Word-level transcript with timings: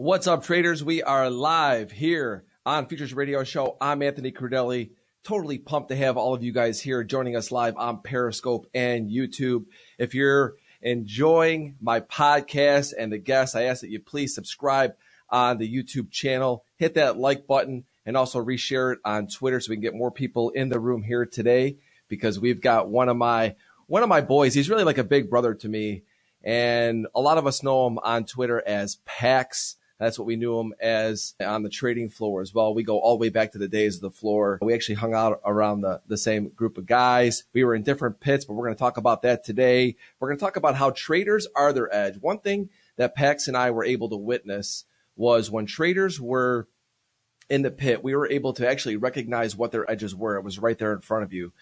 What's 0.00 0.26
up, 0.26 0.44
traders? 0.44 0.82
We 0.82 1.02
are 1.02 1.28
live 1.28 1.92
here 1.92 2.46
on 2.64 2.86
Futures 2.86 3.12
Radio 3.12 3.44
Show. 3.44 3.76
I'm 3.82 4.00
Anthony 4.00 4.32
Crudele. 4.32 4.92
Totally 5.24 5.58
pumped 5.58 5.90
to 5.90 5.96
have 5.96 6.16
all 6.16 6.32
of 6.32 6.42
you 6.42 6.52
guys 6.52 6.80
here 6.80 7.04
joining 7.04 7.36
us 7.36 7.52
live 7.52 7.76
on 7.76 8.00
Periscope 8.00 8.66
and 8.72 9.10
YouTube. 9.10 9.66
If 9.98 10.14
you're 10.14 10.54
enjoying 10.80 11.76
my 11.82 12.00
podcast 12.00 12.94
and 12.98 13.12
the 13.12 13.18
guests, 13.18 13.54
I 13.54 13.64
ask 13.64 13.82
that 13.82 13.90
you 13.90 14.00
please 14.00 14.34
subscribe 14.34 14.94
on 15.28 15.58
the 15.58 15.70
YouTube 15.70 16.10
channel, 16.10 16.64
hit 16.78 16.94
that 16.94 17.18
like 17.18 17.46
button, 17.46 17.84
and 18.06 18.16
also 18.16 18.42
reshare 18.42 18.94
it 18.94 19.00
on 19.04 19.26
Twitter 19.26 19.60
so 19.60 19.68
we 19.68 19.76
can 19.76 19.82
get 19.82 19.94
more 19.94 20.10
people 20.10 20.48
in 20.48 20.70
the 20.70 20.80
room 20.80 21.02
here 21.02 21.26
today 21.26 21.76
because 22.08 22.40
we've 22.40 22.62
got 22.62 22.88
one 22.88 23.10
of 23.10 23.18
my 23.18 23.54
one 23.86 24.02
of 24.02 24.08
my 24.08 24.22
boys. 24.22 24.54
He's 24.54 24.70
really 24.70 24.84
like 24.84 24.96
a 24.96 25.04
big 25.04 25.28
brother 25.28 25.52
to 25.56 25.68
me. 25.68 26.04
And 26.42 27.06
a 27.14 27.20
lot 27.20 27.36
of 27.36 27.46
us 27.46 27.62
know 27.62 27.86
him 27.86 27.98
on 27.98 28.24
Twitter 28.24 28.62
as 28.66 28.96
Pax. 29.04 29.76
That's 30.00 30.18
what 30.18 30.24
we 30.24 30.36
knew 30.36 30.58
him 30.58 30.72
as 30.80 31.34
on 31.44 31.62
the 31.62 31.68
trading 31.68 32.08
floor 32.08 32.40
as 32.40 32.54
well. 32.54 32.72
We 32.72 32.82
go 32.82 32.98
all 32.98 33.18
the 33.18 33.20
way 33.20 33.28
back 33.28 33.52
to 33.52 33.58
the 33.58 33.68
days 33.68 33.96
of 33.96 34.00
the 34.00 34.10
floor. 34.10 34.58
We 34.62 34.72
actually 34.72 34.94
hung 34.94 35.12
out 35.12 35.42
around 35.44 35.82
the, 35.82 36.00
the 36.06 36.16
same 36.16 36.48
group 36.48 36.78
of 36.78 36.86
guys. 36.86 37.44
We 37.52 37.64
were 37.64 37.74
in 37.74 37.82
different 37.82 38.18
pits, 38.18 38.46
but 38.46 38.54
we're 38.54 38.64
going 38.64 38.74
to 38.74 38.78
talk 38.78 38.96
about 38.96 39.20
that 39.22 39.44
today. 39.44 39.96
We're 40.18 40.28
going 40.28 40.38
to 40.38 40.44
talk 40.44 40.56
about 40.56 40.74
how 40.74 40.90
traders 40.90 41.46
are 41.54 41.74
their 41.74 41.94
edge. 41.94 42.16
One 42.18 42.38
thing 42.38 42.70
that 42.96 43.14
Pax 43.14 43.46
and 43.46 43.58
I 43.58 43.72
were 43.72 43.84
able 43.84 44.08
to 44.08 44.16
witness 44.16 44.86
was 45.16 45.50
when 45.50 45.66
traders 45.66 46.18
were 46.18 46.66
in 47.50 47.60
the 47.60 47.70
pit, 47.70 48.02
we 48.02 48.14
were 48.14 48.30
able 48.30 48.54
to 48.54 48.66
actually 48.66 48.96
recognize 48.96 49.54
what 49.54 49.70
their 49.70 49.90
edges 49.90 50.14
were. 50.14 50.36
It 50.36 50.44
was 50.44 50.58
right 50.58 50.78
there 50.78 50.94
in 50.94 51.02
front 51.02 51.24
of 51.24 51.34
you. 51.34 51.52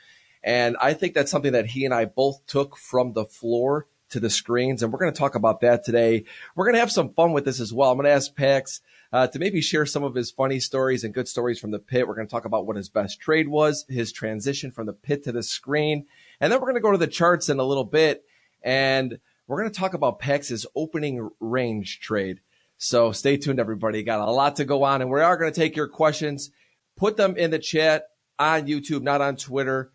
And 0.44 0.76
I 0.80 0.94
think 0.94 1.14
that's 1.14 1.30
something 1.30 1.52
that 1.54 1.66
he 1.66 1.84
and 1.84 1.92
I 1.92 2.04
both 2.04 2.46
took 2.46 2.76
from 2.76 3.14
the 3.14 3.24
floor 3.24 3.88
to 4.10 4.20
the 4.20 4.30
screens. 4.30 4.82
And 4.82 4.92
we're 4.92 4.98
going 4.98 5.12
to 5.12 5.18
talk 5.18 5.34
about 5.34 5.60
that 5.60 5.84
today. 5.84 6.24
We're 6.54 6.64
going 6.64 6.74
to 6.74 6.80
have 6.80 6.92
some 6.92 7.12
fun 7.14 7.32
with 7.32 7.44
this 7.44 7.60
as 7.60 7.72
well. 7.72 7.90
I'm 7.90 7.98
going 7.98 8.06
to 8.06 8.12
ask 8.12 8.34
Pax 8.34 8.80
uh, 9.12 9.26
to 9.28 9.38
maybe 9.38 9.60
share 9.60 9.86
some 9.86 10.04
of 10.04 10.14
his 10.14 10.30
funny 10.30 10.60
stories 10.60 11.04
and 11.04 11.14
good 11.14 11.28
stories 11.28 11.58
from 11.58 11.70
the 11.70 11.78
pit. 11.78 12.06
We're 12.06 12.14
going 12.14 12.26
to 12.26 12.30
talk 12.30 12.44
about 12.44 12.66
what 12.66 12.76
his 12.76 12.88
best 12.88 13.20
trade 13.20 13.48
was, 13.48 13.84
his 13.88 14.12
transition 14.12 14.70
from 14.70 14.86
the 14.86 14.92
pit 14.92 15.24
to 15.24 15.32
the 15.32 15.42
screen. 15.42 16.06
And 16.40 16.52
then 16.52 16.60
we're 16.60 16.66
going 16.66 16.76
to 16.76 16.80
go 16.80 16.92
to 16.92 16.98
the 16.98 17.06
charts 17.06 17.48
in 17.48 17.58
a 17.58 17.64
little 17.64 17.84
bit. 17.84 18.24
And 18.62 19.18
we're 19.46 19.60
going 19.60 19.72
to 19.72 19.78
talk 19.78 19.94
about 19.94 20.18
Pax's 20.18 20.66
opening 20.74 21.30
range 21.40 22.00
trade. 22.00 22.40
So 22.76 23.12
stay 23.12 23.36
tuned, 23.36 23.58
everybody. 23.58 24.02
Got 24.02 24.20
a 24.20 24.30
lot 24.30 24.56
to 24.56 24.64
go 24.64 24.84
on. 24.84 25.00
And 25.00 25.10
we 25.10 25.20
are 25.20 25.36
going 25.36 25.52
to 25.52 25.60
take 25.60 25.74
your 25.74 25.88
questions. 25.88 26.50
Put 26.96 27.16
them 27.16 27.36
in 27.36 27.50
the 27.50 27.58
chat 27.58 28.10
on 28.38 28.66
YouTube, 28.66 29.02
not 29.02 29.20
on 29.20 29.36
Twitter 29.36 29.90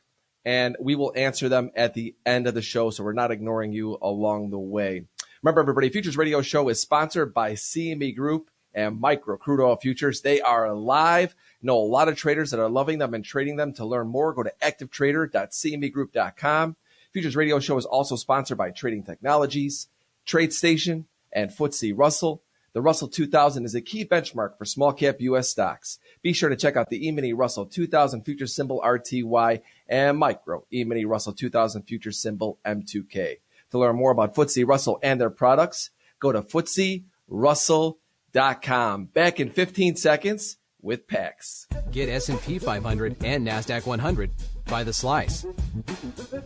and 0.46 0.76
we 0.80 0.96
will 0.96 1.14
answer 1.16 1.50
them 1.50 1.72
at 1.76 1.94
the 1.94 2.16
end 2.26 2.48
of 2.48 2.54
the 2.54 2.62
show. 2.62 2.90
So 2.90 3.04
we're 3.04 3.14
not 3.14 3.32
ignoring 3.32 3.74
you 3.74 3.98
along 4.02 4.50
the 4.50 4.60
way. 4.60 5.06
Remember, 5.42 5.62
everybody, 5.62 5.90
Futures 5.90 6.18
Radio 6.18 6.42
Show 6.42 6.70
is 6.70 6.80
sponsored 6.80 7.34
by 7.34 7.54
CME 7.54 8.16
Group 8.16 8.50
and 8.74 9.00
Micro 9.00 9.38
Crude 9.38 9.62
Oil 9.62 9.76
Futures. 9.76 10.22
They 10.22 10.42
are 10.42 10.74
live. 10.74 11.36
Know 11.62 11.78
a 11.78 11.84
lot 11.84 12.08
of 12.08 12.16
traders 12.16 12.52
that 12.52 12.60
are 12.60 12.70
loving 12.70 12.98
them 12.98 13.14
and 13.14 13.24
trading 13.24 13.58
them. 13.58 13.74
To 13.74 13.86
learn 13.86 14.08
more, 14.08 14.34
go 14.34 14.44
to 14.44 14.54
activetrader.cmegroup.com. 14.62 16.76
Futures 17.12 17.36
Radio 17.36 17.60
Show 17.60 17.78
is 17.78 17.86
also 17.86 18.16
sponsored 18.16 18.58
by 18.58 18.72
Trading 18.72 19.04
Technologies, 19.04 19.88
TradeStation, 20.26 21.06
and 21.32 21.52
FTSE 21.52 21.94
Russell. 21.96 22.42
The 22.74 22.82
Russell 22.82 23.08
2000 23.08 23.66
is 23.66 23.76
a 23.76 23.82
key 23.82 24.04
benchmark 24.04 24.58
for 24.58 24.66
small 24.66 24.94
cap 24.94 25.18
U.S. 25.20 25.50
stocks. 25.50 26.00
Be 26.24 26.34
sure 26.34 26.50
to 26.50 26.56
check 26.56 26.76
out 26.76 26.90
the 26.90 27.08
E-mini 27.08 27.32
Russell 27.32 27.68
2000 27.68 28.24
future 28.24 28.48
symbol 28.48 28.82
RTY 28.84 29.62
and 29.94 30.18
micro 30.18 30.66
E-mini 30.74 31.06
Russell 31.06 31.32
2000 31.34 31.84
future 31.84 32.12
symbol 32.12 32.58
M2K. 32.66 33.36
To 33.72 33.78
learn 33.78 33.96
more 33.96 34.10
about 34.12 34.34
FTSE 34.34 34.68
Russell 34.68 34.98
and 35.04 35.22
their 35.22 35.30
products, 35.30 35.92
go 36.20 36.32
to 36.32 36.42
FTSERussell.com. 36.42 39.06
Back 39.06 39.40
in 39.40 39.52
15 39.52 39.96
seconds 39.96 40.58
with 40.82 41.08
Pax. 41.08 41.68
Get 41.92 42.10
S&P 42.10 42.58
500 42.58 43.18
and 43.24 43.48
NASDAQ 43.48 43.86
100 43.86 44.32
by 44.66 44.84
the 44.84 44.94
slice. 44.94 45.46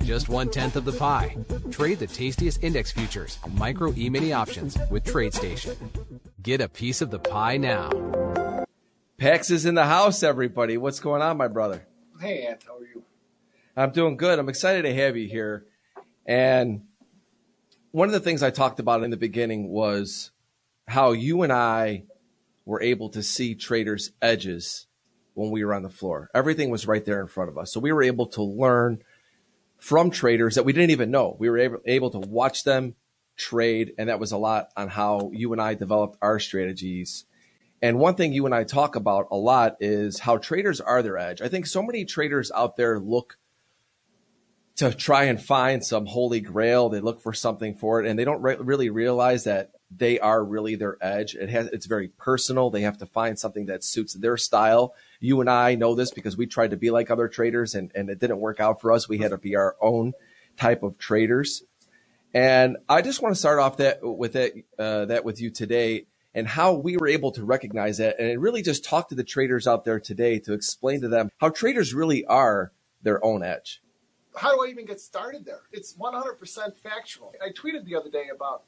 Just 0.03 0.27
one 0.27 0.49
tenth 0.49 0.75
of 0.75 0.83
the 0.83 0.91
pie. 0.91 1.37
Trade 1.71 1.99
the 1.99 2.07
tastiest 2.07 2.61
index 2.61 2.91
futures, 2.91 3.39
micro 3.53 3.93
E-mini 3.95 4.33
options 4.33 4.77
with 4.91 5.05
TradeStation. 5.05 5.77
Get 6.41 6.59
a 6.59 6.67
piece 6.67 7.01
of 7.01 7.11
the 7.11 7.19
pie 7.19 7.55
now. 7.55 7.89
Pax 9.17 9.51
is 9.51 9.65
in 9.65 9.75
the 9.75 9.85
house, 9.85 10.21
everybody. 10.21 10.75
What's 10.77 10.99
going 10.99 11.21
on, 11.21 11.37
my 11.37 11.47
brother? 11.47 11.87
Hey, 12.19 12.45
Ant, 12.45 12.61
how 12.67 12.75
are 12.75 12.83
you? 12.83 13.05
I'm 13.79 13.91
doing 13.91 14.17
good. 14.17 14.39
I'm 14.39 14.49
excited 14.49 14.81
to 14.81 14.95
have 14.95 15.15
you 15.15 15.27
here. 15.27 15.67
And 16.25 16.85
one 17.91 18.07
of 18.07 18.11
the 18.11 18.19
things 18.19 18.41
I 18.41 18.49
talked 18.49 18.79
about 18.79 19.03
in 19.03 19.11
the 19.11 19.17
beginning 19.17 19.69
was 19.69 20.31
how 20.87 21.11
you 21.11 21.43
and 21.43 21.53
I 21.53 22.05
were 22.65 22.81
able 22.81 23.09
to 23.09 23.21
see 23.21 23.53
traders' 23.53 24.11
edges 24.19 24.87
when 25.35 25.51
we 25.51 25.63
were 25.63 25.75
on 25.75 25.83
the 25.83 25.91
floor. 25.91 26.31
Everything 26.33 26.71
was 26.71 26.87
right 26.87 27.05
there 27.05 27.21
in 27.21 27.27
front 27.27 27.51
of 27.51 27.57
us. 27.59 27.71
So 27.71 27.79
we 27.79 27.91
were 27.91 28.01
able 28.01 28.25
to 28.29 28.41
learn 28.41 29.03
from 29.77 30.09
traders 30.09 30.55
that 30.55 30.65
we 30.65 30.73
didn't 30.73 30.89
even 30.89 31.11
know. 31.11 31.37
We 31.37 31.47
were 31.47 31.59
able, 31.59 31.77
able 31.85 32.09
to 32.09 32.19
watch 32.19 32.63
them 32.63 32.95
trade. 33.37 33.93
And 33.99 34.09
that 34.09 34.19
was 34.19 34.31
a 34.31 34.39
lot 34.39 34.71
on 34.75 34.87
how 34.87 35.29
you 35.31 35.53
and 35.53 35.61
I 35.61 35.75
developed 35.75 36.17
our 36.19 36.39
strategies. 36.39 37.25
And 37.79 37.99
one 37.99 38.15
thing 38.15 38.33
you 38.33 38.47
and 38.47 38.55
I 38.55 38.63
talk 38.63 38.95
about 38.95 39.27
a 39.29 39.37
lot 39.37 39.75
is 39.79 40.17
how 40.17 40.37
traders 40.37 40.81
are 40.81 41.03
their 41.03 41.19
edge. 41.19 41.43
I 41.43 41.47
think 41.47 41.67
so 41.67 41.83
many 41.83 42.05
traders 42.05 42.51
out 42.51 42.75
there 42.75 42.99
look 42.99 43.37
to 44.77 44.93
try 44.93 45.23
and 45.23 45.41
find 45.41 45.83
some 45.83 46.05
holy 46.05 46.39
grail. 46.39 46.89
They 46.89 46.99
look 46.99 47.19
for 47.19 47.33
something 47.33 47.75
for 47.75 47.99
it 47.99 48.07
and 48.07 48.17
they 48.17 48.25
don't 48.25 48.41
re- 48.41 48.57
really 48.57 48.89
realize 48.89 49.43
that 49.45 49.71
they 49.89 50.19
are 50.19 50.43
really 50.43 50.75
their 50.75 50.97
edge. 51.01 51.33
It 51.35 51.49
has, 51.49 51.67
it's 51.67 51.87
very 51.87 52.09
personal. 52.09 52.69
They 52.69 52.81
have 52.81 52.99
to 52.99 53.05
find 53.07 53.39
something 53.39 53.65
that 53.67 53.83
suits 53.83 54.13
their 54.13 54.37
style. 54.37 54.93
You 55.19 55.41
and 55.41 55.49
I 55.49 55.75
know 55.75 55.95
this 55.95 56.11
because 56.11 56.37
we 56.37 56.45
tried 56.45 56.71
to 56.71 56.77
be 56.77 56.91
like 56.91 57.09
other 57.09 57.27
traders 57.27 57.73
and, 57.73 57.91
and 57.95 58.09
it 58.09 58.19
didn't 58.19 58.39
work 58.39 58.59
out 58.59 58.79
for 58.79 58.91
us. 58.91 59.09
We 59.09 59.17
had 59.17 59.31
to 59.31 59.37
be 59.37 59.55
our 59.55 59.75
own 59.81 60.13
type 60.57 60.83
of 60.83 60.97
traders. 60.99 61.63
And 62.33 62.77
I 62.87 63.01
just 63.01 63.21
want 63.21 63.33
to 63.33 63.39
start 63.39 63.59
off 63.59 63.77
that 63.77 63.99
with 64.03 64.35
it, 64.35 64.65
uh, 64.77 65.05
that 65.05 65.25
with 65.25 65.41
you 65.41 65.49
today 65.49 66.05
and 66.35 66.47
how 66.47 66.73
we 66.73 66.97
were 66.97 67.07
able 67.07 67.31
to 67.31 67.43
recognize 67.43 67.97
that 67.97 68.19
and 68.19 68.39
really 68.39 68.61
just 68.61 68.83
talk 68.83 69.09
to 69.09 69.15
the 69.15 69.23
traders 69.23 69.65
out 69.65 69.85
there 69.85 69.99
today 69.99 70.37
to 70.39 70.53
explain 70.53 71.01
to 71.01 71.07
them 71.07 71.31
how 71.37 71.49
traders 71.49 71.95
really 71.95 72.25
are 72.25 72.73
their 73.01 73.23
own 73.25 73.41
edge 73.41 73.81
how 74.37 74.55
do 74.55 74.65
I 74.65 74.69
even 74.69 74.85
get 74.85 74.99
started 74.99 75.45
there? 75.45 75.61
It's 75.71 75.93
100% 75.93 76.77
factual. 76.77 77.33
I 77.43 77.49
tweeted 77.49 77.85
the 77.85 77.95
other 77.95 78.09
day 78.09 78.29
about 78.33 78.63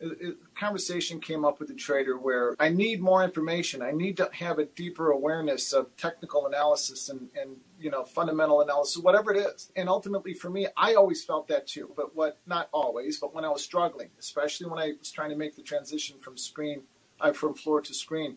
a 0.00 0.32
conversation 0.54 1.20
came 1.20 1.44
up 1.44 1.58
with 1.58 1.70
a 1.70 1.74
trader 1.74 2.18
where 2.18 2.54
I 2.60 2.68
need 2.68 3.00
more 3.00 3.24
information. 3.24 3.80
I 3.80 3.92
need 3.92 4.18
to 4.18 4.28
have 4.32 4.58
a 4.58 4.66
deeper 4.66 5.10
awareness 5.10 5.72
of 5.72 5.96
technical 5.96 6.46
analysis 6.46 7.08
and, 7.08 7.28
and 7.40 7.56
you 7.80 7.90
know 7.90 8.04
fundamental 8.04 8.60
analysis, 8.60 9.02
whatever 9.02 9.32
it 9.32 9.38
is. 9.38 9.72
And 9.74 9.88
ultimately, 9.88 10.34
for 10.34 10.50
me, 10.50 10.66
I 10.76 10.94
always 10.94 11.24
felt 11.24 11.48
that 11.48 11.66
too. 11.66 11.92
But 11.96 12.14
what 12.14 12.38
not 12.46 12.68
always, 12.72 13.18
but 13.18 13.34
when 13.34 13.44
I 13.44 13.48
was 13.48 13.64
struggling, 13.64 14.10
especially 14.18 14.68
when 14.68 14.78
I 14.78 14.92
was 14.98 15.10
trying 15.10 15.30
to 15.30 15.36
make 15.36 15.56
the 15.56 15.62
transition 15.62 16.18
from 16.18 16.36
screen, 16.36 16.82
uh, 17.20 17.32
from 17.32 17.54
floor 17.54 17.80
to 17.80 17.94
screen, 17.94 18.36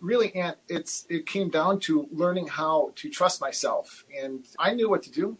really, 0.00 0.34
Ant, 0.34 0.56
it's 0.68 1.06
it 1.08 1.26
came 1.26 1.50
down 1.50 1.78
to 1.80 2.08
learning 2.10 2.48
how 2.48 2.92
to 2.96 3.08
trust 3.10 3.40
myself, 3.40 4.04
and 4.20 4.44
I 4.58 4.74
knew 4.74 4.90
what 4.90 5.04
to 5.04 5.10
do 5.10 5.38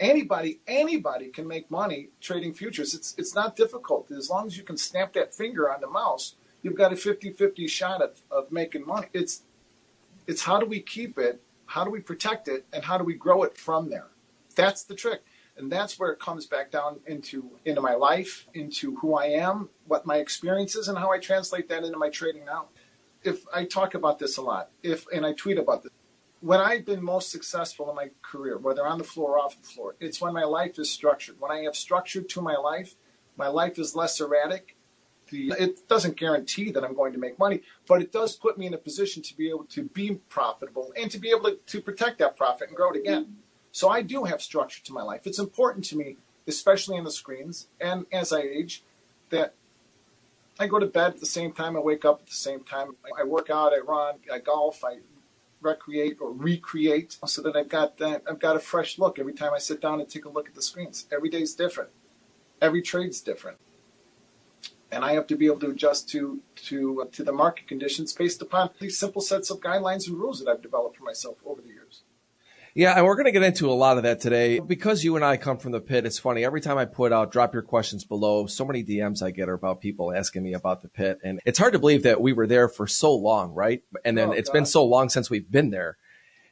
anybody 0.00 0.60
anybody 0.66 1.28
can 1.28 1.46
make 1.46 1.70
money 1.70 2.08
trading 2.20 2.52
futures. 2.54 2.94
It's 2.94 3.14
it's 3.16 3.34
not 3.34 3.54
difficult. 3.54 4.10
As 4.10 4.28
long 4.28 4.48
as 4.48 4.56
you 4.56 4.64
can 4.64 4.76
snap 4.76 5.12
that 5.12 5.34
finger 5.34 5.72
on 5.72 5.80
the 5.80 5.88
mouse 5.88 6.34
you've 6.62 6.76
got 6.76 6.92
a 6.92 6.96
50-50 6.96 7.68
shot 7.68 8.02
of, 8.02 8.22
of 8.30 8.52
making 8.52 8.86
money. 8.86 9.08
It's 9.12 9.42
it's 10.26 10.42
how 10.42 10.60
do 10.60 10.66
we 10.66 10.80
keep 10.80 11.18
it? 11.18 11.42
How 11.66 11.84
do 11.84 11.90
we 11.90 12.00
protect 12.00 12.46
it? 12.46 12.66
And 12.72 12.84
how 12.84 12.98
do 12.98 13.04
we 13.04 13.14
grow 13.14 13.42
it 13.42 13.56
from 13.56 13.90
there? 13.90 14.08
That's 14.54 14.84
the 14.84 14.94
trick. 14.94 15.22
And 15.56 15.72
that's 15.72 15.98
where 15.98 16.10
it 16.10 16.20
comes 16.20 16.46
back 16.46 16.70
down 16.70 17.00
into 17.06 17.50
into 17.64 17.80
my 17.80 17.94
life 17.94 18.48
into 18.54 18.96
who 18.96 19.14
i 19.14 19.26
am 19.26 19.68
what 19.86 20.06
my 20.06 20.16
experience 20.16 20.74
is 20.74 20.88
and 20.88 20.96
how 20.96 21.10
i 21.10 21.18
translate 21.18 21.68
that 21.68 21.84
into 21.84 21.98
my 21.98 22.08
trading 22.08 22.44
now. 22.44 22.66
If 23.22 23.44
i 23.52 23.64
talk 23.64 23.94
about 23.94 24.18
this 24.18 24.36
a 24.38 24.42
lot 24.42 24.70
if 24.82 25.06
and 25.12 25.26
i 25.26 25.32
tweet 25.32 25.58
about 25.58 25.82
this 25.82 25.92
when 26.40 26.60
I've 26.60 26.86
been 26.86 27.02
most 27.02 27.30
successful 27.30 27.90
in 27.90 27.96
my 27.96 28.10
career, 28.22 28.56
whether 28.56 28.86
on 28.86 28.98
the 28.98 29.04
floor 29.04 29.32
or 29.32 29.38
off 29.38 29.60
the 29.60 29.68
floor, 29.68 29.94
it's 30.00 30.20
when 30.20 30.32
my 30.32 30.44
life 30.44 30.78
is 30.78 30.90
structured. 30.90 31.36
When 31.38 31.50
I 31.50 31.62
have 31.64 31.76
structure 31.76 32.22
to 32.22 32.40
my 32.40 32.56
life, 32.56 32.94
my 33.36 33.48
life 33.48 33.78
is 33.78 33.94
less 33.94 34.20
erratic. 34.20 34.76
It 35.32 35.86
doesn't 35.86 36.16
guarantee 36.16 36.72
that 36.72 36.82
I'm 36.82 36.94
going 36.94 37.12
to 37.12 37.18
make 37.18 37.38
money, 37.38 37.62
but 37.86 38.02
it 38.02 38.10
does 38.10 38.34
put 38.34 38.58
me 38.58 38.66
in 38.66 38.74
a 38.74 38.78
position 38.78 39.22
to 39.22 39.36
be 39.36 39.48
able 39.48 39.64
to 39.66 39.84
be 39.84 40.14
profitable 40.28 40.92
and 41.00 41.08
to 41.12 41.18
be 41.18 41.30
able 41.30 41.50
to, 41.50 41.56
to 41.66 41.80
protect 41.80 42.18
that 42.18 42.36
profit 42.36 42.68
and 42.68 42.76
grow 42.76 42.90
it 42.90 42.96
again. 42.96 43.36
So 43.70 43.88
I 43.88 44.02
do 44.02 44.24
have 44.24 44.42
structure 44.42 44.82
to 44.82 44.92
my 44.92 45.02
life. 45.02 45.20
It's 45.26 45.38
important 45.38 45.84
to 45.86 45.96
me, 45.96 46.16
especially 46.48 46.96
in 46.96 47.04
the 47.04 47.12
screens 47.12 47.68
and 47.80 48.06
as 48.10 48.32
I 48.32 48.40
age, 48.40 48.82
that 49.28 49.54
I 50.58 50.66
go 50.66 50.80
to 50.80 50.86
bed 50.86 51.12
at 51.12 51.20
the 51.20 51.26
same 51.26 51.52
time, 51.52 51.76
I 51.76 51.80
wake 51.80 52.04
up 52.04 52.22
at 52.22 52.26
the 52.26 52.34
same 52.34 52.64
time. 52.64 52.96
I 53.16 53.22
work 53.22 53.50
out, 53.50 53.72
I 53.72 53.78
run, 53.78 54.16
I 54.32 54.40
golf, 54.40 54.82
I 54.84 54.98
recreate 55.60 56.18
or 56.20 56.32
recreate 56.32 57.18
so 57.26 57.42
that 57.42 57.56
I've 57.56 57.68
got 57.68 57.98
that 57.98 58.22
I've 58.28 58.38
got 58.40 58.56
a 58.56 58.60
fresh 58.60 58.98
look 58.98 59.18
every 59.18 59.34
time 59.34 59.52
I 59.54 59.58
sit 59.58 59.80
down 59.80 60.00
and 60.00 60.08
take 60.08 60.24
a 60.24 60.28
look 60.30 60.48
at 60.48 60.54
the 60.54 60.62
screens. 60.62 61.06
Every 61.12 61.28
day 61.30 61.42
is 61.42 61.54
different. 61.54 61.90
Every 62.60 62.82
trade's 62.82 63.20
different. 63.20 63.58
and 64.92 65.04
I 65.04 65.12
have 65.14 65.26
to 65.28 65.36
be 65.36 65.46
able 65.46 65.60
to 65.60 65.70
adjust 65.70 66.08
to 66.10 66.40
to 66.68 67.02
uh, 67.02 67.06
to 67.12 67.24
the 67.24 67.32
market 67.32 67.66
conditions 67.68 68.12
based 68.12 68.42
upon 68.42 68.70
these 68.80 68.98
simple 68.98 69.22
sets 69.22 69.50
of 69.50 69.60
guidelines 69.60 70.08
and 70.08 70.18
rules 70.18 70.40
that 70.40 70.50
I've 70.50 70.62
developed 70.62 70.96
for 70.96 71.04
myself 71.04 71.36
over 71.46 71.60
the 71.60 71.68
years. 71.68 72.02
Yeah, 72.74 72.94
and 72.96 73.04
we're 73.04 73.16
going 73.16 73.26
to 73.26 73.32
get 73.32 73.42
into 73.42 73.68
a 73.70 73.72
lot 73.74 73.96
of 73.96 74.04
that 74.04 74.20
today. 74.20 74.60
Because 74.60 75.02
you 75.02 75.16
and 75.16 75.24
I 75.24 75.36
come 75.36 75.58
from 75.58 75.72
the 75.72 75.80
pit, 75.80 76.06
it's 76.06 76.18
funny. 76.18 76.44
Every 76.44 76.60
time 76.60 76.78
I 76.78 76.84
put 76.84 77.12
out 77.12 77.32
drop 77.32 77.52
your 77.52 77.62
questions 77.62 78.04
below, 78.04 78.46
so 78.46 78.64
many 78.64 78.84
DMs 78.84 79.22
I 79.22 79.30
get 79.32 79.48
are 79.48 79.54
about 79.54 79.80
people 79.80 80.12
asking 80.14 80.42
me 80.44 80.52
about 80.54 80.82
the 80.82 80.88
pit. 80.88 81.18
And 81.24 81.40
it's 81.44 81.58
hard 81.58 81.72
to 81.72 81.78
believe 81.78 82.04
that 82.04 82.20
we 82.20 82.32
were 82.32 82.46
there 82.46 82.68
for 82.68 82.86
so 82.86 83.14
long, 83.14 83.52
right? 83.54 83.82
And 84.04 84.16
then 84.16 84.28
Oh, 84.28 84.32
it's 84.32 84.48
God. 84.48 84.52
been 84.54 84.66
so 84.66 84.84
long 84.84 85.08
since 85.08 85.28
we've 85.30 85.50
been 85.50 85.70
there. 85.70 85.96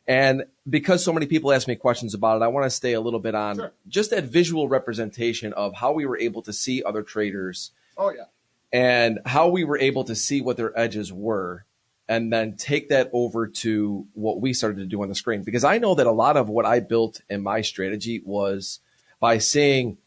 And 0.09 0.44
because 0.69 1.05
so 1.05 1.12
many 1.12 1.26
people 1.26 1.53
ask 1.53 1.69
me 1.69 1.76
questions 1.76 2.15
about 2.15 2.41
it, 2.41 2.44
I 2.44 2.49
want 2.49 2.64
to 2.64 2.71
stay 2.71 2.94
a 2.94 3.00
little 3.00 3.21
bit 3.21 3.35
on 3.35 3.56
Sure. 3.56 3.73
just 3.87 4.11
that 4.11 4.25
visual 4.25 4.67
representation 4.67 5.53
of 5.53 5.75
how 5.75 5.93
we 5.93 6.06
were 6.06 6.19
able 6.19 6.43
to 6.43 6.53
see 6.53 6.82
other 6.82 7.03
traders 7.03 7.73
Oh 7.97 8.11
yeah. 8.11 8.25
and 8.73 9.19
how 9.26 9.49
we 9.49 9.64
were 9.64 9.79
able 9.79 10.05
to 10.05 10.14
see 10.17 10.41
what 10.41 10.56
their 10.56 10.76
edges 10.79 11.12
were 11.12 11.64
and 12.08 12.32
then 12.32 12.56
take 12.56 12.88
that 12.88 13.10
over 13.12 13.46
to 13.46 14.06
what 14.14 14.40
we 14.40 14.55
started 14.55 14.78
to 14.78 14.87
do 14.87 15.02
on 15.02 15.08
the 15.08 15.14
screen. 15.14 15.43
Because 15.43 15.64
I 15.64 15.78
know 15.78 15.94
that 15.94 16.06
a 16.06 16.12
lot 16.12 16.37
of 16.37 16.49
what 16.49 16.64
I 16.64 16.81
built 16.81 17.20
in 17.28 17.43
my 17.43 17.60
strategy 17.60 18.22
was 18.25 18.81
by 19.20 19.38
seeing 19.38 19.99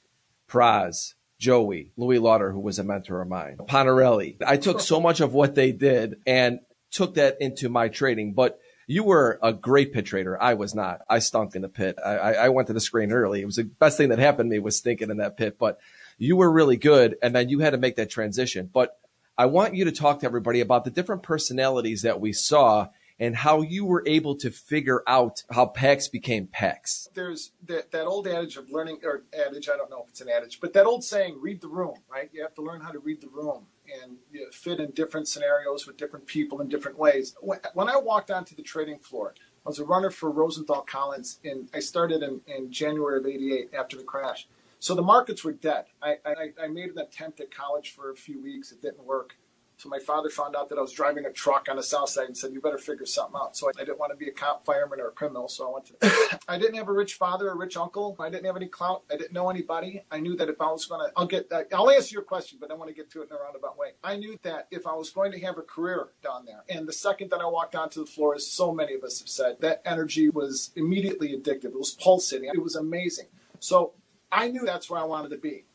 Praz, 0.49 1.13
Joey, 1.37 1.91
Louis 1.97 2.19
Lauder, 2.19 2.51
who 2.51 2.59
was 2.59 2.79
a 2.79 2.83
mentor 2.83 3.21
of 3.21 3.27
mine, 3.27 3.57
Ponarelli. 3.57 4.37
I 4.45 4.57
took 4.57 4.79
so 4.79 4.99
much 4.99 5.21
of 5.21 5.33
what 5.33 5.55
they 5.55 5.71
did 5.71 6.17
and 6.25 6.59
took 6.89 7.15
that 7.15 7.37
into 7.39 7.69
my 7.69 7.87
trading. 7.87 8.33
But 8.33 8.59
you 8.87 9.03
were 9.03 9.39
a 9.41 9.53
great 9.53 9.93
pit 9.93 10.05
trader. 10.05 10.41
I 10.41 10.55
was 10.55 10.75
not. 10.75 11.01
I 11.07 11.19
stunk 11.19 11.55
in 11.55 11.61
the 11.61 11.69
pit. 11.69 11.97
I, 12.03 12.17
I 12.17 12.31
I 12.31 12.49
went 12.49 12.67
to 12.67 12.73
the 12.73 12.79
screen 12.79 13.11
early. 13.11 13.41
It 13.41 13.45
was 13.45 13.55
the 13.55 13.63
best 13.63 13.97
thing 13.97 14.09
that 14.09 14.19
happened 14.19 14.49
to 14.49 14.55
me 14.55 14.59
was 14.59 14.77
stinking 14.77 15.09
in 15.09 15.17
that 15.17 15.37
pit. 15.37 15.57
But 15.57 15.79
you 16.17 16.35
were 16.35 16.51
really 16.51 16.77
good, 16.77 17.15
and 17.21 17.33
then 17.33 17.49
you 17.49 17.59
had 17.59 17.71
to 17.71 17.77
make 17.77 17.95
that 17.95 18.09
transition. 18.09 18.69
But 18.71 18.97
I 19.41 19.45
want 19.45 19.73
you 19.73 19.85
to 19.85 19.91
talk 19.91 20.19
to 20.19 20.27
everybody 20.27 20.59
about 20.59 20.83
the 20.83 20.91
different 20.91 21.23
personalities 21.23 22.03
that 22.03 22.21
we 22.21 22.31
saw 22.31 22.89
and 23.19 23.35
how 23.35 23.63
you 23.63 23.85
were 23.85 24.03
able 24.05 24.35
to 24.35 24.51
figure 24.51 25.01
out 25.07 25.45
how 25.49 25.65
PAX 25.65 26.07
became 26.07 26.45
PAX. 26.45 27.09
There's 27.15 27.51
that, 27.65 27.89
that 27.89 28.05
old 28.05 28.27
adage 28.27 28.55
of 28.57 28.69
learning, 28.69 28.99
or 29.03 29.23
adage, 29.33 29.67
I 29.67 29.77
don't 29.77 29.89
know 29.89 30.03
if 30.03 30.09
it's 30.09 30.21
an 30.21 30.29
adage, 30.29 30.59
but 30.61 30.73
that 30.73 30.85
old 30.85 31.03
saying, 31.03 31.39
read 31.41 31.59
the 31.59 31.69
room, 31.69 31.95
right? 32.07 32.29
You 32.31 32.43
have 32.43 32.53
to 32.53 32.61
learn 32.61 32.81
how 32.81 32.91
to 32.91 32.99
read 32.99 33.19
the 33.19 33.29
room 33.29 33.65
and 34.03 34.17
you 34.31 34.47
fit 34.51 34.79
in 34.79 34.91
different 34.91 35.27
scenarios 35.27 35.87
with 35.87 35.97
different 35.97 36.27
people 36.27 36.61
in 36.61 36.69
different 36.69 36.99
ways. 36.99 37.35
When, 37.41 37.57
when 37.73 37.89
I 37.89 37.97
walked 37.97 38.29
onto 38.29 38.55
the 38.55 38.61
trading 38.61 38.99
floor, 38.99 39.33
I 39.65 39.69
was 39.69 39.79
a 39.79 39.85
runner 39.85 40.11
for 40.11 40.29
Rosenthal 40.29 40.81
Collins, 40.83 41.39
and 41.43 41.67
I 41.73 41.79
started 41.79 42.21
in, 42.21 42.41
in 42.45 42.71
January 42.71 43.17
of 43.17 43.25
88 43.25 43.71
after 43.73 43.97
the 43.97 44.03
crash. 44.03 44.47
So 44.81 44.95
the 44.95 45.03
markets 45.03 45.43
were 45.43 45.53
dead. 45.53 45.85
I, 46.01 46.15
I, 46.25 46.63
I 46.63 46.67
made 46.67 46.89
an 46.89 46.97
attempt 46.97 47.39
at 47.39 47.53
college 47.53 47.93
for 47.93 48.09
a 48.09 48.15
few 48.15 48.41
weeks. 48.41 48.71
It 48.71 48.81
didn't 48.81 49.05
work. 49.05 49.37
So 49.77 49.89
my 49.89 49.99
father 49.99 50.27
found 50.29 50.55
out 50.55 50.69
that 50.69 50.79
I 50.79 50.81
was 50.81 50.91
driving 50.91 51.25
a 51.25 51.31
truck 51.31 51.67
on 51.69 51.75
the 51.75 51.83
south 51.83 52.09
side 52.09 52.25
and 52.25 52.35
said, 52.37 52.51
"You 52.51 52.61
better 52.61 52.79
figure 52.79 53.05
something 53.05 53.39
out." 53.39 53.55
So 53.55 53.69
I, 53.69 53.83
didn't 53.83 53.99
want 53.99 54.11
to 54.11 54.15
be 54.15 54.27
a 54.27 54.31
cop, 54.31 54.65
fireman, 54.65 54.99
or 54.99 55.09
a 55.09 55.11
criminal. 55.11 55.47
So 55.47 55.69
I 55.69 55.73
went 55.73 55.85
to. 55.87 56.39
I 56.47 56.57
didn't 56.57 56.75
have 56.75 56.87
a 56.87 56.93
rich 56.93 57.13
father, 57.13 57.49
a 57.49 57.55
rich 57.55 57.77
uncle. 57.77 58.15
I 58.19 58.29
didn't 58.29 58.45
have 58.45 58.55
any 58.55 58.67
clout. 58.67 59.03
I 59.11 59.17
didn't 59.17 59.33
know 59.33 59.49
anybody. 59.49 60.03
I 60.11 60.19
knew 60.19 60.35
that 60.35 60.49
if 60.49 60.61
I 60.61 60.71
was 60.71 60.85
going 60.85 61.07
to, 61.07 61.13
I'll 61.15 61.27
get. 61.27 61.51
I'll 61.73 61.89
answer 61.89 62.13
your 62.13 62.23
question, 62.23 62.57
but 62.59 62.69
I 62.71 62.73
want 62.75 62.89
to 62.89 62.95
get 62.95 63.09
to 63.11 63.21
it 63.21 63.29
in 63.29 63.35
a 63.35 63.39
roundabout 63.39 63.77
way. 63.77 63.89
I 64.03 64.17
knew 64.17 64.37
that 64.43 64.67
if 64.71 64.85
I 64.85 64.93
was 64.93 65.09
going 65.11 65.31
to 65.31 65.39
have 65.41 65.57
a 65.59 65.63
career 65.63 66.09
down 66.23 66.45
there, 66.45 66.63
and 66.69 66.87
the 66.87 66.93
second 66.93 67.29
that 67.31 67.41
I 67.41 67.45
walked 67.45 67.75
onto 67.75 68.01
the 68.01 68.11
floor, 68.11 68.35
as 68.35 68.45
so 68.45 68.71
many 68.71 68.93
of 68.95 69.03
us 69.03 69.19
have 69.19 69.29
said, 69.29 69.61
that 69.61 69.81
energy 69.85 70.29
was 70.29 70.71
immediately 70.75 71.35
addictive. 71.35 71.65
It 71.65 71.79
was 71.79 71.91
pulsating. 71.91 72.49
It 72.53 72.63
was 72.63 72.75
amazing. 72.75 73.27
So 73.59 73.93
I 74.31 74.47
knew 74.47 74.65
that's 74.65 74.89
where 74.89 74.99
I 74.99 75.03
wanted 75.03 75.29
to 75.29 75.37
be, 75.37 75.65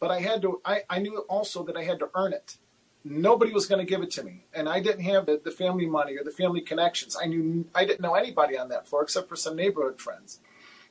but 0.00 0.10
I 0.10 0.20
had 0.20 0.42
to. 0.42 0.60
I, 0.64 0.82
I 0.88 0.98
knew 1.00 1.18
also 1.28 1.64
that 1.64 1.76
I 1.76 1.84
had 1.84 1.98
to 1.98 2.10
earn 2.14 2.32
it. 2.32 2.58
Nobody 3.04 3.52
was 3.52 3.66
going 3.66 3.84
to 3.84 3.90
give 3.90 4.02
it 4.02 4.10
to 4.12 4.22
me. 4.24 4.44
And 4.52 4.68
i 4.68 4.80
didn't 4.80 5.04
have 5.04 5.24
the, 5.24 5.40
the 5.42 5.50
family 5.50 5.86
money 5.86 6.16
or 6.16 6.24
the 6.24 6.30
family 6.30 6.60
connections. 6.60 7.16
I 7.20 7.26
knew 7.26 7.66
i 7.74 7.84
didn't 7.84 8.00
know 8.00 8.14
anybody 8.14 8.58
on 8.58 8.68
that 8.68 8.86
floor 8.86 9.02
except 9.02 9.28
for 9.28 9.36
some 9.36 9.56
neighborhood 9.56 10.00
friends. 10.00 10.40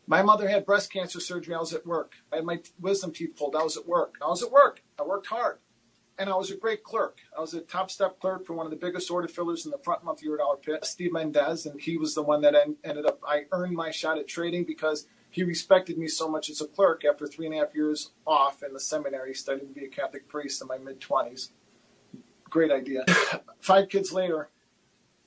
My 0.10 0.22
mother 0.22 0.48
had 0.48 0.66
breast 0.66 0.92
cancer 0.92 1.20
surgery. 1.20 1.54
I 1.54 1.60
was 1.60 1.74
at 1.74 1.86
work. 1.86 2.16
I 2.32 2.38
had 2.38 2.46
my 2.46 2.62
wisdom 2.80 3.12
teeth 3.12 3.36
pulled. 3.38 3.56
I 3.56 3.64
was 3.64 3.76
at 3.76 3.88
work. 3.88 4.16
I 4.22 4.28
was 4.28 4.42
at 4.42 4.52
work. 4.52 4.82
I 4.98 5.04
worked 5.04 5.28
hard. 5.28 5.60
And 6.18 6.30
i 6.30 6.36
was 6.36 6.50
a 6.50 6.56
great 6.58 6.84
clerk. 6.84 7.20
I 7.38 7.42
was 7.42 7.54
a 7.54 7.62
top 7.62 7.92
step 7.92 8.20
clerk 8.20 8.46
for 8.46 8.54
one 8.54 8.66
of 8.66 8.72
the 8.72 8.78
biggest 8.78 9.12
order 9.12 9.28
fillers 9.28 9.66
in 9.66 9.72
the 9.72 9.78
front 9.78 10.04
month 10.04 10.22
eurodollar 10.24 10.62
pit 10.62 10.86
steve 10.86 11.12
mendez. 11.12 11.66
And 11.66 11.80
he 11.80 11.98
was 11.98 12.16
the 12.16 12.24
one 12.24 12.42
that 12.42 12.56
en- 12.56 12.78
ended 12.84 13.06
up 13.06 13.20
i 13.28 13.46
earned 13.52 13.76
my 13.76 13.92
shot 13.92 14.18
at 14.18 14.28
trading 14.28 14.64
because 14.64 15.08
he 15.38 15.44
respected 15.44 15.98
me 15.98 16.08
so 16.08 16.28
much 16.28 16.50
as 16.50 16.60
a 16.60 16.68
clerk 16.68 17.06
after 17.06 17.26
three 17.26 17.46
and 17.46 17.56
a 17.56 17.60
half 17.60 17.74
years 17.74 18.12
off 18.26 18.62
in 18.62 18.74
the 18.74 18.80
seminary 18.80 19.34
studying 19.34 19.68
to 19.68 19.74
be 19.74 19.86
a 19.86 19.90
catholic 19.90 20.28
priest 20.28 20.62
in 20.62 20.68
my 20.68 20.78
mid-20s 20.78 21.50
great 22.50 22.72
idea. 22.72 23.06
Five 23.60 23.90
kids 23.90 24.12
later, 24.12 24.50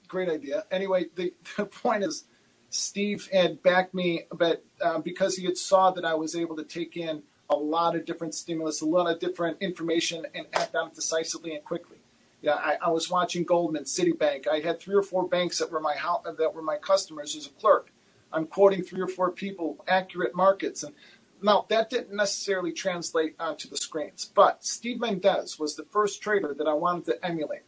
great 0.08 0.28
idea. 0.28 0.64
Anyway, 0.70 1.06
the, 1.14 1.34
the 1.56 1.66
point 1.66 2.04
is, 2.04 2.24
Steve 2.70 3.28
had 3.32 3.62
backed 3.62 3.94
me, 3.94 4.26
but 4.30 4.64
uh, 4.80 4.98
because 4.98 5.36
he 5.36 5.44
had 5.44 5.56
saw 5.56 5.90
that 5.90 6.04
I 6.04 6.14
was 6.14 6.36
able 6.36 6.56
to 6.56 6.64
take 6.64 6.96
in 6.96 7.22
a 7.48 7.56
lot 7.56 7.96
of 7.96 8.04
different 8.04 8.32
stimulus, 8.32 8.80
a 8.80 8.86
lot 8.86 9.10
of 9.10 9.18
different 9.18 9.56
information, 9.60 10.24
and 10.34 10.46
act 10.52 10.76
on 10.76 10.88
it 10.88 10.94
decisively 10.94 11.54
and 11.54 11.64
quickly. 11.64 11.96
Yeah, 12.42 12.54
I, 12.54 12.76
I 12.80 12.90
was 12.90 13.10
watching 13.10 13.42
Goldman, 13.42 13.84
Citibank. 13.84 14.46
I 14.46 14.60
had 14.60 14.78
three 14.78 14.94
or 14.94 15.02
four 15.02 15.26
banks 15.26 15.58
that 15.58 15.70
were 15.70 15.80
my 15.80 15.96
that 16.38 16.54
were 16.54 16.62
my 16.62 16.76
customers 16.76 17.34
as 17.34 17.46
a 17.46 17.50
clerk. 17.50 17.92
I'm 18.32 18.46
quoting 18.46 18.82
three 18.82 19.00
or 19.00 19.08
four 19.08 19.30
people, 19.30 19.84
accurate 19.88 20.34
markets, 20.34 20.82
and 20.82 20.94
now, 21.42 21.64
that 21.70 21.88
didn't 21.88 22.14
necessarily 22.14 22.72
translate 22.72 23.34
uh, 23.40 23.44
onto 23.44 23.68
the 23.68 23.76
screens, 23.76 24.30
but 24.34 24.64
Steve 24.64 25.00
Mendez 25.00 25.58
was 25.58 25.74
the 25.74 25.84
first 25.84 26.22
trader 26.22 26.54
that 26.56 26.66
I 26.66 26.74
wanted 26.74 27.06
to 27.06 27.24
emulate. 27.24 27.62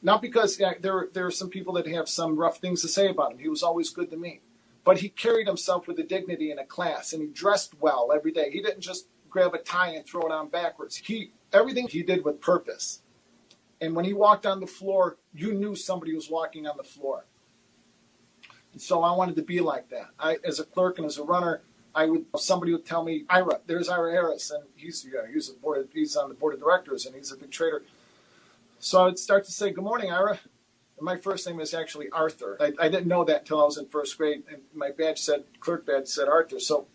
Not 0.00 0.22
because 0.22 0.56
there, 0.56 1.08
there 1.12 1.26
are 1.26 1.30
some 1.32 1.50
people 1.50 1.74
that 1.74 1.88
have 1.88 2.08
some 2.08 2.36
rough 2.36 2.58
things 2.58 2.82
to 2.82 2.88
say 2.88 3.08
about 3.08 3.32
him. 3.32 3.38
He 3.38 3.48
was 3.48 3.64
always 3.64 3.90
good 3.90 4.10
to 4.10 4.16
me. 4.16 4.40
But 4.84 5.00
he 5.00 5.08
carried 5.08 5.48
himself 5.48 5.88
with 5.88 5.98
a 5.98 6.04
dignity 6.04 6.52
and 6.52 6.60
a 6.60 6.64
class, 6.64 7.12
and 7.12 7.20
he 7.20 7.28
dressed 7.28 7.74
well 7.80 8.12
every 8.14 8.30
day. 8.30 8.50
He 8.52 8.62
didn't 8.62 8.80
just 8.80 9.08
grab 9.28 9.52
a 9.52 9.58
tie 9.58 9.90
and 9.90 10.06
throw 10.06 10.22
it 10.22 10.32
on 10.32 10.48
backwards. 10.48 10.96
He 10.96 11.32
Everything 11.52 11.88
he 11.88 12.02
did 12.02 12.24
with 12.24 12.40
purpose. 12.40 13.02
And 13.80 13.96
when 13.96 14.04
he 14.04 14.12
walked 14.12 14.44
on 14.44 14.60
the 14.60 14.66
floor, 14.66 15.16
you 15.32 15.54
knew 15.54 15.74
somebody 15.74 16.14
was 16.14 16.28
walking 16.30 16.66
on 16.66 16.76
the 16.76 16.82
floor. 16.82 17.24
So 18.78 19.02
I 19.02 19.12
wanted 19.16 19.36
to 19.36 19.42
be 19.42 19.60
like 19.60 19.88
that. 19.90 20.08
I, 20.18 20.38
as 20.44 20.60
a 20.60 20.64
clerk 20.64 20.98
and 20.98 21.06
as 21.06 21.18
a 21.18 21.24
runner, 21.24 21.62
I 21.94 22.06
would 22.06 22.26
somebody 22.36 22.72
would 22.72 22.86
tell 22.86 23.02
me, 23.02 23.24
Ira, 23.28 23.60
there's 23.66 23.88
Ira 23.88 24.12
Harris, 24.12 24.50
and 24.50 24.64
he's 24.76 25.06
yeah, 25.10 25.22
he's 25.32 25.48
board 25.48 25.88
he's 25.92 26.16
on 26.16 26.28
the 26.28 26.34
board 26.34 26.54
of 26.54 26.60
directors 26.60 27.06
and 27.06 27.14
he's 27.14 27.32
a 27.32 27.36
big 27.36 27.50
trader. 27.50 27.82
So 28.78 29.02
I 29.02 29.04
would 29.06 29.18
start 29.18 29.44
to 29.46 29.52
say, 29.52 29.70
Good 29.70 29.84
morning, 29.84 30.12
Ira. 30.12 30.38
And 30.96 31.04
my 31.04 31.16
first 31.16 31.46
name 31.46 31.60
is 31.60 31.74
actually 31.74 32.10
Arthur. 32.10 32.56
I, 32.60 32.72
I 32.80 32.88
didn't 32.88 33.06
know 33.06 33.24
that 33.24 33.40
until 33.42 33.60
I 33.62 33.64
was 33.64 33.78
in 33.78 33.86
first 33.86 34.18
grade, 34.18 34.42
and 34.50 34.62
my 34.74 34.90
badge 34.90 35.20
said 35.20 35.44
clerk 35.60 35.86
badge 35.86 36.08
said 36.08 36.28
Arthur. 36.28 36.60
So 36.60 36.86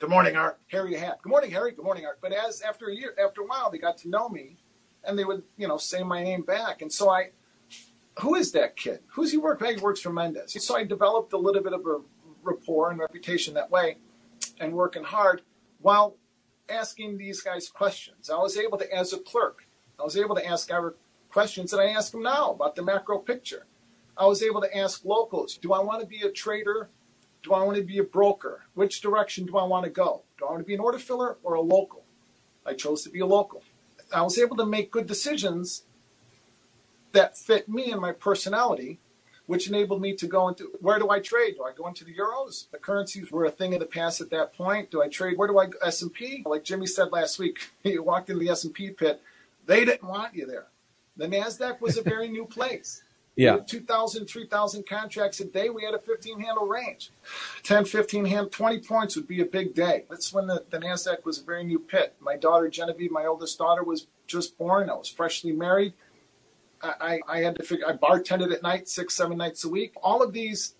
Good 0.00 0.08
morning, 0.08 0.34
Art. 0.34 0.58
Harry 0.68 0.94
Hat. 0.94 1.20
Good 1.20 1.28
morning, 1.28 1.50
Harry. 1.50 1.72
Good 1.72 1.84
morning, 1.84 2.06
Art. 2.06 2.20
But 2.22 2.32
as 2.32 2.62
after 2.62 2.88
a 2.88 2.94
year, 2.94 3.14
after 3.22 3.42
a 3.42 3.46
while, 3.46 3.70
they 3.70 3.76
got 3.76 3.98
to 3.98 4.08
know 4.08 4.30
me, 4.30 4.56
and 5.04 5.18
they 5.18 5.26
would, 5.26 5.42
you 5.58 5.68
know, 5.68 5.76
say 5.76 6.02
my 6.02 6.24
name 6.24 6.40
back. 6.40 6.80
And 6.80 6.90
so 6.90 7.10
I, 7.10 7.32
who 8.20 8.34
is 8.34 8.52
that 8.52 8.76
kid? 8.76 9.00
Who's 9.08 9.32
he 9.32 9.38
work? 9.38 9.64
He 9.64 9.76
works 9.76 10.00
for 10.00 10.12
Mendez. 10.12 10.56
So 10.64 10.76
I 10.76 10.84
developed 10.84 11.32
a 11.32 11.38
little 11.38 11.62
bit 11.62 11.72
of 11.72 11.86
a 11.86 12.00
rapport 12.42 12.90
and 12.90 12.98
reputation 12.98 13.54
that 13.54 13.70
way, 13.70 13.98
and 14.58 14.72
working 14.72 15.04
hard 15.04 15.42
while 15.80 16.16
asking 16.68 17.18
these 17.18 17.40
guys 17.40 17.68
questions. 17.68 18.30
I 18.30 18.36
was 18.36 18.56
able 18.56 18.78
to, 18.78 18.94
as 18.94 19.12
a 19.12 19.18
clerk, 19.18 19.66
I 19.98 20.04
was 20.04 20.16
able 20.16 20.34
to 20.36 20.46
ask 20.46 20.70
our 20.70 20.94
questions 21.30 21.70
that 21.70 21.80
I 21.80 21.88
ask 21.88 22.12
them 22.12 22.22
now 22.22 22.52
about 22.52 22.76
the 22.76 22.82
macro 22.82 23.18
picture. 23.18 23.66
I 24.16 24.26
was 24.26 24.42
able 24.42 24.60
to 24.60 24.76
ask 24.76 25.04
locals, 25.04 25.56
do 25.56 25.72
I 25.72 25.80
want 25.80 26.00
to 26.00 26.06
be 26.06 26.20
a 26.22 26.30
trader? 26.30 26.90
Do 27.42 27.54
I 27.54 27.62
want 27.62 27.76
to 27.78 27.82
be 27.82 27.98
a 27.98 28.04
broker? 28.04 28.64
Which 28.74 29.00
direction 29.00 29.46
do 29.46 29.56
I 29.56 29.64
want 29.64 29.84
to 29.84 29.90
go? 29.90 30.22
Do 30.38 30.46
I 30.46 30.50
want 30.50 30.60
to 30.60 30.66
be 30.66 30.74
an 30.74 30.80
order 30.80 30.98
filler 30.98 31.38
or 31.42 31.54
a 31.54 31.60
local? 31.60 32.04
I 32.66 32.74
chose 32.74 33.02
to 33.02 33.10
be 33.10 33.20
a 33.20 33.26
local. 33.26 33.62
I 34.12 34.22
was 34.22 34.38
able 34.38 34.56
to 34.56 34.66
make 34.66 34.90
good 34.90 35.06
decisions 35.06 35.84
that 37.12 37.36
fit 37.36 37.68
me 37.68 37.90
and 37.90 38.00
my 38.00 38.12
personality, 38.12 38.98
which 39.46 39.68
enabled 39.68 40.00
me 40.00 40.14
to 40.14 40.26
go 40.26 40.48
into 40.48 40.70
where 40.80 40.98
do 40.98 41.10
I 41.10 41.18
trade? 41.20 41.56
Do 41.56 41.64
I 41.64 41.72
go 41.72 41.86
into 41.88 42.04
the 42.04 42.14
euros? 42.14 42.70
The 42.70 42.78
currencies 42.78 43.30
were 43.32 43.44
a 43.44 43.50
thing 43.50 43.74
of 43.74 43.80
the 43.80 43.86
past 43.86 44.20
at 44.20 44.30
that 44.30 44.54
point. 44.54 44.90
Do 44.90 45.02
I 45.02 45.08
trade? 45.08 45.36
Where 45.36 45.48
do 45.48 45.58
I 45.58 45.66
S 45.82 46.02
and 46.02 46.12
P? 46.12 46.42
Like 46.46 46.64
Jimmy 46.64 46.86
said 46.86 47.10
last 47.12 47.38
week, 47.38 47.58
you 47.82 48.02
walked 48.02 48.30
into 48.30 48.44
the 48.44 48.50
S 48.50 48.64
and 48.64 48.74
P 48.74 48.90
pit. 48.90 49.20
They 49.66 49.84
didn't 49.84 50.08
want 50.08 50.34
you 50.34 50.46
there. 50.46 50.66
The 51.16 51.26
Nasdaq 51.26 51.80
was 51.80 51.98
a 51.98 52.02
very 52.02 52.28
new 52.28 52.46
place. 52.46 53.02
Yeah. 53.36 53.56
2,000, 53.64 54.26
3,000 54.26 54.86
contracts 54.86 55.40
a 55.40 55.46
day. 55.46 55.70
We 55.70 55.84
had 55.84 55.94
a 55.94 55.98
15 55.98 56.40
handle 56.40 56.66
range. 56.66 57.10
10, 57.62 57.86
15 57.86 58.26
hand, 58.26 58.52
20 58.52 58.80
points 58.80 59.16
would 59.16 59.28
be 59.28 59.40
a 59.40 59.46
big 59.46 59.74
day. 59.74 60.04
That's 60.10 60.30
when 60.30 60.46
the, 60.46 60.64
the 60.68 60.78
NASDAQ 60.78 61.24
was 61.24 61.38
a 61.38 61.44
very 61.44 61.64
new 61.64 61.78
pit. 61.78 62.16
My 62.20 62.36
daughter, 62.36 62.68
Genevieve, 62.68 63.10
my 63.10 63.24
oldest 63.24 63.56
daughter, 63.56 63.82
was 63.82 64.08
just 64.26 64.58
born. 64.58 64.90
I 64.90 64.94
was 64.94 65.08
freshly 65.08 65.52
married. 65.52 65.94
I, 66.82 67.20
I, 67.28 67.38
had 67.40 67.56
to 67.56 67.62
figure, 67.62 67.86
I 67.86 67.92
bartended 67.92 68.52
at 68.52 68.62
night, 68.62 68.88
six, 68.88 69.14
seven 69.14 69.38
nights 69.38 69.64
a 69.64 69.68
week. 69.68 69.92
All 70.02 70.22
of 70.22 70.32
these 70.32 70.74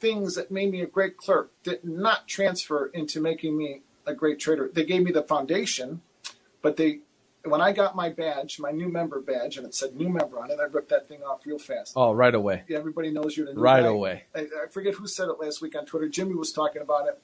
things 0.00 0.34
that 0.34 0.50
made 0.50 0.70
me 0.70 0.80
a 0.80 0.86
great 0.86 1.16
clerk 1.16 1.52
did 1.62 1.84
not 1.84 2.26
transfer 2.28 2.86
into 2.86 3.20
making 3.20 3.56
me 3.56 3.82
a 4.06 4.14
great 4.14 4.38
trader. 4.38 4.70
They 4.72 4.84
gave 4.84 5.02
me 5.02 5.12
the 5.12 5.22
foundation, 5.22 6.02
but 6.62 6.76
they 6.76 7.00
when 7.44 7.60
I 7.60 7.72
got 7.72 7.94
my 7.94 8.08
badge, 8.08 8.58
my 8.58 8.70
new 8.70 8.88
member 8.88 9.20
badge, 9.20 9.58
and 9.58 9.66
it 9.66 9.74
said 9.74 9.94
new 9.94 10.08
member 10.08 10.40
on 10.40 10.50
it, 10.50 10.58
I 10.60 10.64
ripped 10.64 10.88
that 10.88 11.06
thing 11.08 11.22
off 11.22 11.44
real 11.44 11.58
fast. 11.58 11.92
Oh, 11.94 12.12
right 12.12 12.34
away. 12.34 12.62
Everybody 12.70 13.10
knows 13.10 13.36
you're 13.36 13.46
the 13.46 13.54
new 13.54 13.60
Right 13.60 13.82
guy. 13.82 13.88
away. 13.88 14.22
I, 14.34 14.40
I 14.40 14.66
forget 14.70 14.94
who 14.94 15.06
said 15.06 15.28
it 15.28 15.38
last 15.38 15.60
week 15.60 15.76
on 15.76 15.84
Twitter. 15.84 16.08
Jimmy 16.08 16.34
was 16.34 16.52
talking 16.52 16.80
about 16.80 17.06
it. 17.08 17.20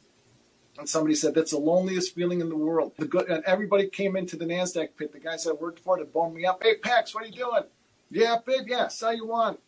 And 0.79 0.89
somebody 0.89 1.15
said 1.15 1.35
that's 1.35 1.51
the 1.51 1.59
loneliest 1.59 2.15
feeling 2.15 2.41
in 2.41 2.49
the 2.49 2.57
world. 2.57 2.93
The 2.97 3.07
good, 3.07 3.29
and 3.29 3.43
everybody 3.45 3.89
came 3.89 4.15
into 4.15 4.37
the 4.37 4.45
Nasdaq 4.45 4.91
pit. 4.97 5.13
The 5.13 5.19
guys 5.19 5.47
I 5.47 5.53
worked 5.53 5.81
for 5.81 5.97
to 5.97 6.05
bone 6.05 6.35
me 6.35 6.45
up. 6.45 6.63
Hey, 6.63 6.77
Pax, 6.77 7.15
what 7.15 7.25
are 7.25 7.27
you 7.27 7.33
doing? 7.33 7.63
Yeah, 8.11 8.37
babe. 8.45 8.67
Yeah, 8.67 8.89
sell 8.89 9.15
you 9.15 9.27
one. 9.27 9.59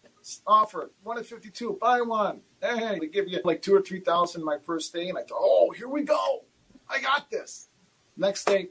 Offer 0.47 0.91
one 1.03 1.19
at 1.19 1.27
fifty-two. 1.27 1.79
Buy 1.81 2.01
one. 2.01 2.43
Hey, 2.61 2.99
they 3.01 3.07
give 3.07 3.29
you 3.29 3.41
like 3.45 3.63
two 3.63 3.75
or 3.75 3.83
three 3.83 4.01
thousand 4.01 4.45
my 4.45 4.59
first 4.65 4.93
day, 4.93 5.09
and 5.09 5.19
I 5.19 5.23
thought, 5.23 5.39
oh, 5.41 5.73
here 5.77 5.89
we 5.89 6.03
go. 6.03 6.45
I 6.89 7.01
got 7.01 7.31
this. 7.31 7.69
Next 8.17 8.45
day, 8.45 8.69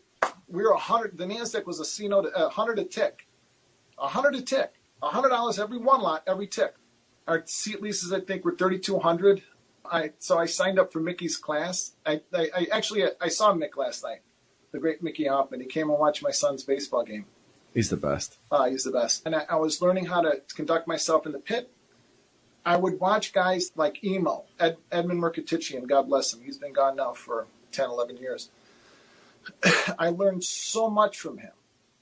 we 0.48 0.64
were 0.64 0.72
a 0.72 0.78
hundred. 0.78 1.18
The 1.18 1.26
Nasdaq 1.26 1.66
was 1.66 1.80
a 1.80 1.86
C 1.86 2.08
note, 2.08 2.32
a 2.36 2.50
hundred 2.50 2.80
a 2.80 2.86
tick, 2.86 3.28
a 3.98 4.08
hundred 4.08 4.36
a 4.36 4.42
tick, 4.42 4.74
a 5.02 5.10
hundred 5.10 5.30
dollars 5.30 5.60
every 5.60 5.78
one 5.78 6.02
lot, 6.02 6.24
every 6.28 6.48
tick. 6.48 6.76
Our 7.28 7.44
seat 7.46 7.82
leases, 7.82 8.14
I 8.14 8.20
think, 8.22 8.46
were 8.46 8.56
thirty-two 8.56 9.00
hundred. 9.00 9.44
I 9.84 10.12
so 10.20 10.38
I 10.38 10.46
signed 10.46 10.80
up 10.80 10.94
for 10.94 11.00
Mickey's 11.02 11.38
class. 11.38 11.94
I, 12.06 12.22
I, 12.34 12.50
I 12.56 12.68
actually 12.72 13.04
I 13.20 13.28
saw 13.28 13.54
Mick 13.54 13.76
last 13.76 14.04
night, 14.04 14.22
the 14.72 14.80
great 14.80 15.04
Mickey 15.04 15.26
Hoffman. 15.26 15.60
He 15.60 15.66
came 15.66 15.90
and 15.90 16.00
watched 16.00 16.24
my 16.24 16.32
son's 16.32 16.64
baseball 16.64 17.04
game. 17.04 17.26
He's 17.74 17.90
the 17.90 17.98
best. 17.98 18.38
Uh, 18.52 18.66
he's 18.66 18.84
the 18.84 18.92
best. 18.92 19.26
And 19.26 19.36
I, 19.36 19.46
I 19.50 19.56
was 19.56 19.82
learning 19.82 20.06
how 20.06 20.22
to 20.22 20.42
conduct 20.54 20.88
myself 20.88 21.26
in 21.26 21.32
the 21.32 21.40
pit. 21.40 21.72
I 22.66 22.78
would 22.78 23.00
watch 23.00 23.34
guys 23.34 23.72
like 23.76 24.04
Emo, 24.04 24.44
Ed, 24.60 24.78
Edmund 24.92 25.20
Mercatician, 25.20 25.86
God 25.86 26.04
bless 26.04 26.34
him. 26.34 26.42
He's 26.44 26.58
been 26.58 26.74
gone 26.74 26.96
now 26.96 27.14
for 27.14 27.48
10, 27.72 27.90
11 27.90 28.18
years. 28.18 28.50
I 30.00 30.10
learned 30.10 30.44
so 30.44 30.90
much 30.90 31.18
from 31.18 31.40
him. 31.40 31.52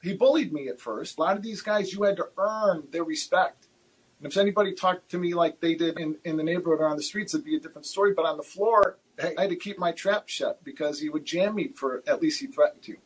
He 0.01 0.13
bullied 0.13 0.51
me 0.51 0.67
at 0.67 0.81
first. 0.81 1.17
A 1.17 1.21
lot 1.21 1.37
of 1.37 1.43
these 1.43 1.61
guys, 1.61 1.93
you 1.93 2.03
had 2.03 2.17
to 2.17 2.27
earn 2.37 2.87
their 2.91 3.03
respect. 3.03 3.67
And 4.19 4.29
if 4.29 4.37
anybody 4.37 4.73
talked 4.73 5.09
to 5.11 5.17
me 5.17 5.33
like 5.33 5.61
they 5.61 5.75
did 5.75 5.97
in, 5.97 6.17
in 6.25 6.35
the 6.35 6.43
neighborhood 6.43 6.81
or 6.81 6.87
on 6.87 6.97
the 6.97 7.03
streets, 7.03 7.33
it'd 7.33 7.45
be 7.45 7.55
a 7.55 7.59
different 7.59 7.85
story. 7.85 8.13
But 8.13 8.25
on 8.25 8.37
the 8.37 8.43
floor, 8.43 8.97
I 9.21 9.41
had 9.41 9.49
to 9.49 9.55
keep 9.55 9.77
my 9.77 9.91
trap 9.91 10.27
shut 10.27 10.63
because 10.63 10.99
he 10.99 11.09
would 11.09 11.25
jam 11.25 11.55
me 11.55 11.69
for 11.69 12.03
at 12.07 12.21
least 12.21 12.41
he 12.41 12.47
threatened 12.47 12.81
to. 12.83 12.97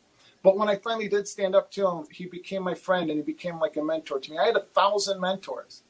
But 0.43 0.57
when 0.57 0.67
I 0.67 0.75
finally 0.75 1.07
did 1.07 1.27
stand 1.27 1.55
up 1.55 1.71
to 1.71 1.87
him, 1.87 2.05
he 2.11 2.25
became 2.25 2.63
my 2.63 2.73
friend 2.73 3.09
and 3.09 3.17
he 3.17 3.23
became 3.23 3.59
like 3.59 3.77
a 3.77 3.83
mentor 3.83 4.19
to 4.19 4.31
me. 4.31 4.37
I 4.37 4.45
had 4.47 4.57
a 4.57 4.61
thousand 4.61 5.21
mentors. 5.21 5.83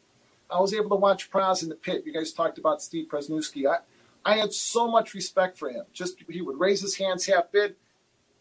I 0.49 0.59
was 0.59 0.73
able 0.73 0.89
to 0.91 0.95
watch 0.95 1.31
Praz 1.31 1.63
in 1.63 1.69
the 1.69 1.75
pit. 1.75 2.03
You 2.05 2.13
guys 2.13 2.31
talked 2.31 2.59
about 2.59 2.81
Steve 2.81 3.07
Presnewski. 3.09 3.67
I, 3.67 3.79
I 4.23 4.35
had 4.37 4.53
so 4.53 4.87
much 4.87 5.15
respect 5.15 5.57
for 5.57 5.69
him. 5.69 5.85
Just 5.91 6.17
he 6.29 6.41
would 6.41 6.59
raise 6.59 6.81
his 6.81 6.95
hands 6.97 7.25
half 7.25 7.51
bid, 7.51 7.75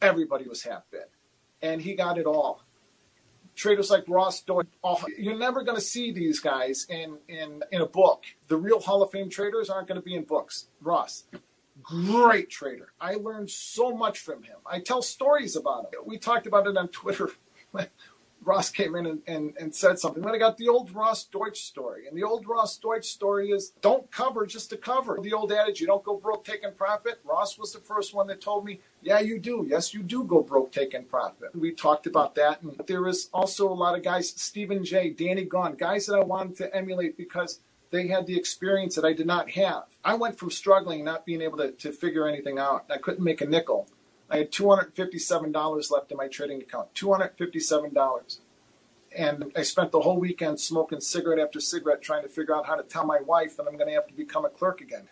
everybody 0.03 0.47
was 0.47 0.63
half 0.63 0.83
bid, 0.91 1.07
and 1.63 1.81
he 1.81 1.95
got 1.95 2.19
it 2.19 2.27
all. 2.27 2.63
Traders 3.55 3.91
like 3.91 4.05
Ross 4.09 4.43
all, 4.83 5.01
you're 5.19 5.37
never 5.37 5.63
going 5.63 5.77
to 5.77 5.83
see 5.83 6.11
these 6.11 6.41
guys 6.41 6.87
in, 6.89 7.19
in 7.29 7.63
in 7.71 7.83
a 7.83 7.87
book. 7.87 8.25
The 8.49 8.57
real 8.57 8.81
Hall 8.81 9.03
of 9.03 9.11
Fame 9.11 9.29
traders 9.29 9.69
aren't 9.69 9.89
going 9.89 10.01
to 10.01 10.05
be 10.05 10.15
in 10.15 10.25
books. 10.25 10.69
Ross, 10.81 11.25
great 11.83 12.51
trader. 12.51 12.93
I 13.01 13.15
learned 13.15 13.51
so 13.51 13.95
much 13.95 14.19
from 14.19 14.43
him. 14.43 14.57
I 14.67 14.81
tell 14.81 15.03
stories 15.03 15.57
about 15.57 15.95
him. 15.95 16.01
We 16.05 16.19
talked 16.19 16.47
about 16.47 16.67
it 16.67 16.77
on 16.77 16.89
Twitter. 16.89 17.31
Ross 18.45 18.71
came 18.71 18.97
in 18.97 19.07
and, 19.07 19.23
and, 19.27 19.55
and 19.59 19.75
said 19.75 19.99
something. 19.99 20.23
Then 20.23 20.35
I 20.35 20.39
got 20.39 20.59
the 20.59 20.69
old 20.69 20.91
Ross 20.93 21.25
Deutsch 21.25 21.63
story. 21.63 22.09
And 22.09 22.17
the 22.17 22.25
old 22.25 22.47
Ross 22.47 22.77
Deutsch 22.77 23.07
story 23.07 23.51
is 23.51 23.71
don't 23.81 24.11
cover 24.11 24.47
just 24.47 24.71
to 24.71 24.77
cover. 24.77 25.19
The 25.23 25.33
old 25.33 25.53
adage, 25.53 25.81
you 25.81 25.87
don't 25.87 26.03
go 26.03 26.17
broke 26.17 26.45
taking 26.45 26.73
profit. 26.73 27.21
Ross 27.25 27.57
was 27.57 27.73
the 27.73 27.79
first 27.79 28.15
one 28.15 28.27
that 28.27 28.41
told 28.41 28.65
me, 28.65 28.81
yeah, 29.01 29.21
you 29.21 29.39
do. 29.39 29.67
Yes, 29.69 29.95
you 29.95 30.03
do 30.03 30.25
go 30.25 30.43
broke 30.43 30.73
taking 30.73 31.05
profit. 31.05 31.55
We 31.55 31.73
talked 31.73 32.07
about 32.07 32.35
that. 32.35 32.63
And 32.63 32.81
there 32.87 33.07
is 33.07 33.29
also 33.33 33.69
a 33.69 33.75
lot 33.75 33.97
of 33.97 34.03
guys, 34.03 34.31
Stephen 34.31 34.85
J., 34.85 35.11
Danny 35.11 35.45
Gunn, 35.45 35.75
guys 35.75 36.07
that 36.07 36.17
I 36.17 36.25
wanted 36.25 36.57
to 36.57 36.75
emulate 36.75 37.17
because 37.17 37.61
they 37.93 38.09
had 38.09 38.27
the 38.27 38.37
experience 38.37 38.97
that 38.97 39.05
I 39.05 39.13
did 39.13 39.27
not 39.27 39.51
have. 39.51 39.85
I 40.05 40.15
went 40.15 40.39
from 40.39 40.51
struggling, 40.51 41.05
not 41.05 41.25
being 41.25 41.43
able 41.43 41.59
to, 41.59 41.71
to 41.73 41.93
figure 41.93 42.27
anything 42.27 42.59
out. 42.59 42.87
I 42.91 42.97
couldn't 42.97 43.23
make 43.23 43.41
a 43.41 43.47
nickel. 43.47 43.87
I 44.31 44.39
had 44.39 44.51
$257 44.51 45.91
left 45.91 46.11
in 46.11 46.17
my 46.17 46.27
trading 46.27 46.63
account. 46.63 46.95
$257. 46.95 48.39
And 49.15 49.53
I 49.55 49.63
spent 49.63 49.93
the 49.93 50.01
whole 50.01 50.19
weekend 50.19 50.59
smoking 50.59 51.01
cigarette 51.01 51.39
after 51.39 51.61
cigarette 51.61 52.01
trying 52.01 52.23
to 52.23 52.31
figure 52.31 52.57
out 52.57 52.67
how 52.67 52.77
to 52.77 52.83
tell 52.83 53.05
my 53.05 53.21
wife 53.21 53.59
that 53.59 53.67
I'm 53.69 53.77
going 53.77 53.89
to 53.89 53.95
have 53.95 54.07
to 54.07 54.15
become 54.15 54.47
a 54.47 54.49
clerk 54.49 54.81
again. 54.81 55.07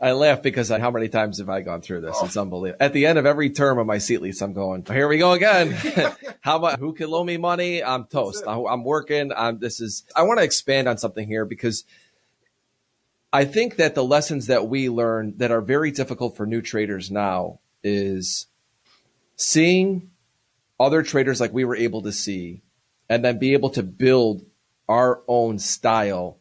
I 0.00 0.12
laugh 0.12 0.42
because 0.42 0.70
I, 0.70 0.80
how 0.80 0.90
many 0.90 1.08
times 1.08 1.38
have 1.38 1.50
I 1.50 1.60
gone 1.60 1.82
through 1.82 2.00
this? 2.00 2.16
Oh. 2.18 2.24
It's 2.24 2.36
unbelievable. 2.36 2.82
At 2.82 2.94
the 2.94 3.04
end 3.04 3.18
of 3.18 3.26
every 3.26 3.50
term 3.50 3.78
of 3.78 3.86
my 3.86 3.98
seat 3.98 4.22
lease, 4.22 4.40
I'm 4.40 4.54
going, 4.54 4.84
here 4.86 5.06
we 5.06 5.18
go 5.18 5.32
again. 5.32 5.70
how 6.40 6.56
about 6.56 6.78
who 6.78 6.94
can 6.94 7.10
loan 7.10 7.26
me 7.26 7.36
money? 7.36 7.84
I'm 7.84 8.06
toast. 8.06 8.44
I, 8.46 8.58
I'm 8.58 8.84
working. 8.84 9.32
I'm, 9.36 9.58
this 9.58 9.80
is, 9.80 10.04
I 10.16 10.22
want 10.22 10.40
to 10.40 10.44
expand 10.44 10.88
on 10.88 10.96
something 10.96 11.28
here 11.28 11.44
because 11.44 11.84
I 13.32 13.44
think 13.44 13.76
that 13.76 13.94
the 13.94 14.04
lessons 14.04 14.46
that 14.48 14.68
we 14.68 14.90
learn 14.90 15.34
that 15.38 15.50
are 15.50 15.62
very 15.62 15.90
difficult 15.90 16.36
for 16.36 16.46
new 16.46 16.60
traders 16.60 17.10
now 17.10 17.60
is 17.82 18.46
seeing 19.36 20.10
other 20.78 21.02
traders 21.02 21.40
like 21.40 21.52
we 21.52 21.64
were 21.64 21.76
able 21.76 22.02
to 22.02 22.12
see 22.12 22.62
and 23.08 23.24
then 23.24 23.38
be 23.38 23.54
able 23.54 23.70
to 23.70 23.82
build 23.82 24.44
our 24.88 25.22
own 25.26 25.58
style 25.58 26.38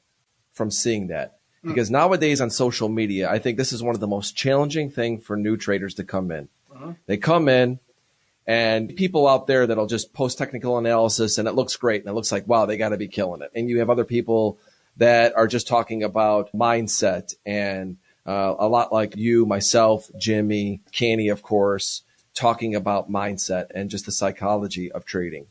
from 0.51 0.69
seeing 0.69 1.07
that. 1.07 1.39
Hmm. 1.63 1.69
Because 1.69 1.89
nowadays 1.89 2.41
on 2.41 2.50
social 2.50 2.89
media, 2.89 3.29
I 3.29 3.39
think 3.39 3.57
this 3.57 3.71
is 3.71 3.81
one 3.81 3.95
of 3.95 4.01
the 4.01 4.07
most 4.07 4.36
challenging 4.36 4.89
thing 4.89 5.19
for 5.19 5.38
new 5.38 5.55
traders 5.55 5.93
to 5.95 6.03
come 6.03 6.31
in. 6.31 6.50
Uh-huh. 6.74 6.93
They 7.05 7.17
come 7.17 7.48
in 7.48 7.79
and 8.45 8.93
people 8.95 9.27
out 9.27 9.48
there 9.48 9.65
that'll 9.65 9.88
just 9.88 10.13
post 10.13 10.38
technical 10.38 10.77
analysis 10.77 11.38
and 11.38 11.48
it 11.48 11.53
looks 11.53 11.75
great 11.77 12.01
and 12.01 12.10
it 12.10 12.13
looks 12.13 12.31
like, 12.31 12.48
wow, 12.48 12.65
they 12.65 12.77
got 12.77 12.89
to 12.89 12.98
be 12.98 13.07
killing 13.07 13.41
it. 13.41 13.51
And 13.55 13.69
you 13.69 13.79
have 13.79 13.89
other 13.89 14.05
people 14.05 14.60
that 14.98 15.36
are 15.36 15.48
just 15.48 15.67
talking 15.67 16.03
about 16.03 16.51
mindset 16.53 17.33
and 17.45 17.98
uh, 18.25 18.55
a 18.60 18.67
lot 18.67 18.93
like 18.93 19.15
you, 19.15 19.45
myself, 19.45 20.10
Jimmy, 20.17 20.81
Canny, 20.91 21.29
of 21.29 21.41
course, 21.41 22.03
talking 22.33 22.75
about 22.75 23.10
mindset 23.10 23.67
and 23.74 23.89
just 23.89 24.05
the 24.05 24.12
psychology 24.12 24.91
of 24.91 25.05
trading. 25.05 25.48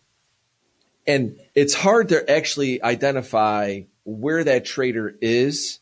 And 1.06 1.40
it's 1.54 1.74
hard 1.74 2.10
to 2.10 2.30
actually 2.30 2.82
identify 2.82 3.82
where 4.04 4.44
that 4.44 4.64
trader 4.64 5.14
is 5.20 5.80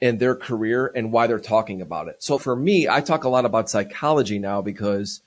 in 0.00 0.18
their 0.18 0.34
career 0.34 0.90
and 0.94 1.12
why 1.12 1.28
they're 1.28 1.38
talking 1.38 1.80
about 1.80 2.08
it. 2.08 2.22
So 2.22 2.36
for 2.38 2.56
me, 2.56 2.88
I 2.88 3.00
talk 3.00 3.22
a 3.24 3.28
lot 3.28 3.44
about 3.44 3.70
psychology 3.70 4.40
now 4.40 4.60
because 4.60 5.22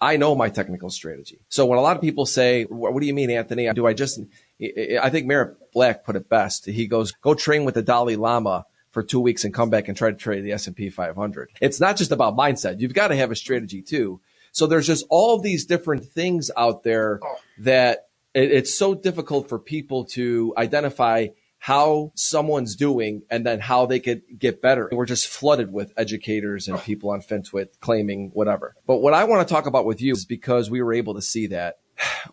I 0.00 0.16
know 0.16 0.34
my 0.34 0.50
technical 0.50 0.90
strategy. 0.90 1.40
So 1.48 1.66
when 1.66 1.78
a 1.78 1.82
lot 1.82 1.96
of 1.96 2.02
people 2.02 2.26
say, 2.26 2.64
what 2.64 3.00
do 3.00 3.06
you 3.06 3.14
mean, 3.14 3.30
Anthony? 3.30 3.72
Do 3.72 3.86
I 3.86 3.92
just, 3.92 4.20
I 4.60 5.10
think 5.10 5.26
Merritt 5.26 5.72
Black 5.72 6.04
put 6.04 6.16
it 6.16 6.28
best. 6.28 6.66
He 6.66 6.86
goes, 6.86 7.12
go 7.12 7.34
train 7.34 7.64
with 7.64 7.74
the 7.74 7.82
Dalai 7.82 8.16
Lama 8.16 8.66
for 8.90 9.02
two 9.02 9.20
weeks 9.20 9.44
and 9.44 9.52
come 9.52 9.70
back 9.70 9.88
and 9.88 9.96
try 9.96 10.10
to 10.10 10.16
trade 10.16 10.44
the 10.44 10.52
S&P 10.52 10.88
500. 10.88 11.50
It's 11.60 11.80
not 11.80 11.96
just 11.96 12.12
about 12.12 12.36
mindset. 12.36 12.80
You've 12.80 12.94
got 12.94 13.08
to 13.08 13.16
have 13.16 13.30
a 13.30 13.36
strategy 13.36 13.82
too. 13.82 14.20
So 14.52 14.68
there's 14.68 14.86
just 14.86 15.04
all 15.10 15.40
these 15.40 15.66
different 15.66 16.04
things 16.04 16.50
out 16.56 16.84
there 16.84 17.20
that 17.58 18.06
it, 18.34 18.52
it's 18.52 18.72
so 18.72 18.94
difficult 18.94 19.48
for 19.48 19.58
people 19.58 20.04
to 20.06 20.54
identify 20.56 21.28
how 21.58 22.12
someone's 22.14 22.76
doing 22.76 23.22
and 23.30 23.46
then 23.46 23.58
how 23.58 23.86
they 23.86 23.98
could 23.98 24.20
get 24.38 24.60
better. 24.60 24.88
We're 24.92 25.06
just 25.06 25.26
flooded 25.26 25.72
with 25.72 25.94
educators 25.96 26.68
and 26.68 26.78
people 26.78 27.10
on 27.10 27.22
FinTwit 27.22 27.80
claiming 27.80 28.30
whatever. 28.34 28.76
But 28.86 28.98
what 28.98 29.14
I 29.14 29.24
want 29.24 29.48
to 29.48 29.52
talk 29.52 29.64
about 29.64 29.86
with 29.86 30.02
you 30.02 30.12
is 30.12 30.26
because 30.26 30.70
we 30.70 30.82
were 30.82 30.92
able 30.92 31.14
to 31.14 31.22
see 31.22 31.46
that. 31.48 31.78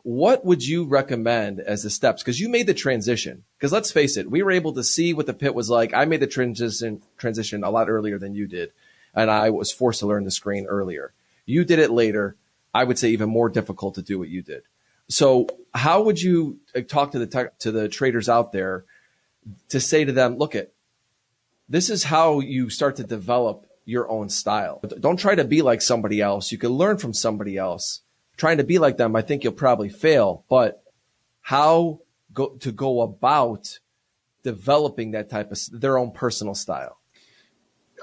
What 0.03 0.45
would 0.45 0.65
you 0.65 0.85
recommend 0.85 1.59
as 1.59 1.83
the 1.83 1.89
steps? 1.89 2.23
Because 2.23 2.39
you 2.39 2.49
made 2.49 2.67
the 2.67 2.73
transition. 2.73 3.43
Because 3.57 3.71
let's 3.71 3.91
face 3.91 4.17
it, 4.17 4.29
we 4.29 4.41
were 4.41 4.51
able 4.51 4.73
to 4.73 4.83
see 4.83 5.13
what 5.13 5.27
the 5.27 5.33
pit 5.33 5.53
was 5.53 5.69
like. 5.69 5.93
I 5.93 6.05
made 6.05 6.19
the 6.19 6.27
transition 6.27 7.01
transition 7.17 7.63
a 7.63 7.69
lot 7.69 7.89
earlier 7.89 8.17
than 8.17 8.33
you 8.33 8.47
did, 8.47 8.71
and 9.13 9.29
I 9.29 9.49
was 9.49 9.71
forced 9.71 9.99
to 9.99 10.07
learn 10.07 10.23
the 10.23 10.31
screen 10.31 10.65
earlier. 10.65 11.13
You 11.45 11.63
did 11.63 11.79
it 11.79 11.91
later. 11.91 12.35
I 12.73 12.83
would 12.83 12.97
say 12.97 13.09
even 13.09 13.29
more 13.29 13.49
difficult 13.49 13.95
to 13.95 14.01
do 14.01 14.17
what 14.17 14.29
you 14.29 14.41
did. 14.41 14.63
So, 15.09 15.47
how 15.73 16.03
would 16.03 16.21
you 16.21 16.59
talk 16.87 17.11
to 17.11 17.19
the 17.19 17.51
to 17.59 17.71
the 17.71 17.89
traders 17.89 18.29
out 18.29 18.51
there 18.51 18.85
to 19.69 19.79
say 19.79 20.05
to 20.05 20.11
them, 20.11 20.37
look 20.37 20.55
at 20.55 20.71
this 21.67 21.89
is 21.89 22.05
how 22.05 22.39
you 22.39 22.69
start 22.69 22.95
to 22.97 23.03
develop 23.03 23.65
your 23.85 24.09
own 24.09 24.29
style. 24.29 24.81
Don't 24.99 25.17
try 25.17 25.35
to 25.35 25.43
be 25.43 25.61
like 25.61 25.81
somebody 25.81 26.21
else. 26.21 26.51
You 26.51 26.57
can 26.57 26.71
learn 26.71 26.97
from 26.97 27.13
somebody 27.13 27.57
else. 27.57 28.01
Trying 28.41 28.57
to 28.57 28.63
be 28.63 28.79
like 28.79 28.97
them, 28.97 29.15
I 29.15 29.21
think 29.21 29.43
you'll 29.43 29.53
probably 29.53 29.89
fail, 29.89 30.45
but 30.49 30.83
how 31.41 31.99
go 32.33 32.47
to 32.61 32.71
go 32.71 33.01
about 33.01 33.77
developing 34.41 35.11
that 35.11 35.29
type 35.29 35.51
of 35.51 35.59
their 35.71 35.95
own 35.95 36.09
personal 36.09 36.55
style? 36.55 36.97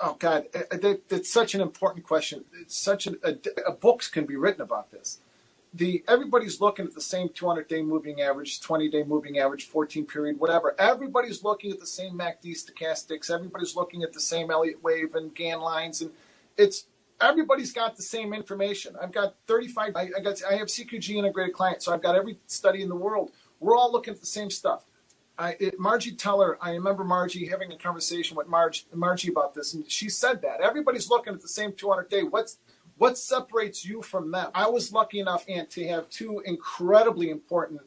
Oh 0.00 0.14
God, 0.16 0.44
uh, 0.54 0.76
that, 0.76 1.08
that's 1.08 1.28
such 1.28 1.56
an 1.56 1.60
important 1.60 2.04
question. 2.06 2.44
It's 2.60 2.78
such 2.78 3.08
a, 3.08 3.16
a, 3.24 3.36
a 3.66 3.72
books 3.72 4.06
can 4.06 4.26
be 4.26 4.36
written 4.36 4.60
about 4.60 4.92
this. 4.92 5.18
The 5.74 6.04
everybody's 6.06 6.60
looking 6.60 6.84
at 6.84 6.94
the 6.94 7.00
same 7.00 7.30
200 7.30 7.66
day 7.66 7.82
moving 7.82 8.20
average, 8.20 8.60
20 8.60 8.88
day 8.90 9.02
moving 9.02 9.40
average, 9.40 9.66
14 9.66 10.06
period, 10.06 10.38
whatever. 10.38 10.76
Everybody's 10.78 11.42
looking 11.42 11.72
at 11.72 11.80
the 11.80 11.86
same 11.86 12.16
MACD 12.16 12.54
stochastics. 12.54 13.28
Everybody's 13.28 13.74
looking 13.74 14.04
at 14.04 14.12
the 14.12 14.20
same 14.20 14.52
Elliott 14.52 14.84
wave 14.84 15.16
and 15.16 15.34
Gann 15.34 15.58
lines, 15.58 16.00
and 16.00 16.12
it's 16.56 16.84
everybody's 17.20 17.72
got 17.72 17.96
the 17.96 18.02
same 18.02 18.32
information. 18.32 18.96
I've 19.00 19.12
got 19.12 19.34
35. 19.46 19.96
I, 19.96 20.10
I 20.16 20.20
got. 20.20 20.42
I 20.44 20.54
have 20.54 20.68
CQG 20.68 21.16
integrated 21.16 21.54
clients, 21.54 21.84
so 21.84 21.92
I've 21.92 22.02
got 22.02 22.14
every 22.14 22.38
study 22.46 22.82
in 22.82 22.88
the 22.88 22.96
world. 22.96 23.32
We're 23.60 23.76
all 23.76 23.90
looking 23.92 24.14
at 24.14 24.20
the 24.20 24.26
same 24.26 24.50
stuff. 24.50 24.84
I, 25.38 25.56
it, 25.60 25.78
Margie 25.78 26.16
Teller, 26.16 26.58
I 26.60 26.72
remember 26.72 27.04
Margie 27.04 27.46
having 27.46 27.72
a 27.72 27.76
conversation 27.76 28.36
with 28.36 28.48
Marge, 28.48 28.86
Margie 28.92 29.30
about 29.30 29.54
this, 29.54 29.74
and 29.74 29.88
she 29.88 30.08
said 30.08 30.42
that 30.42 30.60
everybody's 30.60 31.08
looking 31.08 31.32
at 31.32 31.40
the 31.40 31.48
same 31.48 31.72
200 31.72 32.08
day. 32.08 32.22
What's 32.24 32.58
what 32.96 33.16
separates 33.16 33.84
you 33.84 34.02
from 34.02 34.32
them? 34.32 34.50
I 34.54 34.68
was 34.68 34.92
lucky 34.92 35.20
enough, 35.20 35.44
and 35.48 35.70
to 35.70 35.86
have 35.86 36.08
two 36.10 36.42
incredibly 36.44 37.30
important 37.30 37.80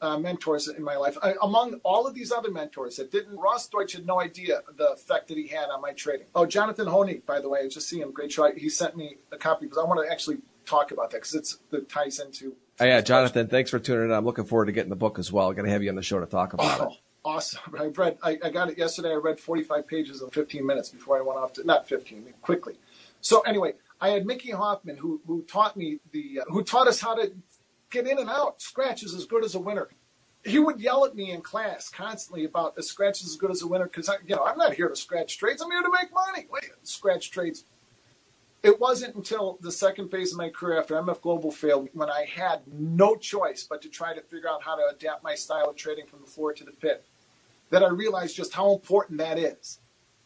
uh, 0.00 0.18
mentors 0.18 0.68
in 0.68 0.82
my 0.82 0.96
life. 0.96 1.16
I, 1.22 1.34
among 1.42 1.74
all 1.84 2.06
of 2.06 2.14
these 2.14 2.32
other 2.32 2.50
mentors 2.50 2.96
that 2.96 3.10
didn't, 3.10 3.36
Ross 3.36 3.68
Deutsch 3.68 3.92
had 3.92 4.06
no 4.06 4.20
idea 4.20 4.62
the 4.76 4.92
effect 4.92 5.28
that 5.28 5.36
he 5.36 5.46
had 5.46 5.68
on 5.68 5.80
my 5.80 5.92
trading. 5.92 6.26
Oh, 6.34 6.46
Jonathan 6.46 6.86
Honig, 6.86 7.26
by 7.26 7.40
the 7.40 7.48
way, 7.48 7.60
I 7.60 7.68
just 7.68 7.88
see 7.88 8.00
him. 8.00 8.12
Great 8.12 8.32
show. 8.32 8.50
He 8.56 8.68
sent 8.68 8.96
me 8.96 9.16
a 9.32 9.36
copy 9.36 9.66
because 9.66 9.78
I 9.78 9.84
want 9.84 10.04
to 10.04 10.10
actually 10.10 10.38
talk 10.64 10.90
about 10.90 11.10
that 11.10 11.18
because 11.18 11.34
it's 11.34 11.58
it 11.72 11.88
ties 11.88 12.18
into. 12.18 12.56
Oh, 12.78 12.84
yeah, 12.84 13.00
Jonathan, 13.02 13.48
thanks 13.48 13.70
for 13.70 13.78
tuning 13.78 14.06
in. 14.06 14.12
I'm 14.12 14.24
looking 14.24 14.44
forward 14.44 14.66
to 14.66 14.72
getting 14.72 14.90
the 14.90 14.96
book 14.96 15.18
as 15.18 15.30
well. 15.30 15.48
I'm 15.48 15.54
going 15.54 15.66
to 15.66 15.72
have 15.72 15.82
you 15.82 15.90
on 15.90 15.96
the 15.96 16.02
show 16.02 16.18
to 16.20 16.26
talk 16.26 16.54
about 16.54 16.80
oh, 16.80 16.84
it. 16.84 16.98
Awesome. 17.24 17.60
I 17.78 17.84
read. 17.86 18.18
I, 18.22 18.38
I 18.42 18.50
got 18.50 18.70
it 18.70 18.78
yesterday. 18.78 19.10
I 19.10 19.16
read 19.16 19.38
45 19.38 19.86
pages 19.86 20.22
in 20.22 20.30
15 20.30 20.66
minutes 20.66 20.88
before 20.88 21.18
I 21.18 21.20
went 21.20 21.38
off 21.38 21.52
to 21.54 21.64
not 21.64 21.88
15, 21.88 22.32
quickly. 22.40 22.78
So 23.20 23.40
anyway, 23.40 23.74
I 24.00 24.10
had 24.10 24.26
Mickey 24.26 24.50
Hoffman 24.50 24.96
who 24.96 25.20
who 25.26 25.42
taught 25.42 25.76
me 25.76 26.00
the 26.12 26.40
uh, 26.40 26.44
who 26.50 26.62
taught 26.62 26.88
us 26.88 27.00
how 27.00 27.14
to 27.14 27.32
get 27.90 28.06
in 28.06 28.18
and 28.18 28.30
out. 28.30 28.60
Scratch 28.60 29.02
is 29.02 29.14
as 29.14 29.26
good 29.26 29.44
as 29.44 29.54
a 29.54 29.60
winner 29.60 29.88
he 30.44 30.58
would 30.58 30.80
yell 30.80 31.04
at 31.04 31.14
me 31.14 31.32
in 31.32 31.42
class 31.42 31.88
constantly 31.88 32.44
about 32.44 32.74
the 32.74 32.82
scratch 32.82 33.20
is 33.20 33.28
as 33.28 33.36
good 33.36 33.50
as 33.50 33.62
a 33.62 33.66
winner 33.66 33.84
because 33.84 34.08
I, 34.08 34.14
you 34.26 34.34
know, 34.34 34.44
I'm 34.44 34.56
not 34.56 34.74
here 34.74 34.88
to 34.88 34.96
scratch 34.96 35.38
trades. 35.38 35.60
I'm 35.60 35.70
here 35.70 35.82
to 35.82 35.90
make 35.90 36.12
money. 36.12 36.46
Wait, 36.50 36.70
scratch 36.82 37.30
trades. 37.30 37.64
It 38.62 38.78
wasn't 38.78 39.14
until 39.14 39.58
the 39.60 39.72
second 39.72 40.10
phase 40.10 40.32
of 40.32 40.38
my 40.38 40.50
career 40.50 40.78
after 40.78 40.94
MF 40.94 41.20
Global 41.22 41.50
failed 41.50 41.88
when 41.94 42.10
I 42.10 42.24
had 42.24 42.60
no 42.66 43.16
choice 43.16 43.66
but 43.68 43.80
to 43.82 43.88
try 43.88 44.14
to 44.14 44.20
figure 44.22 44.48
out 44.48 44.62
how 44.62 44.76
to 44.76 44.82
adapt 44.94 45.24
my 45.24 45.34
style 45.34 45.70
of 45.70 45.76
trading 45.76 46.06
from 46.06 46.20
the 46.20 46.26
floor 46.26 46.52
to 46.52 46.64
the 46.64 46.72
pit 46.72 47.04
that 47.70 47.82
I 47.82 47.88
realized 47.88 48.36
just 48.36 48.52
how 48.52 48.72
important 48.72 49.18
that 49.18 49.38
is. 49.38 49.78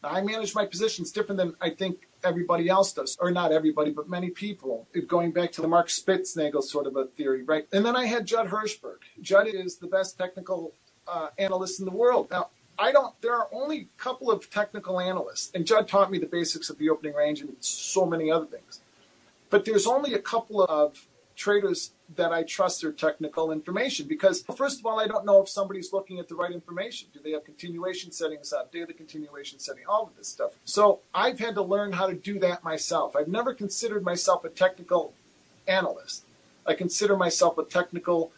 Now, 0.03 0.09
I 0.09 0.21
manage 0.21 0.53
my 0.53 0.65
positions 0.65 1.11
different 1.11 1.37
than 1.37 1.55
I 1.61 1.69
think 1.69 2.04
everybody 2.25 2.67
else 2.69 2.93
does, 2.93 3.17
or 3.19 3.31
not 3.31 3.51
everybody, 3.51 3.91
but 3.91 4.09
many 4.09 4.29
people. 4.29 4.87
Going 5.07 5.31
back 5.31 5.51
to 5.53 5.61
the 5.61 5.67
Mark 5.67 5.87
Spitznagel 5.87 6.63
sort 6.63 6.87
of 6.87 6.95
a 6.95 7.05
theory, 7.05 7.43
right? 7.43 7.67
And 7.71 7.85
then 7.85 7.95
I 7.95 8.05
had 8.05 8.25
Judd 8.25 8.47
Hirschberg. 8.47 8.97
Judd 9.21 9.47
is 9.47 9.77
the 9.77 9.87
best 9.87 10.17
technical 10.17 10.73
uh, 11.07 11.29
analyst 11.37 11.79
in 11.79 11.85
the 11.85 11.91
world. 11.91 12.27
Now, 12.31 12.49
I 12.77 12.91
don't. 12.91 13.19
There 13.21 13.33
are 13.33 13.47
only 13.53 13.81
a 13.81 14.01
couple 14.01 14.29
of 14.31 14.49
technical 14.49 14.99
analysts, 14.99 15.51
and 15.55 15.65
Judd 15.65 15.87
taught 15.87 16.11
me 16.11 16.17
the 16.17 16.25
basics 16.25 16.69
of 16.69 16.77
the 16.77 16.89
opening 16.89 17.13
range 17.13 17.41
and 17.41 17.55
so 17.61 18.05
many 18.05 18.29
other 18.29 18.45
things. 18.45 18.81
But 19.49 19.63
there's 19.63 19.87
only 19.87 20.13
a 20.13 20.19
couple 20.19 20.63
of 20.63 21.07
traders 21.35 21.91
that 22.15 22.31
I 22.31 22.43
trust 22.43 22.81
their 22.81 22.91
technical 22.91 23.51
information 23.51 24.07
because, 24.07 24.43
first 24.55 24.79
of 24.79 24.85
all, 24.85 24.99
I 24.99 25.07
don't 25.07 25.25
know 25.25 25.41
if 25.41 25.49
somebody's 25.49 25.91
looking 25.91 26.19
at 26.19 26.27
the 26.27 26.35
right 26.35 26.51
information. 26.51 27.09
Do 27.13 27.19
they 27.23 27.31
have 27.31 27.43
continuation 27.43 28.11
settings 28.11 28.53
up, 28.53 28.71
daily 28.71 28.93
continuation 28.93 29.59
setting, 29.59 29.83
all 29.87 30.03
of 30.03 30.15
this 30.17 30.27
stuff. 30.27 30.51
So 30.63 30.99
I've 31.13 31.39
had 31.39 31.55
to 31.55 31.61
learn 31.61 31.93
how 31.93 32.07
to 32.07 32.13
do 32.13 32.39
that 32.39 32.63
myself. 32.63 33.15
I've 33.15 33.27
never 33.27 33.53
considered 33.53 34.03
myself 34.03 34.45
a 34.45 34.49
technical 34.49 35.13
analyst. 35.67 36.23
I 36.65 36.73
consider 36.73 37.15
myself 37.15 37.57
a 37.57 37.63
technical 37.63 38.31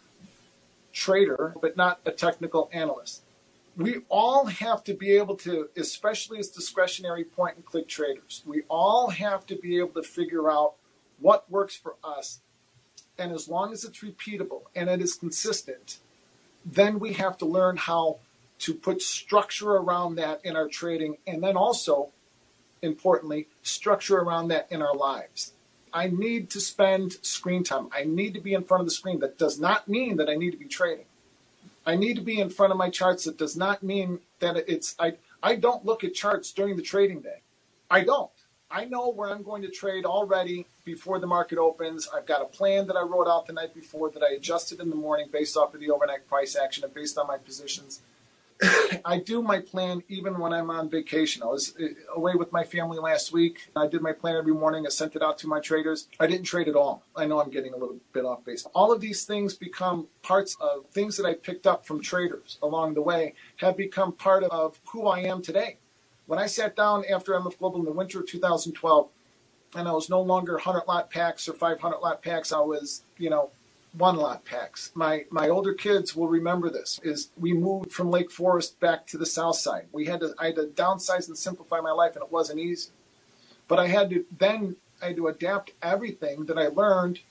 trader, 0.92 1.54
but 1.62 1.78
not 1.78 2.00
a 2.06 2.12
technical 2.12 2.70
analyst. 2.74 3.22
We 3.76 3.98
all 4.10 4.46
have 4.46 4.84
to 4.86 4.96
be 4.96 5.12
able 5.12 5.36
to, 5.38 5.70
especially 5.78 6.40
as 6.40 6.50
discretionary 6.50 7.24
point 7.24 7.58
and 7.58 7.66
click 7.66 7.88
traders, 7.88 8.42
we 8.46 8.64
all 8.70 9.10
have 9.10 9.46
to 9.48 9.56
be 9.56 9.78
able 9.78 10.02
to 10.02 10.04
figure 10.04 10.50
out 10.50 10.74
what 11.20 11.50
works 11.52 11.76
for 11.76 11.96
us 12.04 12.40
and 13.18 13.32
as 13.32 13.48
long 13.48 13.72
as 13.74 13.84
it's 13.84 14.00
repeatable 14.00 14.64
and 14.76 14.90
it 14.90 15.02
is 15.02 15.16
consistent, 15.16 16.00
then 16.66 17.00
we 17.00 17.14
have 17.14 17.38
to 17.38 17.46
learn 17.46 17.78
how 17.78 18.18
to 18.60 18.74
put 18.74 19.02
structure 19.02 19.72
around 19.72 20.16
that 20.16 20.42
in 20.44 20.56
our 20.56 20.68
trading 20.68 21.18
and 21.26 21.44
then 21.44 21.56
also, 21.56 22.10
importantly, 22.82 23.48
structure 23.62 24.18
around 24.18 24.50
that 24.50 24.68
in 24.72 24.82
our 24.82 24.96
lives. 24.96 25.54
I 25.94 26.08
need 26.08 26.50
to 26.52 26.60
spend 26.60 27.14
screen 27.22 27.64
time. 27.64 27.90
I 27.92 28.04
need 28.04 28.34
to 28.34 28.42
be 28.42 28.54
in 28.54 28.64
front 28.64 28.82
of 28.82 28.88
the 28.88 28.92
screen. 28.92 29.20
That 29.20 29.38
does 29.38 29.60
not 29.60 29.88
mean 29.88 30.18
that 30.18 30.30
I 30.30 30.36
need 30.36 30.52
to 30.52 30.58
be 30.58 30.66
trading. 30.66 31.06
I 31.86 31.96
need 31.96 32.16
to 32.16 32.22
be 32.22 32.40
in 32.40 32.50
front 32.50 32.72
of 32.72 32.78
my 32.78 32.90
charts. 32.90 33.24
That 33.24 33.38
does 33.38 33.56
not 33.56 33.82
mean 33.82 34.20
that 34.40 34.58
it's 34.68 34.96
I 35.00 35.14
I 35.42 35.56
don't 35.56 35.86
look 35.86 36.04
at 36.04 36.14
charts 36.14 36.52
during 36.52 36.76
the 36.76 36.82
trading 36.82 37.22
day. 37.22 37.42
I 37.90 38.04
don't. 38.04 38.32
I 38.70 38.84
know 38.86 39.10
where 39.10 39.30
I'm 39.30 39.44
going 39.44 39.62
to 39.62 39.70
trade 39.70 40.06
already 40.06 40.66
before 40.84 41.20
the 41.20 41.28
market 41.28 41.58
opens. 41.58 42.10
I've 42.14 42.26
got 42.26 42.42
a 42.42 42.46
plan 42.46 42.88
that 42.88 42.98
I 42.98 43.02
wrote 43.02 43.28
out 43.28 43.48
the 43.48 43.54
night 43.54 43.74
before 43.74 44.10
that 44.12 44.22
I 44.22 44.34
adjusted 44.34 44.82
in 44.82 44.90
the 44.90 44.96
morning 44.96 45.28
based 45.32 45.56
off 45.56 45.74
of 45.74 45.80
the 45.80 45.90
overnight 45.90 46.28
price 46.28 46.56
action 46.56 46.84
and 46.84 46.94
based 46.94 47.18
on 47.18 47.28
my 47.28 47.38
positions. 47.38 48.02
I 49.06 49.20
do 49.20 49.42
my 49.42 49.60
plan 49.60 50.04
even 50.10 50.38
when 50.38 50.52
I'm 50.52 50.70
on 50.70 50.90
vacation. 50.90 51.44
I 51.44 51.46
was 51.46 51.76
uh, 51.80 51.88
away 52.14 52.36
with 52.36 52.52
my 52.52 52.66
family 52.66 52.98
last 52.98 53.32
week. 53.32 53.70
I 53.76 53.88
did 53.88 54.02
my 54.02 54.12
plan 54.12 54.36
every 54.36 54.54
morning. 54.54 54.86
I 54.86 54.90
sent 54.90 55.16
it 55.16 55.22
out 55.22 55.38
to 55.40 55.48
my 55.48 55.62
traders. 55.62 56.10
I 56.20 56.28
didn't 56.28 56.46
trade 56.46 56.68
at 56.68 56.76
all. 56.76 57.04
I 57.16 57.26
know 57.26 57.40
I'm 57.42 57.52
getting 57.52 57.74
a 57.74 57.78
little 57.78 57.98
bit 58.12 58.26
off 58.26 58.44
base. 58.44 58.66
All 58.74 58.92
of 58.92 59.00
these 59.00 59.24
things 59.24 59.54
become 59.54 60.08
parts 60.24 60.58
of 60.60 60.88
things 60.88 61.16
that 61.18 61.26
I 61.26 61.36
picked 61.36 61.68
up 61.68 61.86
from 61.86 62.02
traders 62.02 62.58
along 62.62 62.96
the 62.96 63.02
way, 63.02 63.36
have 63.58 63.78
become 63.78 64.12
part 64.12 64.44
of 64.44 64.82
who 64.88 65.08
I 65.08 65.20
am 65.20 65.42
today. 65.42 65.78
When 66.28 66.40
I 66.40 66.46
sat 66.46 66.76
down 66.76 67.06
after 67.10 67.34
MF 67.34 67.58
Global 67.58 67.80
in 67.80 67.86
the 67.86 67.92
winter 67.92 68.20
of 68.20 68.28
2012, 68.28 69.10
and 69.76 69.88
I 69.88 69.92
was 69.92 70.10
no 70.10 70.22
longer 70.22 70.54
100 70.54 70.84
lot 70.88 71.10
Pax 71.10 71.48
or 71.48 71.54
500 71.54 72.00
lot 72.00 72.22
Pax, 72.22 72.52
I 72.52 72.60
was, 72.60 73.04
you 73.18 73.30
know, 73.30 73.52
one 73.94 74.18
lot 74.18 74.46
Pax. 74.46 74.92
My 74.94 75.26
my 75.32 75.50
older 75.50 75.74
kids 75.74 76.16
will 76.16 76.28
remember 76.28 76.70
this. 76.70 77.00
Is 77.02 77.30
we 77.38 77.54
moved 77.54 77.92
from 77.92 78.12
Lake 78.12 78.30
Forest 78.30 78.80
back 78.80 79.08
to 79.08 79.18
the 79.18 79.26
south 79.26 79.56
side. 79.56 79.88
We 79.92 80.06
had 80.06 80.20
to 80.20 80.36
I 80.38 80.48
had 80.48 80.56
to 80.56 80.66
downsize 80.68 81.28
and 81.28 81.38
simplify 81.38 81.80
my 81.80 81.92
life, 81.92 82.16
and 82.16 82.24
it 82.24 82.32
wasn't 82.32 82.60
easy. 82.60 82.92
But 83.68 83.80
I 83.80 83.88
had 83.88 84.10
to 84.10 84.26
then 84.38 84.76
I 85.02 85.08
had 85.08 85.16
to 85.16 85.28
adapt 85.28 85.72
everything 85.82 86.46
that 86.46 86.58
I 86.58 86.68
learned 86.68 87.22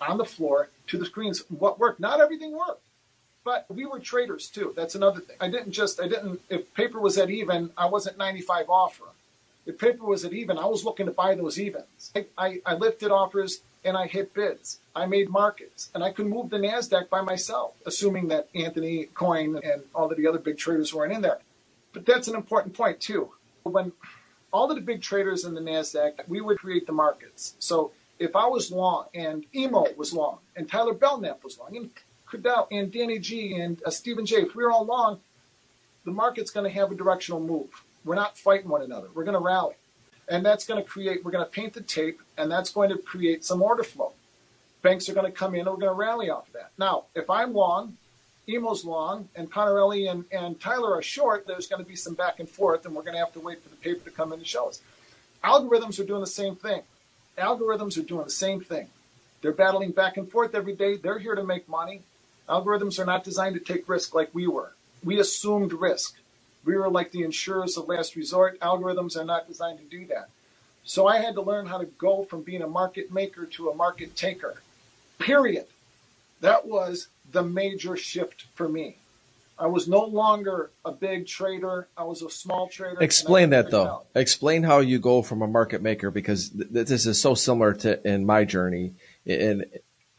on 0.00 0.18
the 0.18 0.24
floor 0.24 0.70
to 0.88 0.98
the 0.98 1.06
screens. 1.06 1.44
What 1.48 1.78
worked? 1.78 2.00
Not 2.00 2.20
everything 2.20 2.52
worked. 2.52 2.82
But 3.44 3.66
we 3.70 3.86
were 3.86 3.98
traders 3.98 4.48
too. 4.48 4.72
That's 4.76 4.94
another 4.94 5.20
thing. 5.20 5.36
I 5.40 5.48
didn't 5.48 5.72
just, 5.72 6.00
I 6.00 6.08
didn't, 6.08 6.40
if 6.50 6.72
paper 6.74 7.00
was 7.00 7.16
at 7.16 7.30
even, 7.30 7.70
I 7.76 7.86
wasn't 7.86 8.18
95 8.18 8.68
offer. 8.68 9.04
If 9.66 9.78
paper 9.78 10.04
was 10.04 10.24
at 10.24 10.32
even, 10.32 10.58
I 10.58 10.66
was 10.66 10.84
looking 10.84 11.06
to 11.06 11.12
buy 11.12 11.34
those 11.34 11.58
evens. 11.58 12.12
I, 12.14 12.26
I, 12.36 12.60
I 12.66 12.74
lifted 12.74 13.10
offers 13.10 13.60
and 13.84 13.96
I 13.96 14.06
hit 14.06 14.34
bids. 14.34 14.78
I 14.94 15.06
made 15.06 15.30
markets 15.30 15.90
and 15.94 16.04
I 16.04 16.12
could 16.12 16.26
move 16.26 16.50
the 16.50 16.58
NASDAQ 16.58 17.08
by 17.08 17.22
myself, 17.22 17.74
assuming 17.86 18.28
that 18.28 18.48
Anthony 18.54 19.04
Coin 19.14 19.56
and 19.62 19.82
all 19.94 20.10
of 20.10 20.16
the 20.16 20.26
other 20.26 20.38
big 20.38 20.58
traders 20.58 20.92
weren't 20.92 21.12
in 21.12 21.22
there. 21.22 21.38
But 21.92 22.04
that's 22.04 22.28
an 22.28 22.34
important 22.34 22.74
point 22.74 23.00
too. 23.00 23.30
When 23.62 23.92
all 24.52 24.70
of 24.70 24.76
the 24.76 24.82
big 24.82 25.00
traders 25.00 25.44
in 25.44 25.54
the 25.54 25.60
NASDAQ, 25.60 26.28
we 26.28 26.40
would 26.40 26.58
create 26.58 26.86
the 26.86 26.92
markets. 26.92 27.54
So 27.58 27.92
if 28.18 28.36
I 28.36 28.46
was 28.46 28.70
long 28.70 29.06
and 29.14 29.46
Emo 29.54 29.86
was 29.96 30.12
long 30.12 30.38
and 30.56 30.68
Tyler 30.68 30.92
Belknap 30.92 31.42
was 31.42 31.58
long 31.58 31.74
and 31.76 31.90
Credell 32.30 32.68
and 32.70 32.92
Danny 32.92 33.18
G 33.18 33.56
and 33.56 33.82
uh, 33.84 33.90
Stephen 33.90 34.24
J, 34.24 34.42
if 34.42 34.54
we're 34.54 34.70
all 34.70 34.84
long, 34.84 35.20
the 36.04 36.12
market's 36.12 36.50
going 36.50 36.64
to 36.64 36.70
have 36.70 36.92
a 36.92 36.94
directional 36.94 37.40
move. 37.40 37.68
We're 38.04 38.14
not 38.14 38.38
fighting 38.38 38.68
one 38.68 38.82
another. 38.82 39.08
We're 39.12 39.24
going 39.24 39.36
to 39.36 39.40
rally. 39.40 39.74
And 40.28 40.46
that's 40.46 40.64
going 40.64 40.82
to 40.82 40.88
create, 40.88 41.24
we're 41.24 41.32
going 41.32 41.44
to 41.44 41.50
paint 41.50 41.74
the 41.74 41.80
tape, 41.80 42.20
and 42.38 42.50
that's 42.50 42.70
going 42.70 42.90
to 42.90 42.98
create 42.98 43.44
some 43.44 43.60
order 43.60 43.82
flow. 43.82 44.12
Banks 44.80 45.08
are 45.08 45.12
going 45.12 45.26
to 45.26 45.36
come 45.36 45.54
in, 45.54 45.60
and 45.60 45.68
we're 45.70 45.76
going 45.76 45.92
to 45.92 45.92
rally 45.92 46.30
off 46.30 46.46
of 46.46 46.52
that. 46.54 46.70
Now, 46.78 47.04
if 47.14 47.28
I'm 47.28 47.52
long, 47.52 47.96
Emo's 48.48 48.84
long, 48.84 49.28
and 49.34 49.50
Connorelli 49.50 50.06
and, 50.06 50.24
and 50.30 50.58
Tyler 50.60 50.94
are 50.94 51.02
short, 51.02 51.46
there's 51.46 51.66
going 51.66 51.82
to 51.82 51.88
be 51.88 51.96
some 51.96 52.14
back 52.14 52.38
and 52.38 52.48
forth, 52.48 52.86
and 52.86 52.94
we're 52.94 53.02
going 53.02 53.14
to 53.14 53.18
have 53.18 53.32
to 53.32 53.40
wait 53.40 53.60
for 53.62 53.68
the 53.68 53.76
paper 53.76 54.04
to 54.08 54.10
come 54.10 54.32
in 54.32 54.38
and 54.38 54.46
show 54.46 54.68
us. 54.68 54.80
Algorithms 55.42 55.98
are 55.98 56.04
doing 56.04 56.20
the 56.20 56.26
same 56.26 56.54
thing. 56.54 56.82
Algorithms 57.36 57.98
are 57.98 58.02
doing 58.02 58.24
the 58.24 58.30
same 58.30 58.60
thing. 58.60 58.88
They're 59.42 59.52
battling 59.52 59.90
back 59.90 60.16
and 60.16 60.30
forth 60.30 60.54
every 60.54 60.74
day. 60.74 60.96
They're 60.96 61.18
here 61.18 61.34
to 61.34 61.44
make 61.44 61.68
money. 61.68 62.02
Algorithms 62.50 62.98
are 62.98 63.06
not 63.06 63.22
designed 63.22 63.54
to 63.54 63.60
take 63.60 63.88
risk 63.88 64.14
like 64.14 64.34
we 64.34 64.48
were. 64.48 64.74
We 65.04 65.20
assumed 65.20 65.72
risk. 65.72 66.16
We 66.64 66.76
were 66.76 66.90
like 66.90 67.12
the 67.12 67.22
insurers 67.22 67.76
of 67.76 67.88
last 67.88 68.16
resort. 68.16 68.58
Algorithms 68.60 69.16
are 69.16 69.24
not 69.24 69.46
designed 69.46 69.78
to 69.78 69.84
do 69.84 70.04
that. 70.06 70.28
So 70.82 71.06
I 71.06 71.20
had 71.20 71.34
to 71.34 71.42
learn 71.42 71.66
how 71.66 71.78
to 71.78 71.86
go 71.86 72.24
from 72.24 72.42
being 72.42 72.62
a 72.62 72.66
market 72.66 73.12
maker 73.12 73.46
to 73.46 73.70
a 73.70 73.74
market 73.74 74.16
taker. 74.16 74.62
Period. 75.18 75.66
That 76.40 76.66
was 76.66 77.08
the 77.30 77.44
major 77.44 77.96
shift 77.96 78.46
for 78.54 78.68
me. 78.68 78.96
I 79.58 79.66
was 79.66 79.86
no 79.86 80.04
longer 80.04 80.70
a 80.84 80.90
big 80.90 81.26
trader. 81.26 81.86
I 81.96 82.04
was 82.04 82.22
a 82.22 82.30
small 82.30 82.66
trader. 82.66 83.00
Explain 83.00 83.50
that 83.50 83.70
though. 83.70 83.86
Out. 83.86 84.06
Explain 84.14 84.62
how 84.62 84.80
you 84.80 84.98
go 84.98 85.20
from 85.22 85.42
a 85.42 85.46
market 85.46 85.82
maker 85.82 86.10
because 86.10 86.48
th- 86.48 86.86
this 86.86 87.06
is 87.06 87.20
so 87.20 87.34
similar 87.34 87.74
to 87.74 88.08
in 88.08 88.24
my 88.24 88.44
journey. 88.44 88.94
And 89.26 89.66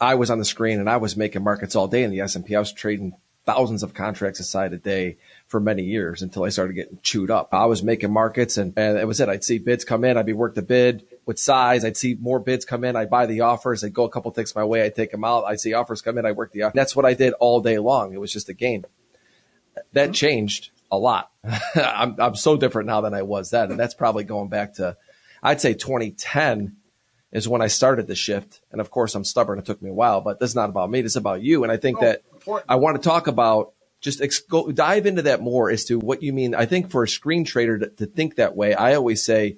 I 0.01 0.15
was 0.15 0.31
on 0.31 0.39
the 0.39 0.45
screen 0.45 0.79
and 0.79 0.89
I 0.89 0.97
was 0.97 1.15
making 1.15 1.43
markets 1.43 1.75
all 1.75 1.87
day 1.87 2.03
in 2.03 2.09
the 2.09 2.21
S&P. 2.21 2.55
I 2.55 2.59
was 2.59 2.73
trading 2.73 3.13
thousands 3.45 3.83
of 3.83 3.93
contracts 3.93 4.39
aside 4.39 4.73
a 4.73 4.77
day 4.77 5.17
for 5.47 5.59
many 5.59 5.83
years 5.83 6.21
until 6.21 6.43
I 6.43 6.49
started 6.49 6.73
getting 6.73 6.99
chewed 7.01 7.31
up. 7.31 7.53
I 7.53 7.65
was 7.65 7.83
making 7.83 8.11
markets 8.11 8.57
and, 8.57 8.73
and 8.77 8.97
it 8.97 9.05
was 9.05 9.19
it. 9.19 9.29
I'd 9.29 9.43
see 9.43 9.59
bids 9.59 9.85
come 9.85 10.03
in. 10.03 10.17
I'd 10.17 10.25
be 10.25 10.33
work 10.33 10.55
the 10.55 10.61
bid. 10.61 11.05
with 11.25 11.39
size. 11.39 11.85
I'd 11.85 11.97
see 11.97 12.17
more 12.19 12.39
bids 12.39 12.65
come 12.65 12.83
in. 12.83 12.95
I'd 12.95 13.09
buy 13.09 13.27
the 13.27 13.41
offers. 13.41 13.83
I'd 13.83 13.93
go 13.93 14.03
a 14.03 14.09
couple 14.09 14.31
ticks 14.31 14.55
my 14.55 14.63
way. 14.63 14.83
I'd 14.83 14.95
take 14.95 15.11
them 15.11 15.23
out. 15.23 15.45
I'd 15.45 15.59
see 15.59 15.73
offers 15.73 16.01
come 16.01 16.17
in. 16.17 16.25
I 16.25 16.31
work 16.31 16.51
the 16.51 16.63
offer. 16.63 16.75
That's 16.75 16.95
what 16.95 17.05
I 17.05 17.13
did 17.13 17.33
all 17.33 17.61
day 17.61 17.77
long. 17.77 18.13
It 18.13 18.19
was 18.19 18.33
just 18.33 18.49
a 18.49 18.53
game. 18.53 18.85
That 19.93 20.05
mm-hmm. 20.05 20.13
changed 20.13 20.71
a 20.91 20.97
lot. 20.97 21.31
I'm, 21.75 22.15
I'm 22.19 22.35
so 22.35 22.57
different 22.57 22.87
now 22.87 23.01
than 23.01 23.13
I 23.13 23.21
was 23.21 23.51
then. 23.51 23.71
And 23.71 23.79
that's 23.79 23.93
probably 23.93 24.23
going 24.23 24.49
back 24.49 24.75
to, 24.75 24.97
I'd 25.43 25.61
say 25.61 25.73
2010 25.73 26.75
is 27.31 27.47
when 27.47 27.61
I 27.61 27.67
started 27.67 28.07
the 28.07 28.15
shift. 28.15 28.61
And 28.71 28.81
of 28.81 28.91
course, 28.91 29.15
I'm 29.15 29.23
stubborn. 29.23 29.59
It 29.59 29.65
took 29.65 29.81
me 29.81 29.89
a 29.89 29.93
while, 29.93 30.21
but 30.21 30.39
this 30.39 30.49
is 30.49 30.55
not 30.55 30.69
about 30.69 30.89
me. 30.89 31.01
This 31.01 31.13
is 31.13 31.17
about 31.17 31.41
you. 31.41 31.63
And 31.63 31.71
I 31.71 31.77
think 31.77 31.99
oh, 31.99 32.05
that 32.05 32.23
important. 32.33 32.69
I 32.69 32.75
want 32.75 33.01
to 33.01 33.07
talk 33.07 33.27
about 33.27 33.73
just 34.01 34.21
ex- 34.21 34.39
go, 34.39 34.71
dive 34.71 35.05
into 35.05 35.23
that 35.23 35.41
more 35.41 35.69
as 35.69 35.85
to 35.85 35.99
what 35.99 36.23
you 36.23 36.33
mean. 36.33 36.55
I 36.55 36.65
think 36.65 36.89
for 36.89 37.03
a 37.03 37.07
screen 37.07 37.45
trader 37.45 37.77
to, 37.79 37.87
to 37.87 38.05
think 38.05 38.35
that 38.35 38.55
way, 38.55 38.73
I 38.73 38.95
always 38.95 39.23
say 39.23 39.57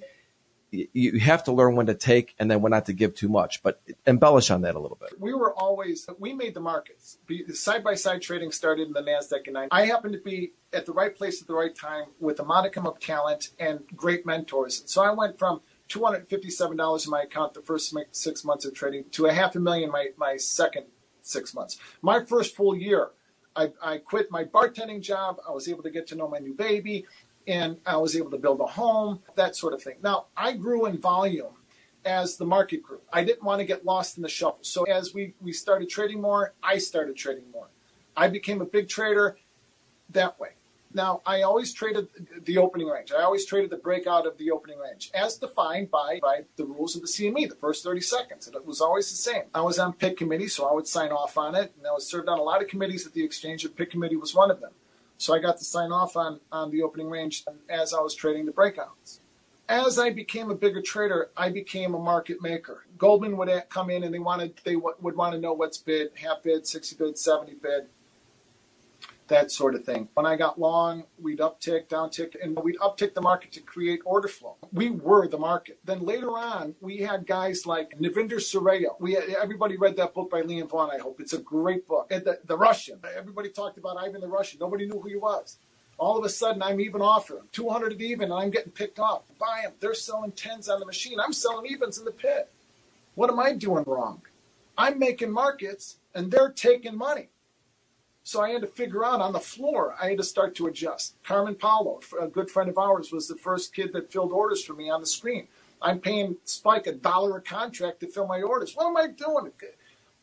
you 0.92 1.20
have 1.20 1.44
to 1.44 1.52
learn 1.52 1.76
when 1.76 1.86
to 1.86 1.94
take 1.94 2.34
and 2.38 2.50
then 2.50 2.60
when 2.60 2.70
not 2.70 2.86
to 2.86 2.92
give 2.92 3.14
too 3.14 3.28
much, 3.28 3.62
but 3.62 3.80
embellish 4.06 4.50
on 4.50 4.62
that 4.62 4.74
a 4.74 4.78
little 4.78 4.98
bit. 5.00 5.20
We 5.20 5.32
were 5.32 5.54
always, 5.54 6.08
we 6.18 6.32
made 6.32 6.54
the 6.54 6.60
markets. 6.60 7.18
Side 7.52 7.84
by 7.84 7.94
side 7.94 8.22
trading 8.22 8.50
started 8.50 8.88
in 8.88 8.92
the 8.92 9.02
NASDAQ 9.02 9.46
in 9.46 9.52
9. 9.52 9.68
I 9.70 9.86
happened 9.86 10.14
to 10.14 10.20
be 10.20 10.52
at 10.72 10.86
the 10.86 10.92
right 10.92 11.14
place 11.14 11.40
at 11.40 11.46
the 11.46 11.54
right 11.54 11.74
time 11.74 12.06
with 12.18 12.40
a 12.40 12.44
modicum 12.44 12.86
of 12.86 12.98
talent 12.98 13.50
and 13.58 13.84
great 13.94 14.26
mentors. 14.26 14.82
So 14.86 15.02
I 15.02 15.12
went 15.12 15.38
from 15.38 15.60
$257 15.88 17.04
in 17.04 17.10
my 17.10 17.22
account 17.22 17.54
the 17.54 17.62
first 17.62 17.94
six 18.12 18.44
months 18.44 18.64
of 18.64 18.74
trading 18.74 19.04
to 19.12 19.26
a 19.26 19.32
half 19.32 19.54
a 19.54 19.60
million 19.60 19.90
my, 19.90 20.08
my 20.16 20.36
second 20.36 20.86
six 21.22 21.54
months. 21.54 21.78
My 22.02 22.24
first 22.24 22.56
full 22.56 22.76
year, 22.76 23.10
I, 23.56 23.72
I 23.82 23.98
quit 23.98 24.30
my 24.30 24.44
bartending 24.44 25.00
job. 25.00 25.38
I 25.46 25.52
was 25.52 25.68
able 25.68 25.82
to 25.82 25.90
get 25.90 26.06
to 26.08 26.14
know 26.14 26.28
my 26.28 26.38
new 26.38 26.54
baby 26.54 27.06
and 27.46 27.78
I 27.84 27.96
was 27.98 28.16
able 28.16 28.30
to 28.30 28.38
build 28.38 28.60
a 28.60 28.66
home, 28.66 29.20
that 29.34 29.54
sort 29.54 29.74
of 29.74 29.82
thing. 29.82 29.96
Now, 30.02 30.26
I 30.36 30.52
grew 30.52 30.86
in 30.86 30.98
volume 30.98 31.54
as 32.04 32.36
the 32.36 32.46
market 32.46 32.82
grew. 32.82 33.00
I 33.12 33.24
didn't 33.24 33.42
want 33.42 33.60
to 33.60 33.64
get 33.64 33.84
lost 33.84 34.16
in 34.16 34.22
the 34.22 34.28
shuffle. 34.28 34.62
So 34.62 34.84
as 34.84 35.14
we, 35.14 35.34
we 35.40 35.52
started 35.52 35.88
trading 35.88 36.20
more, 36.20 36.54
I 36.62 36.78
started 36.78 37.16
trading 37.16 37.50
more. 37.52 37.68
I 38.16 38.28
became 38.28 38.60
a 38.60 38.66
big 38.66 38.88
trader 38.88 39.36
that 40.10 40.38
way. 40.38 40.50
Now, 40.94 41.22
I 41.26 41.42
always 41.42 41.72
traded 41.72 42.06
the 42.44 42.58
opening 42.58 42.86
range. 42.86 43.10
I 43.10 43.22
always 43.22 43.44
traded 43.44 43.70
the 43.70 43.76
breakout 43.76 44.26
of 44.26 44.38
the 44.38 44.52
opening 44.52 44.78
range 44.78 45.10
as 45.12 45.36
defined 45.36 45.90
by, 45.90 46.20
by 46.22 46.44
the 46.54 46.64
rules 46.64 46.94
of 46.94 47.02
the 47.02 47.08
CME, 47.08 47.48
the 47.48 47.56
first 47.56 47.82
30 47.82 48.00
seconds. 48.00 48.46
And 48.46 48.54
it 48.54 48.64
was 48.64 48.80
always 48.80 49.10
the 49.10 49.16
same. 49.16 49.42
I 49.52 49.60
was 49.62 49.80
on 49.80 49.94
pit 49.94 50.16
committee, 50.16 50.46
so 50.46 50.66
I 50.66 50.72
would 50.72 50.86
sign 50.86 51.10
off 51.10 51.36
on 51.36 51.56
it. 51.56 51.72
And 51.76 51.86
I 51.86 51.90
was 51.90 52.06
served 52.06 52.28
on 52.28 52.38
a 52.38 52.42
lot 52.42 52.62
of 52.62 52.68
committees 52.68 53.06
at 53.06 53.12
the 53.12 53.24
exchange, 53.24 53.64
and 53.64 53.74
pit 53.74 53.90
committee 53.90 54.14
was 54.14 54.36
one 54.36 54.52
of 54.52 54.60
them. 54.60 54.70
So 55.18 55.34
I 55.34 55.40
got 55.40 55.58
to 55.58 55.64
sign 55.64 55.90
off 55.90 56.16
on, 56.16 56.38
on 56.52 56.70
the 56.70 56.82
opening 56.82 57.10
range 57.10 57.44
as 57.68 57.92
I 57.92 58.00
was 58.00 58.14
trading 58.14 58.46
the 58.46 58.52
breakouts. 58.52 59.18
As 59.68 59.98
I 59.98 60.10
became 60.10 60.50
a 60.50 60.54
bigger 60.54 60.82
trader, 60.82 61.30
I 61.36 61.48
became 61.50 61.94
a 61.94 61.98
market 61.98 62.40
maker. 62.40 62.84
Goldman 62.98 63.36
would 63.38 63.50
come 63.68 63.90
in 63.90 64.04
and 64.04 64.12
they 64.12 64.18
wanted 64.18 64.60
they 64.62 64.76
would 64.76 65.16
want 65.16 65.32
to 65.32 65.40
know 65.40 65.54
what's 65.54 65.78
bid, 65.78 66.10
half 66.16 66.42
bid, 66.42 66.66
60 66.66 66.96
bid, 66.96 67.18
70 67.18 67.54
bid 67.54 67.86
that 69.28 69.50
sort 69.50 69.74
of 69.74 69.84
thing. 69.84 70.08
When 70.14 70.26
I 70.26 70.36
got 70.36 70.58
long, 70.60 71.04
we'd 71.20 71.38
uptick, 71.38 71.88
downtick, 71.88 72.36
and 72.42 72.58
we'd 72.62 72.78
uptick 72.78 73.14
the 73.14 73.22
market 73.22 73.52
to 73.52 73.60
create 73.60 74.00
order 74.04 74.28
flow. 74.28 74.56
We 74.72 74.90
were 74.90 75.28
the 75.28 75.38
market. 75.38 75.78
Then 75.84 76.00
later 76.04 76.30
on, 76.38 76.74
we 76.80 76.98
had 76.98 77.26
guys 77.26 77.66
like 77.66 77.98
Navinder 77.98 78.34
Sarao. 78.34 79.00
We 79.00 79.14
had, 79.14 79.24
everybody 79.30 79.76
read 79.76 79.96
that 79.96 80.14
book 80.14 80.30
by 80.30 80.42
Liam 80.42 80.68
Vaughan. 80.68 80.90
I 80.92 80.98
hope 80.98 81.20
it's 81.20 81.32
a 81.32 81.38
great 81.38 81.88
book. 81.88 82.08
And 82.10 82.24
the, 82.24 82.38
the 82.44 82.56
Russian. 82.56 83.00
Everybody 83.16 83.50
talked 83.50 83.78
about 83.78 83.96
Ivan 83.96 84.20
the 84.20 84.28
Russian. 84.28 84.58
Nobody 84.60 84.86
knew 84.86 85.00
who 85.00 85.08
he 85.08 85.16
was. 85.16 85.58
All 85.98 86.18
of 86.18 86.24
a 86.24 86.28
sudden, 86.28 86.62
I'm 86.62 86.80
even 86.80 87.00
offering 87.00 87.44
200 87.52 87.92
at 87.92 88.00
even, 88.00 88.24
and 88.32 88.34
I'm 88.34 88.50
getting 88.50 88.72
picked 88.72 88.98
off. 88.98 89.22
Buy 89.38 89.60
them. 89.62 89.72
They're 89.80 89.94
selling 89.94 90.32
tens 90.32 90.68
on 90.68 90.80
the 90.80 90.86
machine. 90.86 91.20
I'm 91.20 91.32
selling 91.32 91.66
evens 91.70 91.98
in 91.98 92.04
the 92.04 92.12
pit. 92.12 92.50
What 93.14 93.30
am 93.30 93.38
I 93.38 93.52
doing 93.54 93.84
wrong? 93.86 94.22
I'm 94.76 94.98
making 94.98 95.30
markets, 95.30 95.98
and 96.14 96.32
they're 96.32 96.50
taking 96.50 96.96
money. 96.98 97.28
So 98.26 98.40
I 98.40 98.50
had 98.50 98.62
to 98.62 98.66
figure 98.66 99.04
out 99.04 99.20
on 99.20 99.34
the 99.34 99.38
floor, 99.38 99.94
I 100.00 100.08
had 100.08 100.16
to 100.16 100.24
start 100.24 100.54
to 100.56 100.66
adjust. 100.66 101.14
Carmen 101.22 101.56
Paulo, 101.56 102.00
a 102.18 102.26
good 102.26 102.50
friend 102.50 102.70
of 102.70 102.78
ours, 102.78 103.12
was 103.12 103.28
the 103.28 103.36
first 103.36 103.74
kid 103.74 103.92
that 103.92 104.10
filled 104.10 104.32
orders 104.32 104.64
for 104.64 104.72
me 104.72 104.88
on 104.88 105.02
the 105.02 105.06
screen. 105.06 105.46
I'm 105.82 106.00
paying 106.00 106.38
Spike 106.44 106.86
a 106.86 106.92
dollar 106.92 107.36
a 107.36 107.42
contract 107.42 108.00
to 108.00 108.06
fill 108.06 108.26
my 108.26 108.40
orders. 108.40 108.74
What 108.74 108.86
am 108.86 108.96
I 108.96 109.08
doing? 109.08 109.52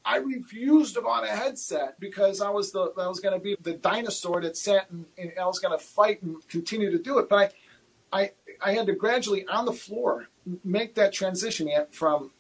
I 0.04 0.18
refused 0.18 0.96
to 0.96 1.02
buy 1.02 1.28
a 1.28 1.36
headset 1.36 2.00
because 2.00 2.42
I 2.42 2.50
was 2.50 2.72
the 2.72 2.92
I 2.98 3.08
was 3.08 3.20
going 3.20 3.36
to 3.36 3.40
be 3.40 3.56
the 3.62 3.74
dinosaur 3.74 4.42
that 4.42 4.58
sat 4.58 4.90
and, 4.90 5.06
and 5.20 5.32
I 5.40 5.46
was 5.46 5.60
going 5.60 5.78
to 5.78 5.84
fight 5.84 6.24
and 6.24 6.46
continue 6.48 6.90
to 6.90 6.98
do 6.98 7.20
it. 7.20 7.30
But 7.30 7.54
I, 8.12 8.22
I, 8.22 8.32
I 8.66 8.74
had 8.74 8.88
to 8.88 8.94
gradually 8.94 9.46
on 9.46 9.66
the 9.66 9.74
floor 9.74 10.28
make 10.64 10.96
that 10.96 11.14
transition 11.14 11.70
from 11.92 12.32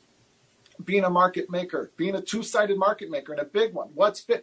being 0.83 1.03
a 1.03 1.09
market 1.11 1.51
maker, 1.51 1.91
being 1.97 2.15
a 2.15 2.21
two-sided 2.21 2.79
market 2.79 3.11
maker 3.11 3.31
and 3.31 3.41
a 3.41 3.45
big 3.45 3.75
one. 3.75 3.89
What's 3.93 4.21
big? 4.21 4.41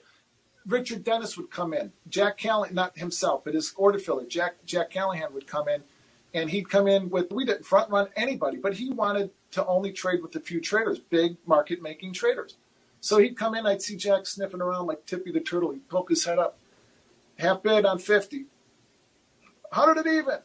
Richard 0.67 1.05
Dennis 1.05 1.37
would 1.37 1.51
come 1.51 1.73
in. 1.73 1.93
Jack 2.09 2.39
Callahan, 2.39 2.75
not 2.75 2.99
himself, 2.99 3.45
but 3.45 3.55
his 3.55 3.73
order 3.77 3.99
filler, 3.99 4.27
Jack 4.27 4.65
Jack 4.65 4.91
Callahan 4.91 5.33
would 5.33 5.47
come 5.47 5.69
in, 5.69 5.83
and 6.35 6.51
he'd 6.51 6.69
come 6.69 6.87
in 6.87 7.09
with 7.11 7.33
we 7.33 7.45
didn't 7.45 7.65
front 7.67 7.91
run 7.91 8.09
anybody, 8.17 8.59
but 8.59 8.75
he 8.75 8.91
wanted 8.91 9.31
to 9.53 9.65
only 9.67 9.93
trade 9.93 10.23
with 10.23 10.37
a 10.37 10.41
few 10.41 10.61
traders, 10.61 10.99
big 10.99 11.37
market 11.47 11.81
making 11.81 12.13
traders. 12.13 12.57
So 13.01 13.19
he'd 13.19 13.37
come 13.37 13.55
in, 13.55 13.67
I'd 13.67 13.81
see 13.81 13.97
Jack 13.97 14.27
sniffing 14.27 14.61
around 14.61 14.87
like 14.87 15.07
Tippy 15.07 15.33
the 15.33 15.41
turtle. 15.41 15.71
He'd 15.73 15.89
poke 15.89 16.11
his 16.11 16.25
head 16.25 16.39
up, 16.39 16.59
half 17.39 17.63
bid 17.63 17.87
on 17.87 17.99
fifty. 17.99 18.47
How 19.73 19.93
did 19.93 20.07
it 20.07 20.11
even? 20.11 20.39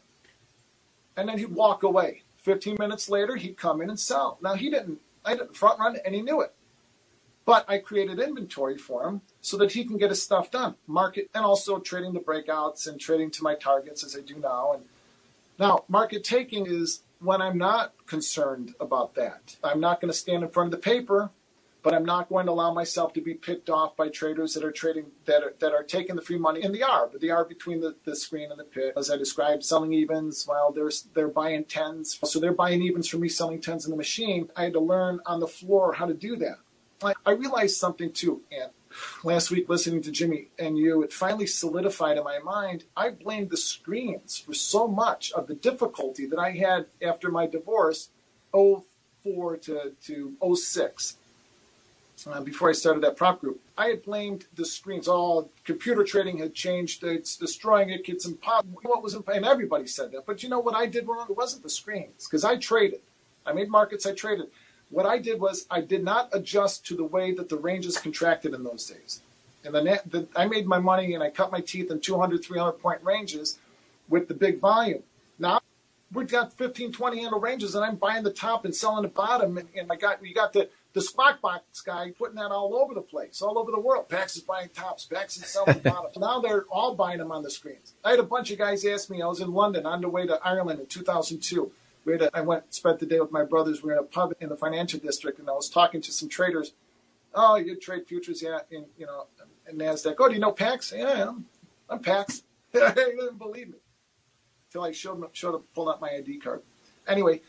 And 1.17 1.27
then 1.29 1.37
he'd 1.37 1.53
walk 1.53 1.83
away. 1.83 2.23
Fifteen 2.37 2.77
minutes 2.79 3.09
later, 3.09 3.35
he'd 3.35 3.57
come 3.57 3.81
in 3.81 3.89
and 3.89 3.99
sell. 3.99 4.37
Now 4.41 4.53
he 4.53 4.69
didn't. 4.69 4.99
I 5.25 5.35
didn't 5.35 5.55
front 5.55 5.79
run, 5.79 5.97
and 6.05 6.13
he 6.13 6.21
knew 6.21 6.41
it. 6.41 6.53
But 7.45 7.65
I 7.69 7.77
created 7.77 8.19
inventory 8.19 8.77
for 8.77 9.07
him 9.07 9.21
so 9.43 9.57
that 9.57 9.73
he 9.73 9.83
can 9.83 9.97
get 9.97 10.09
his 10.09 10.23
stuff 10.23 10.49
done. 10.49 10.73
Market 10.87 11.29
and 11.35 11.43
also 11.43 11.77
trading 11.77 12.13
the 12.13 12.19
breakouts 12.21 12.87
and 12.87 12.99
trading 12.99 13.29
to 13.29 13.43
my 13.43 13.53
targets 13.53 14.01
as 14.01 14.15
I 14.15 14.21
do 14.21 14.35
now. 14.35 14.71
And 14.71 14.85
now 15.59 15.83
market 15.89 16.23
taking 16.23 16.65
is 16.65 17.01
when 17.19 17.41
I'm 17.41 17.57
not 17.57 17.93
concerned 18.07 18.73
about 18.79 19.15
that. 19.15 19.57
I'm 19.61 19.81
not 19.81 19.99
going 19.99 20.11
to 20.11 20.17
stand 20.17 20.43
in 20.43 20.49
front 20.49 20.67
of 20.67 20.71
the 20.71 20.89
paper, 20.89 21.29
but 21.83 21.93
I'm 21.93 22.05
not 22.05 22.29
going 22.29 22.45
to 22.45 22.53
allow 22.53 22.73
myself 22.73 23.11
to 23.13 23.21
be 23.21 23.33
picked 23.33 23.69
off 23.69 23.97
by 23.97 24.07
traders 24.07 24.53
that 24.53 24.63
are 24.63 24.71
trading 24.71 25.07
that 25.25 25.43
are 25.43 25.53
that 25.59 25.73
are 25.73 25.83
taking 25.83 26.15
the 26.15 26.21
free 26.21 26.37
money 26.37 26.63
in 26.63 26.71
the 26.71 26.83
R, 26.83 27.09
but 27.11 27.19
the 27.19 27.27
arb 27.27 27.49
between 27.49 27.81
the, 27.81 27.95
the 28.05 28.15
screen 28.15 28.49
and 28.49 28.57
the 28.57 28.63
pit. 28.63 28.93
As 28.95 29.11
I 29.11 29.17
described, 29.17 29.65
selling 29.65 29.91
evens 29.91 30.45
while 30.47 30.71
they're 30.71 30.91
they're 31.13 31.27
buying 31.27 31.65
tens. 31.65 32.17
So 32.23 32.39
they're 32.39 32.53
buying 32.53 32.81
evens 32.81 33.09
from 33.09 33.19
me 33.19 33.27
selling 33.27 33.59
tens 33.59 33.83
in 33.83 33.91
the 33.91 33.97
machine. 33.97 34.49
I 34.55 34.63
had 34.63 34.73
to 34.73 34.79
learn 34.79 35.19
on 35.25 35.41
the 35.41 35.47
floor 35.47 35.91
how 35.91 36.05
to 36.05 36.13
do 36.13 36.37
that. 36.37 36.59
I, 37.03 37.13
I 37.25 37.31
realized 37.31 37.75
something 37.75 38.13
too, 38.13 38.41
and 38.49 38.71
last 39.23 39.51
week 39.51 39.69
listening 39.69 40.01
to 40.03 40.11
Jimmy 40.11 40.47
and 40.59 40.77
you, 40.77 41.01
it 41.03 41.13
finally 41.13 41.47
solidified 41.47 42.17
in 42.17 42.23
my 42.23 42.39
mind. 42.39 42.85
I 42.95 43.09
blamed 43.09 43.49
the 43.49 43.57
screens 43.57 44.37
for 44.37 44.53
so 44.53 44.87
much 44.87 45.31
of 45.33 45.47
the 45.47 45.55
difficulty 45.55 46.25
that 46.27 46.39
I 46.39 46.51
had 46.51 46.87
after 47.01 47.29
my 47.29 47.47
divorce, 47.47 48.09
04 48.51 49.57
to, 49.57 49.93
to 50.05 50.55
06. 50.55 51.17
Uh, 52.25 52.41
before 52.41 52.69
I 52.69 52.73
started 52.73 53.03
that 53.03 53.17
prop 53.17 53.41
group, 53.41 53.59
I 53.77 53.87
had 53.87 54.03
blamed 54.03 54.45
the 54.55 54.65
screens. 54.65 55.07
All 55.07 55.39
oh, 55.39 55.49
computer 55.65 56.03
trading 56.03 56.37
had 56.37 56.53
changed. 56.53 57.03
It's 57.03 57.35
destroying 57.35 57.89
it. 57.89 58.07
It's 58.07 58.25
impossible. 58.25 58.79
What 58.83 59.03
was 59.03 59.15
and 59.15 59.45
everybody 59.45 59.87
said 59.87 60.11
that. 60.13 60.25
But 60.25 60.41
you 60.41 60.47
know 60.47 60.59
what 60.59 60.75
I 60.75 60.85
did 60.85 61.07
wrong? 61.07 61.27
It 61.29 61.35
wasn't 61.35 61.63
the 61.63 61.69
screens 61.69 62.25
because 62.25 62.45
I 62.45 62.55
traded. 62.55 63.01
I 63.45 63.51
made 63.51 63.69
markets. 63.69 64.05
I 64.05 64.13
traded. 64.13 64.47
What 64.93 65.07
I 65.07 65.17
did 65.17 65.41
was 65.41 65.65
I 65.71 65.81
did 65.81 66.03
not 66.03 66.29
adjust 66.31 66.85
to 66.85 66.95
the 66.95 67.03
way 67.03 67.33
that 67.33 67.49
the 67.49 67.57
ranges 67.57 67.97
contracted 67.97 68.53
in 68.53 68.63
those 68.63 68.85
days. 68.85 69.21
And 69.65 69.73
the, 69.73 70.01
the 70.05 70.27
I 70.35 70.45
made 70.45 70.67
my 70.67 70.77
money 70.77 71.15
and 71.15 71.23
I 71.23 71.31
cut 71.31 71.51
my 71.51 71.61
teeth 71.61 71.89
in 71.89 71.99
200, 71.99 72.45
300 72.45 72.73
point 72.73 73.03
ranges 73.03 73.57
with 74.07 74.27
the 74.27 74.35
big 74.35 74.59
volume. 74.59 75.01
Now 75.39 75.61
we've 76.13 76.27
got 76.27 76.53
15, 76.53 76.91
20 76.91 77.21
handle 77.21 77.39
ranges 77.39 77.73
and 77.73 77.83
I'm 77.83 77.95
buying 77.95 78.23
the 78.23 78.31
top 78.31 78.65
and 78.65 78.75
selling 78.75 79.01
the 79.01 79.09
bottom. 79.09 79.57
And, 79.57 79.67
and 79.75 79.91
I 79.91 79.95
got, 79.95 80.23
you 80.23 80.35
got 80.35 80.53
the, 80.53 80.69
the 80.93 81.01
spot 81.01 81.41
box 81.41 81.81
guy 81.81 82.11
putting 82.11 82.35
that 82.35 82.51
all 82.51 82.75
over 82.75 82.93
the 82.93 83.01
place, 83.01 83.41
all 83.41 83.57
over 83.57 83.71
the 83.71 83.79
world. 83.79 84.09
Pax 84.09 84.35
is 84.35 84.43
buying 84.43 84.69
tops, 84.75 85.05
Pax 85.05 85.37
is 85.37 85.47
selling 85.47 85.79
bottoms. 85.83 86.17
now 86.17 86.39
they're 86.39 86.65
all 86.69 86.93
buying 86.93 87.17
them 87.17 87.31
on 87.31 87.41
the 87.41 87.49
screens. 87.49 87.95
I 88.03 88.11
had 88.11 88.19
a 88.19 88.23
bunch 88.23 88.51
of 88.51 88.59
guys 88.59 88.85
ask 88.85 89.09
me, 89.09 89.23
I 89.23 89.27
was 89.27 89.39
in 89.39 89.53
London 89.53 89.87
on 89.87 90.01
the 90.01 90.09
way 90.09 90.27
to 90.27 90.39
Ireland 90.45 90.81
in 90.81 90.85
2002 90.85 91.71
we 92.05 92.13
had 92.13 92.21
a, 92.23 92.37
I 92.37 92.41
went 92.41 92.73
spent 92.73 92.99
the 92.99 93.05
day 93.05 93.19
with 93.19 93.31
my 93.31 93.43
brothers. 93.43 93.81
We 93.81 93.87
were 93.87 93.93
in 93.93 93.99
a 93.99 94.03
pub 94.03 94.33
in 94.39 94.49
the 94.49 94.57
financial 94.57 94.99
district, 94.99 95.39
and 95.39 95.49
I 95.49 95.53
was 95.53 95.69
talking 95.69 96.01
to 96.01 96.11
some 96.11 96.29
traders. 96.29 96.73
Oh, 97.33 97.55
you 97.55 97.75
trade 97.75 98.07
futures, 98.07 98.41
yeah, 98.41 98.59
in 98.69 98.85
you 98.97 99.05
know, 99.05 99.27
in 99.69 99.77
Nasdaq. 99.77 100.15
Oh, 100.19 100.27
do 100.27 100.33
you 100.33 100.39
know 100.39 100.51
Pax? 100.51 100.93
Yeah, 100.95 101.29
I'm, 101.29 101.45
I'm 101.89 101.99
Pax. 101.99 102.43
they 102.71 102.79
didn't 102.93 103.37
believe 103.37 103.69
me 103.69 103.77
until 104.67 104.83
I 104.83 104.91
showed 104.91 105.21
them, 105.21 105.29
showed 105.33 105.55
up, 105.55 105.63
pulled 105.73 105.89
out 105.89 106.01
my 106.01 106.09
ID 106.09 106.39
card. 106.39 106.61
Anyway, 107.07 107.41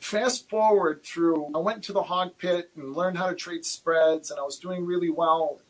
fast 0.00 0.48
forward 0.48 1.02
through, 1.04 1.50
I 1.54 1.58
went 1.58 1.82
to 1.84 1.92
the 1.92 2.04
hog 2.04 2.38
pit 2.38 2.70
and 2.76 2.94
learned 2.94 3.18
how 3.18 3.28
to 3.28 3.34
trade 3.34 3.64
spreads, 3.64 4.30
and 4.30 4.40
I 4.40 4.42
was 4.42 4.58
doing 4.58 4.86
really 4.86 5.10
well. 5.10 5.60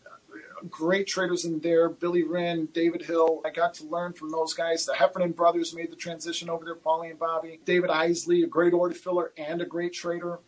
Great 0.71 1.07
traders 1.07 1.45
in 1.45 1.61
there 1.61 1.89
Billy 1.89 2.23
Rinn, 2.23 2.69
David 2.73 3.03
Hill. 3.03 3.41
I 3.45 3.51
got 3.51 3.75
to 3.75 3.85
learn 3.85 4.13
from 4.13 4.31
those 4.31 4.55
guys. 4.55 4.87
The 4.87 4.95
Heffernan 4.95 5.33
brothers 5.33 5.75
made 5.75 5.91
the 5.91 5.97
transition 5.97 6.51
over 6.51 6.65
there, 6.65 6.75
Paulie 6.75 7.11
and 7.11 7.19
Bobby. 7.19 7.61
David 7.65 7.91
Isley, 7.91 8.43
a 8.43 8.47
great 8.47 8.73
order 8.73 8.95
filler 8.95 9.33
and 9.37 9.61
a 9.61 9.67
great 9.67 9.93
trader. 9.93 10.39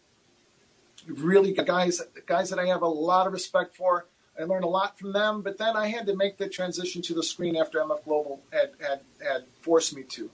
Really 1.07 1.53
guys, 1.53 2.03
guys 2.27 2.51
that 2.51 2.59
I 2.59 2.66
have 2.66 2.83
a 2.83 2.88
lot 2.88 3.27
of 3.27 3.33
respect 3.33 3.77
for. 3.77 4.07
I 4.38 4.44
learned 4.44 4.64
a 4.64 4.68
lot 4.68 4.99
from 4.99 5.12
them, 5.12 5.42
but 5.42 5.59
then 5.59 5.77
I 5.77 5.88
had 5.88 6.07
to 6.07 6.14
make 6.14 6.37
the 6.37 6.49
transition 6.49 7.03
to 7.03 7.14
the 7.14 7.23
screen 7.23 7.57
after 7.57 7.81
MF 7.81 8.05
Global 8.05 8.40
had, 8.53 8.73
had, 8.81 9.01
had 9.21 9.44
forced 9.61 9.97
me 9.97 10.05
to. 10.05 10.31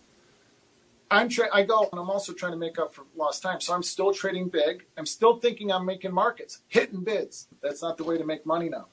I'm 1.11 1.29
tra- 1.29 1.49
I 1.53 1.63
go 1.63 1.89
and 1.91 2.01
I'm 2.01 2.11
also 2.11 2.33
trying 2.33 2.53
to 2.53 2.59
make 2.59 2.79
up 2.79 2.93
for 2.93 3.05
lost 3.17 3.43
time. 3.43 3.61
So 3.61 3.73
I'm 3.73 3.83
still 3.83 4.13
trading 4.13 4.49
big. 4.49 4.85
I'm 4.99 5.07
still 5.07 5.37
thinking 5.37 5.71
I'm 5.71 5.87
making 5.87 6.13
markets, 6.13 6.61
hitting 6.69 7.05
bids. 7.05 7.47
That's 7.63 7.83
not 7.83 7.97
the 7.97 8.05
way 8.05 8.19
to 8.19 8.25
make 8.25 8.45
money 8.45 8.69
now. 8.69 8.87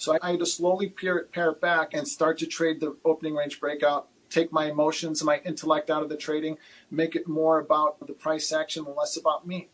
So 0.00 0.14
I, 0.14 0.18
I 0.22 0.30
had 0.30 0.40
to 0.40 0.46
slowly 0.46 0.88
pare 0.88 1.18
it, 1.18 1.28
it 1.36 1.60
back 1.60 1.92
and 1.92 2.08
start 2.08 2.38
to 2.38 2.46
trade 2.46 2.80
the 2.80 2.96
opening 3.04 3.34
range 3.34 3.60
breakout, 3.60 4.08
take 4.30 4.50
my 4.50 4.70
emotions 4.70 5.20
and 5.20 5.26
my 5.26 5.42
intellect 5.44 5.90
out 5.90 6.02
of 6.02 6.08
the 6.08 6.16
trading, 6.16 6.56
make 6.90 7.14
it 7.14 7.28
more 7.28 7.58
about 7.58 8.06
the 8.06 8.14
price 8.14 8.50
action 8.50 8.86
and 8.86 8.96
less 8.96 9.18
about 9.18 9.46
me. 9.46 9.68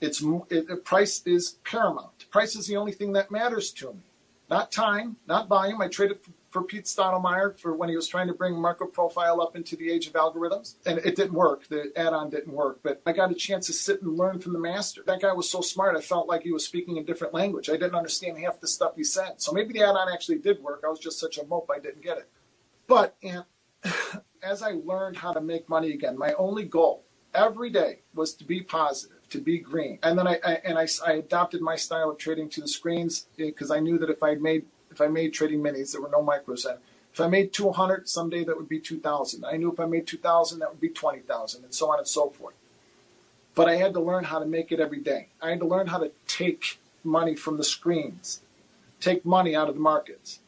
It's 0.00 0.24
it, 0.48 0.84
price 0.86 1.22
is 1.26 1.58
paramount. 1.64 2.30
Price 2.30 2.56
is 2.56 2.66
the 2.66 2.78
only 2.78 2.92
thing 2.92 3.12
that 3.12 3.30
matters 3.30 3.70
to 3.72 3.92
me, 3.92 4.00
not 4.48 4.72
time, 4.72 5.16
not 5.26 5.48
volume. 5.48 5.82
I 5.82 5.88
traded 5.88 6.22
for 6.22 6.30
Pete 6.50 6.84
Steidlmayer 6.84 7.58
for 7.58 7.74
when 7.74 7.88
he 7.88 7.96
was 7.96 8.08
trying 8.08 8.26
to 8.28 8.34
bring 8.34 8.60
Market 8.60 8.92
Profile 8.92 9.40
up 9.40 9.56
into 9.56 9.76
the 9.76 9.90
age 9.90 10.06
of 10.06 10.14
algorithms. 10.14 10.76
And 10.86 10.98
it 10.98 11.16
didn't 11.16 11.34
work. 11.34 11.68
The 11.68 11.92
add-on 11.96 12.30
didn't 12.30 12.52
work. 12.52 12.80
But 12.82 13.02
I 13.06 13.12
got 13.12 13.30
a 13.30 13.34
chance 13.34 13.66
to 13.66 13.72
sit 13.72 14.02
and 14.02 14.16
learn 14.16 14.40
from 14.40 14.52
the 14.52 14.58
master. 14.58 15.02
That 15.06 15.20
guy 15.20 15.32
was 15.32 15.50
so 15.50 15.60
smart, 15.60 15.96
I 15.96 16.00
felt 16.00 16.28
like 16.28 16.42
he 16.42 16.52
was 16.52 16.64
speaking 16.64 16.98
a 16.98 17.04
different 17.04 17.34
language. 17.34 17.68
I 17.68 17.72
didn't 17.72 17.94
understand 17.94 18.38
half 18.38 18.60
the 18.60 18.68
stuff 18.68 18.96
he 18.96 19.04
said. 19.04 19.40
So 19.40 19.52
maybe 19.52 19.72
the 19.72 19.82
add-on 19.82 20.12
actually 20.12 20.38
did 20.38 20.62
work. 20.62 20.82
I 20.84 20.88
was 20.88 21.00
just 21.00 21.20
such 21.20 21.38
a 21.38 21.46
mope 21.46 21.70
I 21.74 21.78
didn't 21.78 22.02
get 22.02 22.18
it. 22.18 22.30
But 22.86 23.16
and 23.22 23.44
as 24.42 24.62
I 24.62 24.72
learned 24.72 25.16
how 25.16 25.32
to 25.32 25.40
make 25.40 25.68
money 25.68 25.92
again, 25.92 26.18
my 26.18 26.32
only 26.34 26.64
goal 26.64 27.04
every 27.34 27.70
day 27.70 28.00
was 28.14 28.34
to 28.34 28.44
be 28.44 28.62
positive 28.62 29.18
to 29.30 29.40
be 29.40 29.58
green. 29.58 29.98
And 30.02 30.18
then 30.18 30.26
I, 30.26 30.38
I 30.44 30.52
and 30.64 30.78
I, 30.78 30.86
I, 31.06 31.12
adopted 31.14 31.60
my 31.60 31.76
style 31.76 32.10
of 32.10 32.18
trading 32.18 32.48
to 32.50 32.60
the 32.60 32.68
screens 32.68 33.26
eh, 33.38 33.46
because 33.46 33.70
I 33.70 33.80
knew 33.80 33.98
that 33.98 34.10
if 34.10 34.22
I 34.22 34.34
made 34.36 34.66
if 34.90 35.00
I 35.00 35.08
made 35.08 35.32
trading 35.32 35.60
minis, 35.60 35.92
there 35.92 36.00
were 36.00 36.10
no 36.10 36.22
micros 36.22 36.64
then. 36.64 36.76
If 37.12 37.20
I 37.20 37.26
made 37.26 37.52
200, 37.52 38.08
someday 38.08 38.44
that 38.44 38.56
would 38.56 38.68
be 38.68 38.78
2,000. 38.78 39.44
I 39.44 39.56
knew 39.56 39.72
if 39.72 39.80
I 39.80 39.86
made 39.86 40.06
2,000, 40.06 40.58
that 40.60 40.70
would 40.70 40.80
be 40.80 40.88
20,000, 40.88 41.64
and 41.64 41.74
so 41.74 41.90
on 41.90 41.98
and 41.98 42.06
so 42.06 42.30
forth. 42.30 42.54
But 43.54 43.68
I 43.68 43.76
had 43.76 43.94
to 43.94 44.00
learn 44.00 44.24
how 44.24 44.38
to 44.38 44.46
make 44.46 44.70
it 44.70 44.78
every 44.78 45.00
day. 45.00 45.28
I 45.42 45.50
had 45.50 45.60
to 45.60 45.66
learn 45.66 45.88
how 45.88 45.98
to 45.98 46.12
take 46.26 46.78
money 47.02 47.34
from 47.34 47.56
the 47.56 47.64
screens, 47.64 48.40
take 49.00 49.24
money 49.24 49.56
out 49.56 49.68
of 49.68 49.74
the 49.74 49.80
markets. 49.80 50.40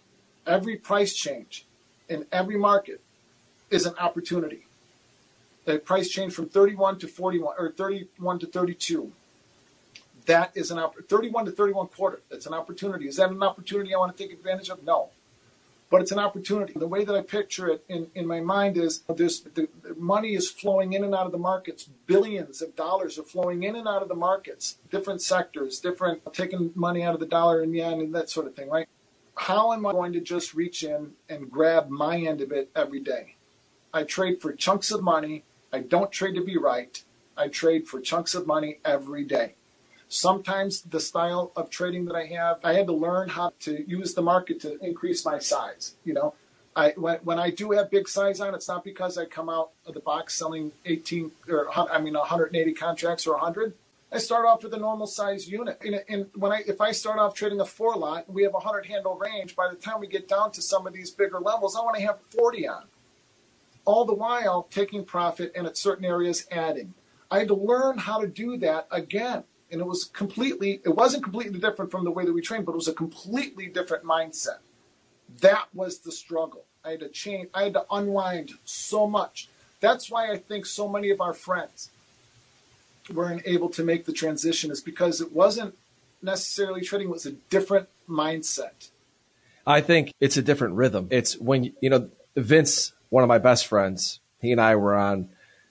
Every 0.46 0.76
price 0.76 1.14
change 1.14 1.66
in 2.08 2.26
every 2.30 2.56
market 2.56 3.00
is 3.70 3.86
an 3.86 3.94
opportunity. 3.98 4.66
The 5.64 5.78
price 5.78 6.08
change 6.08 6.32
from 6.32 6.48
31 6.48 6.98
to 7.00 7.08
41 7.08 7.54
or 7.58 7.72
31 7.72 8.38
to 8.40 8.46
32 8.46 9.12
that 10.26 10.52
is 10.54 10.70
an 10.70 10.78
op- 10.78 10.96
31 11.08 11.46
to 11.46 11.50
31 11.52 11.88
quarter. 11.88 12.20
That's 12.30 12.46
an 12.46 12.54
opportunity. 12.54 13.08
Is 13.08 13.16
that 13.16 13.30
an 13.30 13.42
opportunity 13.42 13.94
I 13.94 13.98
want 13.98 14.16
to 14.16 14.22
take 14.22 14.32
advantage 14.32 14.68
of? 14.68 14.82
No. 14.82 15.10
But 15.90 16.02
it's 16.02 16.12
an 16.12 16.20
opportunity. 16.20 16.72
The 16.76 16.86
way 16.86 17.04
that 17.04 17.16
I 17.16 17.22
picture 17.22 17.68
it 17.68 17.84
in, 17.88 18.08
in 18.14 18.24
my 18.26 18.40
mind 18.40 18.76
is 18.76 19.02
there's 19.08 19.40
the, 19.40 19.68
the 19.82 19.94
money 19.96 20.34
is 20.34 20.48
flowing 20.48 20.92
in 20.92 21.02
and 21.02 21.14
out 21.14 21.26
of 21.26 21.32
the 21.32 21.38
markets. 21.38 21.88
Billions 22.06 22.62
of 22.62 22.76
dollars 22.76 23.18
are 23.18 23.24
flowing 23.24 23.64
in 23.64 23.74
and 23.74 23.88
out 23.88 24.00
of 24.00 24.08
the 24.08 24.14
markets. 24.14 24.78
Different 24.90 25.20
sectors, 25.20 25.80
different 25.80 26.22
taking 26.32 26.70
money 26.76 27.02
out 27.02 27.14
of 27.14 27.20
the 27.20 27.26
dollar 27.26 27.60
and 27.60 27.74
yen 27.74 28.00
and 28.00 28.14
that 28.14 28.30
sort 28.30 28.46
of 28.46 28.54
thing, 28.54 28.70
right? 28.70 28.88
How 29.34 29.72
am 29.72 29.84
I 29.84 29.92
going 29.92 30.12
to 30.12 30.20
just 30.20 30.54
reach 30.54 30.84
in 30.84 31.14
and 31.28 31.50
grab 31.50 31.88
my 31.88 32.18
end 32.18 32.40
of 32.40 32.52
it 32.52 32.70
every 32.76 33.00
day? 33.00 33.36
I 33.92 34.04
trade 34.04 34.40
for 34.40 34.52
chunks 34.52 34.92
of 34.92 35.02
money. 35.02 35.44
I 35.72 35.80
don't 35.80 36.12
trade 36.12 36.36
to 36.36 36.44
be 36.44 36.56
right. 36.56 37.02
I 37.36 37.48
trade 37.48 37.88
for 37.88 38.00
chunks 38.00 38.34
of 38.34 38.46
money 38.46 38.78
every 38.84 39.24
day. 39.24 39.54
Sometimes 40.12 40.82
the 40.82 40.98
style 40.98 41.52
of 41.54 41.70
trading 41.70 42.06
that 42.06 42.16
I 42.16 42.26
have, 42.26 42.58
I 42.64 42.72
had 42.72 42.88
to 42.88 42.92
learn 42.92 43.28
how 43.28 43.52
to 43.60 43.88
use 43.88 44.12
the 44.14 44.22
market 44.22 44.58
to 44.62 44.76
increase 44.84 45.24
my 45.24 45.38
size. 45.38 45.94
You 46.04 46.14
know, 46.14 46.34
I 46.74 46.94
when, 46.96 47.18
when 47.18 47.38
I 47.38 47.50
do 47.50 47.70
have 47.70 47.92
big 47.92 48.08
size 48.08 48.40
on, 48.40 48.52
it's 48.52 48.66
not 48.66 48.82
because 48.82 49.16
I 49.16 49.26
come 49.26 49.48
out 49.48 49.70
of 49.86 49.94
the 49.94 50.00
box 50.00 50.34
selling 50.34 50.72
18 50.84 51.30
or 51.48 51.68
I 51.78 52.00
mean 52.00 52.14
180 52.14 52.72
contracts 52.74 53.24
or 53.24 53.34
100. 53.34 53.72
I 54.10 54.18
start 54.18 54.46
off 54.46 54.64
with 54.64 54.74
a 54.74 54.78
normal 54.78 55.06
size 55.06 55.48
unit. 55.48 55.80
And, 55.84 56.02
and 56.08 56.26
when 56.34 56.50
I 56.50 56.64
if 56.66 56.80
I 56.80 56.90
start 56.90 57.20
off 57.20 57.36
trading 57.36 57.60
a 57.60 57.64
four 57.64 57.94
lot, 57.94 58.28
we 58.28 58.42
have 58.42 58.52
a 58.52 58.54
100 58.54 58.86
handle 58.86 59.14
range. 59.14 59.54
By 59.54 59.68
the 59.68 59.76
time 59.76 60.00
we 60.00 60.08
get 60.08 60.26
down 60.26 60.50
to 60.52 60.60
some 60.60 60.88
of 60.88 60.92
these 60.92 61.12
bigger 61.12 61.38
levels, 61.38 61.76
I 61.76 61.82
want 61.82 61.94
to 61.98 62.02
have 62.02 62.18
40 62.36 62.66
on. 62.66 62.82
All 63.84 64.04
the 64.04 64.14
while 64.14 64.66
taking 64.72 65.04
profit 65.04 65.52
and 65.54 65.68
at 65.68 65.78
certain 65.78 66.04
areas 66.04 66.48
adding. 66.50 66.94
I 67.30 67.38
had 67.38 67.48
to 67.48 67.54
learn 67.54 67.98
how 67.98 68.20
to 68.20 68.26
do 68.26 68.56
that 68.56 68.88
again 68.90 69.44
and 69.70 69.80
it 69.80 69.86
was 69.86 70.04
completely 70.04 70.80
it 70.84 70.94
wasn't 70.94 71.22
completely 71.22 71.58
different 71.58 71.90
from 71.90 72.04
the 72.04 72.10
way 72.10 72.24
that 72.24 72.32
we 72.32 72.40
trained 72.40 72.66
but 72.66 72.72
it 72.72 72.76
was 72.76 72.88
a 72.88 72.92
completely 72.92 73.66
different 73.66 74.04
mindset. 74.04 74.58
That 75.40 75.66
was 75.72 75.98
the 75.98 76.12
struggle. 76.12 76.64
I 76.84 76.92
had 76.92 77.00
to 77.00 77.08
change 77.08 77.48
i 77.54 77.64
had 77.64 77.74
to 77.74 77.84
unwind 77.90 78.52
so 78.64 79.06
much. 79.06 79.48
That's 79.80 80.10
why 80.10 80.30
i 80.30 80.36
think 80.36 80.66
so 80.66 80.88
many 80.88 81.10
of 81.10 81.20
our 81.20 81.34
friends 81.34 81.90
weren't 83.12 83.42
able 83.44 83.68
to 83.70 83.82
make 83.82 84.04
the 84.04 84.12
transition 84.12 84.70
is 84.70 84.80
because 84.80 85.20
it 85.20 85.32
wasn't 85.32 85.74
necessarily 86.22 86.80
trading 86.80 87.08
it 87.08 87.12
was 87.12 87.26
a 87.26 87.32
different 87.32 87.88
mindset. 88.08 88.90
I 89.66 89.80
think 89.80 90.12
it's 90.20 90.36
a 90.36 90.42
different 90.42 90.74
rhythm. 90.74 91.08
It's 91.10 91.38
when 91.38 91.72
you 91.80 91.90
know 91.90 92.10
vince 92.36 92.92
one 93.08 93.24
of 93.24 93.28
my 93.28 93.38
best 93.38 93.66
friends 93.66 94.20
he 94.40 94.52
and 94.52 94.60
i 94.60 94.74
were 94.76 94.94
on 94.94 95.28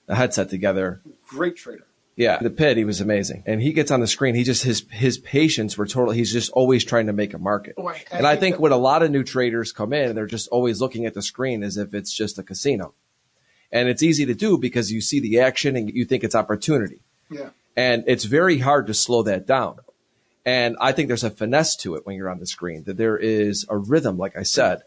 a 0.08 0.14
headset 0.14 0.50
together. 0.50 1.00
Great 1.28 1.56
trader 1.56 1.86
yeah, 2.20 2.38
the 2.38 2.50
pit, 2.50 2.76
he 2.76 2.84
was 2.84 3.00
amazing. 3.00 3.42
And 3.46 3.62
he 3.62 3.72
gets 3.72 3.90
on 3.90 4.00
the 4.00 4.06
screen. 4.06 4.34
He 4.34 4.44
just 4.44 4.62
his 4.62 4.84
his 4.90 5.16
patience 5.16 5.78
were 5.78 5.86
total. 5.86 6.12
He's 6.12 6.30
just 6.30 6.52
always 6.52 6.84
trying 6.84 7.06
to 7.06 7.14
make 7.14 7.32
a 7.32 7.38
market. 7.38 7.76
Oh, 7.78 7.88
I, 7.88 8.04
and 8.12 8.26
I 8.26 8.36
think 8.36 8.56
that, 8.56 8.60
when 8.60 8.72
a 8.72 8.76
lot 8.76 9.02
of 9.02 9.10
new 9.10 9.24
traders 9.24 9.72
come 9.72 9.94
in, 9.94 10.14
they're 10.14 10.26
just 10.26 10.48
always 10.48 10.82
looking 10.82 11.06
at 11.06 11.14
the 11.14 11.22
screen 11.22 11.62
as 11.62 11.78
if 11.78 11.94
it's 11.94 12.14
just 12.14 12.38
a 12.38 12.42
casino. 12.42 12.92
And 13.72 13.88
it's 13.88 14.02
easy 14.02 14.26
to 14.26 14.34
do 14.34 14.58
because 14.58 14.92
you 14.92 15.00
see 15.00 15.20
the 15.20 15.40
action 15.40 15.76
and 15.76 15.88
you 15.88 16.04
think 16.04 16.22
it's 16.22 16.34
opportunity. 16.34 17.00
Yeah. 17.30 17.50
And 17.74 18.04
it's 18.06 18.24
very 18.24 18.58
hard 18.58 18.88
to 18.88 18.94
slow 18.94 19.22
that 19.22 19.46
down. 19.46 19.78
And 20.44 20.76
I 20.78 20.92
think 20.92 21.08
there's 21.08 21.24
a 21.24 21.30
finesse 21.30 21.74
to 21.76 21.94
it 21.94 22.04
when 22.04 22.16
you're 22.16 22.28
on 22.28 22.40
the 22.40 22.46
screen, 22.46 22.84
that 22.84 22.98
there 22.98 23.16
is 23.16 23.64
a 23.70 23.78
rhythm, 23.78 24.18
like 24.18 24.36
I 24.36 24.42
said. 24.42 24.82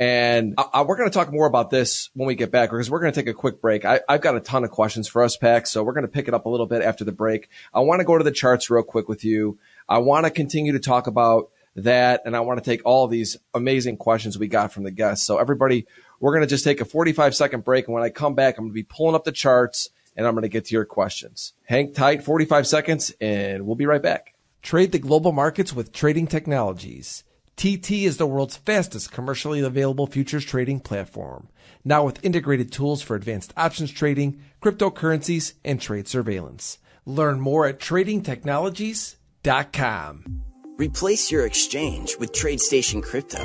And 0.00 0.54
I, 0.56 0.64
I, 0.74 0.82
we're 0.82 0.96
going 0.96 1.10
to 1.10 1.14
talk 1.14 1.32
more 1.32 1.46
about 1.46 1.70
this 1.70 2.10
when 2.14 2.26
we 2.26 2.34
get 2.34 2.50
back 2.50 2.70
because 2.70 2.90
we're 2.90 3.00
going 3.00 3.12
to 3.12 3.20
take 3.20 3.28
a 3.28 3.34
quick 3.34 3.60
break. 3.60 3.84
I, 3.84 4.00
have 4.08 4.20
got 4.20 4.36
a 4.36 4.40
ton 4.40 4.64
of 4.64 4.70
questions 4.70 5.08
for 5.08 5.22
us, 5.22 5.36
Pax. 5.36 5.70
So 5.70 5.82
we're 5.82 5.92
going 5.92 6.06
to 6.06 6.12
pick 6.12 6.28
it 6.28 6.34
up 6.34 6.46
a 6.46 6.48
little 6.48 6.66
bit 6.66 6.82
after 6.82 7.04
the 7.04 7.12
break. 7.12 7.48
I 7.74 7.80
want 7.80 8.00
to 8.00 8.04
go 8.04 8.16
to 8.16 8.24
the 8.24 8.30
charts 8.30 8.70
real 8.70 8.84
quick 8.84 9.08
with 9.08 9.24
you. 9.24 9.58
I 9.88 9.98
want 9.98 10.24
to 10.24 10.30
continue 10.30 10.72
to 10.72 10.78
talk 10.78 11.08
about 11.08 11.50
that. 11.74 12.22
And 12.24 12.36
I 12.36 12.40
want 12.40 12.62
to 12.62 12.70
take 12.70 12.82
all 12.84 13.08
these 13.08 13.36
amazing 13.54 13.96
questions 13.96 14.38
we 14.38 14.46
got 14.46 14.72
from 14.72 14.84
the 14.84 14.90
guests. 14.90 15.26
So 15.26 15.38
everybody, 15.38 15.86
we're 16.20 16.32
going 16.32 16.42
to 16.42 16.48
just 16.48 16.64
take 16.64 16.80
a 16.80 16.84
45 16.84 17.34
second 17.34 17.64
break. 17.64 17.86
And 17.86 17.94
when 17.94 18.04
I 18.04 18.10
come 18.10 18.34
back, 18.34 18.56
I'm 18.56 18.64
going 18.64 18.70
to 18.70 18.74
be 18.74 18.84
pulling 18.84 19.16
up 19.16 19.24
the 19.24 19.32
charts 19.32 19.90
and 20.16 20.26
I'm 20.26 20.34
going 20.34 20.42
to 20.42 20.48
get 20.48 20.66
to 20.66 20.74
your 20.74 20.84
questions. 20.84 21.54
Hang 21.64 21.92
tight 21.92 22.22
45 22.22 22.66
seconds 22.66 23.12
and 23.20 23.66
we'll 23.66 23.76
be 23.76 23.86
right 23.86 24.02
back. 24.02 24.34
Trade 24.62 24.92
the 24.92 24.98
global 24.98 25.32
markets 25.32 25.72
with 25.72 25.92
trading 25.92 26.26
technologies. 26.26 27.24
TT 27.58 28.04
is 28.04 28.16
the 28.18 28.26
world's 28.26 28.56
fastest 28.56 29.10
commercially 29.10 29.60
available 29.60 30.06
futures 30.06 30.44
trading 30.44 30.78
platform, 30.78 31.48
now 31.84 32.04
with 32.04 32.24
integrated 32.24 32.70
tools 32.70 33.02
for 33.02 33.16
advanced 33.16 33.52
options 33.56 33.90
trading, 33.90 34.40
cryptocurrencies, 34.62 35.54
and 35.64 35.80
trade 35.80 36.06
surveillance. 36.06 36.78
Learn 37.04 37.40
more 37.40 37.66
at 37.66 37.80
tradingtechnologies.com. 37.80 40.42
Replace 40.76 41.32
your 41.32 41.44
exchange 41.44 42.16
with 42.20 42.30
TradeStation 42.30 43.02
Crypto. 43.02 43.44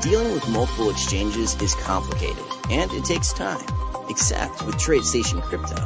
Dealing 0.00 0.32
with 0.32 0.48
multiple 0.48 0.90
exchanges 0.90 1.54
is 1.62 1.76
complicated 1.76 2.42
and 2.70 2.90
it 2.90 3.04
takes 3.04 3.32
time, 3.32 3.64
except 4.08 4.66
with 4.66 4.74
TradeStation 4.74 5.40
Crypto. 5.42 5.76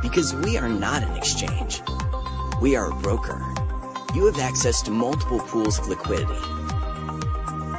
Because 0.00 0.34
we 0.34 0.56
are 0.56 0.70
not 0.70 1.02
an 1.02 1.14
exchange, 1.14 1.82
we 2.62 2.74
are 2.74 2.90
a 2.90 2.94
broker 3.02 3.51
you 4.14 4.26
have 4.26 4.38
access 4.38 4.82
to 4.82 4.90
multiple 4.90 5.40
pools 5.40 5.78
of 5.78 5.88
liquidity. 5.88 6.38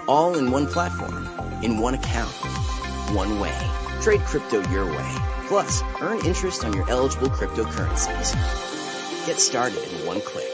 All 0.07 0.35
in 0.35 0.49
one 0.49 0.65
platform, 0.65 1.27
in 1.61 1.77
one 1.77 1.93
account, 1.93 2.31
one 3.15 3.39
way. 3.39 3.55
Trade 4.01 4.21
crypto 4.21 4.67
your 4.69 4.85
way. 4.85 5.15
Plus, 5.47 5.83
earn 6.01 6.25
interest 6.25 6.65
on 6.65 6.73
your 6.73 6.89
eligible 6.89 7.29
cryptocurrencies. 7.29 8.33
Get 9.27 9.39
started 9.39 9.77
in 9.77 10.07
one 10.07 10.21
click. 10.21 10.49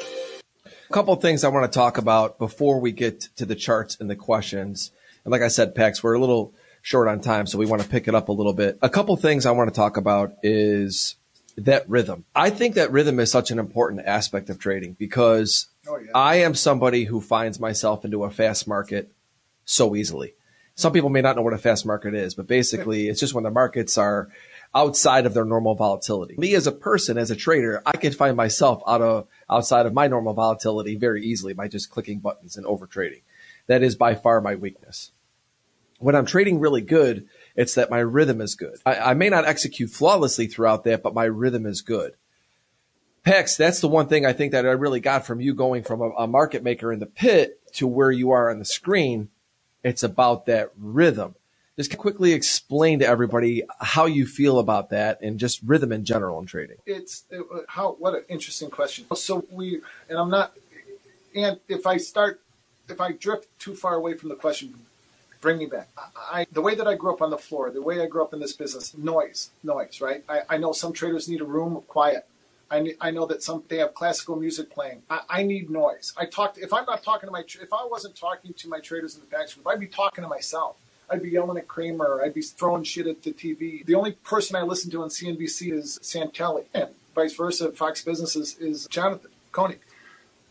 A 0.66 0.94
couple 0.94 1.16
things 1.16 1.44
I 1.44 1.50
want 1.50 1.72
to 1.72 1.78
talk 1.78 1.98
about 1.98 2.40
before 2.40 2.82
we 2.82 2.92
get 2.92 3.22
to 3.38 3.46
the 3.46 3.56
charts 3.56 3.96
and 4.00 4.10
the 4.10 4.16
questions. 4.16 4.92
And 5.24 5.32
like 5.32 5.42
I 5.42 5.48
said, 5.48 5.76
Pax, 5.76 6.04
we're 6.04 6.14
a 6.14 6.20
little 6.20 6.54
short 6.82 7.08
on 7.08 7.22
time, 7.22 7.48
so 7.48 7.58
we 7.58 7.66
want 7.66 7.82
to 7.82 7.88
pick 7.88 8.08
it 8.08 8.16
up 8.16 8.28
a 8.28 8.34
little 8.34 8.54
bit. 8.54 8.78
A 8.82 8.90
couple 8.90 9.16
things 9.16 9.46
I 9.46 9.52
want 9.52 9.70
to 9.70 9.76
talk 9.76 9.96
about 9.96 10.34
is 10.44 11.16
that 11.66 11.90
rhythm. 11.90 12.26
I 12.36 12.50
think 12.50 12.76
that 12.76 12.92
rhythm 12.92 13.20
is 13.20 13.32
such 13.32 13.52
an 13.52 13.60
important 13.60 14.06
aspect 14.06 14.50
of 14.50 14.60
trading 14.60 14.94
because 15.00 15.68
Oh, 15.88 15.98
yeah. 15.98 16.12
I 16.14 16.36
am 16.38 16.54
somebody 16.56 17.06
who 17.06 17.22
finds 17.22 17.60
myself 17.60 18.06
into 18.06 18.24
a 18.24 18.30
fast 18.30 18.68
market 18.68 19.12
so 19.66 19.96
easily. 19.96 20.34
Some 20.76 20.94
people 20.94 21.10
may 21.10 21.22
not 21.22 21.36
know 21.36 21.42
what 21.42 21.54
a 21.54 21.58
fast 21.58 21.86
market 21.86 22.14
is, 22.14 22.36
but 22.36 22.48
basically 22.48 23.08
it's 23.10 23.20
just 23.20 23.34
when 23.34 23.44
the 23.44 23.52
markets 23.52 23.98
are 23.98 24.30
outside 24.74 25.26
of 25.26 25.34
their 25.34 25.46
normal 25.46 25.76
volatility. 25.76 26.36
Me 26.38 26.54
as 26.54 26.68
a 26.68 26.72
person, 26.72 27.18
as 27.18 27.32
a 27.32 27.36
trader, 27.36 27.82
I 27.86 27.98
can 27.98 28.14
find 28.14 28.38
myself 28.38 28.82
out 28.88 29.02
of 29.02 29.28
outside 29.50 29.86
of 29.86 29.94
my 29.94 30.08
normal 30.08 30.34
volatility 30.34 30.96
very 30.96 31.24
easily 31.26 31.54
by 31.54 31.68
just 31.68 31.90
clicking 31.90 32.20
buttons 32.20 32.56
and 32.56 32.66
over 32.66 32.86
trading. 32.86 33.22
That 33.68 33.84
is 33.84 33.96
by 33.96 34.16
far 34.16 34.42
my 34.42 34.56
weakness. 34.56 35.12
When 35.98 36.16
I'm 36.16 36.26
trading 36.26 36.60
really 36.60 36.82
good, 36.82 37.28
it's 37.60 37.76
that 37.76 37.90
my 37.90 38.00
rhythm 38.00 38.40
is 38.40 38.56
good. 38.56 38.80
I, 38.86 38.96
I 38.96 39.14
may 39.16 39.28
not 39.28 39.44
execute 39.44 39.90
flawlessly 39.90 40.48
throughout 40.48 40.86
that, 40.86 41.04
but 41.04 41.14
my 41.14 41.26
rhythm 41.26 41.66
is 41.66 41.82
good. 41.82 42.16
Pax, 43.24 43.58
that's 43.58 43.82
the 43.82 43.90
one 43.90 44.08
thing 44.08 44.26
I 44.26 44.32
think 44.32 44.54
that 44.54 44.66
I 44.66 44.72
really 44.72 45.02
got 45.02 45.26
from 45.26 45.42
you 45.42 45.54
going 45.54 45.84
from 45.84 46.00
a, 46.02 46.10
a 46.12 46.26
market 46.26 46.64
maker 46.64 46.94
in 46.94 47.00
the 47.00 47.06
pit 47.06 47.60
to 47.74 47.86
where 47.86 48.12
you 48.12 48.32
are 48.32 48.50
on 48.50 48.60
the 48.60 48.66
screen. 48.66 49.28
It's 49.84 50.04
about 50.04 50.46
that 50.46 50.72
rhythm. 50.80 51.36
Just 51.76 51.98
quickly 51.98 52.32
explain 52.32 53.00
to 53.00 53.06
everybody 53.06 53.64
how 53.82 54.06
you 54.06 54.26
feel 54.26 54.58
about 54.58 54.92
that 54.92 55.20
and 55.22 55.38
just 55.38 55.60
rhythm 55.62 55.92
in 55.92 56.06
general 56.06 56.40
in 56.40 56.46
trading. 56.46 56.78
It's 56.86 57.26
it, 57.30 57.44
how 57.68 57.92
what 58.00 58.16
an 58.16 58.24
interesting 58.30 58.70
question. 58.70 59.06
So 59.16 59.46
we 59.52 59.82
and 60.08 60.18
I'm 60.18 60.30
not 60.30 60.54
and 61.36 61.60
if 61.68 61.86
I 61.86 61.98
start 61.98 62.40
if 62.88 63.02
I 63.02 63.12
drift 63.12 63.48
too 63.60 63.76
far 63.76 63.96
away 63.96 64.14
from 64.14 64.30
the 64.30 64.36
question, 64.36 64.86
bring 65.42 65.58
me 65.58 65.66
back. 65.66 65.90
I, 66.16 66.46
the 66.52 66.62
way 66.62 66.76
that 66.76 66.88
I 66.88 66.96
grew 66.96 67.14
up 67.14 67.22
on 67.22 67.30
the 67.30 67.38
floor, 67.38 67.72
the 67.72 67.82
way 67.82 68.02
I 68.02 68.08
grew 68.08 68.24
up 68.24 68.34
in 68.34 68.40
this 68.40 68.54
business, 68.54 68.96
noise, 68.98 69.52
noise, 69.64 70.02
right? 70.02 70.24
I, 70.28 70.42
I 70.50 70.58
know 70.58 70.72
some 70.72 70.94
traders 70.94 71.28
need 71.30 71.42
a 71.42 71.46
room 71.46 71.76
of 71.76 71.88
quiet. 71.88 72.26
I, 72.72 72.96
I 73.02 73.12
know 73.12 73.26
that 73.26 73.42
some 73.42 73.64
they 73.68 73.78
have 73.78 73.94
classical 73.94 74.36
music 74.36 74.70
playing. 74.70 75.02
I, 75.10 75.22
I 75.30 75.44
need 75.44 75.70
noise. 75.70 76.14
I 76.18 76.26
talked 76.26 76.58
if 76.58 76.72
I'm 76.72 76.86
not 76.86 77.04
talking 77.04 77.28
to 77.28 77.32
my 77.32 77.40
if 77.40 77.74
I 77.74 77.86
wasn't 77.86 78.16
talking 78.16 78.54
to 78.54 78.70
my 78.70 78.80
traders 78.80 79.16
in 79.16 79.22
the 79.22 79.28
back 79.28 79.52
group, 79.54 79.68
I'd 79.68 79.80
be 79.80 79.88
talking 79.88 80.24
to 80.24 80.28
myself. 80.28 80.78
I'd 81.10 81.24
be 81.24 81.30
yelling 81.30 81.58
at 81.58 81.68
Cramer. 81.68 82.22
I'd 82.24 82.36
be 82.36 82.44
throwing 82.44 82.84
shit 82.84 83.08
at 83.08 83.24
the 83.24 83.32
TV. 83.32 83.84
The 83.84 83.96
only 83.96 84.12
person 84.12 84.56
I 84.56 84.62
listen 84.62 84.92
to 84.92 85.02
on 85.02 85.10
CNBC 85.10 85.74
is 85.74 86.00
Santelli, 86.04 86.66
and 86.74 86.90
vice 87.16 87.34
versa. 87.34 87.72
Fox 87.72 88.04
Business 88.04 88.36
is, 88.36 88.56
is 88.60 88.86
Jonathan 88.88 89.32
Hoenig. 89.52 89.80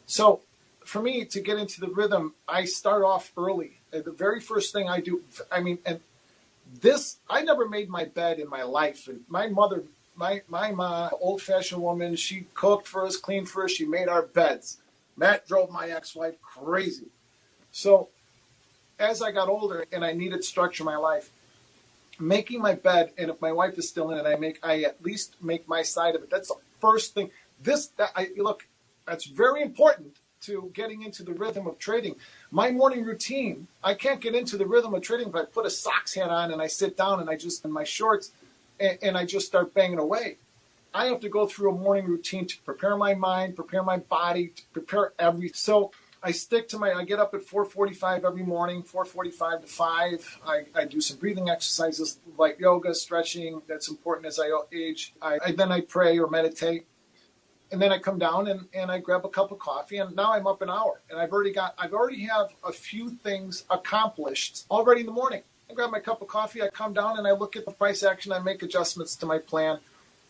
So 0.06 0.40
for 0.88 1.02
me 1.02 1.22
to 1.22 1.40
get 1.40 1.58
into 1.58 1.82
the 1.82 1.88
rhythm, 1.88 2.32
I 2.48 2.64
start 2.64 3.02
off 3.04 3.30
early. 3.36 3.72
The 3.90 4.10
very 4.10 4.40
first 4.40 4.72
thing 4.72 4.88
I 4.88 5.00
do, 5.00 5.22
I 5.52 5.60
mean, 5.60 5.78
and 5.84 6.00
this, 6.80 7.18
I 7.28 7.42
never 7.42 7.68
made 7.68 7.90
my 7.90 8.06
bed 8.06 8.38
in 8.38 8.48
my 8.48 8.62
life. 8.62 9.06
And 9.06 9.20
my 9.28 9.48
mother, 9.48 9.84
my, 10.16 10.40
my 10.48 10.72
ma, 10.72 11.10
old 11.20 11.42
fashioned 11.42 11.82
woman, 11.82 12.16
she 12.16 12.46
cooked 12.54 12.88
for 12.88 13.04
us, 13.04 13.18
cleaned 13.18 13.50
for 13.50 13.64
us, 13.64 13.72
she 13.72 13.84
made 13.84 14.08
our 14.08 14.22
beds. 14.22 14.78
Matt 15.14 15.46
drove 15.46 15.70
my 15.70 15.90
ex 15.90 16.16
wife 16.16 16.40
crazy. 16.40 17.08
So 17.70 18.08
as 18.98 19.20
I 19.20 19.30
got 19.30 19.48
older 19.48 19.84
and 19.92 20.02
I 20.02 20.14
needed 20.14 20.42
structure 20.42 20.84
in 20.84 20.86
my 20.86 20.96
life, 20.96 21.28
making 22.18 22.62
my 22.62 22.74
bed, 22.74 23.12
and 23.18 23.30
if 23.30 23.42
my 23.42 23.52
wife 23.52 23.76
is 23.76 23.90
still 23.90 24.10
in 24.10 24.18
it, 24.18 24.26
I 24.26 24.36
make 24.36 24.58
I 24.62 24.84
at 24.84 25.04
least 25.04 25.36
make 25.42 25.68
my 25.68 25.82
side 25.82 26.14
of 26.14 26.22
it. 26.22 26.30
That's 26.30 26.48
the 26.48 26.56
first 26.80 27.12
thing. 27.12 27.30
This 27.62 27.88
that 27.98 28.12
I 28.16 28.30
look, 28.38 28.66
that's 29.06 29.26
very 29.26 29.60
important 29.60 30.16
to 30.42 30.70
getting 30.74 31.02
into 31.02 31.22
the 31.22 31.32
rhythm 31.32 31.66
of 31.66 31.78
trading. 31.78 32.16
My 32.50 32.70
morning 32.70 33.04
routine, 33.04 33.66
I 33.82 33.94
can't 33.94 34.20
get 34.20 34.34
into 34.34 34.56
the 34.56 34.66
rhythm 34.66 34.94
of 34.94 35.02
trading 35.02 35.28
if 35.28 35.34
I 35.34 35.44
put 35.44 35.66
a 35.66 35.70
socks 35.70 36.14
hat 36.14 36.30
on 36.30 36.52
and 36.52 36.62
I 36.62 36.66
sit 36.66 36.96
down 36.96 37.20
and 37.20 37.28
I 37.28 37.36
just 37.36 37.64
in 37.64 37.72
my 37.72 37.84
shorts 37.84 38.32
and, 38.78 38.98
and 39.02 39.16
I 39.16 39.24
just 39.24 39.46
start 39.46 39.74
banging 39.74 39.98
away. 39.98 40.38
I 40.94 41.06
have 41.06 41.20
to 41.20 41.28
go 41.28 41.46
through 41.46 41.70
a 41.70 41.74
morning 41.74 42.06
routine 42.06 42.46
to 42.46 42.58
prepare 42.62 42.96
my 42.96 43.14
mind, 43.14 43.56
prepare 43.56 43.82
my 43.82 43.98
body, 43.98 44.48
to 44.48 44.62
prepare 44.72 45.12
everything. 45.18 45.54
So 45.54 45.92
I 46.22 46.32
stick 46.32 46.68
to 46.70 46.78
my. 46.78 46.92
I 46.92 47.04
get 47.04 47.20
up 47.20 47.34
at 47.34 47.42
4:45 47.42 48.24
every 48.24 48.42
morning, 48.42 48.82
4:45 48.82 49.62
to 49.62 49.66
5. 49.66 50.40
I, 50.46 50.64
I 50.74 50.84
do 50.84 51.00
some 51.00 51.18
breathing 51.18 51.48
exercises 51.48 52.18
like 52.36 52.58
yoga, 52.58 52.94
stretching. 52.94 53.62
That's 53.68 53.88
important 53.88 54.26
as 54.26 54.40
I 54.40 54.50
age. 54.72 55.14
I, 55.22 55.38
I 55.44 55.52
then 55.52 55.70
I 55.70 55.82
pray 55.82 56.18
or 56.18 56.28
meditate, 56.28 56.86
and 57.70 57.80
then 57.80 57.92
I 57.92 57.98
come 57.98 58.18
down 58.18 58.48
and, 58.48 58.66
and 58.72 58.90
I 58.90 58.98
grab 58.98 59.24
a 59.24 59.28
cup 59.28 59.52
of 59.52 59.58
coffee. 59.58 59.98
And 59.98 60.16
now 60.16 60.32
I'm 60.32 60.46
up 60.46 60.62
an 60.62 60.70
hour, 60.70 61.00
and 61.10 61.18
I've 61.18 61.32
already 61.32 61.52
got. 61.52 61.74
I've 61.78 61.92
already 61.92 62.22
have 62.26 62.48
a 62.64 62.72
few 62.72 63.10
things 63.10 63.64
accomplished 63.70 64.64
already 64.70 65.00
in 65.00 65.06
the 65.06 65.12
morning. 65.12 65.42
I 65.70 65.74
grab 65.74 65.90
my 65.90 66.00
cup 66.00 66.22
of 66.22 66.28
coffee. 66.28 66.62
I 66.62 66.68
come 66.68 66.94
down 66.94 67.18
and 67.18 67.26
I 67.26 67.32
look 67.32 67.56
at 67.56 67.66
the 67.66 67.72
price 67.72 68.02
action. 68.02 68.32
I 68.32 68.38
make 68.38 68.62
adjustments 68.62 69.16
to 69.16 69.26
my 69.26 69.38
plan 69.38 69.80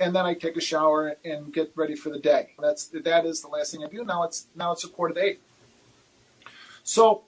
and 0.01 0.15
then 0.15 0.25
I 0.25 0.35
take 0.35 0.57
a 0.57 0.61
shower 0.61 1.17
and 1.25 1.53
get 1.53 1.73
ready 1.75 1.95
for 1.95 2.11
the 2.11 2.19
day. 2.19 2.51
That's 2.61 2.87
that 2.87 3.27
is 3.27 3.43
the 3.43 3.49
last 3.49 3.73
thing 3.73 3.85
I 3.85 3.89
do. 3.89 4.05
Now 4.05 4.23
it's 4.25 4.47
now 4.55 4.73
it's 4.73 4.85
a 4.85 4.89
quarter 4.89 5.15
to 5.15 5.21
eight. 5.21 5.41
So 6.85 7.23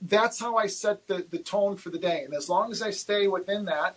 that's 0.00 0.40
how 0.40 0.56
I 0.56 0.66
set 0.66 1.06
the, 1.06 1.26
the 1.30 1.38
tone 1.38 1.76
for 1.76 1.90
the 1.90 1.98
day. 1.98 2.22
And 2.24 2.34
as 2.34 2.48
long 2.48 2.70
as 2.70 2.82
I 2.82 2.90
stay 2.90 3.28
within 3.28 3.64
that, 3.66 3.96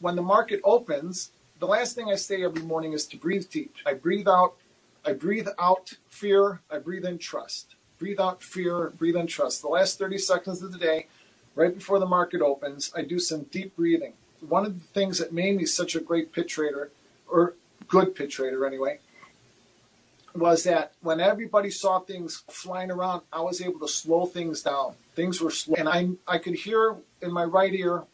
when 0.00 0.16
the 0.16 0.22
market 0.22 0.60
opens, 0.64 1.30
the 1.58 1.66
last 1.66 1.94
thing 1.94 2.10
I 2.10 2.14
say 2.14 2.44
every 2.44 2.62
morning 2.62 2.92
is 2.92 3.06
to 3.06 3.16
breathe 3.16 3.48
deep. 3.50 3.74
I 3.84 3.94
breathe 3.94 4.28
out, 4.28 4.54
I 5.04 5.12
breathe 5.12 5.48
out 5.58 5.92
fear, 6.08 6.60
I 6.70 6.78
breathe 6.78 7.04
in 7.04 7.18
trust. 7.18 7.74
Breathe 7.98 8.20
out 8.20 8.42
fear, 8.42 8.90
breathe 8.90 9.16
in 9.16 9.26
trust. 9.26 9.62
The 9.62 9.68
last 9.68 9.98
30 9.98 10.18
seconds 10.18 10.62
of 10.62 10.72
the 10.72 10.78
day, 10.78 11.06
right 11.54 11.74
before 11.74 11.98
the 11.98 12.06
market 12.06 12.40
opens, 12.40 12.92
I 12.94 13.02
do 13.02 13.18
some 13.18 13.42
deep 13.44 13.74
breathing. 13.76 14.12
One 14.40 14.64
of 14.64 14.78
the 14.78 14.84
things 14.84 15.18
that 15.18 15.32
made 15.32 15.56
me 15.56 15.66
such 15.66 15.96
a 15.96 16.00
great 16.00 16.32
pit 16.32 16.48
trader, 16.48 16.90
or 17.26 17.54
good 17.88 18.14
pit 18.14 18.30
trader 18.30 18.64
anyway, 18.64 19.00
was 20.34 20.62
that 20.62 20.92
when 21.00 21.18
everybody 21.18 21.70
saw 21.70 21.98
things 21.98 22.44
flying 22.48 22.92
around, 22.92 23.22
I 23.32 23.40
was 23.40 23.60
able 23.60 23.80
to 23.80 23.88
slow 23.88 24.26
things 24.26 24.62
down. 24.62 24.94
Things 25.16 25.40
were 25.40 25.50
slow. 25.50 25.74
And 25.76 25.88
I, 25.88 26.10
I 26.28 26.38
could 26.38 26.54
hear 26.54 26.96
in 27.20 27.32
my 27.32 27.44
right 27.44 27.74
ear 27.74 28.04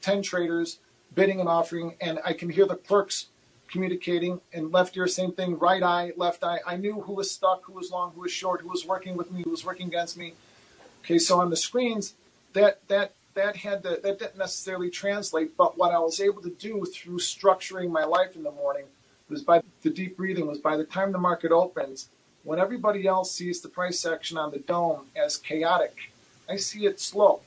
10 0.00 0.22
traders 0.22 0.78
bidding 1.14 1.40
and 1.40 1.48
offering, 1.48 1.94
and 2.00 2.18
I 2.24 2.32
can 2.32 2.50
hear 2.50 2.66
the 2.66 2.76
clerks 2.76 3.26
communicating. 3.68 4.40
And 4.52 4.72
left 4.72 4.96
ear, 4.96 5.06
same 5.06 5.32
thing, 5.32 5.58
right 5.58 5.82
eye, 5.82 6.12
left 6.16 6.44
eye. 6.44 6.60
I 6.66 6.76
knew 6.76 7.00
who 7.02 7.14
was 7.14 7.30
stuck, 7.30 7.64
who 7.64 7.72
was 7.72 7.90
long, 7.90 8.12
who 8.12 8.22
was 8.22 8.32
short, 8.32 8.60
who 8.60 8.68
was 8.68 8.86
working 8.86 9.16
with 9.16 9.32
me, 9.32 9.42
who 9.42 9.50
was 9.50 9.64
working 9.64 9.88
against 9.88 10.16
me. 10.16 10.34
Okay, 11.04 11.18
so 11.18 11.40
on 11.40 11.50
the 11.50 11.56
screens, 11.56 12.14
that, 12.52 12.86
that, 12.88 13.12
that 13.34 13.56
had 13.56 13.82
to, 13.82 14.00
that 14.02 14.18
didn't 14.18 14.38
necessarily 14.38 14.90
translate, 14.90 15.56
but 15.56 15.76
what 15.76 15.92
I 15.92 15.98
was 15.98 16.20
able 16.20 16.40
to 16.42 16.50
do 16.50 16.84
through 16.84 17.18
structuring 17.18 17.90
my 17.90 18.04
life 18.04 18.36
in 18.36 18.42
the 18.42 18.52
morning 18.52 18.84
was 19.28 19.42
by 19.42 19.62
the 19.82 19.90
deep 19.90 20.16
breathing 20.16 20.46
was 20.46 20.58
by 20.58 20.76
the 20.76 20.84
time 20.84 21.12
the 21.12 21.18
market 21.18 21.50
opens, 21.50 22.08
when 22.42 22.58
everybody 22.58 23.06
else 23.06 23.32
sees 23.32 23.60
the 23.60 23.68
price 23.68 24.04
action 24.04 24.36
on 24.36 24.50
the 24.50 24.58
dome 24.58 25.06
as 25.16 25.36
chaotic, 25.36 26.12
I 26.48 26.56
see 26.56 26.86
it 26.86 27.00
slow. 27.00 27.40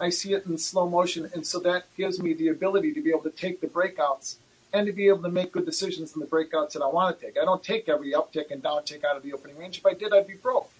I 0.00 0.10
see 0.10 0.32
it 0.32 0.46
in 0.46 0.58
slow 0.58 0.88
motion. 0.88 1.30
And 1.34 1.46
so 1.46 1.58
that 1.60 1.84
gives 1.96 2.20
me 2.22 2.34
the 2.34 2.48
ability 2.48 2.92
to 2.94 3.02
be 3.02 3.10
able 3.10 3.22
to 3.22 3.30
take 3.30 3.60
the 3.60 3.66
breakouts 3.66 4.36
and 4.72 4.86
to 4.86 4.92
be 4.92 5.08
able 5.08 5.22
to 5.22 5.30
make 5.30 5.52
good 5.52 5.66
decisions 5.66 6.14
in 6.14 6.20
the 6.20 6.26
breakouts 6.26 6.72
that 6.72 6.82
I 6.82 6.86
want 6.86 7.18
to 7.18 7.26
take. 7.26 7.38
I 7.38 7.44
don't 7.44 7.62
take 7.62 7.88
every 7.88 8.12
uptick 8.12 8.50
and 8.50 8.62
downtick 8.62 9.04
out 9.04 9.16
of 9.16 9.22
the 9.22 9.32
opening 9.32 9.56
range. 9.56 9.78
If 9.78 9.86
I 9.86 9.94
did, 9.94 10.12
I'd 10.12 10.26
be 10.26 10.34
broke. 10.34 10.70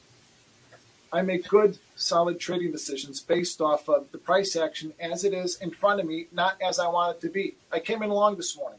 I 1.11 1.23
make 1.23 1.49
good, 1.49 1.79
solid 1.97 2.39
trading 2.39 2.71
decisions 2.71 3.21
based 3.21 3.63
off 3.63 3.89
of 3.89 4.13
the 4.13 4.19
price 4.19 4.57
action 4.57 4.93
as 5.01 5.25
it 5.25 5.33
is 5.33 5.57
in 5.57 5.71
front 5.71 6.01
of 6.01 6.07
me, 6.07 6.27
not 6.33 6.61
as 6.61 6.79
I 6.79 6.87
want 6.89 7.17
it 7.17 7.21
to 7.23 7.31
be. 7.31 7.55
I 7.73 7.81
came 7.81 8.03
in 8.03 8.11
long 8.11 8.37
this 8.37 8.57
morning. 8.57 8.79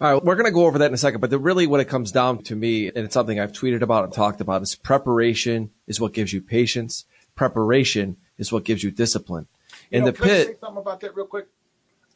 All 0.00 0.14
right, 0.14 0.24
we're 0.24 0.34
going 0.34 0.46
to 0.46 0.52
go 0.52 0.66
over 0.66 0.78
that 0.78 0.86
in 0.86 0.94
a 0.94 0.98
second, 0.98 1.20
but 1.20 1.30
the, 1.30 1.38
really 1.38 1.66
what 1.66 1.80
it 1.80 1.86
comes 1.86 2.12
down 2.12 2.42
to 2.44 2.56
me, 2.56 2.88
and 2.88 2.98
it's 2.98 3.14
something 3.14 3.38
I've 3.38 3.52
tweeted 3.52 3.82
about 3.82 4.04
and 4.04 4.12
talked 4.12 4.40
about, 4.40 4.62
is 4.62 4.74
preparation 4.74 5.70
is 5.86 6.00
what 6.00 6.12
gives 6.12 6.32
you 6.32 6.40
patience. 6.40 7.04
Preparation 7.34 8.16
is 8.38 8.52
what 8.52 8.64
gives 8.64 8.82
you 8.82 8.90
discipline. 8.90 9.46
In 9.90 10.00
You 10.00 10.00
know, 10.00 10.06
the 10.06 10.12
can 10.12 10.24
I 10.30 10.44
say 10.44 10.56
something 10.60 10.78
about 10.78 11.00
that 11.00 11.14
real 11.16 11.26
quick? 11.26 11.46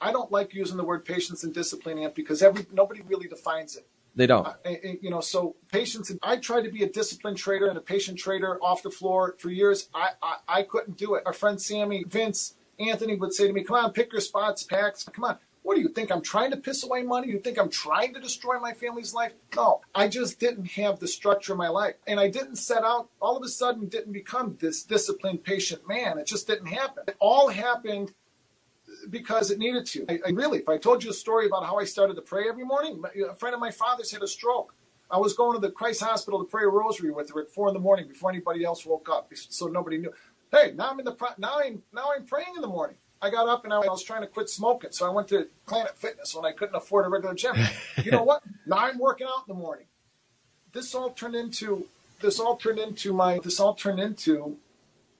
I 0.01 0.13
don't 0.13 0.31
like 0.33 0.53
using 0.53 0.77
the 0.77 0.85
word 0.85 1.05
patience 1.05 1.45
and 1.45 1.55
discipline 1.55 1.99
Ant, 1.99 2.15
because 2.15 2.43
every 2.43 2.67
nobody 2.73 3.03
really 3.03 3.29
defines 3.29 3.77
it. 3.77 3.87
they 4.17 4.27
don't. 4.27 4.47
Uh, 4.47 4.55
I- 4.67 4.99
you 5.01 5.11
know, 5.11 5.21
so 5.21 5.57
patience. 5.71 6.11
And 6.11 6.19
I 6.23 6.37
tried 6.37 6.63
to 6.63 6.71
be 6.71 6.83
a 6.83 6.89
disciplined 6.89 7.39
trader 7.39 7.69
and 7.69 7.79
a 7.79 7.81
patient 7.81 8.19
trader 8.19 8.59
off 8.63 8.83
the 8.83 8.91
floor 8.91 9.37
for 9.39 9.49
years. 9.49 9.89
I, 9.95 10.11
I 10.23 10.37
I 10.49 10.63
couldn't 10.65 10.97
do 10.99 11.15
it. 11.15 11.23
Our 11.25 11.33
friend 11.33 11.61
Sammy, 11.61 12.05
Vince, 12.05 12.55
Anthony 12.79 13.15
would 13.17 13.33
say 13.33 13.47
to 13.47 13.53
me, 13.53 13.63
"Come 13.65 13.77
on, 13.77 13.93
pick 13.93 14.13
your 14.13 14.21
spots, 14.21 14.65
Pax. 14.65 15.05
Come 15.05 15.25
on." 15.25 15.39
What 15.63 15.77
do 15.77 15.81
you 15.81 15.89
think? 15.89 16.11
I'm 16.11 16.23
trying 16.23 16.51
to 16.51 16.57
piss 16.57 16.83
away 16.83 17.03
money? 17.03 17.29
You 17.29 17.39
think 17.39 17.59
I'm 17.59 17.71
trying 17.71 18.15
to 18.15 18.21
destroy 18.21 18.59
my 18.59 18.73
family's 18.73 19.15
life? 19.15 19.33
No, 19.55 19.81
I 19.95 20.09
just 20.09 20.41
didn't 20.41 20.67
have 20.73 20.99
the 20.99 21.07
structure 21.07 21.53
of 21.53 21.59
my 21.59 21.69
life. 21.69 21.95
And 22.07 22.19
I 22.19 22.29
didn't 22.29 22.57
set 22.57 22.83
out, 22.83 23.11
all 23.21 23.37
of 23.37 23.45
a 23.45 23.49
sudden, 23.49 23.87
didn't 23.87 24.13
become 24.13 24.57
this 24.61 24.83
disciplined, 24.83 25.45
patient 25.45 25.87
man. 25.87 26.19
It 26.19 26.27
just 26.27 26.49
didn't 26.49 26.67
happen. 26.67 27.05
It 27.07 27.17
all 27.21 27.49
happened 27.49 28.13
because 29.09 29.51
it 29.51 29.59
needed 29.59 29.87
to. 29.87 30.05
I, 30.09 30.19
I 30.27 30.31
really, 30.31 30.59
if 30.59 30.69
I 30.69 30.79
told 30.79 31.05
you 31.05 31.11
a 31.11 31.15
story 31.15 31.47
about 31.47 31.65
how 31.65 31.79
I 31.79 31.85
started 31.85 32.15
to 32.15 32.23
pray 32.23 32.49
every 32.49 32.65
morning, 32.65 33.03
a 33.31 33.35
friend 33.35 33.55
of 33.55 33.61
my 33.61 33.71
father's 33.71 34.11
had 34.11 34.23
a 34.23 34.29
stroke. 34.29 34.75
I 35.11 35.19
was 35.19 35.35
going 35.35 35.55
to 35.55 35.61
the 35.61 35.73
Christ 35.73 36.03
Hospital 36.03 36.41
to 36.41 36.51
pray 36.51 36.65
a 36.65 36.69
rosary 36.69 37.11
with 37.11 37.31
her 37.35 37.43
at 37.43 37.51
four 37.51 37.69
in 37.69 37.75
the 37.75 37.81
morning 37.81 38.09
before 38.09 38.31
anybody 38.31 38.65
else 38.65 38.87
woke 38.87 39.09
up, 39.11 39.31
so 39.35 39.67
nobody 39.67 39.99
knew. 39.99 40.13
Hey, 40.51 40.73
now 40.75 40.91
I'm 40.91 40.99
in 40.99 41.05
the 41.05 41.17
now 41.39 41.61
I'm 41.63 41.83
now 41.93 42.11
I'm 42.17 42.25
praying 42.25 42.55
in 42.57 42.63
the 42.63 42.69
morning. 42.69 42.97
I 43.23 43.31
got 43.31 43.49
up 43.49 43.65
and 43.65 43.73
I 43.73 43.79
was 43.79 44.03
trying 44.03 44.23
to 44.23 44.27
quit 44.27 44.51
smoking, 44.51 44.91
so 44.91 45.07
I 45.07 45.11
went 45.11 45.29
to 45.29 45.47
Planet 45.67 45.97
Fitness 45.97 46.35
when 46.35 46.45
I 46.45 46.51
couldn't 46.53 46.75
afford 46.75 47.07
a 47.07 47.09
regular 47.09 47.35
gym. 47.35 47.55
you 48.03 48.11
know 48.11 48.25
what? 48.25 48.43
Now 48.67 48.77
I'm 48.79 48.99
working 48.99 49.27
out 49.27 49.45
in 49.49 49.55
the 49.55 49.61
morning. 49.61 49.87
This 50.73 50.95
all 50.95 51.11
turned 51.11 51.35
into 51.35 51.87
this 52.21 52.39
all 52.39 52.57
turned 52.57 52.79
into 52.79 53.13
my 53.13 53.41
this 53.43 53.59
all 53.59 53.75
turned 53.75 53.99
into 54.01 54.57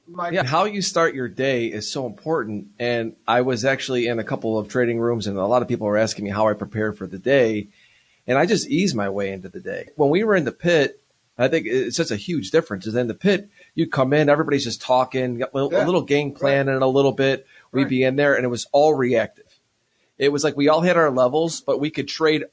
my 0.07 0.31
yeah, 0.31 0.45
how 0.45 0.65
you 0.65 0.81
start 0.81 1.15
your 1.15 1.27
day 1.29 1.67
is 1.67 1.91
so 1.91 2.07
important. 2.07 2.69
And 2.79 3.17
I 3.27 3.41
was 3.43 3.65
actually 3.65 4.07
in 4.07 4.19
a 4.21 4.25
couple 4.25 4.59
of 4.59 4.69
trading 4.69 4.99
rooms, 5.01 5.27
and 5.27 5.37
a 5.39 5.47
lot 5.47 5.61
of 5.63 5.69
people 5.69 5.87
were 5.89 5.99
asking 5.99 6.25
me 6.25 6.31
how 6.31 6.49
I 6.49 6.53
prepare 6.55 6.93
for 6.93 7.07
the 7.09 7.19
day, 7.19 7.67
and 8.29 8.39
I 8.39 8.47
just 8.47 8.69
ease 8.69 8.95
my 8.95 9.09
way 9.11 9.33
into 9.33 9.49
the 9.49 9.61
day. 9.61 9.89
When 9.97 10.11
we 10.11 10.23
were 10.25 10.37
in 10.37 10.45
the 10.45 10.53
pit, 10.53 11.01
I 11.37 11.49
think 11.49 11.67
it's 11.67 11.97
such 11.97 12.11
a 12.13 12.17
huge 12.17 12.51
difference. 12.53 12.87
Is 12.87 12.95
in 12.95 13.09
the 13.09 13.15
pit, 13.15 13.49
you 13.75 13.89
come 13.89 14.13
in, 14.13 14.29
everybody's 14.29 14.65
just 14.65 14.83
talking, 14.83 15.43
a 15.43 15.49
little, 15.53 15.73
Yeah. 15.73 15.85
a 15.85 15.87
little 15.87 16.03
game 16.03 16.33
plan 16.33 16.69
Right. 16.69 16.77
in 16.77 16.83
a 16.83 16.87
little 16.89 17.13
bit. 17.13 17.47
We'd 17.73 17.83
Right. 17.83 17.91
be 17.91 18.03
in 18.05 18.17
there, 18.17 18.35
and 18.35 18.45
it 18.45 18.49
was 18.49 18.67
all 18.73 18.95
reactive. 18.95 19.47
It 20.19 20.31
was 20.31 20.45
like 20.45 20.57
we 20.57 20.69
all 20.69 20.83
had 20.83 20.97
our 20.97 21.11
levels, 21.11 21.61
but 21.61 21.81
we 21.81 21.91
could 21.91 22.07
trade 22.09 22.45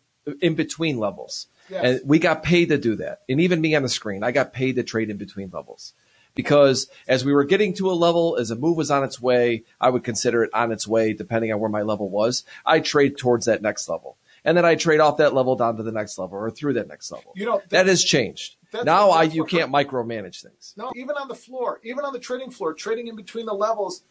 in 0.42 0.56
between 0.56 0.98
levels. 0.98 1.48
Yes. 1.70 1.84
And 2.02 2.10
we 2.10 2.18
got 2.20 2.42
paid 2.42 2.70
to 2.70 2.78
do 2.78 2.96
that. 2.96 3.22
And 3.30 3.40
even 3.42 3.62
me 3.62 3.76
on 3.76 3.84
the 3.84 3.90
screen, 3.90 4.24
I 4.24 4.32
got 4.32 4.54
paid 4.54 4.76
to 4.78 4.84
trade 4.84 5.10
in 5.10 5.18
between 5.18 5.50
levels. 5.52 5.94
Because 6.36 6.88
as 7.08 7.26
we 7.26 7.34
were 7.34 7.44
getting 7.44 7.74
to 7.76 7.92
a 7.92 7.94
level, 7.94 8.38
as 8.38 8.50
a 8.50 8.56
move 8.56 8.78
was 8.78 8.90
on 8.92 9.04
its 9.04 9.22
way, 9.22 9.64
I 9.82 9.90
would 9.90 10.04
consider 10.04 10.44
it 10.44 10.52
on 10.54 10.72
its 10.72 10.88
way, 10.88 11.14
depending 11.14 11.52
on 11.52 11.60
where 11.60 11.70
my 11.70 11.82
level 11.82 12.10
was. 12.10 12.44
I 12.66 12.80
trade 12.80 13.18
towards 13.18 13.46
that 13.48 13.62
next 13.62 13.90
level. 13.90 14.18
And 14.46 14.56
then 14.58 14.64
I 14.64 14.76
trade 14.76 15.00
off 15.00 15.18
that 15.18 15.34
level 15.34 15.56
down 15.56 15.78
to 15.78 15.84
the 15.84 15.92
next 15.92 16.18
level 16.18 16.38
or 16.38 16.50
through 16.50 16.74
that 16.74 16.88
next 16.88 17.12
level. 17.12 17.34
You 17.36 17.46
know, 17.46 17.62
that 17.70 17.88
has 17.88 18.04
changed. 18.04 18.56
that's 18.72 18.86
Now 18.86 19.10
I, 19.10 19.24
you 19.24 19.44
can't 19.44 19.72
micromanage 19.72 20.42
things. 20.42 20.74
No, 20.78 20.92
even 20.96 21.18
on 21.18 21.28
the 21.28 21.36
floor, 21.36 21.82
even 21.84 22.06
on 22.06 22.14
the 22.14 22.20
trading 22.20 22.52
floor, 22.52 22.74
trading 22.74 23.08
in 23.08 23.16
between 23.16 23.46
the 23.46 23.54
levels, 23.54 24.04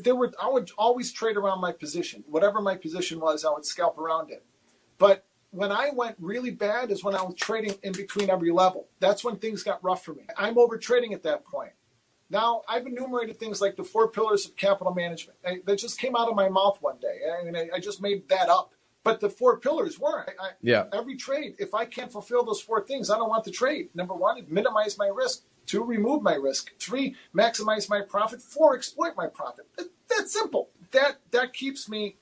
there 0.00 0.14
were 0.14 0.32
I 0.40 0.48
would 0.48 0.70
always 0.78 1.12
trade 1.12 1.36
around 1.36 1.60
my 1.60 1.72
position. 1.72 2.24
Whatever 2.28 2.60
my 2.60 2.76
position 2.76 3.20
was, 3.20 3.44
I 3.44 3.50
would 3.50 3.64
scalp 3.66 3.98
around 3.98 4.30
it. 4.30 4.44
But 4.98 5.24
when 5.50 5.70
I 5.72 5.90
went 5.94 6.16
really 6.18 6.50
bad 6.50 6.90
is 6.90 7.04
when 7.04 7.14
I 7.14 7.22
was 7.22 7.34
trading 7.34 7.74
in 7.82 7.92
between 7.92 8.30
every 8.30 8.50
level. 8.50 8.88
That's 9.00 9.22
when 9.24 9.36
things 9.36 9.62
got 9.62 9.82
rough 9.84 10.04
for 10.04 10.14
me. 10.14 10.24
I'm 10.36 10.56
over 10.58 10.78
trading 10.78 11.12
at 11.12 11.22
that 11.24 11.44
point. 11.44 11.72
Now 12.30 12.62
I've 12.68 12.86
enumerated 12.86 13.38
things 13.38 13.60
like 13.60 13.76
the 13.76 13.84
four 13.84 14.08
pillars 14.08 14.46
of 14.46 14.56
capital 14.56 14.94
management. 14.94 15.38
I, 15.46 15.60
that 15.66 15.76
just 15.76 15.98
came 15.98 16.16
out 16.16 16.28
of 16.28 16.34
my 16.36 16.48
mouth 16.48 16.78
one 16.80 16.96
day. 17.00 17.18
I 17.38 17.44
mean, 17.44 17.56
I, 17.56 17.68
I 17.76 17.78
just 17.80 18.00
made 18.00 18.28
that 18.28 18.48
up. 18.48 18.72
But 19.04 19.18
the 19.18 19.28
four 19.28 19.58
pillars 19.58 19.98
were 19.98 20.24
I, 20.40 20.50
Yeah. 20.62 20.84
every 20.92 21.16
trade. 21.16 21.56
If 21.58 21.74
I 21.74 21.84
can't 21.86 22.10
fulfill 22.12 22.44
those 22.44 22.60
four 22.60 22.86
things, 22.86 23.10
I 23.10 23.16
don't 23.16 23.28
want 23.28 23.42
the 23.44 23.50
trade. 23.50 23.88
Number 23.94 24.14
one, 24.14 24.46
minimize 24.48 24.96
my 24.96 25.08
risk. 25.08 25.42
Two, 25.66 25.84
remove 25.84 26.22
my 26.22 26.34
risk. 26.34 26.72
Three, 26.78 27.14
maximize 27.34 27.88
my 27.88 28.00
profit. 28.00 28.42
Four, 28.42 28.74
exploit 28.76 29.14
my 29.16 29.26
profit. 29.26 29.66
That, 29.76 29.88
that's 30.08 30.32
simple. 30.32 30.70
That 30.90 31.18
that 31.30 31.52
keeps 31.52 31.88
me, 31.88 32.16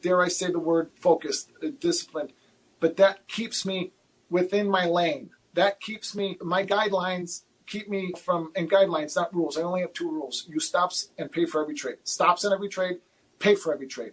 dare 0.00 0.20
I 0.22 0.28
say 0.28 0.50
the 0.50 0.58
word, 0.58 0.90
focused, 0.94 1.50
uh, 1.64 1.68
disciplined. 1.78 2.32
But 2.80 2.96
that 2.96 3.26
keeps 3.28 3.64
me 3.64 3.92
within 4.28 4.68
my 4.68 4.86
lane. 4.86 5.30
That 5.54 5.80
keeps 5.80 6.14
me. 6.14 6.36
My 6.42 6.64
guidelines 6.64 7.42
keep 7.66 7.88
me 7.88 8.12
from 8.22 8.52
and 8.56 8.70
guidelines, 8.70 9.14
not 9.16 9.34
rules. 9.34 9.56
I 9.56 9.62
only 9.62 9.80
have 9.82 9.92
two 9.92 10.10
rules: 10.10 10.46
you 10.48 10.60
stops 10.60 11.10
and 11.16 11.30
pay 11.30 11.46
for 11.46 11.62
every 11.62 11.74
trade. 11.74 11.98
Stops 12.04 12.44
in 12.44 12.52
every 12.52 12.68
trade, 12.68 12.98
pay 13.38 13.54
for 13.54 13.72
every 13.72 13.86
trade. 13.86 14.12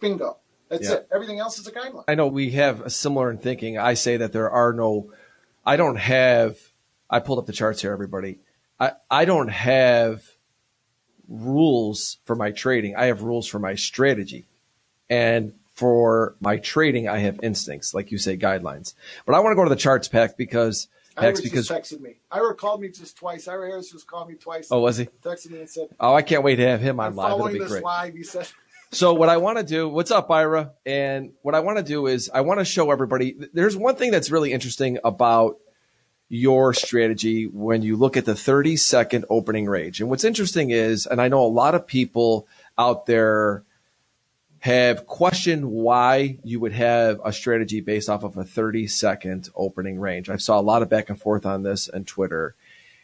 Bingo. 0.00 0.38
That's 0.68 0.88
Yeah. 0.88 0.94
it. 0.96 1.08
Everything 1.12 1.38
else 1.40 1.58
is 1.58 1.66
a 1.66 1.72
guideline. 1.72 2.04
I 2.08 2.14
know 2.14 2.26
we 2.26 2.52
have 2.52 2.80
a 2.80 2.90
similar 2.90 3.30
in 3.30 3.38
thinking. 3.38 3.76
I 3.78 3.94
say 3.94 4.16
that 4.16 4.32
there 4.32 4.50
are 4.50 4.72
no, 4.72 5.12
I 5.64 5.76
don't 5.76 5.96
have, 5.96 6.58
I 7.14 7.20
pulled 7.20 7.38
up 7.38 7.46
the 7.46 7.52
charts 7.52 7.80
here, 7.80 7.92
everybody. 7.92 8.40
I, 8.80 8.94
I 9.08 9.24
don't 9.24 9.46
have 9.46 10.24
rules 11.28 12.18
for 12.24 12.34
my 12.34 12.50
trading. 12.50 12.96
I 12.96 13.04
have 13.04 13.22
rules 13.22 13.46
for 13.46 13.60
my 13.60 13.76
strategy. 13.76 14.46
And 15.08 15.52
for 15.74 16.34
my 16.40 16.56
trading, 16.56 17.08
I 17.08 17.18
have 17.18 17.38
instincts, 17.40 17.94
like 17.94 18.10
you 18.10 18.18
say, 18.18 18.36
guidelines. 18.36 18.94
But 19.26 19.36
I 19.36 19.40
want 19.40 19.52
to 19.52 19.54
go 19.54 19.62
to 19.62 19.70
the 19.70 19.76
charts, 19.76 20.08
Pack, 20.08 20.36
because, 20.36 20.88
Pax, 21.16 21.40
because, 21.40 21.68
just 21.68 21.94
texted 21.94 22.00
me. 22.00 22.16
Ira 22.32 22.52
called 22.56 22.80
me 22.80 22.88
just 22.88 23.16
twice. 23.16 23.46
Ira 23.46 23.68
Harris 23.68 23.92
just 23.92 24.08
called 24.08 24.28
me 24.28 24.34
twice. 24.34 24.66
oh, 24.72 24.80
was 24.80 24.96
he? 24.96 25.06
Texted 25.22 25.52
me 25.52 25.60
and 25.60 25.70
said, 25.70 25.90
Oh, 26.00 26.14
I 26.14 26.22
can't 26.22 26.42
wait 26.42 26.56
to 26.56 26.66
have 26.66 26.80
him 26.80 26.98
on 26.98 27.12
I'm 27.12 27.14
live. 27.14 27.30
Following 27.30 27.52
be 27.52 27.58
this 27.60 27.68
great. 27.68 27.84
live. 27.84 28.14
He 28.14 28.24
said, 28.24 28.48
So 28.90 29.14
what 29.14 29.28
I 29.28 29.36
want 29.36 29.58
to 29.58 29.64
do, 29.64 29.88
what's 29.88 30.10
up, 30.10 30.32
Ira? 30.32 30.72
And 30.84 31.32
what 31.42 31.54
I 31.54 31.60
want 31.60 31.78
to 31.78 31.84
do 31.84 32.08
is 32.08 32.28
I 32.34 32.40
want 32.40 32.58
to 32.58 32.64
show 32.64 32.90
everybody. 32.90 33.36
There's 33.52 33.76
one 33.76 33.94
thing 33.94 34.10
that's 34.10 34.32
really 34.32 34.52
interesting 34.52 34.98
about 35.04 35.58
your 36.28 36.72
strategy 36.72 37.44
when 37.46 37.82
you 37.82 37.96
look 37.96 38.16
at 38.16 38.24
the 38.24 38.34
30 38.34 38.76
second 38.76 39.24
opening 39.28 39.66
range. 39.66 40.00
And 40.00 40.10
what's 40.10 40.24
interesting 40.24 40.70
is, 40.70 41.06
and 41.06 41.20
I 41.20 41.28
know 41.28 41.44
a 41.44 41.46
lot 41.46 41.74
of 41.74 41.86
people 41.86 42.46
out 42.78 43.06
there 43.06 43.62
have 44.60 45.06
questioned 45.06 45.70
why 45.70 46.38
you 46.42 46.58
would 46.58 46.72
have 46.72 47.20
a 47.22 47.32
strategy 47.32 47.82
based 47.82 48.08
off 48.08 48.24
of 48.24 48.36
a 48.38 48.44
30 48.44 48.86
second 48.86 49.50
opening 49.54 50.00
range. 50.00 50.30
I 50.30 50.36
saw 50.38 50.58
a 50.58 50.62
lot 50.62 50.80
of 50.80 50.88
back 50.88 51.10
and 51.10 51.20
forth 51.20 51.44
on 51.44 51.62
this 51.62 51.88
on 51.90 52.04
Twitter. 52.04 52.54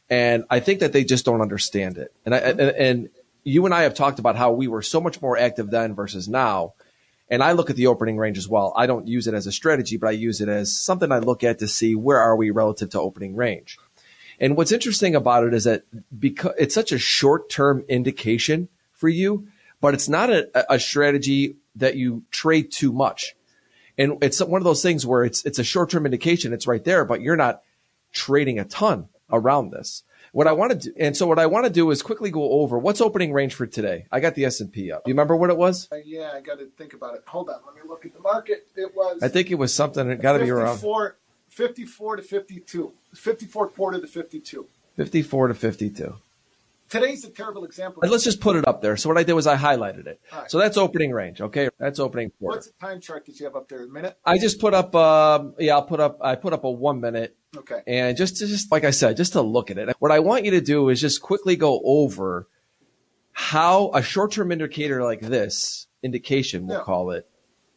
And 0.08 0.44
I 0.48 0.60
think 0.60 0.80
that 0.80 0.92
they 0.92 1.04
just 1.04 1.26
don't 1.26 1.42
understand 1.42 1.98
it. 1.98 2.14
And 2.24 2.34
I, 2.34 2.38
and, 2.38 2.60
and 2.60 3.08
you 3.44 3.64
and 3.66 3.74
I 3.74 3.82
have 3.82 3.94
talked 3.94 4.18
about 4.18 4.36
how 4.36 4.52
we 4.52 4.68
were 4.68 4.82
so 4.82 5.00
much 5.00 5.20
more 5.20 5.36
active 5.36 5.70
then 5.70 5.94
versus 5.94 6.28
now. 6.28 6.72
And 7.30 7.42
I 7.42 7.52
look 7.52 7.70
at 7.70 7.76
the 7.76 7.86
opening 7.86 8.18
range 8.18 8.38
as 8.38 8.48
well. 8.48 8.72
I 8.76 8.86
don't 8.86 9.06
use 9.06 9.28
it 9.28 9.34
as 9.34 9.46
a 9.46 9.52
strategy, 9.52 9.96
but 9.96 10.08
I 10.08 10.12
use 10.12 10.40
it 10.40 10.48
as 10.48 10.76
something 10.76 11.12
I 11.12 11.20
look 11.20 11.44
at 11.44 11.60
to 11.60 11.68
see 11.68 11.94
where 11.94 12.18
are 12.18 12.34
we 12.34 12.50
relative 12.50 12.90
to 12.90 13.00
opening 13.00 13.36
range. 13.36 13.78
And 14.40 14.56
what's 14.56 14.72
interesting 14.72 15.14
about 15.14 15.44
it 15.44 15.54
is 15.54 15.64
that 15.64 15.84
because 16.18 16.54
it's 16.58 16.74
such 16.74 16.92
a 16.92 16.98
short 16.98 17.48
term 17.48 17.84
indication 17.88 18.68
for 18.92 19.08
you, 19.08 19.46
but 19.80 19.94
it's 19.94 20.08
not 20.08 20.30
a, 20.30 20.72
a 20.72 20.80
strategy 20.80 21.56
that 21.76 21.96
you 21.96 22.24
trade 22.30 22.72
too 22.72 22.92
much. 22.92 23.36
And 23.96 24.22
it's 24.22 24.42
one 24.42 24.60
of 24.60 24.64
those 24.64 24.82
things 24.82 25.06
where 25.06 25.24
it's, 25.24 25.44
it's 25.44 25.58
a 25.58 25.64
short 25.64 25.90
term 25.90 26.06
indication. 26.06 26.52
It's 26.52 26.66
right 26.66 26.82
there, 26.82 27.04
but 27.04 27.20
you're 27.20 27.36
not 27.36 27.62
trading 28.12 28.58
a 28.58 28.64
ton 28.64 29.08
around 29.30 29.70
this. 29.70 30.02
What 30.32 30.46
I 30.46 30.52
want 30.52 30.70
to 30.72 30.78
do, 30.90 30.94
and 30.98 31.16
so 31.16 31.26
what 31.26 31.38
I 31.38 31.46
want 31.46 31.66
to 31.66 31.70
do 31.72 31.90
is 31.90 32.02
quickly 32.02 32.30
go 32.30 32.50
over 32.52 32.78
what's 32.78 33.00
opening 33.00 33.32
range 33.32 33.54
for 33.54 33.66
today. 33.66 34.06
I 34.12 34.20
got 34.20 34.34
the 34.36 34.44
S 34.44 34.60
and 34.60 34.72
P 34.72 34.92
up. 34.92 35.04
Do 35.04 35.10
you 35.10 35.14
remember 35.14 35.34
what 35.36 35.50
it 35.50 35.56
was? 35.56 35.88
uh, 35.92 35.96
"Yeah, 36.04 36.30
I 36.34 36.40
got 36.40 36.58
to 36.60 36.66
think 36.78 36.94
about 36.94 37.14
it. 37.16 37.22
Hold 37.26 37.48
on, 37.50 37.56
let 37.66 37.74
me 37.74 37.80
look 37.88 38.06
at 38.06 38.14
the 38.14 38.20
market. 38.20 38.68
It 38.76 38.94
was 38.94 39.22
I 39.22 39.28
think 39.28 39.50
it 39.50 39.56
was 39.56 39.74
something. 39.74 40.08
It 40.10 40.20
got 40.22 40.34
to 40.34 40.44
be 40.44 40.50
around 40.50 40.74
54, 40.76 41.16
54 41.48 42.16
to 42.16 42.22
52, 42.22 42.92
54 43.14 43.68
quarter 43.68 44.00
to 44.00 44.06
52. 44.06 44.66
54 44.96 45.48
to 45.48 45.54
52. 45.54 46.14
Today's 46.88 47.24
a 47.24 47.30
terrible 47.30 47.64
example. 47.64 48.02
And 48.02 48.10
let's 48.10 48.24
just 48.24 48.40
put 48.40 48.56
it 48.56 48.66
up 48.66 48.82
there. 48.82 48.96
So 48.96 49.08
what 49.08 49.16
I 49.16 49.22
did 49.22 49.34
was 49.34 49.46
I 49.46 49.56
highlighted 49.56 50.06
it. 50.06 50.20
Right. 50.32 50.50
So 50.50 50.58
that's 50.58 50.76
opening 50.76 51.12
range. 51.12 51.40
Okay, 51.40 51.68
that's 51.78 52.00
opening 52.00 52.32
quarter. 52.38 52.56
What's 52.56 52.66
the 52.66 52.72
time 52.80 53.00
chart 53.00 53.26
that 53.26 53.38
you 53.38 53.46
have 53.46 53.54
up 53.54 53.68
there? 53.68 53.84
A 53.84 53.88
minute? 53.88 54.18
I 54.24 54.38
just 54.38 54.60
put 54.60 54.74
up. 54.74 54.92
Um, 54.96 55.54
yeah, 55.58 55.74
I'll 55.74 55.84
put 55.84 56.00
up. 56.00 56.18
I 56.20 56.34
put 56.34 56.52
up 56.52 56.64
a 56.64 56.70
one 56.70 57.00
minute. 57.00 57.36
Okay. 57.56 57.82
And 57.86 58.16
just, 58.16 58.36
to, 58.38 58.46
just 58.46 58.70
like 58.70 58.84
I 58.84 58.90
said, 58.90 59.16
just 59.16 59.32
to 59.32 59.42
look 59.42 59.70
at 59.70 59.78
it. 59.78 59.96
What 59.98 60.12
I 60.12 60.20
want 60.20 60.44
you 60.44 60.52
to 60.52 60.60
do 60.60 60.88
is 60.88 61.00
just 61.00 61.20
quickly 61.20 61.56
go 61.56 61.80
over 61.84 62.46
how 63.32 63.90
a 63.92 64.02
short-term 64.02 64.52
indicator 64.52 65.02
like 65.02 65.20
this 65.20 65.86
indication, 66.02 66.66
we'll 66.66 66.78
Yeah. 66.78 66.84
call 66.84 67.10
it, 67.10 67.28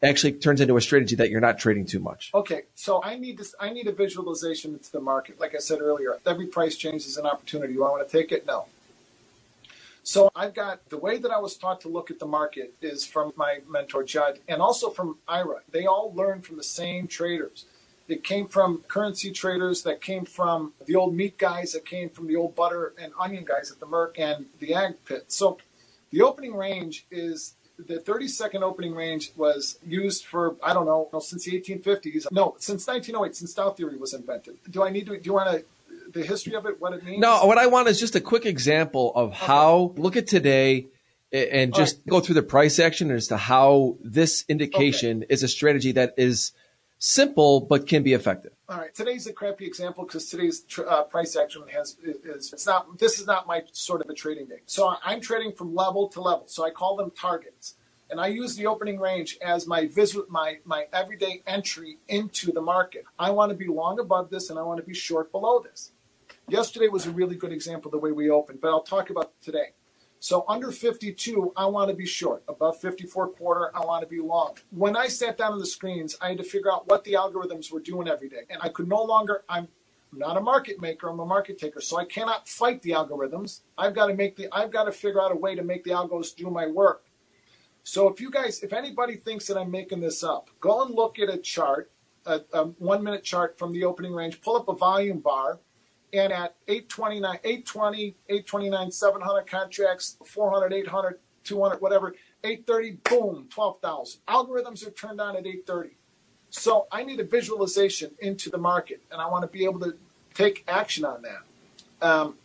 actually 0.03 0.34
turns 0.34 0.61
into 0.61 0.76
a 0.78 0.82
strategy 0.82 1.15
that 1.15 1.30
you're 1.30 1.41
not 1.41 1.57
trading 1.57 1.86
too 1.86 1.99
much. 1.99 2.30
Okay, 2.34 2.63
so 2.76 3.01
I 3.03 3.17
need 3.17 3.38
this. 3.38 3.55
I 3.59 3.69
need 3.71 3.88
a 3.88 3.93
visualization 3.93 4.74
into 4.74 4.91
the 4.91 4.99
market. 4.99 5.39
Like 5.39 5.55
I 5.55 5.59
said 5.59 5.80
earlier, 5.80 6.19
every 6.26 6.47
price 6.47 6.76
change 6.76 7.05
is 7.05 7.17
an 7.17 7.26
opportunity. 7.26 7.74
Do 7.74 7.86
I 7.86 7.89
want 7.89 8.07
to 8.07 8.11
take 8.17 8.32
it? 8.34 8.45
No. 8.45 8.65
So 10.03 10.30
I've 10.36 10.53
got 10.53 10.89
the 10.89 10.97
way 10.97 11.17
that 11.17 11.32
I 11.32 11.39
was 11.39 11.55
taught 11.55 11.80
to 11.82 11.88
look 11.88 12.11
at 12.11 12.19
the 12.19 12.26
market 12.26 12.74
is 12.82 13.05
from 13.05 13.32
my 13.38 13.59
mentor 13.67 14.03
Judd 14.03 14.39
and 14.49 14.61
also 14.61 14.89
from 14.89 15.17
Ira. 15.26 15.61
They 15.71 15.86
all 15.86 16.13
learned 16.13 16.45
from 16.45 16.57
the 16.57 16.63
same 16.63 17.07
traders. 17.07 17.65
It 18.08 18.24
came 18.24 18.47
from 18.47 18.84
currency 18.88 19.32
traders 19.32 19.84
that 19.84 20.01
came 20.01 20.26
from 20.26 20.74
the 20.86 20.95
old 20.95 21.16
meat 21.16 21.38
guys 21.38 21.72
that 21.72 21.86
came 21.86 22.10
from 22.10 22.28
the 22.28 22.36
old 22.36 22.56
butter 22.56 22.93
and 23.01 23.14
onion 23.20 23.45
guys 23.45 23.72
at 23.72 23.80
the 23.80 23.86
Merc 23.86 24.20
and 24.20 24.47
the 24.60 24.74
ag 24.74 25.06
pit. 25.06 25.26
So 25.28 25.58
the 26.12 26.22
opening 26.22 26.54
range 26.54 27.06
is 27.10 27.56
the 27.80 27.99
30 27.99 28.28
second 28.28 28.64
opening 28.64 28.93
range 28.93 29.32
was 29.36 29.80
used 29.86 30.26
for 30.26 30.56
I 30.62 30.74
don't 30.74 30.86
know 30.86 31.10
since 31.20 31.45
the 31.45 31.60
1850s. 31.60 32.32
No, 32.32 32.56
since 32.60 32.86
1908, 32.88 33.36
since 33.36 33.54
Dow 33.54 33.72
theory 33.72 33.97
was 33.97 34.14
invented. 34.14 34.58
Do 34.70 34.84
I 34.84 34.89
need 34.89 35.06
to? 35.08 35.18
Do 35.18 35.22
you 35.24 35.34
want 35.34 35.51
to 35.51 35.66
the 36.12 36.24
history 36.24 36.56
of 36.56 36.66
it? 36.66 36.80
What 36.80 36.93
it 36.93 37.04
means? 37.04 37.20
No, 37.20 37.45
what 37.45 37.58
I 37.58 37.68
want 37.68 37.88
is 37.88 37.99
just 37.99 38.16
a 38.16 38.22
quick 38.22 38.45
example 38.45 39.12
of 39.16 39.34
how 39.34 39.93
look 39.97 40.16
at 40.18 40.28
today 40.28 40.88
and 41.32 41.74
just 41.74 42.06
go 42.06 42.20
through 42.20 42.36
the 42.36 42.43
price 42.43 42.78
action 42.78 43.10
as 43.10 43.28
to 43.28 43.38
how 43.38 43.97
this 44.04 44.45
indication 44.47 45.24
is 45.30 45.41
a 45.41 45.47
strategy 45.47 45.93
that 45.93 46.14
is 46.18 46.51
simple 47.04 47.60
but 47.60 47.86
can 47.86 48.01
be 48.01 48.14
effective. 48.14 48.54
All 48.70 48.78
right, 48.78 48.95
today's 48.95 49.28
a 49.28 49.34
crappy 49.34 49.66
example 49.66 50.06
because 50.06 50.30
today's 50.30 50.64
uh, 50.88 51.04
price 51.04 51.36
action 51.36 51.64
has 51.68 51.97
is 52.01 52.54
it's 52.54 52.66
not. 52.66 52.97
This 52.97 53.20
is 53.20 53.28
not 53.28 53.45
my 53.45 53.64
sort 53.74 54.01
of 54.01 54.10
a 54.10 54.14
trading 54.14 54.45
day. 54.47 54.62
So 54.66 54.95
I'm 55.04 55.20
trading 55.20 55.51
from 55.51 55.76
level 55.76 56.08
to 56.10 56.22
level. 56.22 56.47
So 56.47 56.66
I 56.66 56.70
call 56.70 56.95
them 56.95 57.12
targets, 57.12 57.76
and 58.10 58.22
I 58.22 58.28
use 58.28 58.56
the 58.56 58.68
opening 58.68 58.99
range 58.99 59.38
as 59.45 59.68
my 59.68 59.86
visit, 59.88 60.30
my 60.30 60.60
my 60.64 60.88
everyday 60.93 61.43
entry 61.45 61.97
into 62.08 62.54
the 62.54 62.62
market. 62.62 63.04
I 63.20 63.32
want 63.32 63.51
to 63.51 63.58
be 63.58 63.68
long 63.68 63.99
above 63.99 64.30
this, 64.30 64.49
and 64.49 64.58
I 64.58 64.64
want 64.64 64.80
to 64.80 64.86
be 64.86 64.93
short 64.93 65.32
below 65.32 65.60
this. 65.60 65.91
Yesterday 66.47 66.88
was 66.88 67.06
a 67.06 67.12
really 67.12 67.36
good 67.36 67.51
example 67.51 67.91
the 67.91 67.97
way 67.97 68.12
we 68.12 68.30
opened, 68.30 68.62
but 68.62 68.70
I'll 68.70 68.82
talk 68.82 69.10
about 69.10 69.34
today. 69.41 69.74
So 70.24 70.45
under 70.47 70.71
52, 70.71 71.51
I 71.57 71.65
want 71.65 71.89
to 71.89 71.93
be 71.93 72.05
short. 72.05 72.43
Above 72.47 72.80
54 72.80 73.32
quarter, 73.32 73.76
I 73.76 73.82
want 73.82 74.03
to 74.03 74.07
be 74.07 74.21
long. 74.21 74.55
When 74.69 74.95
I 74.95 75.09
sat 75.09 75.38
down 75.38 75.51
on 75.51 75.59
the 75.59 75.65
screens, 75.65 76.15
I 76.21 76.30
had 76.30 76.38
to 76.38 76.45
figure 76.45 76.71
out 76.71 76.88
what 76.88 77.03
the 77.03 77.11
algorithms 77.11 77.74
were 77.74 77.82
doing 77.82 78.07
every 78.07 78.30
day. 78.30 78.43
And 78.49 78.57
I 78.61 78.69
could 78.69 78.88
no 78.88 79.03
longer, 79.03 79.43
I'm 79.49 79.67
not 80.13 80.38
a 80.38 80.39
market 80.39 80.80
maker, 80.80 81.09
I'm 81.09 81.19
a 81.19 81.26
market 81.26 81.57
taker. 81.57 81.82
So 81.82 81.97
I 81.97 82.05
cannot 82.05 82.47
fight 82.47 82.82
the 82.84 82.91
algorithms. 82.91 83.63
I've 83.78 83.93
got 83.93 84.07
to 84.07 84.13
make 84.13 84.38
the 84.38 84.47
I've 84.53 84.71
got 84.71 84.86
to 84.86 84.93
figure 84.93 85.21
out 85.21 85.34
a 85.34 85.36
way 85.36 85.55
to 85.55 85.61
make 85.61 85.84
the 85.84 85.91
algos 85.91 86.34
do 86.34 86.49
my 86.49 86.67
work. 86.67 87.03
So 87.84 88.07
if 88.07 88.21
you 88.21 88.32
guys, 88.32 88.63
if 88.63 88.71
anybody 88.71 89.17
thinks 89.17 89.47
that 89.47 89.57
I'm 89.57 89.71
making 89.71 89.99
this 89.99 90.24
up, 90.24 90.49
go 90.61 90.86
and 90.86 90.95
look 90.95 91.19
at 91.19 91.28
a 91.28 91.38
chart, 91.38 91.91
a, 92.26 92.39
a 92.53 92.67
one 92.80 93.03
minute 93.03 93.26
chart 93.26 93.59
from 93.59 93.74
the 93.74 93.84
opening 93.84 94.13
range, 94.13 94.39
pull 94.39 94.55
up 94.55 94.69
a 94.69 94.74
volume 94.74 95.19
bar, 95.19 95.59
and 96.14 96.32
at 96.32 96.55
829, 96.68 97.39
820, 97.43 98.16
829, 98.30 98.91
700 98.91 99.47
contracts, 99.47 100.18
400, 100.26 100.72
800, 100.72 101.20
200, 101.43 101.82
whatever, 101.82 102.16
830, 102.43 102.91
boom, 103.09 103.47
12,000. 103.49 104.22
Algorithms 104.28 104.88
are 104.88 104.91
turned 104.91 105.20
on 105.20 105.36
at 105.36 105.47
830. 105.47 105.97
So 106.51 106.88
I 106.91 107.03
need 107.03 107.20
a 107.20 107.24
visualization 107.24 108.11
into 108.20 108.51
the 108.51 108.59
market, 108.59 109.01
and 109.11 109.20
I 109.20 109.28
want 109.28 109.41
to 109.41 109.47
be 109.47 109.66
able 109.66 109.80
to 109.80 109.95
take 110.36 110.64
action 110.68 111.03
on 111.03 111.24
that. 111.24 112.07
Um, 112.07 112.36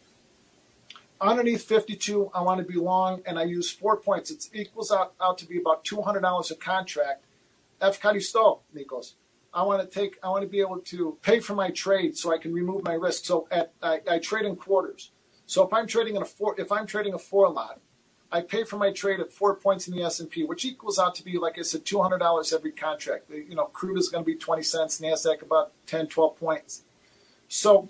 underneath 1.20 1.64
52, 1.64 2.30
I 2.34 2.40
want 2.40 2.58
to 2.58 2.64
be 2.66 2.78
long, 2.78 3.20
and 3.26 3.38
I 3.38 3.42
use 3.42 3.70
four 3.70 3.98
points. 3.98 4.30
It 4.30 4.48
equals 4.54 4.90
out, 4.90 5.12
out 5.20 5.36
to 5.38 5.46
be 5.46 5.58
about 5.58 5.84
$200 5.84 6.50
a 6.50 6.54
contract. 6.54 7.24
F. 7.80 8.00
Cadisto, 8.00 8.60
Nikos. 8.74 9.12
I 9.52 9.62
want 9.62 9.80
to 9.80 9.88
take, 9.88 10.18
I 10.22 10.28
want 10.28 10.42
to 10.42 10.48
be 10.48 10.60
able 10.60 10.78
to 10.78 11.18
pay 11.22 11.40
for 11.40 11.54
my 11.54 11.70
trade 11.70 12.16
so 12.16 12.32
I 12.32 12.38
can 12.38 12.52
remove 12.52 12.84
my 12.84 12.94
risk. 12.94 13.24
So 13.24 13.48
at, 13.50 13.72
I, 13.82 14.00
I 14.08 14.18
trade 14.18 14.44
in 14.44 14.56
quarters. 14.56 15.10
So 15.46 15.66
if 15.66 15.72
I'm 15.72 15.86
trading 15.86 16.16
in 16.16 16.22
a 16.22 16.26
four, 16.26 16.54
if 16.60 16.70
I'm 16.70 16.86
trading 16.86 17.14
a 17.14 17.18
four 17.18 17.50
lot, 17.50 17.80
I 18.30 18.42
pay 18.42 18.64
for 18.64 18.76
my 18.76 18.92
trade 18.92 19.20
at 19.20 19.32
four 19.32 19.54
points 19.54 19.88
in 19.88 19.96
the 19.96 20.02
S&P, 20.02 20.44
which 20.44 20.64
equals 20.64 20.98
out 20.98 21.14
to 21.14 21.24
be, 21.24 21.38
like 21.38 21.58
I 21.58 21.62
said, 21.62 21.86
$200 21.86 22.52
every 22.52 22.72
contract. 22.72 23.30
You 23.30 23.54
know, 23.54 23.64
crude 23.64 23.98
is 23.98 24.10
going 24.10 24.22
to 24.22 24.26
be 24.26 24.36
20 24.36 24.62
cents, 24.62 25.00
NASDAQ 25.00 25.40
about 25.42 25.72
10, 25.86 26.08
12 26.08 26.36
points. 26.38 26.84
So 27.48 27.88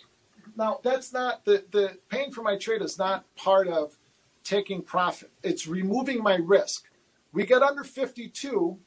now 0.56 0.78
that's 0.84 1.12
not, 1.12 1.44
the, 1.44 1.64
the 1.72 1.98
paying 2.08 2.30
for 2.30 2.42
my 2.42 2.56
trade 2.56 2.82
is 2.82 2.98
not 2.98 3.24
part 3.34 3.66
of 3.66 3.96
taking 4.44 4.82
profit. 4.82 5.32
It's 5.42 5.66
removing 5.66 6.22
my 6.22 6.36
risk. 6.36 6.84
We 7.32 7.44
get 7.44 7.62
under 7.62 7.82
52, 7.82 8.78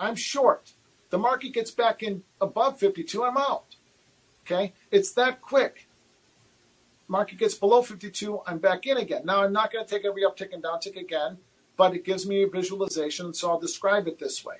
I'm 0.00 0.16
short. 0.16 0.72
The 1.10 1.18
market 1.18 1.52
gets 1.52 1.70
back 1.70 2.02
in 2.02 2.22
above 2.40 2.78
52, 2.78 3.24
I'm 3.24 3.36
out. 3.36 3.76
Okay? 4.44 4.72
It's 4.90 5.12
that 5.12 5.40
quick 5.40 5.88
market 7.08 7.38
gets 7.38 7.54
below 7.54 7.82
52, 7.82 8.42
I'm 8.46 8.58
back 8.58 8.86
in 8.86 8.98
again. 8.98 9.22
Now, 9.24 9.42
I'm 9.42 9.52
not 9.52 9.72
going 9.72 9.84
to 9.84 9.90
take 9.90 10.04
every 10.04 10.22
uptick 10.22 10.52
and 10.52 10.62
downtick 10.62 10.96
again, 10.96 11.38
but 11.76 11.94
it 11.94 12.04
gives 12.04 12.26
me 12.26 12.42
a 12.42 12.48
visualization, 12.48 13.32
so 13.32 13.50
I'll 13.50 13.58
describe 13.58 14.06
it 14.06 14.18
this 14.18 14.44
way. 14.44 14.56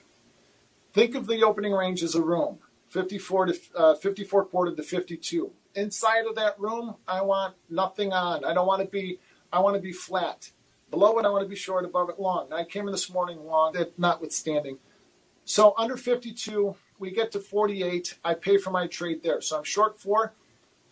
Think 0.95 1.15
of 1.15 1.27
the 1.27 1.45
opening 1.45 1.73
range 1.73 2.03
as 2.03 2.15
a 2.15 2.23
room, 2.23 2.59
54 2.89 3.47
to 3.47 3.59
uh, 3.77 3.95
54 3.95 4.47
quarter 4.47 4.75
to 4.75 4.83
52. 4.83 5.53
Inside 5.75 6.27
of 6.27 6.35
that 6.37 6.59
room, 6.59 6.97
I 7.07 7.21
want 7.23 7.55
nothing 7.69 8.13
on. 8.13 8.45
I 8.45 8.55
don't 8.55 8.67
want 8.67 8.83
to 8.83 8.89
be. 8.89 9.19
I 9.53 9.61
want 9.61 9.77
to 9.77 9.83
be 9.83 9.93
flat. 9.93 10.51
Below 10.91 11.19
it, 11.19 11.27
I 11.27 11.29
want 11.29 11.45
to 11.45 11.49
be 11.49 11.55
short. 11.55 11.85
Above 11.85 12.09
it, 12.09 12.19
long. 12.19 12.53
I 12.53 12.65
came 12.65 12.89
in 12.89 12.93
this 12.93 13.11
morning 13.11 13.45
long, 13.45 13.77
notwithstanding. 13.99 14.79
So 15.49 15.73
under 15.79 15.97
52, 15.97 16.77
we 16.99 17.11
get 17.11 17.33
to 17.33 17.41
48. 17.41 18.19
I 18.23 18.35
pay 18.35 18.59
for 18.59 18.71
my 18.71 18.87
trade 18.87 19.23
there. 19.23 19.41
So 19.41 19.57
I'm 19.57 19.65
short 19.65 19.99
four. 19.99 20.35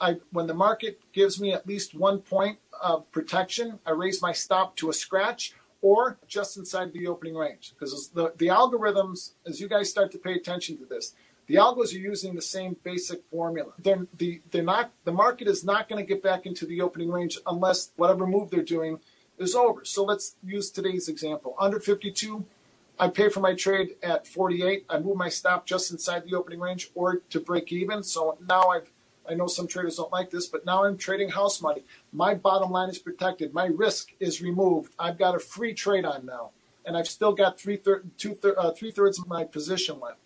I, 0.01 0.17
when 0.33 0.47
the 0.47 0.55
market 0.55 0.99
gives 1.13 1.39
me 1.39 1.53
at 1.53 1.67
least 1.67 1.95
one 1.95 2.21
point 2.21 2.59
of 2.81 3.13
protection, 3.13 3.81
I 3.85 3.91
raise 3.91 4.23
my 4.23 4.33
stop 4.33 4.75
to 4.77 4.89
a 4.89 4.95
scratch 4.95 5.53
or 5.83 6.17
just 6.27 6.57
inside 6.57 6.95
the 6.95 7.07
opening 7.07 7.35
range. 7.35 7.75
Because 7.79 8.09
the, 8.09 8.33
the 8.39 8.47
algorithms, 8.47 9.33
as 9.47 9.61
you 9.61 9.69
guys 9.69 9.91
start 9.91 10.11
to 10.13 10.19
pay 10.19 10.33
attention 10.33 10.79
to 10.79 10.87
this, 10.87 11.13
the 11.49 11.57
algos 11.57 11.95
are 11.95 11.99
using 11.99 12.35
the 12.35 12.41
same 12.41 12.77
basic 12.83 13.27
formula. 13.27 13.73
They're, 13.79 14.07
the, 14.17 14.41
they're 14.51 14.63
not, 14.63 14.91
the 15.05 15.13
market 15.13 15.49
is 15.49 15.65
not 15.65 15.87
going 15.87 16.03
to 16.03 16.09
get 16.09 16.23
back 16.23 16.47
into 16.47 16.65
the 16.65 16.81
opening 16.81 17.11
range 17.11 17.39
unless 17.47 17.93
whatever 17.97 18.27
move 18.27 18.49
they're 18.49 18.63
doing 18.63 19.01
is 19.39 19.55
over. 19.55 19.85
So 19.85 20.03
let's 20.03 20.37
use 20.43 20.71
today's 20.71 21.11
example. 21.11 21.55
Under 21.59 21.79
52, 21.79 22.47
I 22.99 23.09
pay 23.09 23.29
for 23.29 23.41
my 23.41 23.55
trade 23.55 23.97
at 24.03 24.27
48. 24.27 24.87
I 24.89 24.99
move 24.99 25.17
my 25.17 25.29
stop 25.29 25.67
just 25.67 25.91
inside 25.91 26.25
the 26.25 26.35
opening 26.35 26.61
range 26.61 26.91
or 26.95 27.17
to 27.31 27.41
break 27.41 27.73
even. 27.73 28.03
So 28.03 28.39
now 28.49 28.69
I've 28.69 28.91
I 29.29 29.35
know 29.35 29.47
some 29.47 29.67
traders 29.67 29.97
don't 29.97 30.13
like 30.13 30.31
this, 30.31 30.47
but 30.47 30.65
now 30.65 30.85
I'm 30.85 30.97
trading 30.97 31.31
house 31.31 31.61
money. 31.61 31.83
My 32.13 32.35
bottom 32.35 32.71
line 32.71 32.89
is 32.89 32.99
protected. 32.99 33.53
My 33.53 33.67
risk 33.67 34.13
is 34.21 34.41
removed. 34.41 34.95
I've 34.99 35.19
got 35.19 35.35
a 35.35 35.39
free 35.39 35.75
trade 35.75 36.05
on 36.05 36.27
now, 36.27 36.51
and 36.85 36.97
I've 36.97 37.09
still 37.09 37.33
got 37.33 37.59
three, 37.59 37.77
thir- 37.77 38.05
two 38.19 38.35
thir- 38.35 38.55
uh, 38.57 38.71
three 38.71 38.91
thirds 38.93 39.19
of 39.19 39.27
my 39.27 39.45
position 39.45 39.99
left. 40.01 40.21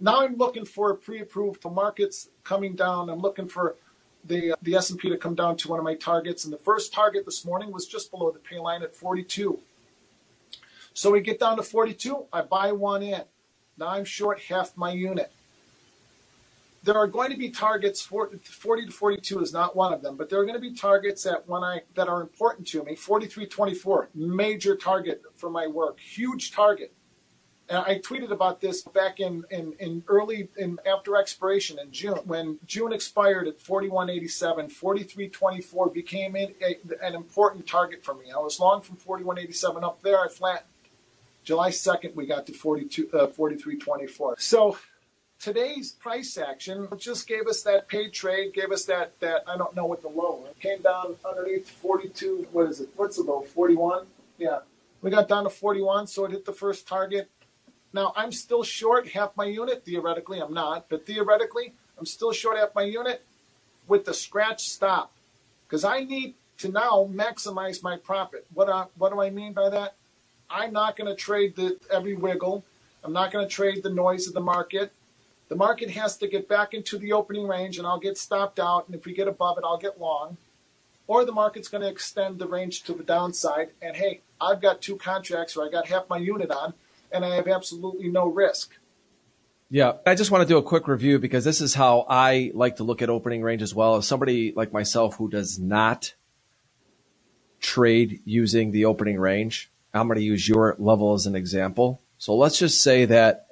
Now 0.00 0.22
I'm 0.22 0.36
looking 0.36 0.64
for 0.64 0.92
pre-approved 0.94 1.64
markets 1.70 2.28
coming 2.44 2.74
down. 2.74 3.08
I'm 3.08 3.20
looking 3.20 3.48
for 3.48 3.76
the 4.24 4.54
the 4.60 4.74
S&P 4.74 5.08
to 5.08 5.16
come 5.16 5.34
down 5.34 5.56
to 5.58 5.68
one 5.68 5.78
of 5.78 5.84
my 5.84 5.94
targets, 5.94 6.44
and 6.44 6.52
the 6.52 6.58
first 6.58 6.92
target 6.92 7.24
this 7.24 7.44
morning 7.44 7.70
was 7.70 7.86
just 7.86 8.10
below 8.10 8.30
the 8.30 8.40
pay 8.40 8.58
line 8.58 8.82
at 8.82 8.96
42. 8.96 9.60
So 10.96 11.10
we 11.10 11.20
get 11.20 11.38
down 11.38 11.56
to 11.58 11.62
42. 11.62 12.24
I 12.32 12.42
buy 12.42 12.72
one 12.72 13.02
in. 13.02 13.22
Now 13.76 13.88
I'm 13.88 14.04
short 14.04 14.40
half 14.40 14.76
my 14.76 14.92
unit 14.92 15.30
there 16.86 16.96
are 16.96 17.08
going 17.08 17.30
to 17.30 17.36
be 17.36 17.50
targets. 17.50 18.00
40 18.00 18.38
to 18.86 18.92
42 18.92 19.40
is 19.40 19.52
not 19.52 19.76
one 19.76 19.92
of 19.92 20.02
them, 20.02 20.16
but 20.16 20.30
there 20.30 20.40
are 20.40 20.44
going 20.44 20.54
to 20.54 20.60
be 20.60 20.72
targets 20.72 21.24
that 21.24 21.46
when 21.46 21.62
I 21.62 21.82
that 21.96 22.08
are 22.08 22.22
important 22.22 22.66
to 22.68 22.82
me. 22.84 22.94
43.24, 22.94 24.06
major 24.14 24.76
target 24.76 25.22
for 25.34 25.50
my 25.50 25.66
work, 25.66 25.98
huge 25.98 26.52
target. 26.52 26.94
And 27.68 27.78
I 27.78 27.98
tweeted 27.98 28.30
about 28.30 28.60
this 28.60 28.82
back 28.82 29.18
in, 29.18 29.42
in, 29.50 29.74
in 29.80 30.04
early 30.06 30.48
in 30.56 30.78
after 30.86 31.16
expiration 31.16 31.80
in 31.80 31.90
June. 31.90 32.20
When 32.24 32.60
June 32.64 32.92
expired 32.92 33.48
at 33.48 33.58
41.87, 33.58 34.72
43.24 34.72 35.92
became 35.92 36.36
an 36.36 37.14
important 37.16 37.66
target 37.66 38.04
for 38.04 38.14
me. 38.14 38.30
I 38.30 38.38
was 38.38 38.60
long 38.60 38.82
from 38.82 38.96
41.87 38.96 39.82
up 39.82 40.00
there. 40.02 40.20
I 40.20 40.28
flattened. 40.28 40.70
July 41.46 41.70
2nd, 41.70 42.16
we 42.16 42.26
got 42.26 42.44
to 42.46 42.52
42, 42.52 43.08
uh, 43.14 43.28
43.24. 43.28 44.34
So 44.40 44.76
today's 45.38 45.92
price 45.92 46.36
action 46.36 46.88
just 46.98 47.28
gave 47.28 47.46
us 47.46 47.62
that 47.62 47.86
paid 47.86 48.12
trade, 48.12 48.52
gave 48.52 48.72
us 48.72 48.84
that 48.86 49.18
that 49.20 49.44
I 49.46 49.56
don't 49.56 49.74
know 49.76 49.86
what 49.86 50.02
the 50.02 50.08
low 50.08 50.44
it 50.50 50.58
came 50.58 50.82
down 50.82 51.14
underneath 51.24 51.70
42. 51.70 52.48
What 52.50 52.68
is 52.68 52.80
it? 52.80 52.88
What's 52.96 53.16
the 53.16 53.22
low? 53.22 53.42
41. 53.42 54.06
Yeah, 54.38 54.58
we 55.02 55.10
got 55.10 55.28
down 55.28 55.44
to 55.44 55.50
41, 55.50 56.08
so 56.08 56.24
it 56.24 56.32
hit 56.32 56.44
the 56.44 56.52
first 56.52 56.88
target. 56.88 57.30
Now 57.92 58.12
I'm 58.16 58.32
still 58.32 58.64
short 58.64 59.06
half 59.10 59.36
my 59.36 59.44
unit. 59.44 59.84
Theoretically, 59.84 60.40
I'm 60.40 60.52
not, 60.52 60.88
but 60.88 61.06
theoretically, 61.06 61.74
I'm 61.96 62.06
still 62.06 62.32
short 62.32 62.58
half 62.58 62.74
my 62.74 62.82
unit 62.82 63.24
with 63.86 64.04
the 64.04 64.14
scratch 64.14 64.68
stop 64.68 65.12
because 65.68 65.84
I 65.84 66.00
need 66.02 66.34
to 66.58 66.72
now 66.72 67.08
maximize 67.08 67.84
my 67.84 67.98
profit. 67.98 68.46
What 68.52 68.68
I, 68.68 68.86
what 68.98 69.12
do 69.12 69.20
I 69.20 69.30
mean 69.30 69.52
by 69.52 69.70
that? 69.70 69.94
I'm 70.50 70.72
not 70.72 70.96
going 70.96 71.08
to 71.08 71.16
trade 71.16 71.56
the 71.56 71.78
every 71.90 72.14
wiggle. 72.14 72.64
I'm 73.04 73.12
not 73.12 73.32
going 73.32 73.46
to 73.46 73.52
trade 73.52 73.82
the 73.82 73.90
noise 73.90 74.26
of 74.26 74.34
the 74.34 74.40
market. 74.40 74.92
The 75.48 75.56
market 75.56 75.90
has 75.90 76.16
to 76.18 76.28
get 76.28 76.48
back 76.48 76.74
into 76.74 76.98
the 76.98 77.12
opening 77.12 77.46
range 77.46 77.78
and 77.78 77.86
I'll 77.86 78.00
get 78.00 78.18
stopped 78.18 78.58
out. 78.58 78.86
And 78.86 78.96
if 78.96 79.06
we 79.06 79.12
get 79.12 79.28
above 79.28 79.58
it, 79.58 79.64
I'll 79.64 79.78
get 79.78 80.00
long. 80.00 80.36
Or 81.06 81.24
the 81.24 81.32
market's 81.32 81.68
going 81.68 81.82
to 81.82 81.88
extend 81.88 82.40
the 82.40 82.48
range 82.48 82.82
to 82.84 82.92
the 82.92 83.04
downside. 83.04 83.70
And 83.80 83.96
hey, 83.96 84.22
I've 84.40 84.60
got 84.60 84.82
two 84.82 84.96
contracts 84.96 85.56
where 85.56 85.66
I 85.66 85.70
got 85.70 85.86
half 85.86 86.08
my 86.08 86.18
unit 86.18 86.50
on 86.50 86.74
and 87.12 87.24
I 87.24 87.36
have 87.36 87.46
absolutely 87.46 88.08
no 88.08 88.26
risk. 88.26 88.76
Yeah, 89.68 89.94
I 90.04 90.14
just 90.14 90.30
want 90.30 90.42
to 90.42 90.48
do 90.48 90.58
a 90.58 90.62
quick 90.62 90.86
review 90.86 91.18
because 91.18 91.44
this 91.44 91.60
is 91.60 91.74
how 91.74 92.06
I 92.08 92.52
like 92.54 92.76
to 92.76 92.84
look 92.84 93.02
at 93.02 93.10
opening 93.10 93.42
range 93.42 93.62
as 93.62 93.74
well. 93.74 93.96
As 93.96 94.06
somebody 94.06 94.52
like 94.54 94.72
myself 94.72 95.16
who 95.16 95.28
does 95.28 95.58
not 95.58 96.14
trade 97.60 98.20
using 98.24 98.70
the 98.70 98.84
opening 98.84 99.18
range, 99.18 99.70
I'm 99.96 100.06
going 100.06 100.18
to 100.18 100.24
use 100.24 100.48
your 100.48 100.76
level 100.78 101.14
as 101.14 101.26
an 101.26 101.34
example. 101.34 102.00
So 102.18 102.34
let's 102.34 102.58
just 102.58 102.80
say 102.82 103.04
that 103.06 103.46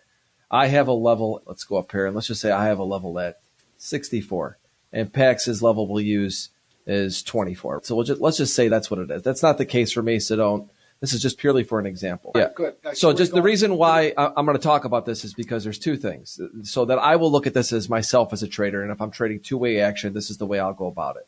I 0.50 0.68
have 0.68 0.88
a 0.88 0.92
level, 0.92 1.42
let's 1.46 1.64
go 1.64 1.76
up 1.76 1.92
here 1.92 2.06
and 2.06 2.14
let's 2.14 2.28
just 2.28 2.40
say 2.40 2.50
I 2.50 2.66
have 2.66 2.78
a 2.78 2.84
level 2.84 3.18
at 3.18 3.40
64 3.78 4.58
and 4.92 5.12
Pax's 5.12 5.62
level 5.62 5.86
we'll 5.86 6.00
use 6.00 6.50
is 6.86 7.22
24. 7.22 7.82
So 7.84 7.94
we'll 7.94 8.04
just, 8.04 8.20
let's 8.20 8.36
just 8.36 8.54
say 8.54 8.68
that's 8.68 8.90
what 8.90 9.00
it 9.00 9.10
is. 9.10 9.22
That's 9.22 9.42
not 9.42 9.58
the 9.58 9.66
case 9.66 9.92
for 9.92 10.02
me. 10.02 10.18
So 10.20 10.36
don't, 10.36 10.70
this 11.00 11.12
is 11.12 11.20
just 11.20 11.38
purely 11.38 11.64
for 11.64 11.78
an 11.78 11.86
example. 11.86 12.32
Yeah. 12.34 12.48
Good. 12.54 12.76
So 12.94 13.12
just 13.12 13.32
the 13.32 13.42
reason 13.42 13.76
why 13.76 14.14
I'm 14.16 14.46
going 14.46 14.56
to 14.56 14.62
talk 14.62 14.84
about 14.84 15.04
this 15.04 15.24
is 15.24 15.34
because 15.34 15.64
there's 15.64 15.78
two 15.78 15.96
things. 15.96 16.40
So 16.62 16.84
that 16.86 16.98
I 16.98 17.16
will 17.16 17.30
look 17.30 17.46
at 17.46 17.54
this 17.54 17.72
as 17.72 17.88
myself 17.88 18.32
as 18.32 18.42
a 18.42 18.48
trader. 18.48 18.82
And 18.82 18.90
if 18.90 19.02
I'm 19.02 19.10
trading 19.10 19.40
two 19.40 19.58
way 19.58 19.80
action, 19.80 20.14
this 20.14 20.30
is 20.30 20.38
the 20.38 20.46
way 20.46 20.58
I'll 20.60 20.72
go 20.72 20.86
about 20.86 21.16
it. 21.16 21.26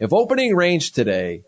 If 0.00 0.12
opening 0.12 0.56
range 0.56 0.92
today 0.92 1.44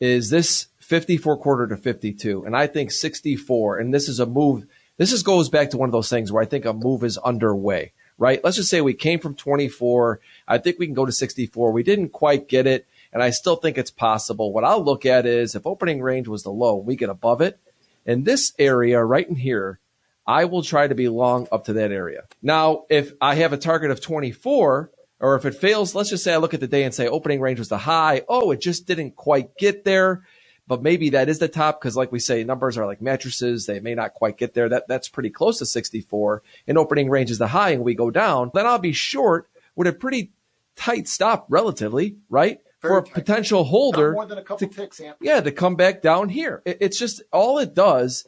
is 0.00 0.30
this 0.30 0.68
54 0.78 1.38
quarter 1.38 1.66
to 1.66 1.76
52, 1.76 2.44
and 2.44 2.56
I 2.56 2.66
think 2.66 2.90
64, 2.90 3.78
and 3.78 3.92
this 3.92 4.08
is 4.08 4.20
a 4.20 4.26
move 4.26 4.66
this 4.96 5.10
just 5.10 5.26
goes 5.26 5.48
back 5.48 5.70
to 5.70 5.76
one 5.76 5.88
of 5.88 5.92
those 5.92 6.08
things 6.08 6.32
where 6.32 6.42
I 6.42 6.46
think 6.46 6.64
a 6.64 6.72
move 6.72 7.04
is 7.04 7.18
underway, 7.18 7.92
right? 8.18 8.42
Let's 8.42 8.56
just 8.56 8.70
say 8.70 8.80
we 8.80 8.94
came 8.94 9.20
from 9.20 9.34
24. 9.34 10.20
I 10.48 10.58
think 10.58 10.78
we 10.78 10.86
can 10.86 10.94
go 10.94 11.04
to 11.04 11.12
64. 11.12 11.72
We 11.72 11.82
didn't 11.82 12.10
quite 12.10 12.48
get 12.48 12.66
it. 12.66 12.86
And 13.12 13.22
I 13.22 13.30
still 13.30 13.56
think 13.56 13.78
it's 13.78 13.90
possible. 13.90 14.52
What 14.52 14.64
I'll 14.64 14.82
look 14.82 15.06
at 15.06 15.26
is 15.26 15.54
if 15.54 15.66
opening 15.66 16.02
range 16.02 16.28
was 16.28 16.42
the 16.42 16.50
low, 16.50 16.76
we 16.76 16.96
get 16.96 17.08
above 17.08 17.40
it. 17.40 17.58
In 18.04 18.24
this 18.24 18.52
area 18.58 19.02
right 19.02 19.28
in 19.28 19.36
here, 19.36 19.80
I 20.26 20.44
will 20.46 20.62
try 20.62 20.88
to 20.88 20.94
be 20.94 21.08
long 21.08 21.46
up 21.52 21.66
to 21.66 21.74
that 21.74 21.92
area. 21.92 22.24
Now, 22.42 22.84
if 22.88 23.12
I 23.20 23.36
have 23.36 23.52
a 23.52 23.58
target 23.58 23.90
of 23.90 24.00
24, 24.00 24.90
or 25.20 25.34
if 25.36 25.44
it 25.44 25.54
fails, 25.54 25.94
let's 25.94 26.10
just 26.10 26.22
say 26.24 26.34
I 26.34 26.38
look 26.38 26.54
at 26.54 26.60
the 26.60 26.66
day 26.66 26.84
and 26.84 26.94
say 26.94 27.08
opening 27.08 27.40
range 27.40 27.58
was 27.58 27.68
the 27.68 27.78
high. 27.78 28.22
Oh, 28.28 28.50
it 28.50 28.60
just 28.60 28.86
didn't 28.86 29.16
quite 29.16 29.56
get 29.56 29.84
there. 29.84 30.24
But 30.68 30.82
maybe 30.82 31.10
that 31.10 31.28
is 31.28 31.38
the 31.38 31.46
top 31.46 31.80
because 31.80 31.96
like 31.96 32.10
we 32.10 32.18
say, 32.18 32.42
numbers 32.42 32.76
are 32.76 32.86
like 32.86 33.00
mattresses. 33.00 33.66
They 33.66 33.78
may 33.78 33.94
not 33.94 34.14
quite 34.14 34.36
get 34.36 34.52
there. 34.54 34.68
That 34.68 34.88
that's 34.88 35.08
pretty 35.08 35.30
close 35.30 35.58
to 35.60 35.66
64 35.66 36.42
and 36.66 36.76
opening 36.76 37.08
range 37.08 37.30
is 37.30 37.38
the 37.38 37.46
high 37.46 37.70
and 37.70 37.84
we 37.84 37.94
go 37.94 38.10
down. 38.10 38.50
Then 38.52 38.66
I'll 38.66 38.78
be 38.80 38.92
short 38.92 39.48
with 39.76 39.86
a 39.86 39.92
pretty 39.92 40.32
tight 40.74 41.06
stop 41.06 41.46
relatively, 41.48 42.16
right? 42.28 42.60
For 42.80 42.98
a 42.98 43.02
potential 43.04 43.62
holder. 43.62 44.08
Not 44.08 44.14
more 44.14 44.26
than 44.26 44.38
a 44.38 44.42
couple 44.42 44.66
to- 44.68 44.74
ticks, 44.74 45.00
yeah, 45.20 45.40
to 45.40 45.52
come 45.52 45.76
back 45.76 46.02
down 46.02 46.28
here. 46.30 46.62
It- 46.64 46.78
It's 46.80 46.98
just 46.98 47.22
all 47.32 47.58
it 47.58 47.72
does. 47.72 48.26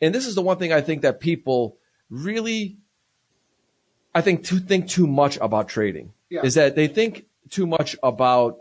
And 0.00 0.14
this 0.14 0.26
is 0.26 0.36
the 0.36 0.42
one 0.42 0.58
thing 0.58 0.72
I 0.72 0.80
think 0.82 1.02
that 1.02 1.18
people 1.20 1.76
really, 2.10 2.76
I 4.14 4.20
think, 4.20 4.44
to 4.46 4.58
think 4.58 4.88
too 4.88 5.06
much 5.06 5.36
about 5.38 5.68
trading 5.68 6.12
Yeah. 6.32 6.42
is 6.42 6.54
that 6.54 6.74
they 6.74 6.88
think 6.88 7.26
too 7.50 7.66
much 7.66 7.96
about 8.02 8.58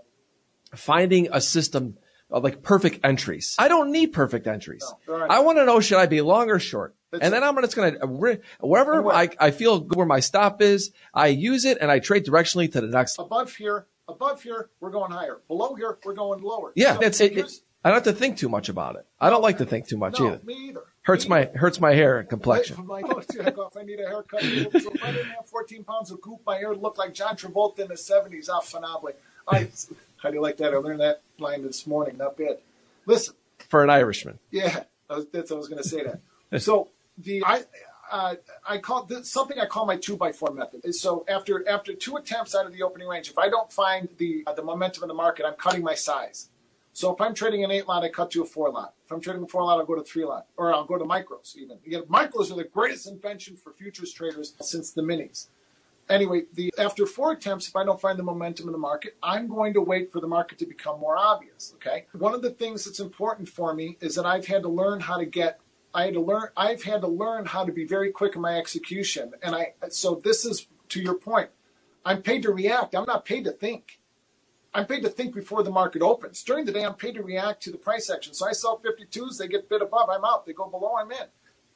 finding 0.75 1.29
a 1.31 1.39
system 1.39 1.97
of 2.29 2.43
like 2.43 2.61
perfect 2.61 2.99
entries. 3.03 3.55
I 3.57 3.67
don't 3.67 3.91
need 3.91 4.07
perfect 4.07 4.45
entries. 4.47 4.85
No, 5.07 5.15
aren't. 5.15 5.31
I 5.31 5.39
want 5.39 5.57
to 5.57 5.65
know 5.65 5.79
should 5.79 5.97
I 5.97 6.05
be 6.05 6.21
long 6.21 6.49
or 6.49 6.59
short. 6.59 6.95
That's 7.11 7.23
and 7.23 7.33
then 7.33 7.43
I'm 7.43 7.55
just 7.61 7.75
going 7.75 7.99
to 7.99 8.39
wherever 8.61 9.11
I, 9.11 9.29
I 9.39 9.51
feel 9.51 9.79
good 9.79 9.97
where 9.97 10.05
my 10.05 10.21
stop 10.21 10.61
is, 10.61 10.91
I 11.13 11.27
use 11.27 11.65
it 11.65 11.77
and 11.81 11.91
I 11.91 11.99
trade 11.99 12.25
directionally 12.25 12.71
to 12.71 12.81
the 12.81 12.87
next. 12.87 13.19
Above 13.19 13.53
here, 13.55 13.85
above 14.07 14.43
here, 14.43 14.69
we're 14.79 14.91
going 14.91 15.11
higher. 15.11 15.39
Below 15.47 15.75
here, 15.75 15.97
we're 16.05 16.13
going 16.13 16.41
lower. 16.41 16.71
Yeah, 16.75 16.93
So 16.93 16.99
that's 16.99 17.19
it. 17.19 17.37
it. 17.37 17.51
I 17.83 17.89
don't 17.89 18.05
have 18.05 18.13
to 18.13 18.17
think 18.17 18.37
too 18.37 18.47
much 18.47 18.69
about 18.69 18.95
it. 18.95 19.05
I 19.19 19.29
don't 19.29 19.41
like 19.41 19.57
to 19.57 19.65
think 19.65 19.87
too 19.87 19.97
much 19.97 20.19
no, 20.19 20.27
either. 20.27 20.41
me 20.43 20.69
either. 20.69 20.83
Hurts 21.03 21.27
my 21.27 21.45
hurts 21.55 21.79
my 21.79 21.93
hair 21.93 22.19
and 22.19 22.29
complexion. 22.29 22.75
for 22.75 22.83
my 22.83 23.01
nose 23.01 23.25
to 23.27 23.51
go 23.51 23.67
if 23.67 23.75
I 23.75 23.81
need 23.83 23.99
a 23.99 24.07
haircut. 24.07 24.41
So 24.41 24.47
if 24.93 25.03
I 25.03 25.11
didn't 25.11 25.31
have 25.31 25.47
14 25.47 25.83
pounds 25.83 26.11
of 26.11 26.21
goop, 26.21 26.41
my 26.45 26.57
hair 26.57 26.69
would 26.69 26.81
look 26.81 26.97
like 26.99 27.13
John 27.13 27.35
Travolta 27.35 27.79
in 27.79 27.87
the 27.87 27.95
70s. 27.95 28.49
Ah, 28.51 28.59
phenomenally. 28.59 29.13
I, 29.47 29.67
how 30.21 30.29
do 30.29 30.35
you 30.35 30.41
like 30.41 30.57
that? 30.57 30.73
I 30.73 30.77
learned 30.77 30.99
that 30.99 31.23
line 31.39 31.63
this 31.63 31.87
morning. 31.87 32.17
Not 32.17 32.37
bad. 32.37 32.59
Listen, 33.07 33.33
For 33.67 33.83
an 33.83 33.89
Irishman. 33.89 34.37
yeah, 34.51 34.83
I 35.09 35.15
was, 35.15 35.25
that's 35.33 35.51
I 35.51 35.55
was 35.55 35.67
going 35.67 35.81
to 35.81 35.89
say 35.89 36.03
that. 36.03 36.61
so 36.61 36.89
the 37.17 37.43
I 37.45 37.63
uh, 38.11 38.35
I 38.67 38.77
call 38.77 39.03
this 39.05 39.31
something 39.31 39.57
I 39.59 39.65
call 39.65 39.87
my 39.87 39.97
two 39.97 40.15
by 40.17 40.31
four 40.31 40.51
method. 40.51 40.93
So 40.93 41.25
after 41.27 41.67
after 41.67 41.93
two 41.95 42.17
attempts 42.17 42.53
out 42.53 42.67
of 42.67 42.73
the 42.73 42.83
opening 42.83 43.07
range, 43.07 43.27
if 43.29 43.39
I 43.39 43.49
don't 43.49 43.71
find 43.71 44.07
the 44.19 44.43
uh, 44.45 44.53
the 44.53 44.61
momentum 44.63 45.01
in 45.03 45.07
the 45.07 45.15
market, 45.15 45.47
I'm 45.47 45.55
cutting 45.55 45.81
my 45.83 45.95
size. 45.95 46.49
So 46.93 47.13
if 47.13 47.21
I'm 47.21 47.33
trading 47.33 47.63
an 47.63 47.71
eight 47.71 47.87
lot, 47.87 48.03
I 48.03 48.09
cut 48.09 48.31
to 48.31 48.41
a 48.41 48.45
four 48.45 48.69
lot. 48.69 48.93
If 49.05 49.11
I'm 49.11 49.21
trading 49.21 49.43
a 49.43 49.47
four 49.47 49.63
lot, 49.63 49.79
I'll 49.79 49.85
go 49.85 49.95
to 49.95 50.03
three 50.03 50.25
lot, 50.25 50.47
or 50.57 50.73
I'll 50.73 50.85
go 50.85 50.97
to 50.97 51.05
micros 51.05 51.55
even. 51.55 51.77
Again, 51.85 52.03
micros 52.03 52.51
are 52.51 52.55
the 52.55 52.65
greatest 52.65 53.07
invention 53.07 53.55
for 53.55 53.71
futures 53.71 54.11
traders 54.11 54.53
since 54.59 54.91
the 54.91 55.01
minis. 55.01 55.47
Anyway, 56.09 56.43
the 56.53 56.73
after 56.77 57.05
four 57.05 57.31
attempts, 57.31 57.69
if 57.69 57.75
I 57.75 57.85
don't 57.85 58.01
find 58.01 58.19
the 58.19 58.23
momentum 58.23 58.67
in 58.67 58.73
the 58.73 58.77
market, 58.77 59.15
I'm 59.23 59.47
going 59.47 59.73
to 59.75 59.81
wait 59.81 60.11
for 60.11 60.19
the 60.19 60.27
market 60.27 60.59
to 60.59 60.65
become 60.65 60.99
more 60.99 61.17
obvious. 61.17 61.73
Okay. 61.75 62.05
One 62.11 62.33
of 62.33 62.41
the 62.41 62.49
things 62.49 62.83
that's 62.83 62.99
important 62.99 63.47
for 63.47 63.73
me 63.73 63.97
is 64.01 64.15
that 64.15 64.25
I've 64.25 64.47
had 64.47 64.63
to 64.63 64.69
learn 64.69 64.99
how 64.99 65.17
to 65.17 65.25
get. 65.25 65.61
I 65.93 66.05
had 66.05 66.15
to 66.15 66.21
learn. 66.21 66.49
I've 66.57 66.83
had 66.83 67.01
to 67.01 67.07
learn 67.07 67.45
how 67.45 67.63
to 67.63 67.71
be 67.71 67.85
very 67.85 68.11
quick 68.11 68.35
in 68.35 68.41
my 68.41 68.57
execution, 68.57 69.31
and 69.41 69.55
I. 69.55 69.73
So 69.89 70.15
this 70.15 70.43
is 70.43 70.67
to 70.89 71.01
your 71.01 71.15
point. 71.15 71.49
I'm 72.03 72.21
paid 72.21 72.43
to 72.43 72.51
react. 72.51 72.95
I'm 72.95 73.05
not 73.05 73.23
paid 73.23 73.45
to 73.45 73.51
think. 73.51 74.00
I'm 74.73 74.85
paid 74.85 75.03
to 75.03 75.09
think 75.09 75.35
before 75.35 75.63
the 75.63 75.71
market 75.71 76.01
opens. 76.01 76.43
During 76.43 76.65
the 76.65 76.71
day, 76.71 76.85
I'm 76.85 76.93
paid 76.93 77.15
to 77.15 77.23
react 77.23 77.61
to 77.63 77.71
the 77.71 77.77
price 77.77 78.09
action. 78.09 78.33
So 78.33 78.47
I 78.47 78.53
sell 78.53 78.79
52s, 78.79 79.37
they 79.37 79.47
get 79.47 79.69
bid 79.69 79.81
above, 79.81 80.09
I'm 80.09 80.23
out. 80.23 80.45
They 80.45 80.53
go 80.53 80.67
below, 80.67 80.95
I'm 80.97 81.11
in. 81.11 81.27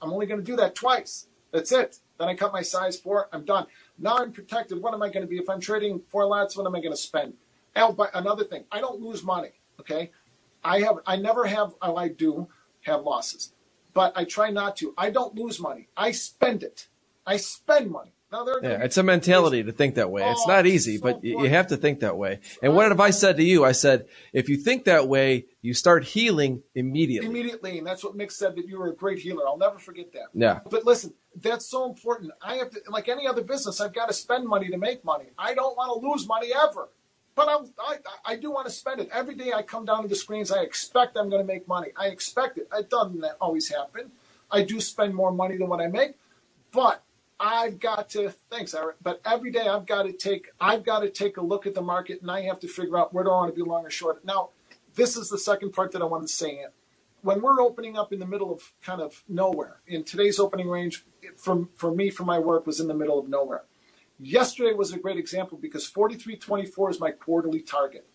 I'm 0.02 0.14
only 0.14 0.26
going 0.26 0.40
to 0.40 0.46
do 0.46 0.56
that 0.58 0.76
twice. 0.76 1.28
That's 1.52 1.72
it. 1.72 2.00
Then 2.18 2.30
I 2.30 2.36
cut 2.36 2.54
my 2.54 2.62
size 2.62 2.98
four, 2.98 3.28
I'm 3.34 3.44
done. 3.44 3.66
Now 3.98 4.18
I'm 4.18 4.32
protected. 4.32 4.82
What 4.82 4.94
am 4.94 5.04
I 5.04 5.10
going 5.10 5.24
to 5.24 5.28
be? 5.28 5.38
If 5.38 5.50
I'm 5.50 5.60
trading 5.60 6.00
four 6.10 6.26
lots, 6.26 6.56
what 6.56 6.66
am 6.66 6.76
I 6.76 6.80
going 6.80 6.94
to 6.94 6.98
spend? 6.98 7.34
Oh, 7.76 7.92
but 7.92 8.12
another 8.14 8.46
thing, 8.46 8.64
I 8.72 8.80
don't 8.80 9.02
lose 9.02 9.24
money. 9.24 9.52
Okay. 9.80 10.12
I 10.64 10.80
have, 10.80 11.00
I 11.06 11.18
never 11.18 11.46
have, 11.46 11.76
I 11.82 12.08
do 12.08 12.48
have 12.82 13.04
losses, 13.04 13.54
but 13.94 14.14
I 14.16 14.24
try 14.24 14.50
not 14.50 14.78
to. 14.78 14.94
I 14.98 15.12
don't 15.12 15.36
lose 15.36 15.60
money. 15.60 15.90
I 15.96 16.12
spend 16.12 16.64
it. 16.64 16.88
I 17.26 17.38
spend 17.38 17.92
money. 17.92 18.15
Yeah, 18.64 18.84
it's 18.84 18.98
a 18.98 19.04
mentality 19.04 19.64
to 19.64 19.72
think 19.72 19.96
that 19.96 20.10
way. 20.12 20.30
It's 20.30 20.44
Oh, 20.46 20.52
not 20.52 20.66
easy, 20.66 20.98
so 20.98 21.04
but 21.04 21.24
you, 21.24 21.44
you 21.44 21.50
have 21.50 21.68
to 21.68 21.78
think 21.78 22.02
that 22.02 22.18
way. 22.18 22.40
And 22.62 22.76
what 22.76 22.90
have 22.90 23.00
I 23.00 23.12
said 23.12 23.38
to 23.38 23.44
you? 23.44 23.64
I 23.64 23.72
said, 23.72 24.08
if 24.34 24.50
you 24.50 24.58
think 24.58 24.86
that 24.86 25.08
way, 25.08 25.46
you 25.62 25.74
start 25.74 26.04
healing 26.04 26.64
immediately. 26.74 27.30
immediately, 27.30 27.78
and 27.78 27.88
that's 27.88 28.04
what 28.04 28.18
Mick 28.18 28.32
said 28.32 28.56
that 28.56 28.68
you 28.68 28.78
were 28.80 28.90
a 28.90 28.96
great 28.96 29.20
healer. 29.20 29.48
I'll 29.48 29.58
never 29.58 29.80
forget 29.80 30.12
that. 30.14 30.28
Yeah. 30.34 30.60
But 30.70 30.86
listen, 30.86 31.14
that's 31.42 31.66
so 31.66 31.86
important. 31.86 32.32
I 32.42 32.56
have 32.56 32.70
to, 32.72 32.82
like 32.90 33.10
any 33.10 33.28
other 33.28 33.42
business, 33.42 33.82
I've 33.82 33.94
got 33.94 34.08
to 34.08 34.14
spend 34.14 34.48
money 34.48 34.70
to 34.70 34.78
make 34.78 35.04
money. 35.04 35.26
I 35.38 35.54
don't 35.54 35.76
want 35.78 36.02
to 36.02 36.08
lose 36.08 36.28
money 36.28 36.52
ever, 36.56 36.90
but 37.36 37.48
I, 37.50 37.58
I, 37.80 37.98
I 38.26 38.36
do 38.36 38.52
want 38.52 38.68
to 38.68 38.72
spend 38.72 39.00
it 39.02 39.10
every 39.12 39.36
day. 39.36 39.52
I 39.54 39.62
come 39.62 39.86
down 39.86 40.04
to 40.04 40.08
the 40.08 40.16
screens. 40.16 40.52
I 40.52 40.62
expect 40.62 41.18
I'm 41.18 41.30
going 41.30 41.42
to 41.42 41.48
make 41.48 41.68
money. 41.68 41.90
I 41.96 42.08
expect 42.08 42.58
it. 42.58 42.68
It 42.74 42.90
doesn't 42.90 43.24
always 43.42 43.70
happen. 43.70 44.12
I 44.52 44.64
do 44.64 44.80
spend 44.80 45.16
more 45.16 45.32
money 45.32 45.58
than 45.58 45.68
what 45.68 45.82
I 45.82 45.88
make, 45.88 46.14
but 46.72 47.04
I've 47.40 47.80
got 47.80 48.10
to 48.12 48.30
thanks, 48.50 48.74
Eric. 48.74 48.98
But 49.02 49.22
every 49.26 49.52
day 49.52 49.68
I've 49.68 49.86
got 49.86 50.04
to 50.04 50.14
take 50.14 50.50
I've 50.60 50.84
got 50.84 51.00
to 51.02 51.10
take 51.10 51.38
a 51.38 51.42
look 51.42 51.68
at 51.68 51.76
the 51.76 51.82
market 51.82 52.22
and 52.22 52.32
I 52.32 52.42
have 52.44 52.60
to 52.62 52.68
figure 52.68 52.98
out 52.98 53.14
where 53.14 53.24
do 53.24 53.30
I 53.32 53.34
want 53.34 53.56
to 53.56 53.64
be 53.64 53.68
long 53.68 53.86
or 53.86 53.90
short. 53.90 54.24
Now, 54.26 54.50
this 54.96 55.18
is 55.18 55.30
the 55.30 55.38
second 55.38 55.72
part 55.74 55.92
that 55.92 56.02
I 56.02 56.06
wanted 56.06 56.28
to 56.28 56.34
say. 56.34 56.66
When 57.22 57.42
we're 57.42 57.62
opening 57.62 57.98
up 57.98 58.14
in 58.14 58.20
the 58.20 58.26
middle 58.28 58.54
of 58.54 58.72
kind 58.84 59.02
of 59.02 59.24
nowhere, 59.28 59.78
in 59.88 60.04
today's 60.04 60.40
opening 60.40 60.70
range, 60.70 61.06
it- 61.22 61.40
for 61.40 61.68
for 61.76 61.92
me 61.94 62.10
for 62.10 62.24
my 62.24 62.40
work 62.40 62.66
was 62.66 62.80
in 62.80 62.88
the 62.88 62.94
middle 62.94 63.20
of 63.20 63.28
nowhere. 63.28 63.64
Yesterday 64.20 64.74
was 64.74 64.94
a 64.94 65.00
great 65.00 65.18
example 65.18 65.58
because 65.58 65.86
43.24 65.92 66.90
is 66.92 67.00
my 67.02 67.12
quarterly 67.12 67.60
target. 67.62 68.08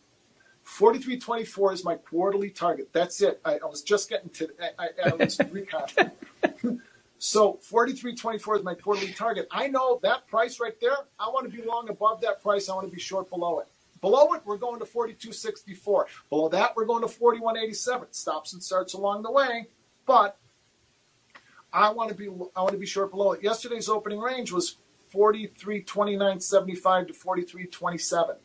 43.24 0.64 1.72
is 1.74 1.84
my 1.84 1.96
quarterly 1.96 2.50
target. 2.50 2.88
That's 2.92 3.20
it. 3.20 3.40
I, 3.44 3.58
I 3.62 3.66
was 3.66 3.82
just 3.82 4.08
getting 4.08 4.30
to. 4.30 4.48
I, 4.78 4.86
I, 4.86 5.10
I 5.10 5.14
was 5.14 5.36
reconfirming. 5.38 6.80
So 7.22 7.60
43.24 7.70 8.58
is 8.58 8.64
my 8.64 8.72
quarterly 8.72 9.12
target. 9.12 9.46
I 9.50 9.68
know 9.68 10.00
that 10.02 10.26
price 10.26 10.58
right 10.58 10.72
there. 10.80 10.96
I 11.18 11.28
want 11.28 11.44
to 11.44 11.54
be 11.54 11.62
long 11.62 11.90
above 11.90 12.22
that 12.22 12.40
price. 12.40 12.70
I 12.70 12.74
want 12.74 12.88
to 12.88 12.92
be 12.92 12.98
short 12.98 13.28
below 13.28 13.58
it. 13.58 13.66
Below 14.00 14.32
it, 14.32 14.40
we're 14.46 14.56
going 14.56 14.78
to 14.80 14.86
42.64. 14.86 16.04
Below 16.30 16.48
that, 16.48 16.74
we're 16.74 16.86
going 16.86 17.06
to 17.06 17.14
41.87. 17.14 18.14
Stops 18.14 18.54
and 18.54 18.62
starts 18.62 18.94
along 18.94 19.22
the 19.22 19.30
way, 19.30 19.66
but 20.06 20.38
I 21.74 21.90
want 21.90 22.08
to 22.08 22.16
be 22.16 22.28
I 22.56 22.62
want 22.62 22.72
to 22.72 22.78
be 22.78 22.86
short 22.86 23.10
below 23.10 23.32
it. 23.32 23.42
Yesterday's 23.42 23.90
opening 23.90 24.20
range 24.20 24.50
was 24.50 24.78
43.29.75 25.14 27.08
to 27.08 27.12
43.27. 27.12 28.36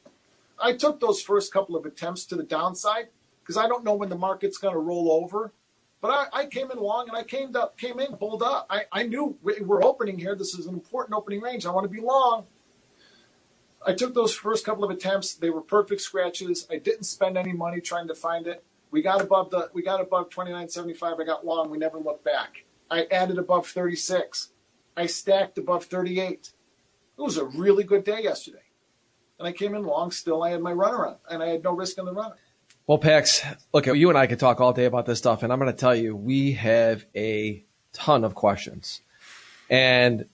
I 0.60 0.74
took 0.74 1.00
those 1.00 1.22
first 1.22 1.54
couple 1.54 1.78
of 1.78 1.86
attempts 1.86 2.26
to 2.26 2.36
the 2.36 2.44
downside 2.44 3.08
because 3.42 3.56
I 3.56 3.70
don't 3.70 3.86
know 3.86 3.96
when 3.96 4.10
the 4.10 4.18
market's 4.18 4.58
going 4.58 4.74
to 4.74 4.80
roll 4.80 5.10
over. 5.10 5.54
But 6.06 6.30
I, 6.34 6.42
I 6.42 6.46
came 6.48 6.70
in 6.72 6.78
long 6.78 7.10
and 7.10 7.18
I 7.18 7.24
came 7.24 7.56
up, 7.56 7.80
came 7.80 8.00
in, 8.00 8.16
pulled 8.18 8.44
up. 8.44 8.68
I, 8.70 8.84
I 8.92 9.04
knew 9.06 9.40
we- 9.42 9.62
we're 9.62 9.84
opening 9.84 10.20
here. 10.20 10.36
This 10.36 10.54
is 10.54 10.68
an 10.68 10.76
important 10.76 11.18
opening 11.18 11.42
range. 11.42 11.66
I 11.66 11.72
want 11.72 11.86
to 11.86 11.90
be 11.90 12.00
long. 12.00 12.46
I 13.86 13.94
took 13.94 14.14
those 14.14 14.36
first 14.36 14.66
couple 14.66 14.84
of 14.84 14.92
attempts. 14.92 15.36
They 15.36 15.50
were 15.50 15.62
perfect 15.62 16.02
scratches. 16.02 16.68
I 16.72 16.78
didn't 16.78 17.06
spend 17.06 17.38
any 17.38 17.54
money 17.54 17.82
trying 17.82 18.08
to 18.10 18.16
find 18.16 18.48
it. 18.48 18.64
We 18.92 19.02
got 19.02 19.22
above 19.22 19.52
the 19.52 19.72
we 19.74 19.84
got 19.84 20.02
above 20.02 20.30
29.75. 20.30 21.22
I 21.22 21.26
got 21.26 21.46
long. 21.46 21.72
We 21.72 21.80
never 21.80 22.00
looked 22.00 22.24
back. 22.26 22.66
I 22.92 23.06
added 23.12 23.40
above 23.40 23.68
36. 23.68 24.52
I 24.98 25.08
stacked 25.08 25.58
above 25.58 25.86
38. 25.86 26.52
It 27.18 27.22
was 27.22 27.38
a 27.38 27.46
really 27.46 27.84
good 27.86 28.06
day 28.06 28.24
yesterday. 28.24 28.60
And 29.40 29.48
I 29.48 29.54
came 29.54 29.76
in 29.76 29.84
long 29.86 30.12
still. 30.12 30.44
I 30.44 30.52
had 30.52 30.62
my 30.62 30.74
runaround 30.74 31.18
and 31.30 31.44
I 31.44 31.48
had 31.50 31.64
no 31.64 31.74
risk 31.74 31.98
in 32.00 32.06
the 32.06 32.14
run. 32.14 32.34
Well, 32.88 33.00
Pax, 33.00 33.42
look, 33.74 33.88
you 33.88 34.10
and 34.10 34.18
I 34.18 34.28
could 34.28 34.40
talk 34.40 34.62
all 34.62 34.72
day 34.72 34.86
about 34.86 35.08
this 35.08 35.18
stuff, 35.18 35.42
and 35.42 35.52
I'm 35.52 35.58
going 35.58 35.72
to 35.72 35.78
tell 35.78 35.96
you, 35.96 36.16
we 36.16 36.52
have 36.52 37.04
a 37.16 37.66
ton 37.94 38.24
of 38.24 38.36
questions. 38.36 39.02
And 39.72 40.26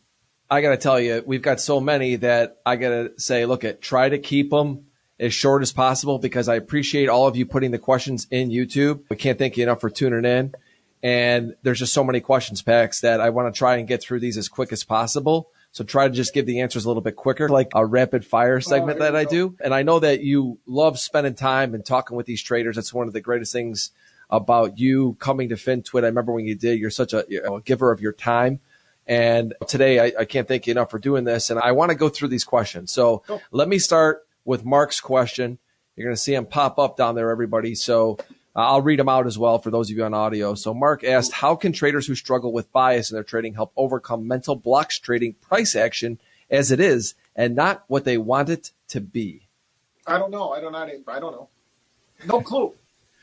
I 0.50 0.60
got 0.60 0.72
to 0.72 0.78
tell 0.78 1.00
you, 1.00 1.24
we've 1.26 1.42
got 1.42 1.62
so 1.62 1.80
many 1.80 2.18
that 2.18 2.58
I 2.66 2.76
got 2.76 2.90
to 2.90 3.14
say, 3.16 3.46
look, 3.46 3.64
at 3.64 3.82
try 3.82 4.10
to 4.10 4.20
keep 4.20 4.50
them 4.50 4.88
as 5.18 5.34
short 5.34 5.62
as 5.62 5.72
possible 5.72 6.20
because 6.20 6.50
I 6.50 6.56
appreciate 6.56 7.08
all 7.08 7.26
of 7.26 7.38
you 7.38 7.46
putting 7.46 7.72
the 7.72 7.80
questions 7.80 8.28
in 8.30 8.50
YouTube. 8.50 9.04
We 9.10 9.16
can't 9.16 9.40
thank 9.40 9.56
you 9.56 9.64
enough 9.64 9.80
for 9.80 9.90
tuning 9.90 10.26
in. 10.26 10.54
And 11.02 11.56
there's 11.64 11.80
just 11.80 11.94
so 11.94 12.04
many 12.04 12.20
questions, 12.20 12.62
Pax, 12.62 13.00
that 13.00 13.22
I 13.22 13.30
want 13.30 13.54
to 13.54 13.58
try 13.58 13.78
and 13.78 13.88
get 13.88 14.04
through 14.04 14.20
these 14.20 14.36
as 14.36 14.50
quick 14.50 14.74
as 14.74 14.84
possible. 14.84 15.52
So 15.74 15.84
try 15.86 16.08
to 16.08 16.14
just 16.14 16.34
give 16.34 16.46
the 16.46 16.60
answers 16.60 16.84
a 16.86 16.90
little 16.90 17.02
bit 17.02 17.16
quicker, 17.16 17.48
like 17.48 17.70
a 17.74 17.86
rapid 17.86 18.26
fire 18.26 18.58
oh, 18.58 18.60
segment 18.60 19.00
here 19.00 19.12
that 19.12 19.16
I 19.16 19.24
go. 19.24 19.30
do. 19.30 19.56
And 19.64 19.74
I 19.74 19.84
know 19.84 20.00
that 20.00 20.22
you 20.22 20.60
love 20.66 21.00
spending 21.00 21.34
time 21.34 21.74
and 21.74 21.86
talking 21.86 22.18
with 22.18 22.26
these 22.26 22.44
traders. 22.44 22.76
That's 22.76 22.94
one 22.94 23.08
of 23.08 23.14
the 23.14 23.22
greatest 23.22 23.54
things 23.54 23.92
about 24.30 24.78
you 24.80 25.16
coming 25.20 25.50
to 25.50 25.56
FinTwit. 25.56 26.04
I 26.04 26.08
remember 26.08 26.34
when 26.34 26.46
you 26.46 26.56
did, 26.56 26.80
you're 26.80 26.90
such 26.90 27.14
a, 27.14 27.26
you're 27.30 27.58
a 27.58 27.62
giver 27.62 27.92
of 27.92 28.02
your 28.02 28.14
time. 28.14 28.60
And 29.08 29.54
today 29.68 30.00
I, 30.00 30.22
I 30.22 30.26
can't 30.26 30.48
thank 30.48 30.68
you 30.68 30.72
enough 30.72 30.92
for 30.92 31.00
doing 31.00 31.24
this. 31.24 31.50
And 31.50 31.60
I 31.60 31.72
want 31.72 31.90
to 31.90 31.96
go 31.96 32.10
through 32.10 32.30
these 32.30 32.44
questions. 32.44 32.92
So 32.92 33.24
Cool. 33.28 33.42
let 33.52 33.68
me 33.68 33.80
start 33.80 34.26
with 34.46 34.66
Mark's 34.66 35.00
question. 35.00 35.58
You're 35.96 36.06
going 36.06 36.16
to 36.16 36.22
see 36.22 36.34
him 36.34 36.46
pop 36.46 36.80
up 36.80 36.98
down 36.98 37.16
there, 37.16 37.30
everybody. 37.30 37.76
So 37.76 38.18
uh, 38.56 38.60
I'll 38.60 38.82
read 38.82 39.00
them 39.00 39.10
out 39.10 39.28
as 39.28 39.38
well 39.38 39.60
for 39.60 39.72
those 39.72 39.90
of 39.90 39.98
you 39.98 40.04
on 40.04 40.14
audio. 40.14 40.56
So 40.56 40.74
Mark 40.74 41.04
asked, 41.04 41.32
how 41.32 41.56
can 41.56 41.72
traders 41.72 42.08
who 42.08 42.16
struggle 42.16 42.52
with 42.52 42.72
bias 42.72 43.10
in 43.10 43.16
their 43.16 43.24
trading 43.24 43.54
help 43.54 43.72
overcome 43.78 44.28
mental 44.28 44.56
blocks 44.56 45.00
trading 45.00 45.34
price 45.36 45.76
action 45.76 46.20
as 46.50 46.72
it 46.72 46.80
is 46.80 47.16
and 47.36 47.56
not 47.56 47.84
what 47.88 48.04
they 48.04 48.18
want 48.18 48.50
it 48.50 48.72
to 48.90 49.00
be? 49.00 49.48
I 50.06 50.18
don't 50.18 50.32
know. 50.32 50.52
I 50.52 50.60
don't 50.60 50.74
know. 50.74 50.80
I 50.80 51.20
don't 51.20 51.32
know. 51.32 51.50
No 52.26 52.42
clue. 52.42 52.74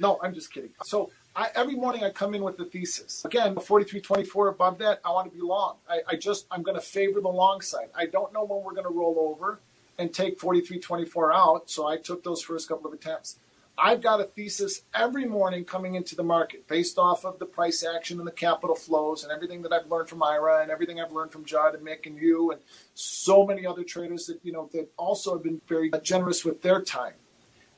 No, 0.00 0.18
I'm 0.22 0.32
just 0.32 0.52
kidding. 0.52 0.70
So 0.84 1.10
I, 1.36 1.50
every 1.54 1.74
morning 1.74 2.04
I 2.04 2.10
come 2.10 2.34
in 2.34 2.42
with 2.42 2.56
the 2.56 2.64
thesis. 2.64 3.24
Again, 3.24 3.54
43.24 3.54 4.50
above 4.50 4.78
that, 4.78 5.00
I 5.04 5.10
want 5.10 5.30
to 5.30 5.36
be 5.36 5.42
long. 5.42 5.76
I, 5.88 6.00
I 6.08 6.16
just, 6.16 6.46
I'm 6.50 6.62
going 6.62 6.76
to 6.76 6.80
favor 6.80 7.20
the 7.20 7.28
long 7.28 7.60
side. 7.60 7.88
I 7.94 8.06
don't 8.06 8.32
know 8.32 8.44
when 8.44 8.62
we're 8.62 8.72
going 8.72 8.86
to 8.86 8.92
roll 8.92 9.16
over 9.18 9.60
and 9.98 10.12
take 10.14 10.38
43.24 10.38 11.34
out. 11.34 11.70
So 11.70 11.86
I 11.86 11.96
took 11.96 12.24
those 12.24 12.40
first 12.40 12.68
couple 12.68 12.86
of 12.86 12.92
attempts. 12.92 13.38
I've 13.80 14.00
got 14.00 14.20
a 14.20 14.24
thesis 14.24 14.82
every 14.92 15.24
morning 15.24 15.64
coming 15.64 15.94
into 15.94 16.16
the 16.16 16.24
market 16.24 16.66
based 16.66 16.98
off 16.98 17.24
of 17.24 17.38
the 17.38 17.46
price 17.46 17.84
action 17.84 18.18
and 18.18 18.26
the 18.26 18.32
capital 18.32 18.74
flows 18.74 19.22
and 19.22 19.30
everything 19.30 19.62
that 19.62 19.72
I've 19.72 19.86
learned 19.86 20.08
from 20.08 20.22
Ira 20.22 20.62
and 20.62 20.70
everything 20.70 21.00
I've 21.00 21.12
learned 21.12 21.30
from 21.30 21.44
Judd 21.44 21.76
and 21.76 21.86
Mick 21.86 22.06
and 22.06 22.20
you 22.20 22.50
and 22.50 22.60
so 22.94 23.46
many 23.46 23.64
other 23.64 23.84
traders 23.84 24.26
that 24.26 24.40
you 24.42 24.52
know 24.52 24.68
that 24.72 24.90
also 24.96 25.34
have 25.34 25.44
been 25.44 25.60
very 25.68 25.90
generous 26.02 26.44
with 26.44 26.62
their 26.62 26.82
time. 26.82 27.14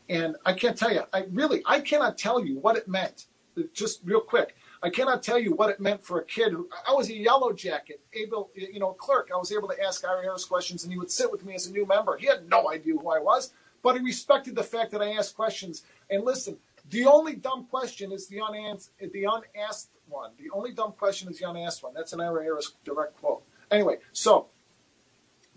And 0.09 0.36
I 0.44 0.55
can't 0.55 0.76
tell 0.76 0.92
you, 0.92 1.03
I 1.12 1.26
really 1.30 1.62
I 1.66 1.80
cannot 1.80 2.16
tell 2.16 2.44
you 2.44 2.59
what 2.59 2.76
it 2.76 2.88
meant. 2.88 3.26
Just 3.74 4.01
real 4.03 4.20
quick, 4.20 4.57
I 4.82 4.88
cannot 4.88 5.22
tell 5.22 5.38
you 5.38 5.53
what 5.53 5.68
it 5.68 5.80
meant 5.80 6.03
for 6.03 6.18
a 6.18 6.24
kid 6.24 6.53
who 6.53 6.68
I 6.88 6.92
was 6.92 7.11
a 7.11 7.16
yellow 7.16 7.53
jacket, 7.53 8.01
able 8.14 8.51
you 8.55 8.80
know 8.80 8.92
clerk. 8.94 9.28
I 9.34 9.36
was 9.36 9.53
able 9.53 9.68
to 9.68 9.82
ask 9.82 10.03
Ira 10.03 10.22
Harris 10.22 10.46
questions, 10.46 10.82
and 10.82 10.92
he 10.92 10.98
would 10.98 11.11
sit 11.11 11.30
with 11.30 11.44
me 11.44 11.55
as 11.55 11.66
a 11.66 11.72
new 11.72 11.84
member. 11.84 12.16
He 12.16 12.26
had 12.26 12.48
no 12.48 12.70
idea 12.70 12.94
who 12.94 13.11
I 13.11 13.18
was 13.18 13.53
but 13.83 13.97
he 13.97 14.03
respected 14.03 14.55
the 14.55 14.62
fact 14.62 14.91
that 14.93 15.03
I 15.03 15.12
asked 15.12 15.37
questions. 15.37 15.85
And 16.09 16.24
listen, 16.24 16.59
the 16.89 17.07
only 17.07 17.35
dumb 17.35 17.66
question 17.66 18.12
is 18.12 18.26
the 18.28 18.41
unanswered, 18.41 19.12
the 19.12 19.24
unasked 19.24 19.91
one. 20.09 20.33
The 20.39 20.51
only 20.51 20.72
dumb 20.72 20.93
question 20.93 21.28
is 21.31 21.39
the 21.39 21.49
unasked 21.49 21.83
one. 21.83 21.95
That's 21.95 22.12
an 22.12 22.20
Ira 22.20 22.43
Harris 22.43 22.72
direct 22.85 23.16
quote. 23.20 23.43
Anyway, 23.70 23.99
so 24.12 24.49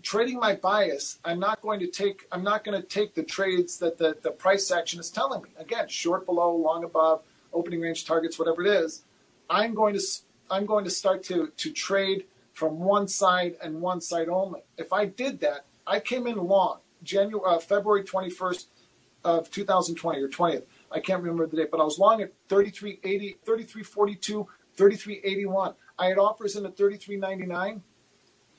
trading 0.02 0.38
my 0.38 0.54
bias, 0.54 1.18
I'm 1.24 1.40
not 1.40 1.60
going 1.60 1.80
to 1.80 1.86
take. 1.86 2.26
I'm 2.30 2.44
not 2.44 2.62
going 2.62 2.80
to 2.80 2.86
take 2.86 3.14
the 3.14 3.24
trades 3.24 3.78
that 3.78 3.98
the, 3.98 4.16
the 4.22 4.30
price 4.30 4.70
action 4.70 5.00
is 5.00 5.10
telling 5.10 5.42
me. 5.42 5.50
Again, 5.58 5.88
short 5.88 6.26
below, 6.26 6.54
long 6.54 6.84
above, 6.84 7.22
opening 7.52 7.80
range 7.80 8.04
targets, 8.04 8.38
whatever 8.38 8.62
it 8.64 8.68
is. 8.68 9.02
I'm 9.50 9.74
going 9.74 9.94
to 9.94 10.02
I'm 10.50 10.66
going 10.66 10.84
to 10.84 10.90
start 10.90 11.24
to 11.24 11.48
to 11.56 11.72
trade 11.72 12.26
from 12.52 12.78
one 12.78 13.08
side 13.08 13.56
and 13.60 13.80
one 13.80 14.00
side 14.00 14.28
only. 14.28 14.60
If 14.78 14.92
I 14.92 15.06
did 15.06 15.40
that, 15.40 15.64
I 15.86 15.98
came 15.98 16.26
in 16.26 16.36
long. 16.36 16.78
January, 17.04 17.44
uh, 17.46 17.58
February 17.58 18.02
21st 18.02 18.66
of 19.24 19.50
2020 19.50 20.20
or 20.20 20.28
20th. 20.28 20.64
I 20.90 21.00
can't 21.00 21.22
remember 21.22 21.46
the 21.46 21.56
date, 21.56 21.70
but 21.70 21.80
I 21.80 21.84
was 21.84 21.98
long 21.98 22.20
at 22.22 22.32
33.80, 22.48 23.36
33.42, 23.46 24.46
33.81. 24.76 25.74
I 25.98 26.06
had 26.06 26.18
offers 26.18 26.56
in 26.56 26.66
at 26.66 26.76
33.99. 26.76 27.80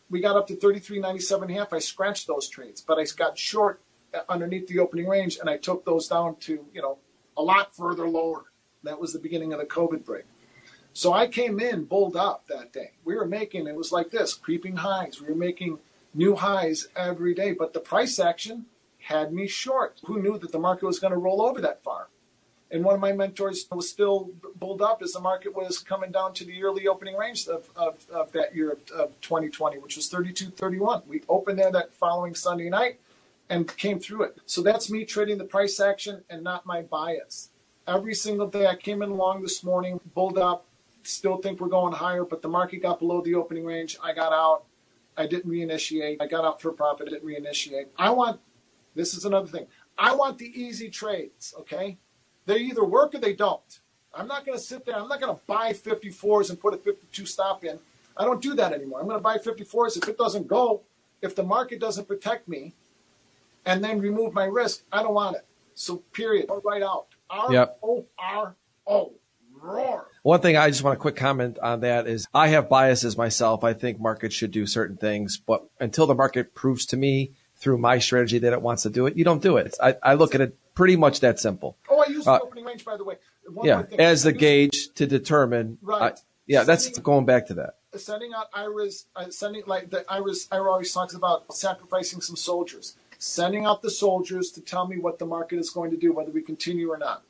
We 0.09 0.21
got 0.21 0.35
up 0.35 0.47
to 0.47 0.55
33.97 0.55 1.41
and 1.41 1.51
a 1.51 1.53
half. 1.55 1.73
I 1.73 1.79
scratched 1.79 2.27
those 2.27 2.47
trades, 2.47 2.81
but 2.81 2.97
I 2.97 3.05
got 3.17 3.37
short 3.37 3.81
underneath 4.29 4.67
the 4.67 4.79
opening 4.79 5.07
range, 5.07 5.37
and 5.39 5.49
I 5.49 5.57
took 5.57 5.85
those 5.85 6.07
down 6.07 6.35
to 6.41 6.65
you 6.73 6.81
know 6.81 6.97
a 7.37 7.41
lot 7.41 7.75
further 7.75 8.07
lower. 8.07 8.45
That 8.83 8.99
was 8.99 9.13
the 9.13 9.19
beginning 9.19 9.51
of 9.51 9.59
the 9.59 9.65
COVID 9.65 10.05
break. 10.05 10.25
So 10.93 11.11
I 11.11 11.27
came 11.27 11.59
in 11.59 11.85
bulled 11.85 12.15
up 12.15 12.47
that 12.47 12.71
day. 12.71 12.91
We 13.03 13.15
were 13.15 13.25
making 13.25 13.67
it 13.67 13.75
was 13.75 13.91
like 13.91 14.11
this, 14.11 14.33
creeping 14.33 14.77
highs. 14.77 15.19
We 15.19 15.27
were 15.27 15.35
making 15.35 15.79
new 16.15 16.35
highs 16.35 16.87
every 16.95 17.35
day. 17.35 17.51
But 17.51 17.73
the 17.73 17.79
price 17.79 18.17
action 18.17 18.65
had 18.99 19.31
me 19.31 19.47
short. 19.47 19.99
Who 20.05 20.21
knew 20.21 20.39
that 20.39 20.51
the 20.51 20.59
market 20.59 20.85
was 20.85 20.99
going 20.99 21.11
to 21.11 21.17
roll 21.17 21.41
over 21.41 21.61
that 21.61 21.83
far? 21.83 22.07
And 22.71 22.83
one 22.83 22.95
of 22.95 22.99
my 22.99 23.11
mentors 23.11 23.67
was 23.71 23.89
still 23.89 24.31
bulled 24.55 24.81
up 24.81 25.03
as 25.03 25.13
the 25.13 25.19
market 25.19 25.55
was 25.55 25.77
coming 25.77 26.11
down 26.11 26.33
to 26.33 26.45
the 26.45 26.63
early 26.63 26.87
opening 26.87 27.15
range 27.15 27.47
of, 27.47 27.69
of, 27.75 28.03
of 28.11 28.31
that 28.31 28.55
year 28.55 28.71
of, 28.71 28.79
of 28.89 29.21
2020, 29.21 29.77
which 29.77 29.95
was 29.95 30.09
32.31. 30.09 31.05
We 31.05 31.21
opened 31.29 31.59
there 31.59 31.71
that 31.71 31.93
following 31.93 32.33
Sunday 32.33 32.69
night 32.69 32.99
and 33.49 33.67
came 33.77 33.99
through 33.99 34.23
it. 34.23 34.37
So 34.47 34.63
that's 34.63 34.89
me 34.89 35.05
trading 35.05 35.37
the 35.37 35.45
price 35.45 35.79
action 35.79 36.23
and 36.29 36.43
not 36.43 36.65
my 36.65 36.81
bias. 36.81 37.49
Every 37.87 38.15
single 38.15 38.47
day 38.47 38.65
I 38.65 38.75
came 38.75 39.03
in 39.03 39.15
long 39.15 39.43
this 39.43 39.63
morning, 39.63 39.99
bulled 40.15 40.39
up, 40.39 40.65
still 41.03 41.37
think 41.37 41.59
we're 41.59 41.67
going 41.67 41.93
higher, 41.93 42.23
but 42.23 42.41
the 42.41 42.47
market 42.47 42.81
got 42.81 42.97
below 42.97 43.21
the 43.21 43.35
opening 43.35 43.63
range. 43.63 43.95
I 44.01 44.13
got 44.13 44.33
out 44.33 44.63
I 45.17 45.27
didn't 45.27 45.49
reinitiate. 45.49 46.17
I 46.21 46.27
got 46.27 46.45
out 46.45 46.61
for 46.61 46.71
profit. 46.71 47.07
I 47.07 47.11
didn't 47.11 47.27
reinitiate. 47.27 47.87
I 47.97 48.09
want, 48.09 48.39
this 48.95 49.13
is 49.13 49.25
another 49.25 49.47
thing. 49.47 49.67
I 49.97 50.13
want 50.13 50.37
the 50.37 50.51
easy 50.59 50.89
trades, 50.89 51.53
okay? 51.59 51.97
They 52.45 52.57
either 52.57 52.83
work 52.83 53.15
or 53.15 53.19
they 53.19 53.33
don't. 53.33 53.79
I'm 54.13 54.27
not 54.27 54.45
going 54.45 54.57
to 54.57 54.63
sit 54.63 54.85
there. 54.85 54.95
I'm 54.95 55.07
not 55.07 55.19
going 55.19 55.35
to 55.35 55.41
buy 55.45 55.73
54s 55.73 56.49
and 56.49 56.59
put 56.59 56.73
a 56.73 56.77
52 56.77 57.25
stop 57.25 57.63
in. 57.63 57.79
I 58.17 58.23
don't 58.23 58.41
do 58.41 58.53
that 58.55 58.71
anymore. 58.71 58.99
I'm 58.99 59.07
going 59.07 59.17
to 59.17 59.23
buy 59.23 59.37
54s. 59.37 59.97
If 59.97 60.07
it 60.07 60.17
doesn't 60.17 60.47
go, 60.47 60.81
if 61.21 61.35
the 61.35 61.43
market 61.43 61.79
doesn't 61.79 62.07
protect 62.07 62.47
me 62.47 62.73
and 63.65 63.83
then 63.83 63.99
remove 63.99 64.33
my 64.33 64.45
risk, 64.45 64.83
I 64.91 65.01
don't 65.03 65.13
want 65.13 65.35
it. 65.35 65.45
So, 65.73 65.97
period. 66.13 66.49
Right 66.63 66.81
out. 66.81 67.07
R 67.29 67.75
O 67.83 68.05
R 68.17 68.55
O. 68.87 69.13
Roar. 69.59 70.07
One 70.25 70.41
thing 70.41 70.57
I 70.57 70.71
just 70.71 70.81
want 70.81 70.97
a 70.97 70.99
quick 70.99 71.15
comment 71.15 71.59
on 71.59 71.81
that 71.81 72.07
is 72.07 72.25
I 72.33 72.47
have 72.47 72.67
biases 72.67 73.15
myself. 73.15 73.63
I 73.63 73.73
think 73.73 73.99
markets 73.99 74.33
should 74.33 74.49
do 74.49 74.65
certain 74.65 74.97
things, 74.97 75.37
but 75.37 75.63
until 75.79 76.07
the 76.07 76.15
market 76.15 76.55
proves 76.55 76.87
to 76.87 76.97
me 76.97 77.33
through 77.57 77.77
my 77.77 77.99
strategy 77.99 78.39
that 78.39 78.51
it 78.51 78.59
wants 78.59 78.81
to 78.83 78.89
do 78.89 79.05
it, 79.05 79.15
you 79.17 79.23
don't 79.23 79.43
do 79.43 79.57
it. 79.57 79.75
I, 79.79 79.97
I 80.01 80.13
look 80.15 80.33
at 80.33 80.41
it 80.41 80.57
pretty 80.73 80.95
much 80.95 81.19
that 81.19 81.39
simple. 81.39 81.77
Oh, 81.87 82.03
I 82.03 82.09
use 82.09 82.25
the 82.25 82.31
uh, 82.31 82.39
opening 82.41 82.65
range, 82.65 82.83
by 82.83 82.97
the 82.97 83.03
way. 83.03 83.17
One 83.53 83.67
yeah, 83.67 83.83
as 83.99 84.23
the 84.23 84.33
gauge 84.33 84.89
to 84.95 85.05
determine. 85.05 85.77
Right. 85.83 86.13
Uh, 86.13 86.15
yeah, 86.47 86.63
sending, 86.63 86.67
that's 86.69 86.97
going 86.97 87.25
back 87.25 87.45
to 87.49 87.53
that. 87.53 87.75
Sending 87.95 88.33
out 88.33 88.47
Ira's, 88.51 89.05
uh, 89.15 89.29
sending 89.29 89.61
like 89.67 89.91
the 89.91 90.11
Ira's, 90.11 90.47
Ira 90.51 90.71
always 90.71 90.91
talks 90.91 91.13
about 91.13 91.53
sacrificing 91.53 92.21
some 92.21 92.35
soldiers. 92.35 92.97
Sending 93.19 93.67
out 93.67 93.83
the 93.83 93.91
soldiers 93.91 94.49
to 94.53 94.61
tell 94.61 94.87
me 94.87 94.97
what 94.97 95.19
the 95.19 95.27
market 95.27 95.59
is 95.59 95.69
going 95.69 95.91
to 95.91 95.97
do, 95.97 96.11
whether 96.13 96.31
we 96.31 96.41
continue 96.41 96.91
or 96.91 96.97
not. 96.97 97.21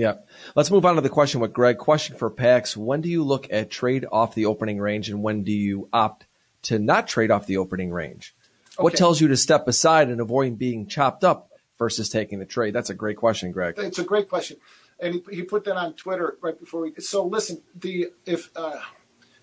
Yeah. 0.00 0.14
Let's 0.56 0.70
move 0.70 0.86
on 0.86 0.94
to 0.94 1.02
the 1.02 1.10
question 1.10 1.42
with 1.42 1.52
Greg. 1.52 1.76
Question 1.76 2.16
for 2.16 2.30
Pax. 2.30 2.74
When 2.74 3.02
do 3.02 3.10
you 3.10 3.22
look 3.22 3.48
at 3.52 3.70
trade 3.70 4.06
off 4.10 4.34
the 4.34 4.46
opening 4.46 4.78
range 4.78 5.10
and 5.10 5.22
when 5.22 5.44
do 5.44 5.52
you 5.52 5.90
opt 5.92 6.24
to 6.62 6.78
not 6.78 7.06
trade 7.06 7.30
off 7.30 7.44
the 7.44 7.58
opening 7.58 7.90
range? 7.90 8.34
Okay. 8.78 8.82
What 8.82 8.96
tells 8.96 9.20
you 9.20 9.28
to 9.28 9.36
step 9.36 9.68
aside 9.68 10.08
and 10.08 10.18
avoid 10.18 10.56
being 10.56 10.86
chopped 10.86 11.22
up 11.22 11.50
versus 11.78 12.08
taking 12.08 12.38
the 12.38 12.46
trade? 12.46 12.72
That's 12.72 12.88
a 12.88 12.94
great 12.94 13.18
question, 13.18 13.52
Greg. 13.52 13.74
It's 13.76 13.98
a 13.98 14.02
great 14.02 14.30
question. 14.30 14.56
And 14.98 15.16
he, 15.16 15.22
he 15.30 15.42
put 15.42 15.64
that 15.64 15.76
on 15.76 15.92
Twitter 15.92 16.38
right 16.40 16.58
before 16.58 16.80
we. 16.80 16.94
So 17.00 17.26
listen, 17.26 17.60
the 17.78 18.08
if 18.24 18.48
uh, 18.56 18.80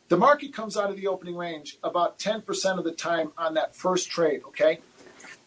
the 0.07 0.17
market 0.17 0.55
comes 0.55 0.75
out 0.75 0.89
of 0.89 0.95
the 0.95 1.05
opening 1.05 1.35
range 1.35 1.77
about 1.83 2.17
10% 2.17 2.79
of 2.79 2.83
the 2.83 2.93
time 2.93 3.31
on 3.37 3.53
that 3.53 3.75
first 3.75 4.09
trade, 4.09 4.41
okay? 4.47 4.79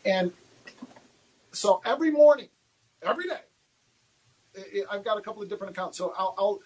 And 0.04 0.30
so 1.50 1.82
every 1.84 2.12
morning, 2.12 2.46
every 3.02 3.24
day, 3.24 3.40
I've 4.90 5.04
got 5.04 5.18
a 5.18 5.20
couple 5.20 5.42
of 5.42 5.48
different 5.48 5.76
accounts. 5.76 5.98
So 5.98 6.14
I'll, 6.16 6.34
I'll 6.38 6.60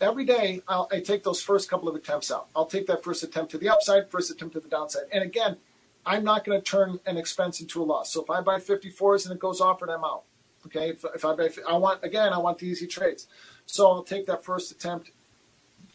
every 0.00 0.24
day 0.24 0.62
I'll, 0.68 0.88
I 0.92 1.00
take 1.00 1.24
those 1.24 1.42
first 1.42 1.68
couple 1.70 1.88
of 1.88 1.94
attempts 1.94 2.30
out. 2.30 2.48
I'll 2.54 2.66
take 2.66 2.86
that 2.86 3.02
first 3.02 3.22
attempt 3.22 3.50
to 3.52 3.58
the 3.58 3.68
upside, 3.68 4.10
first 4.10 4.30
attempt 4.30 4.54
to 4.54 4.60
the 4.60 4.68
downside. 4.68 5.04
And 5.12 5.22
again, 5.22 5.56
I'm 6.04 6.22
not 6.22 6.44
going 6.44 6.60
to 6.60 6.64
turn 6.64 7.00
an 7.06 7.16
expense 7.16 7.60
into 7.60 7.82
a 7.82 7.84
loss. 7.84 8.12
So 8.12 8.22
if 8.22 8.30
I 8.30 8.40
buy 8.40 8.58
54s 8.58 9.26
and 9.26 9.34
it 9.34 9.40
goes 9.40 9.60
off, 9.60 9.82
and 9.82 9.90
I'm 9.90 10.04
out. 10.04 10.22
Okay. 10.66 10.90
If, 10.90 11.04
if 11.14 11.24
I 11.24 11.34
buy, 11.34 11.48
I 11.68 11.76
want 11.76 12.02
again, 12.02 12.32
I 12.32 12.38
want 12.38 12.58
the 12.58 12.66
easy 12.66 12.86
trades. 12.86 13.26
So 13.66 13.88
I'll 13.90 14.02
take 14.02 14.26
that 14.26 14.44
first 14.44 14.70
attempt, 14.70 15.10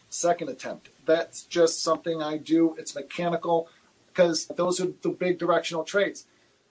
second 0.08 0.48
attempt. 0.48 0.90
That's 1.04 1.42
just 1.44 1.82
something 1.82 2.22
I 2.22 2.36
do. 2.36 2.74
It's 2.78 2.94
mechanical 2.94 3.68
because 4.08 4.46
those 4.46 4.80
are 4.80 4.88
the 5.02 5.08
big 5.08 5.38
directional 5.38 5.84
trades. 5.84 6.26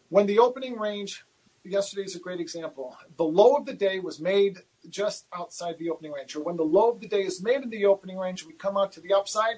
When 0.09 0.27
the 0.27 0.39
opening 0.39 0.77
range 0.77 1.25
yesterday 1.63 2.03
is 2.03 2.15
a 2.15 2.19
great 2.19 2.39
example. 2.39 2.97
The 3.17 3.23
low 3.23 3.55
of 3.55 3.65
the 3.65 3.73
day 3.73 3.99
was 3.99 4.19
made 4.19 4.59
just 4.89 5.25
outside 5.33 5.77
the 5.77 5.89
opening 5.89 6.11
range, 6.11 6.35
or 6.35 6.43
when 6.43 6.57
the 6.57 6.63
low 6.63 6.91
of 6.91 6.99
the 6.99 7.07
day 7.07 7.21
is 7.21 7.41
made 7.41 7.61
in 7.61 7.69
the 7.69 7.85
opening 7.85 8.17
range, 8.17 8.45
we 8.45 8.53
come 8.53 8.77
out 8.77 8.91
to 8.93 9.01
the 9.01 9.13
upside. 9.13 9.57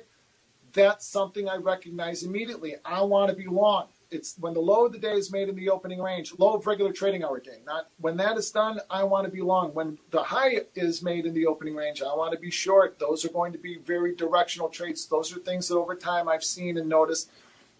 That's 0.73 1.07
something 1.07 1.47
I 1.47 1.57
recognize 1.57 2.23
immediately. 2.23 2.75
I 2.83 3.01
want 3.03 3.29
to 3.29 3.35
be 3.35 3.45
long. 3.45 3.89
It's 4.09 4.35
when 4.39 4.53
the 4.53 4.59
low 4.59 4.85
of 4.85 4.91
the 4.91 4.99
day 4.99 5.13
is 5.13 5.31
made 5.31 5.49
in 5.49 5.55
the 5.55 5.69
opening 5.69 5.99
range, 5.99 6.33
low 6.37 6.53
of 6.53 6.67
regular 6.67 6.91
trading 6.91 7.23
hour 7.23 7.39
day. 7.39 7.61
Not 7.65 7.89
when 7.97 8.17
that 8.17 8.37
is 8.37 8.51
done, 8.51 8.79
I 8.89 9.03
want 9.03 9.25
to 9.25 9.31
be 9.31 9.41
long. 9.41 9.73
When 9.73 9.97
the 10.11 10.23
high 10.23 10.61
is 10.75 11.01
made 11.01 11.25
in 11.25 11.33
the 11.33 11.47
opening 11.47 11.75
range, 11.75 12.01
I 12.01 12.15
want 12.15 12.33
to 12.33 12.39
be 12.39 12.51
short. 12.51 12.99
Those 12.99 13.25
are 13.25 13.29
going 13.29 13.53
to 13.53 13.57
be 13.57 13.77
very 13.77 14.15
directional 14.15 14.69
trades. 14.69 15.07
Those 15.07 15.35
are 15.35 15.39
things 15.39 15.67
that 15.67 15.77
over 15.77 15.95
time 15.95 16.27
I've 16.27 16.43
seen 16.43 16.77
and 16.77 16.87
noticed 16.87 17.31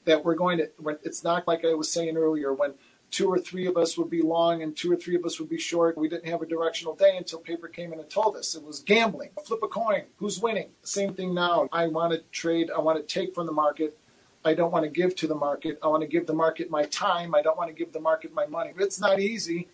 that 0.06 0.24
we're 0.26 0.36
going 0.36 0.58
to. 0.58 0.70
When 0.78 0.98
it's 1.04 1.24
not 1.24 1.48
like 1.48 1.66
I 1.66 1.74
was 1.74 1.92
saying 1.92 2.18
earlier 2.18 2.54
when 2.54 2.74
two 3.14 3.30
or 3.32 3.38
three 3.38 3.68
of 3.68 3.78
us 3.78 3.96
would 3.96 4.10
be 4.10 4.24
long 4.24 4.64
and 4.64 4.76
two 4.76 4.92
or 4.92 4.96
three 4.96 5.16
of 5.16 5.24
us 5.24 5.40
would 5.40 5.48
be 5.48 5.58
short. 5.58 5.98
We 5.98 6.10
didn't 6.10 6.26
have 6.26 6.42
a 6.42 6.48
directional 6.48 6.96
day 6.96 7.16
until 7.16 7.38
paper 7.40 7.68
came 7.68 7.94
in 7.94 8.00
and 8.00 8.10
told 8.10 8.36
us. 8.36 8.56
It 8.56 8.64
was 8.64 8.80
gambling. 8.80 9.30
Flip 9.46 9.60
a 9.62 9.68
coin. 9.68 10.06
Who's 10.18 10.40
winning? 10.40 10.70
Same 10.82 11.14
thing 11.14 11.34
now. 11.34 11.70
I 11.72 11.88
want 11.88 12.12
to 12.14 12.24
trade. 12.32 12.72
I 12.76 12.80
want 12.80 12.98
to 12.98 13.04
take 13.04 13.36
from 13.36 13.46
the 13.46 13.52
market. 13.52 13.98
I 14.44 14.56
don't 14.56 14.72
want 14.72 14.84
to 14.84 14.90
give 14.90 15.16
to 15.18 15.28
the 15.28 15.36
market. 15.36 15.78
I 15.84 15.88
want 15.88 16.02
to 16.02 16.08
give 16.08 16.26
the 16.26 16.34
market 16.34 16.72
my 16.72 16.86
time. 16.86 17.36
I 17.36 17.44
don't 17.44 17.56
want 17.56 17.70
to 17.70 17.76
give 17.76 17.94
the 17.94 18.00
market 18.00 18.34
my 18.34 18.48
money. 18.48 18.72
If 18.72 18.82
it's 18.82 19.00
not 19.00 19.20
easy, 19.20 19.68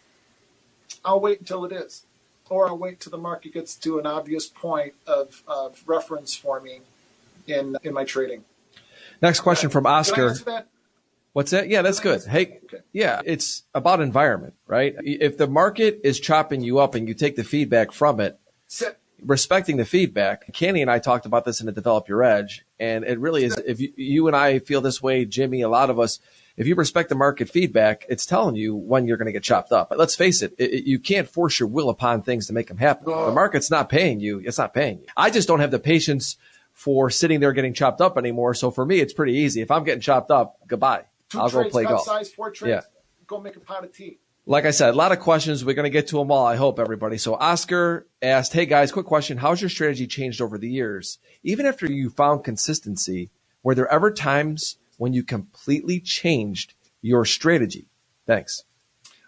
I'll 1.06 1.22
wait 1.22 1.40
until 1.40 1.64
it 1.64 1.72
is. 1.72 2.04
Or 2.50 2.68
I'll 2.68 2.78
wait 2.78 3.00
till 3.00 3.12
the 3.12 3.18
market 3.18 3.54
gets 3.54 3.74
to 3.76 4.00
an 4.00 4.06
obvious 4.06 4.48
point 4.48 4.96
of, 5.08 5.44
of 5.48 5.82
reference 5.88 6.36
for 6.36 6.60
me 6.60 6.82
in 7.48 7.78
in 7.84 7.94
my 7.94 8.04
trading. 8.04 8.44
Next 9.22 9.40
question 9.40 9.70
from 9.70 9.86
Oscar. 9.86 10.36
What's 11.34 11.52
that? 11.52 11.70
Yeah, 11.70 11.82
that's 11.84 12.00
good. 12.00 12.24
Hey, 12.26 12.60
yeah, 12.92 13.22
it's 13.24 13.64
about 13.76 14.02
environment, 14.02 14.56
right? 14.68 14.96
If 15.04 15.38
the 15.38 15.48
market 15.48 16.02
is 16.04 16.20
chopping 16.20 16.62
you 16.62 16.80
up 16.80 16.96
and 16.96 17.08
you 17.08 17.14
take 17.14 17.36
the 17.36 17.44
feedback 17.44 17.92
from 17.92 18.20
it, 18.20 18.40
respecting 19.24 19.78
the 19.78 19.86
feedback. 19.86 20.52
Kenny 20.54 20.82
and 20.82 20.90
I 20.90 21.00
talked 21.00 21.26
about 21.26 21.46
this 21.46 21.60
in 21.60 21.66
the 21.66 21.72
Develop 21.72 22.08
Your 22.08 22.24
Edge, 22.24 22.66
and 22.80 23.04
it 23.04 23.20
really 23.20 23.44
is. 23.44 23.56
If 23.66 23.80
you, 23.80 23.94
you 23.96 24.28
and 24.28 24.36
I 24.36 24.60
feel 24.60 24.82
this 24.82 25.02
way, 25.04 25.26
Jimmy, 25.26 25.62
a 25.62 25.70
lot 25.70 25.90
of 25.90 26.00
us, 26.00 26.20
if 26.58 26.68
you 26.68 26.76
respect 26.76 27.10
the 27.10 27.16
market 27.16 27.50
feedback, 27.50 28.06
it's 28.10 28.26
telling 28.26 28.56
you 28.56 28.76
when 28.76 29.06
you're 29.08 29.18
going 29.18 29.26
to 29.28 29.32
get 29.32 29.44
chopped 29.44 29.72
up. 29.72 29.90
But 29.90 29.98
let's 30.00 30.16
face 30.16 30.42
it, 30.42 30.54
it- 30.58 30.86
you 30.86 31.00
can't 31.00 31.28
force 31.28 31.60
your 31.60 31.70
will 31.70 31.90
upon 31.90 32.22
things 32.22 32.48
to 32.48 32.54
make 32.54 32.68
them 32.68 32.78
happen. 32.78 33.06
The 33.06 33.32
market's 33.34 33.70
not 33.70 33.90
paying 33.90 34.20
you; 34.20 34.42
it's 34.44 34.58
not 34.58 34.74
paying 34.74 35.00
you. 35.00 35.06
I 35.16 35.30
just 35.30 35.48
don't 35.48 35.60
have 35.60 35.72
the 35.72 35.80
patience 35.80 36.38
for 36.74 37.10
sitting 37.10 37.40
there 37.42 37.52
getting 37.54 37.74
chopped 37.74 38.00
up 38.02 38.18
anymore. 38.18 38.54
So 38.54 38.72
for 38.72 38.86
me, 38.86 39.00
it's 39.00 39.14
pretty 39.14 39.34
easy. 39.34 39.60
If 39.62 39.70
I'm 39.70 39.84
getting 39.84 40.02
chopped 40.02 40.32
up, 40.32 40.58
goodbye. 40.66 41.04
Two 41.30 41.40
I'll 41.40 41.50
go 41.50 41.70
play 41.70 41.84
golf. 41.84 42.06
size, 42.06 42.30
four 42.30 42.52
trades. 42.52 42.70
Yeah. 42.70 43.26
Go 43.28 43.40
make 43.40 43.56
a 43.56 43.60
pot 43.60 43.84
of 43.84 43.94
tea. 43.94 44.18
Like 44.46 44.66
I 44.66 44.72
said, 44.72 44.90
a 44.90 44.98
lot 44.98 45.12
of 45.12 45.20
questions. 45.20 45.64
We're 45.64 45.76
going 45.76 45.84
to 45.84 45.92
get 45.92 46.08
to 46.08 46.18
them 46.18 46.32
all. 46.32 46.46
I 46.46 46.56
hope 46.56 46.80
everybody. 46.80 47.20
So 47.20 47.36
Oscar 47.36 48.08
asked, 48.22 48.54
Hey 48.54 48.66
guys, 48.66 48.92
quick 48.92 49.06
question. 49.06 49.38
How's 49.38 49.62
your 49.62 49.70
strategy 49.70 50.08
changed 50.08 50.42
over 50.42 50.58
the 50.58 50.70
years? 50.70 51.20
Even 51.44 51.68
after 51.68 51.86
you 51.86 52.10
found 52.10 52.44
consistency, 52.44 53.30
were 53.62 53.76
there 53.76 53.88
ever 53.92 54.12
times 54.12 54.78
when 54.98 55.14
you 55.14 55.24
completely 55.24 56.00
changed 56.00 56.74
your 57.02 57.26
strategy? 57.26 57.86
Thanks. 58.26 58.64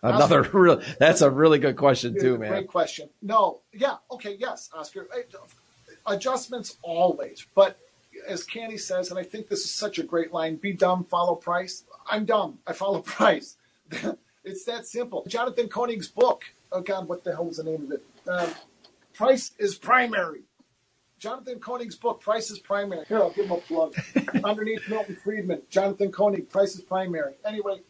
Another 0.04 0.42
real, 0.54 0.82
that's 1.00 1.22
a 1.22 1.30
really 1.30 1.60
good 1.60 1.76
question 1.78 2.20
too, 2.20 2.38
man. 2.38 2.50
Great 2.50 2.68
question. 2.68 3.10
No, 3.22 3.62
yeah, 3.72 3.98
okay, 4.10 4.36
yes, 4.40 4.70
Oscar. 4.74 5.08
Adjustments 6.08 6.78
always, 6.82 7.46
but 7.54 7.78
as 8.28 8.44
Candy 8.44 8.78
says, 8.78 9.12
and 9.12 9.20
I 9.20 9.24
think 9.24 9.48
this 9.48 9.60
is 9.64 9.72
such 9.72 10.00
a 10.00 10.04
great 10.04 10.34
line: 10.34 10.56
"Be 10.56 10.74
dumb, 10.74 11.04
follow 11.06 11.36
price." 11.36 11.84
I'm 12.10 12.26
dumb. 12.26 12.60
I 12.66 12.74
follow 12.74 13.02
price. 13.18 13.58
it's 14.44 14.66
that 14.66 14.86
simple. 14.86 15.24
Jonathan 15.28 15.68
Hoenig's 15.70 16.08
book. 16.08 16.44
Oh 16.72 16.82
God, 16.82 17.08
what 17.08 17.24
the 17.24 17.34
hell 17.34 17.46
was 17.46 17.58
the 17.58 17.64
name 17.64 17.84
of 17.84 17.92
it? 17.92 18.04
Um, 18.28 18.50
price 19.14 19.52
is 19.60 19.76
primary. 19.76 20.44
Jonathan 21.22 21.60
Hoenig's 21.60 21.96
book, 21.96 22.20
Price 22.20 22.50
is 22.50 22.58
Primary. 22.58 23.06
Here, 23.08 23.20
I'll 23.20 23.30
give 23.30 23.46
him 23.46 23.52
a 23.52 23.58
plug. 23.58 23.94
Underneath 24.44 24.90
Milton 24.90 25.16
Friedman, 25.16 25.62
Jonathan 25.70 26.12
Hoenig, 26.12 26.50
Price 26.50 26.74
is 26.74 26.82
Primary. 26.82 27.36
Anyway, 27.46 27.82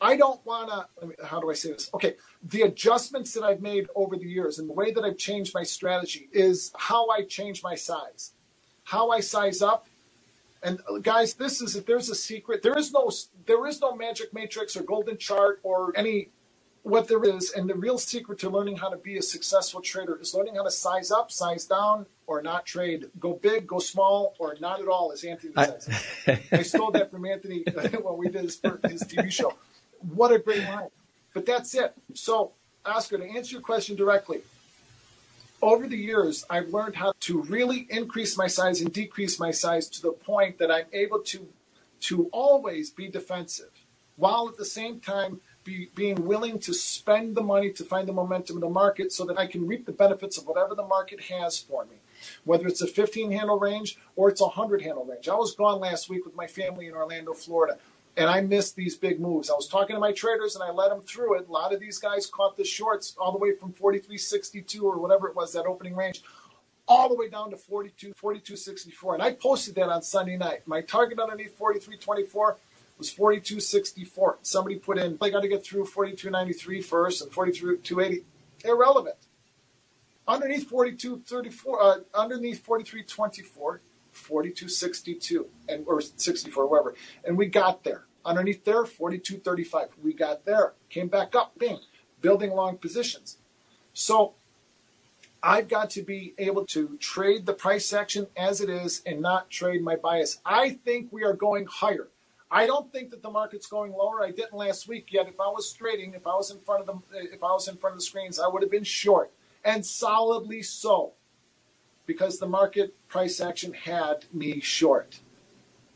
I 0.00 0.16
don't 0.16 0.44
want 0.44 0.70
to, 0.70 1.24
how 1.24 1.40
do 1.40 1.50
I 1.50 1.54
say 1.54 1.70
this? 1.70 1.88
Okay, 1.94 2.16
the 2.42 2.62
adjustments 2.62 3.32
that 3.34 3.44
I've 3.44 3.62
made 3.62 3.86
over 3.94 4.16
the 4.16 4.26
years 4.26 4.58
and 4.58 4.68
the 4.68 4.72
way 4.72 4.90
that 4.90 5.04
I've 5.04 5.16
changed 5.16 5.54
my 5.54 5.62
strategy 5.62 6.28
is 6.32 6.72
how 6.76 7.08
I 7.10 7.22
change 7.22 7.62
my 7.62 7.76
size, 7.76 8.32
how 8.82 9.10
I 9.10 9.20
size 9.20 9.62
up. 9.62 9.86
And 10.64 10.80
uh, 10.90 10.98
guys, 10.98 11.34
this 11.34 11.60
is 11.60 11.76
if 11.76 11.86
there's 11.86 12.10
a 12.10 12.14
secret, 12.16 12.62
there 12.62 12.76
is 12.78 12.92
no 12.92 13.10
there 13.46 13.66
is 13.66 13.80
no 13.80 13.94
magic 13.94 14.34
matrix 14.34 14.76
or 14.76 14.82
golden 14.82 15.18
chart 15.18 15.60
or 15.62 15.92
any 15.96 16.30
what 16.82 17.08
there 17.08 17.24
is, 17.24 17.50
and 17.52 17.68
the 17.68 17.74
real 17.74 17.98
secret 17.98 18.38
to 18.40 18.50
learning 18.50 18.76
how 18.76 18.90
to 18.90 18.96
be 18.98 19.16
a 19.16 19.22
successful 19.22 19.80
trader 19.80 20.20
is 20.20 20.34
learning 20.34 20.56
how 20.56 20.64
to 20.64 20.70
size 20.70 21.10
up, 21.10 21.32
size 21.32 21.64
down, 21.64 22.06
or 22.26 22.42
not 22.42 22.66
trade. 22.66 23.06
Go 23.18 23.34
big, 23.34 23.66
go 23.66 23.78
small, 23.78 24.34
or 24.38 24.56
not 24.60 24.80
at 24.80 24.88
all, 24.88 25.10
as 25.12 25.24
Anthony 25.24 25.54
says. 25.56 25.88
I 26.52 26.62
stole 26.62 26.90
that 26.92 27.10
from 27.10 27.24
Anthony 27.24 27.64
when 28.02 28.18
we 28.18 28.28
did 28.28 28.44
his, 28.44 28.60
his 28.88 29.02
TV 29.02 29.32
show. 29.32 29.54
What 30.14 30.32
a 30.32 30.38
great 30.38 30.64
line. 30.64 30.88
But 31.32 31.46
that's 31.46 31.74
it. 31.74 31.94
So, 32.12 32.52
Oscar, 32.84 33.16
to 33.18 33.24
answer 33.24 33.52
your 33.52 33.62
question 33.62 33.96
directly, 33.96 34.42
over 35.64 35.88
the 35.88 35.96
years, 35.96 36.44
I've 36.50 36.68
learned 36.68 36.96
how 36.96 37.14
to 37.20 37.42
really 37.42 37.86
increase 37.90 38.36
my 38.36 38.46
size 38.46 38.80
and 38.80 38.92
decrease 38.92 39.40
my 39.40 39.50
size 39.50 39.88
to 39.88 40.02
the 40.02 40.12
point 40.12 40.58
that 40.58 40.70
I'm 40.70 40.86
able 40.92 41.20
to 41.20 41.48
to 42.00 42.28
always 42.32 42.90
be 42.90 43.08
defensive, 43.08 43.70
while 44.16 44.46
at 44.46 44.58
the 44.58 44.64
same 44.64 45.00
time 45.00 45.40
be, 45.64 45.88
being 45.94 46.26
willing 46.26 46.58
to 46.58 46.74
spend 46.74 47.34
the 47.34 47.42
money 47.42 47.70
to 47.72 47.82
find 47.82 48.06
the 48.06 48.12
momentum 48.12 48.58
in 48.58 48.60
the 48.60 48.68
market 48.68 49.10
so 49.10 49.24
that 49.24 49.38
I 49.38 49.46
can 49.46 49.66
reap 49.66 49.86
the 49.86 49.92
benefits 49.92 50.36
of 50.36 50.46
whatever 50.46 50.74
the 50.74 50.86
market 50.86 51.22
has 51.22 51.58
for 51.58 51.86
me. 51.86 51.96
Whether 52.44 52.66
it's 52.66 52.82
a 52.82 52.86
15 52.86 53.32
handle 53.32 53.58
range 53.58 53.96
or 54.16 54.28
it's 54.28 54.42
a 54.42 54.44
100 54.44 54.82
handle 54.82 55.06
range. 55.06 55.28
I 55.28 55.34
was 55.34 55.54
gone 55.54 55.80
last 55.80 56.10
week 56.10 56.26
with 56.26 56.36
my 56.36 56.46
family 56.46 56.88
in 56.88 56.94
Orlando, 56.94 57.32
Florida, 57.32 57.78
and 58.16 58.30
I 58.30 58.40
missed 58.40 58.76
these 58.76 58.96
big 58.96 59.20
moves. 59.20 59.50
I 59.50 59.54
was 59.54 59.68
talking 59.68 59.96
to 59.96 60.00
my 60.00 60.12
traders 60.12 60.54
and 60.54 60.62
I 60.62 60.70
led 60.70 60.90
them 60.90 61.00
through 61.00 61.38
it. 61.38 61.48
A 61.48 61.52
lot 61.52 61.72
of 61.74 61.80
these 61.80 61.98
guys 61.98 62.26
caught 62.26 62.56
the 62.56 62.64
shorts 62.64 63.14
all 63.18 63.32
the 63.32 63.38
way 63.38 63.54
from 63.54 63.72
43.62 63.72 64.82
or 64.82 64.98
whatever 64.98 65.28
it 65.28 65.34
was, 65.34 65.52
that 65.52 65.66
opening 65.66 65.96
range, 65.96 66.22
all 66.86 67.08
the 67.08 67.14
way 67.14 67.28
down 67.28 67.50
to 67.50 67.56
42, 67.56 68.14
42.64. 68.14 69.14
And 69.14 69.22
I 69.22 69.32
posted 69.32 69.74
that 69.76 69.88
on 69.88 70.02
Sunday 70.02 70.36
night. 70.36 70.66
My 70.66 70.80
target 70.80 71.18
underneath 71.18 71.58
43.24 71.58 72.56
was 72.98 73.12
42.64. 73.12 74.36
Somebody 74.42 74.76
put 74.76 74.98
in, 74.98 75.18
they 75.20 75.30
got 75.30 75.40
to 75.40 75.48
get 75.48 75.64
through 75.64 75.86
42.93 75.86 76.84
first 76.84 77.22
and 77.22 77.32
42.80. 77.32 78.22
Irrelevant. 78.64 79.16
Underneath 80.26 80.70
42.34, 80.70 81.64
uh, 81.80 81.98
underneath 82.14 82.64
43.24, 82.64 83.80
42.62, 84.14 85.46
and 85.68 85.84
or 85.86 86.00
64, 86.00 86.66
whatever. 86.66 86.94
And 87.24 87.36
we 87.36 87.46
got 87.46 87.84
there. 87.84 88.04
Underneath 88.24 88.64
there, 88.64 88.84
42.35. 88.84 89.90
We 90.02 90.14
got 90.14 90.44
there. 90.44 90.72
Came 90.88 91.08
back 91.08 91.34
up, 91.34 91.58
bing, 91.58 91.80
building 92.20 92.52
long 92.52 92.78
positions. 92.78 93.38
So 93.92 94.34
I've 95.42 95.68
got 95.68 95.90
to 95.90 96.02
be 96.02 96.34
able 96.38 96.64
to 96.66 96.96
trade 96.98 97.44
the 97.44 97.52
price 97.52 97.92
action 97.92 98.28
as 98.36 98.62
it 98.62 98.70
is 98.70 99.02
and 99.04 99.20
not 99.20 99.50
trade 99.50 99.82
my 99.82 99.96
bias. 99.96 100.40
I 100.44 100.70
think 100.70 101.12
we 101.12 101.22
are 101.22 101.34
going 101.34 101.66
higher. 101.66 102.08
I 102.50 102.66
don't 102.66 102.90
think 102.92 103.10
that 103.10 103.22
the 103.22 103.30
market's 103.30 103.66
going 103.66 103.92
lower. 103.92 104.22
I 104.22 104.30
didn't 104.30 104.54
last 104.54 104.88
week 104.88 105.12
yet. 105.12 105.28
If 105.28 105.40
I 105.40 105.48
was 105.48 105.72
trading, 105.72 106.14
if 106.14 106.26
I 106.26 106.34
was 106.34 106.50
in 106.50 106.60
front 106.60 106.88
of 106.88 107.02
the, 107.10 107.18
if 107.32 107.42
I 107.42 107.52
was 107.52 107.68
in 107.68 107.76
front 107.76 107.94
of 107.94 108.00
the 108.00 108.06
screens, 108.06 108.38
I 108.38 108.48
would 108.48 108.62
have 108.62 108.70
been 108.70 108.84
short 108.84 109.32
and 109.64 109.84
solidly 109.84 110.62
so, 110.62 111.12
because 112.06 112.38
the 112.38 112.46
market 112.46 112.94
price 113.08 113.40
action 113.40 113.72
had 113.72 114.24
me 114.32 114.60
short. 114.60 115.20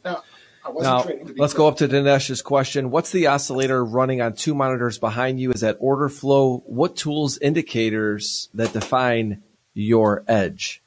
Now, 0.04 0.22
I 0.64 0.70
wasn't 0.70 0.96
Now, 0.96 1.02
trading. 1.02 1.34
Let's 1.36 1.54
go 1.54 1.68
up 1.68 1.76
to 1.78 1.88
Dinesh's 1.88 2.42
question. 2.42 2.90
What's 2.90 3.12
the 3.12 3.26
oscillator 3.28 3.84
running 3.84 4.20
on 4.20 4.34
two 4.34 4.54
monitors 4.54 4.98
behind 4.98 5.40
you? 5.40 5.52
Is 5.52 5.60
that 5.60 5.76
order 5.80 6.08
flow? 6.08 6.62
What 6.66 6.96
tools 6.96 7.38
indicators 7.38 8.48
that 8.54 8.72
define 8.72 9.42
your 9.74 10.24
edge? 10.28 10.82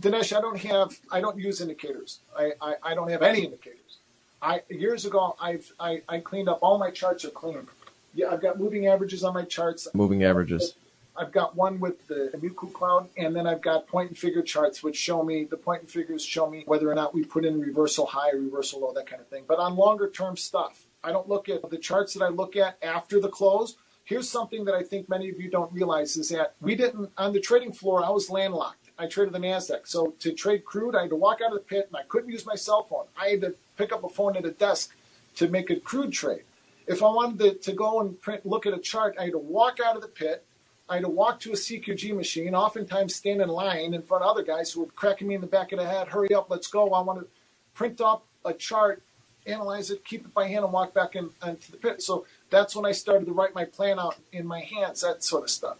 Dinesh, 0.00 0.36
I 0.36 0.40
don't 0.40 0.58
have, 0.58 0.98
I 1.10 1.20
don't 1.20 1.38
use 1.38 1.60
indicators. 1.60 2.20
I, 2.36 2.52
I, 2.60 2.74
I 2.82 2.94
don't 2.94 3.10
have 3.10 3.22
any 3.22 3.44
indicators. 3.44 3.98
I 4.42 4.60
years 4.68 5.06
ago, 5.06 5.34
I've 5.40 5.72
I, 5.80 6.02
I 6.08 6.18
cleaned 6.18 6.48
up 6.48 6.58
all 6.62 6.78
my 6.78 6.90
charts 6.90 7.24
are 7.24 7.30
clean. 7.30 7.66
Yeah, 8.14 8.28
I've 8.30 8.42
got 8.42 8.58
moving 8.58 8.86
averages 8.86 9.24
on 9.24 9.34
my 9.34 9.44
charts. 9.44 9.88
Moving 9.94 10.24
averages. 10.24 10.74
I've 11.18 11.32
got 11.32 11.56
one 11.56 11.80
with 11.80 12.06
the 12.06 12.30
Muku 12.36 12.72
cloud, 12.72 13.08
and 13.16 13.34
then 13.34 13.46
I've 13.46 13.62
got 13.62 13.86
point 13.86 14.10
and 14.10 14.18
figure 14.18 14.42
charts, 14.42 14.82
which 14.82 14.96
show 14.96 15.22
me 15.22 15.44
the 15.44 15.56
point 15.56 15.82
and 15.82 15.90
figures 15.90 16.24
show 16.24 16.48
me 16.48 16.64
whether 16.66 16.90
or 16.90 16.94
not 16.94 17.14
we 17.14 17.24
put 17.24 17.44
in 17.44 17.60
reversal 17.60 18.06
high, 18.06 18.30
reversal 18.30 18.80
low, 18.80 18.92
that 18.92 19.06
kind 19.06 19.20
of 19.20 19.28
thing. 19.28 19.44
But 19.46 19.58
on 19.58 19.76
longer 19.76 20.10
term 20.10 20.36
stuff, 20.36 20.84
I 21.02 21.12
don't 21.12 21.28
look 21.28 21.48
at 21.48 21.68
the 21.70 21.78
charts 21.78 22.14
that 22.14 22.24
I 22.24 22.28
look 22.28 22.56
at 22.56 22.78
after 22.82 23.20
the 23.20 23.28
close. 23.28 23.76
Here's 24.04 24.28
something 24.28 24.64
that 24.66 24.74
I 24.74 24.82
think 24.82 25.08
many 25.08 25.28
of 25.30 25.40
you 25.40 25.50
don't 25.50 25.72
realize 25.72 26.16
is 26.16 26.28
that 26.28 26.54
we 26.60 26.74
didn't 26.74 27.10
on 27.18 27.32
the 27.32 27.40
trading 27.40 27.72
floor. 27.72 28.04
I 28.04 28.10
was 28.10 28.30
landlocked. 28.30 28.90
I 28.98 29.06
traded 29.06 29.34
the 29.34 29.38
Nasdaq, 29.38 29.86
so 29.86 30.14
to 30.20 30.32
trade 30.32 30.64
crude, 30.64 30.94
I 30.94 31.02
had 31.02 31.10
to 31.10 31.16
walk 31.16 31.40
out 31.42 31.52
of 31.52 31.58
the 31.58 31.64
pit, 31.64 31.86
and 31.88 31.96
I 31.96 32.02
couldn't 32.08 32.30
use 32.30 32.46
my 32.46 32.54
cell 32.54 32.84
phone. 32.84 33.04
I 33.20 33.28
had 33.28 33.42
to 33.42 33.54
pick 33.76 33.92
up 33.92 34.04
a 34.04 34.08
phone 34.08 34.38
at 34.38 34.46
a 34.46 34.50
desk 34.52 34.94
to 35.34 35.48
make 35.48 35.68
a 35.68 35.76
crude 35.76 36.12
trade. 36.12 36.44
If 36.86 37.02
I 37.02 37.08
wanted 37.08 37.38
to, 37.40 37.54
to 37.70 37.72
go 37.72 38.00
and 38.00 38.18
print, 38.20 38.46
look 38.46 38.64
at 38.64 38.72
a 38.72 38.78
chart, 38.78 39.16
I 39.18 39.24
had 39.24 39.32
to 39.32 39.38
walk 39.38 39.80
out 39.84 39.96
of 39.96 40.02
the 40.02 40.08
pit. 40.08 40.45
I 40.88 40.94
had 40.94 41.04
to 41.04 41.08
walk 41.08 41.40
to 41.40 41.50
a 41.50 41.56
CQG 41.56 42.14
machine, 42.14 42.54
oftentimes 42.54 43.14
stand 43.14 43.40
in 43.40 43.48
line 43.48 43.92
in 43.92 44.02
front 44.02 44.22
of 44.22 44.30
other 44.30 44.44
guys 44.44 44.70
who 44.70 44.80
were 44.80 44.86
cracking 44.86 45.26
me 45.26 45.34
in 45.34 45.40
the 45.40 45.46
back 45.46 45.72
of 45.72 45.80
the 45.80 45.86
head. 45.86 46.08
Hurry 46.08 46.32
up, 46.32 46.48
let's 46.48 46.68
go. 46.68 46.90
I 46.92 47.00
want 47.00 47.20
to 47.20 47.26
print 47.74 48.00
up 48.00 48.24
a 48.44 48.52
chart, 48.52 49.02
analyze 49.46 49.90
it, 49.90 50.04
keep 50.04 50.24
it 50.24 50.32
by 50.32 50.46
hand, 50.46 50.64
and 50.64 50.72
walk 50.72 50.94
back 50.94 51.16
in, 51.16 51.30
into 51.44 51.72
the 51.72 51.76
pit. 51.76 52.02
So 52.02 52.24
that's 52.50 52.76
when 52.76 52.86
I 52.86 52.92
started 52.92 53.26
to 53.26 53.32
write 53.32 53.54
my 53.54 53.64
plan 53.64 53.98
out 53.98 54.16
in 54.32 54.46
my 54.46 54.60
hands, 54.60 55.00
that 55.00 55.24
sort 55.24 55.44
of 55.44 55.50
stuff. 55.50 55.78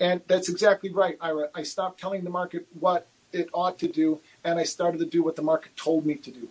And 0.00 0.20
that's 0.26 0.48
exactly 0.48 0.90
right, 0.90 1.16
Ira. 1.20 1.48
I 1.54 1.62
stopped 1.62 2.00
telling 2.00 2.24
the 2.24 2.30
market 2.30 2.66
what 2.78 3.06
it 3.32 3.48
ought 3.52 3.78
to 3.78 3.88
do, 3.88 4.20
and 4.42 4.58
I 4.58 4.64
started 4.64 4.98
to 4.98 5.06
do 5.06 5.22
what 5.22 5.36
the 5.36 5.42
market 5.42 5.76
told 5.76 6.04
me 6.04 6.16
to 6.16 6.30
do. 6.30 6.48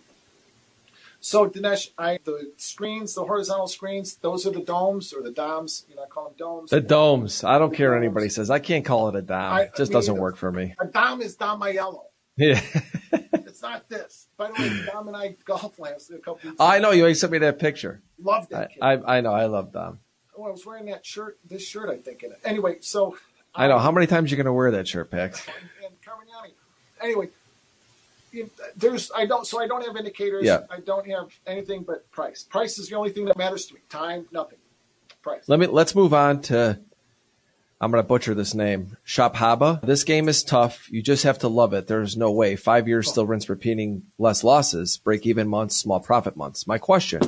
So 1.20 1.48
Dinesh, 1.48 1.90
I 1.98 2.18
the 2.24 2.52
screens, 2.56 3.14
the 3.14 3.24
horizontal 3.24 3.66
screens, 3.68 4.16
those 4.16 4.46
are 4.46 4.50
the 4.50 4.60
domes 4.60 5.12
or 5.12 5.22
the 5.22 5.30
doms. 5.32 5.84
You 5.88 5.96
know, 5.96 6.02
I 6.04 6.06
call 6.06 6.24
them 6.24 6.34
domes. 6.38 6.70
The 6.70 6.80
domes. 6.80 7.42
I 7.44 7.58
don't 7.58 7.74
care 7.74 7.90
what 7.90 7.98
anybody 7.98 8.28
says. 8.28 8.50
I 8.50 8.58
can't 8.58 8.84
call 8.84 9.08
it 9.08 9.16
a 9.16 9.22
dom. 9.22 9.52
I- 9.52 9.62
It 9.62 9.74
just 9.76 9.90
me 9.90 9.94
doesn't 9.94 10.16
work 10.16 10.36
for 10.36 10.52
me. 10.52 10.74
A 10.80 10.86
dom 10.86 11.20
is 11.22 11.34
dom 11.36 11.62
yellow. 11.72 12.04
Yeah. 12.36 12.60
It's 13.56 13.62
not 13.62 13.88
this. 13.88 14.26
By 14.36 14.48
the 14.48 14.52
way, 14.52 14.84
Dom 14.92 15.08
and 15.08 15.16
I 15.16 15.34
golfed 15.46 15.78
last 15.78 16.10
a 16.10 16.18
couple. 16.18 16.50
Weeks 16.50 16.60
I 16.60 16.78
know 16.78 16.90
you 16.90 17.14
sent 17.14 17.32
me 17.32 17.38
that 17.38 17.58
picture. 17.58 18.02
Loved 18.22 18.52
I. 18.52 18.68
I, 18.82 19.16
I 19.16 19.20
know. 19.22 19.32
I 19.32 19.46
love 19.46 19.72
Dom. 19.72 20.00
oh, 20.36 20.44
I 20.44 20.50
was 20.50 20.66
wearing 20.66 20.84
that 20.86 21.06
shirt. 21.06 21.38
This 21.42 21.66
shirt, 21.66 21.88
I 21.88 21.96
think, 21.96 22.22
in 22.22 22.32
it. 22.32 22.40
Anyway, 22.44 22.76
so 22.80 23.16
I 23.54 23.66
know. 23.68 23.78
How 23.78 23.90
many 23.90 24.06
times 24.06 24.30
you 24.30 24.36
going 24.36 24.44
to 24.44 24.52
wear 24.52 24.72
that 24.72 24.86
shirt, 24.86 25.10
Pax? 25.10 25.46
and 25.82 25.94
Carmignani. 26.02 26.52
Anyway, 27.00 27.30
there's 28.76 29.10
I 29.14 29.26
don't 29.26 29.46
so 29.46 29.60
I 29.60 29.66
don't 29.66 29.84
have 29.84 29.96
indicators. 29.96 30.44
Yeah. 30.44 30.60
I 30.70 30.80
don't 30.80 31.08
have 31.08 31.28
anything 31.46 31.82
but 31.82 32.10
price. 32.10 32.42
Price 32.42 32.78
is 32.78 32.88
the 32.88 32.96
only 32.96 33.10
thing 33.10 33.26
that 33.26 33.36
matters 33.36 33.66
to 33.66 33.74
me. 33.74 33.80
Time, 33.88 34.26
nothing. 34.32 34.58
Price. 35.22 35.44
Let 35.48 35.58
me 35.58 35.66
let's 35.66 35.94
move 35.94 36.14
on 36.14 36.42
to 36.42 36.78
I'm 37.80 37.90
gonna 37.90 38.02
butcher 38.02 38.34
this 38.34 38.54
name. 38.54 38.96
Shaphaba. 39.06 39.82
This 39.82 40.04
game 40.04 40.28
is 40.28 40.42
tough. 40.42 40.90
You 40.90 41.02
just 41.02 41.24
have 41.24 41.40
to 41.40 41.48
love 41.48 41.74
it. 41.74 41.86
There's 41.86 42.16
no 42.16 42.30
way. 42.30 42.56
Five 42.56 42.88
years 42.88 43.10
still 43.10 43.26
rinse 43.26 43.48
repeating 43.48 44.04
less 44.18 44.42
losses, 44.42 44.96
break 44.96 45.26
even 45.26 45.48
months, 45.48 45.76
small 45.76 46.00
profit 46.00 46.36
months. 46.36 46.66
My 46.66 46.78
question. 46.78 47.22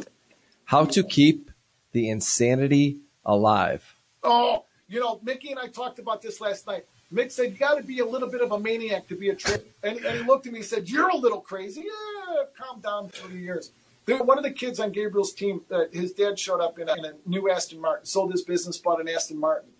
How 0.64 0.84
to 0.86 1.02
keep 1.02 1.50
the 1.92 2.08
insanity 2.08 3.00
alive? 3.24 3.94
Oh, 4.22 4.64
you 4.88 5.00
know, 5.00 5.20
Mickey 5.22 5.50
and 5.50 5.58
I 5.58 5.68
talked 5.68 5.98
about 5.98 6.22
this 6.22 6.40
last 6.40 6.66
night. 6.66 6.86
Mick 7.12 7.32
said, 7.32 7.52
You 7.52 7.58
got 7.58 7.76
to 7.76 7.82
be 7.82 8.00
a 8.00 8.04
little 8.04 8.28
bit 8.28 8.40
of 8.40 8.52
a 8.52 8.58
maniac 8.58 9.08
to 9.08 9.16
be 9.16 9.30
a 9.30 9.34
trader. 9.34 9.64
And, 9.82 9.98
and 9.98 10.18
he 10.18 10.24
looked 10.24 10.46
at 10.46 10.52
me 10.52 10.60
and 10.60 10.68
said, 10.68 10.88
You're 10.88 11.08
a 11.08 11.16
little 11.16 11.40
crazy. 11.40 11.82
Yeah, 11.82 12.44
calm 12.56 12.80
down 12.80 13.08
for 13.08 13.30
years. 13.32 13.72
There, 14.04 14.22
one 14.22 14.38
of 14.38 14.44
the 14.44 14.50
kids 14.50 14.80
on 14.80 14.92
Gabriel's 14.92 15.32
team, 15.32 15.62
uh, 15.70 15.84
his 15.92 16.12
dad 16.12 16.38
showed 16.38 16.60
up 16.60 16.78
in 16.78 16.88
a, 16.88 16.94
in 16.94 17.04
a 17.04 17.12
new 17.26 17.50
Aston 17.50 17.80
Martin, 17.80 18.06
sold 18.06 18.32
his 18.32 18.42
business, 18.42 18.78
bought 18.78 19.00
an 19.00 19.08
Aston 19.08 19.38
Martin. 19.38 19.70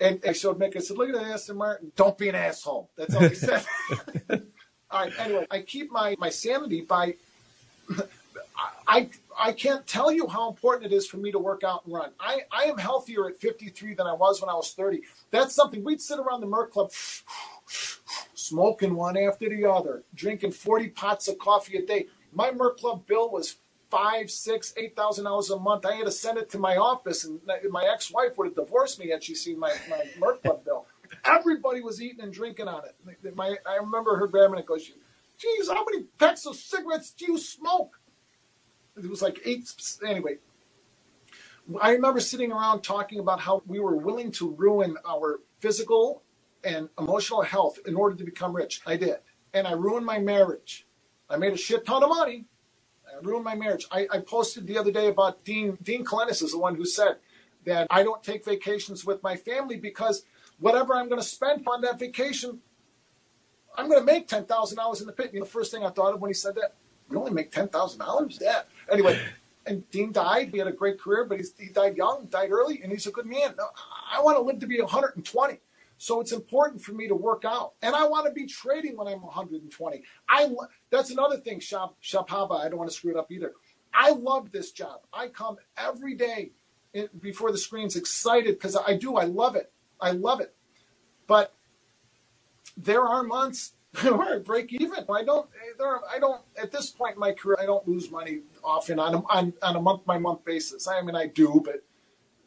And 0.00 0.20
I 0.26 0.32
showed 0.32 0.58
Mick, 0.58 0.76
I 0.76 0.80
said, 0.80 0.96
Look 0.96 1.08
at 1.08 1.14
that 1.14 1.24
Aston 1.24 1.56
Martin. 1.56 1.92
Don't 1.96 2.16
be 2.16 2.28
an 2.28 2.34
asshole. 2.34 2.90
That's 2.96 3.14
all 3.14 3.28
he 3.28 3.34
said. 3.34 3.64
all 4.30 4.40
right, 4.92 5.12
anyway, 5.18 5.46
I 5.50 5.60
keep 5.60 5.90
my, 5.90 6.16
my 6.18 6.30
sanity 6.30 6.82
by. 6.82 7.14
I, 8.88 9.10
I 9.38 9.52
can't 9.52 9.86
tell 9.86 10.12
you 10.12 10.28
how 10.28 10.48
important 10.50 10.92
it 10.92 10.96
is 10.96 11.08
for 11.08 11.18
me 11.18 11.32
to 11.32 11.40
work 11.40 11.64
out 11.64 11.86
and 11.86 11.94
run. 11.94 12.12
I, 12.20 12.42
I 12.52 12.64
am 12.64 12.78
healthier 12.78 13.28
at 13.28 13.38
53 13.38 13.94
than 13.94 14.06
I 14.08 14.14
was 14.14 14.42
when 14.42 14.50
I 14.50 14.54
was 14.54 14.72
30. 14.72 15.02
That's 15.32 15.54
something 15.54 15.84
we'd 15.84 16.02
sit 16.02 16.20
around 16.20 16.42
the 16.42 16.48
Merc 16.48 16.72
Club 16.72 16.92
smoking 18.34 18.96
one 18.96 19.18
after 19.18 19.48
the 19.50 19.66
other, 19.70 20.04
drinking 20.14 20.52
40 20.52 20.90
pots 20.90 21.28
of 21.28 21.38
coffee 21.38 21.78
a 21.78 21.86
day. 21.86 22.08
My 22.32 22.52
Merc 22.52 22.78
Club 22.80 23.06
bill 23.06 23.30
was 23.30 23.56
five, 23.90 24.30
six, 24.30 24.74
eight 24.78 24.96
thousand 24.96 25.26
dollars 25.26 25.50
a 25.50 25.58
month. 25.60 25.86
I 25.86 25.94
had 25.94 26.06
to 26.06 26.12
send 26.12 26.38
it 26.38 26.50
to 26.52 26.58
my 26.58 26.76
office, 26.76 27.24
and 27.24 27.40
my 27.70 27.86
ex-wife 27.92 28.38
would 28.38 28.48
have 28.48 28.56
divorced 28.56 29.00
me 29.00 29.10
had 29.10 29.24
she 29.24 29.36
seen 29.36 29.60
my, 29.60 29.74
my 29.90 30.04
Merc 30.18 30.42
Club 30.42 30.64
bill. 30.64 30.86
Everybody 31.26 31.82
was 31.82 32.02
eating 32.02 32.22
and 32.22 32.32
drinking 32.34 32.68
on 32.68 32.82
it. 32.86 33.36
My, 33.36 33.56
I 33.66 33.76
remember 33.76 34.16
her 34.16 34.28
grabbing 34.28 34.58
it. 34.58 34.66
Goes, 34.66 34.90
"Geez, 35.38 35.68
how 35.68 35.84
many 35.84 36.04
packs 36.18 36.46
of 36.46 36.56
cigarettes 36.56 37.12
do 37.12 37.32
you 37.32 37.38
smoke?" 37.38 37.97
It 39.04 39.10
was 39.10 39.22
like 39.22 39.40
eight. 39.44 39.72
Anyway, 40.06 40.38
I 41.80 41.92
remember 41.92 42.20
sitting 42.20 42.52
around 42.52 42.82
talking 42.82 43.20
about 43.20 43.40
how 43.40 43.62
we 43.66 43.80
were 43.80 43.96
willing 43.96 44.32
to 44.32 44.50
ruin 44.54 44.96
our 45.06 45.40
physical 45.60 46.22
and 46.64 46.88
emotional 46.98 47.42
health 47.42 47.78
in 47.86 47.94
order 47.96 48.16
to 48.16 48.24
become 48.24 48.54
rich. 48.56 48.80
I 48.86 48.96
did. 48.96 49.18
And 49.54 49.66
I 49.66 49.72
ruined 49.72 50.06
my 50.06 50.18
marriage. 50.18 50.86
I 51.30 51.36
made 51.36 51.52
a 51.52 51.56
shit 51.58 51.86
ton 51.86 52.02
of 52.02 52.10
money. 52.10 52.46
I 53.06 53.20
ruined 53.22 53.44
my 53.44 53.54
marriage. 53.54 53.86
I, 53.90 54.06
I 54.10 54.20
posted 54.20 54.66
the 54.66 54.78
other 54.78 54.92
day 54.92 55.08
about 55.08 55.44
Dean. 55.44 55.78
Dean 55.82 56.04
Kalenis 56.04 56.42
is 56.42 56.52
the 56.52 56.58
one 56.58 56.74
who 56.76 56.84
said 56.84 57.16
that 57.66 57.86
I 57.90 58.02
don't 58.02 58.22
take 58.22 58.44
vacations 58.44 59.04
with 59.04 59.22
my 59.22 59.36
family 59.36 59.76
because 59.76 60.24
whatever 60.58 60.94
I'm 60.94 61.08
going 61.08 61.20
to 61.20 61.26
spend 61.26 61.66
on 61.68 61.82
that 61.82 61.98
vacation, 61.98 62.60
I'm 63.76 63.88
going 63.88 64.00
to 64.00 64.06
make 64.06 64.28
$10,000 64.28 65.00
in 65.00 65.06
the 65.06 65.12
pit. 65.12 65.30
You 65.32 65.40
know, 65.40 65.44
the 65.46 65.50
first 65.50 65.72
thing 65.72 65.84
I 65.84 65.90
thought 65.90 66.14
of 66.14 66.20
when 66.20 66.30
he 66.30 66.34
said 66.34 66.54
that, 66.56 66.74
you 67.10 67.18
only 67.18 67.32
make 67.32 67.52
$10,000? 67.52 68.38
Yeah. 68.40 68.62
Anyway, 68.90 69.20
and 69.66 69.88
Dean 69.90 70.12
died. 70.12 70.48
He 70.52 70.58
had 70.58 70.66
a 70.66 70.72
great 70.72 71.00
career, 71.00 71.24
but 71.24 71.40
he 71.58 71.68
died 71.68 71.96
young, 71.96 72.26
died 72.26 72.50
early, 72.50 72.80
and 72.82 72.90
he's 72.90 73.06
a 73.06 73.10
good 73.10 73.26
man. 73.26 73.54
I 74.12 74.20
want 74.20 74.36
to 74.36 74.42
live 74.42 74.58
to 74.60 74.66
be 74.66 74.80
120. 74.80 75.60
So 76.00 76.20
it's 76.20 76.32
important 76.32 76.80
for 76.80 76.92
me 76.92 77.08
to 77.08 77.14
work 77.14 77.44
out, 77.44 77.72
and 77.82 77.94
I 77.94 78.06
want 78.06 78.26
to 78.26 78.32
be 78.32 78.46
trading 78.46 78.96
when 78.96 79.08
I'm 79.08 79.20
120. 79.20 80.02
I 80.28 80.54
that's 80.90 81.10
another 81.10 81.38
thing, 81.38 81.58
Shopaba. 81.58 82.60
I 82.60 82.68
don't 82.68 82.78
want 82.78 82.88
to 82.88 82.96
screw 82.96 83.10
it 83.10 83.18
up 83.18 83.32
either. 83.32 83.52
I 83.92 84.12
love 84.12 84.52
this 84.52 84.70
job. 84.70 85.00
I 85.12 85.26
come 85.26 85.56
every 85.76 86.14
day 86.14 86.52
before 87.20 87.50
the 87.50 87.58
screens 87.58 87.96
excited 87.96 88.54
because 88.54 88.76
I 88.76 88.94
do. 88.94 89.16
I 89.16 89.24
love 89.24 89.56
it. 89.56 89.72
I 90.00 90.12
love 90.12 90.40
it. 90.40 90.54
But 91.26 91.52
there 92.76 93.02
are 93.02 93.24
months 93.24 93.72
where 94.02 94.36
I 94.36 94.38
break 94.38 94.72
even. 94.72 95.04
I 95.10 95.24
don't. 95.24 95.48
There. 95.78 96.00
I 96.10 96.18
don't. 96.18 96.42
At 96.60 96.72
this 96.72 96.90
point 96.90 97.14
in 97.14 97.20
my 97.20 97.32
career, 97.32 97.58
I 97.60 97.66
don't 97.66 97.86
lose 97.88 98.10
money 98.10 98.40
often 98.64 98.98
on 98.98 99.14
a, 99.14 99.18
on, 99.26 99.54
on 99.62 99.76
a 99.76 99.80
month 99.80 100.06
by 100.06 100.18
month 100.18 100.44
basis. 100.44 100.88
I 100.88 101.02
mean, 101.02 101.16
I 101.16 101.26
do, 101.26 101.62
but 101.64 101.84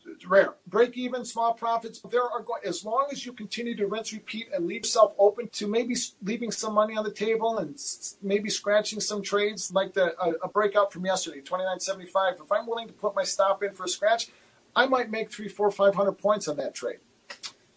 it's 0.07 0.25
rare. 0.25 0.55
Break 0.67 0.97
even, 0.97 1.25
small 1.25 1.53
profits. 1.53 2.01
There 2.09 2.23
are 2.23 2.41
going 2.41 2.61
as 2.65 2.85
long 2.85 3.07
as 3.11 3.25
you 3.25 3.33
continue 3.33 3.75
to 3.77 3.87
rinse, 3.87 4.13
repeat, 4.13 4.49
and 4.53 4.67
leave 4.67 4.81
yourself 4.83 5.13
open 5.19 5.49
to 5.53 5.67
maybe 5.67 5.95
leaving 6.23 6.51
some 6.51 6.73
money 6.73 6.97
on 6.97 7.03
the 7.05 7.13
table 7.13 7.59
and 7.59 7.79
maybe 8.21 8.49
scratching 8.49 8.99
some 9.01 9.21
trades 9.23 9.71
like 9.73 9.93
the 9.93 10.15
a, 10.21 10.31
a 10.43 10.49
breakout 10.49 10.93
from 10.93 11.05
yesterday, 11.05 11.41
twenty 11.41 11.65
nine 11.65 11.79
seventy 11.79 12.07
five. 12.07 12.35
If 12.43 12.51
I'm 12.51 12.67
willing 12.67 12.87
to 12.87 12.93
put 12.93 13.15
my 13.15 13.23
stop 13.23 13.63
in 13.63 13.73
for 13.73 13.85
a 13.85 13.89
scratch, 13.89 14.29
I 14.75 14.87
might 14.87 15.11
make 15.11 15.31
three, 15.31 15.49
four, 15.49 15.71
five 15.71 15.95
hundred 15.95 16.13
points 16.13 16.47
on 16.47 16.57
that 16.57 16.75
trade. 16.75 16.99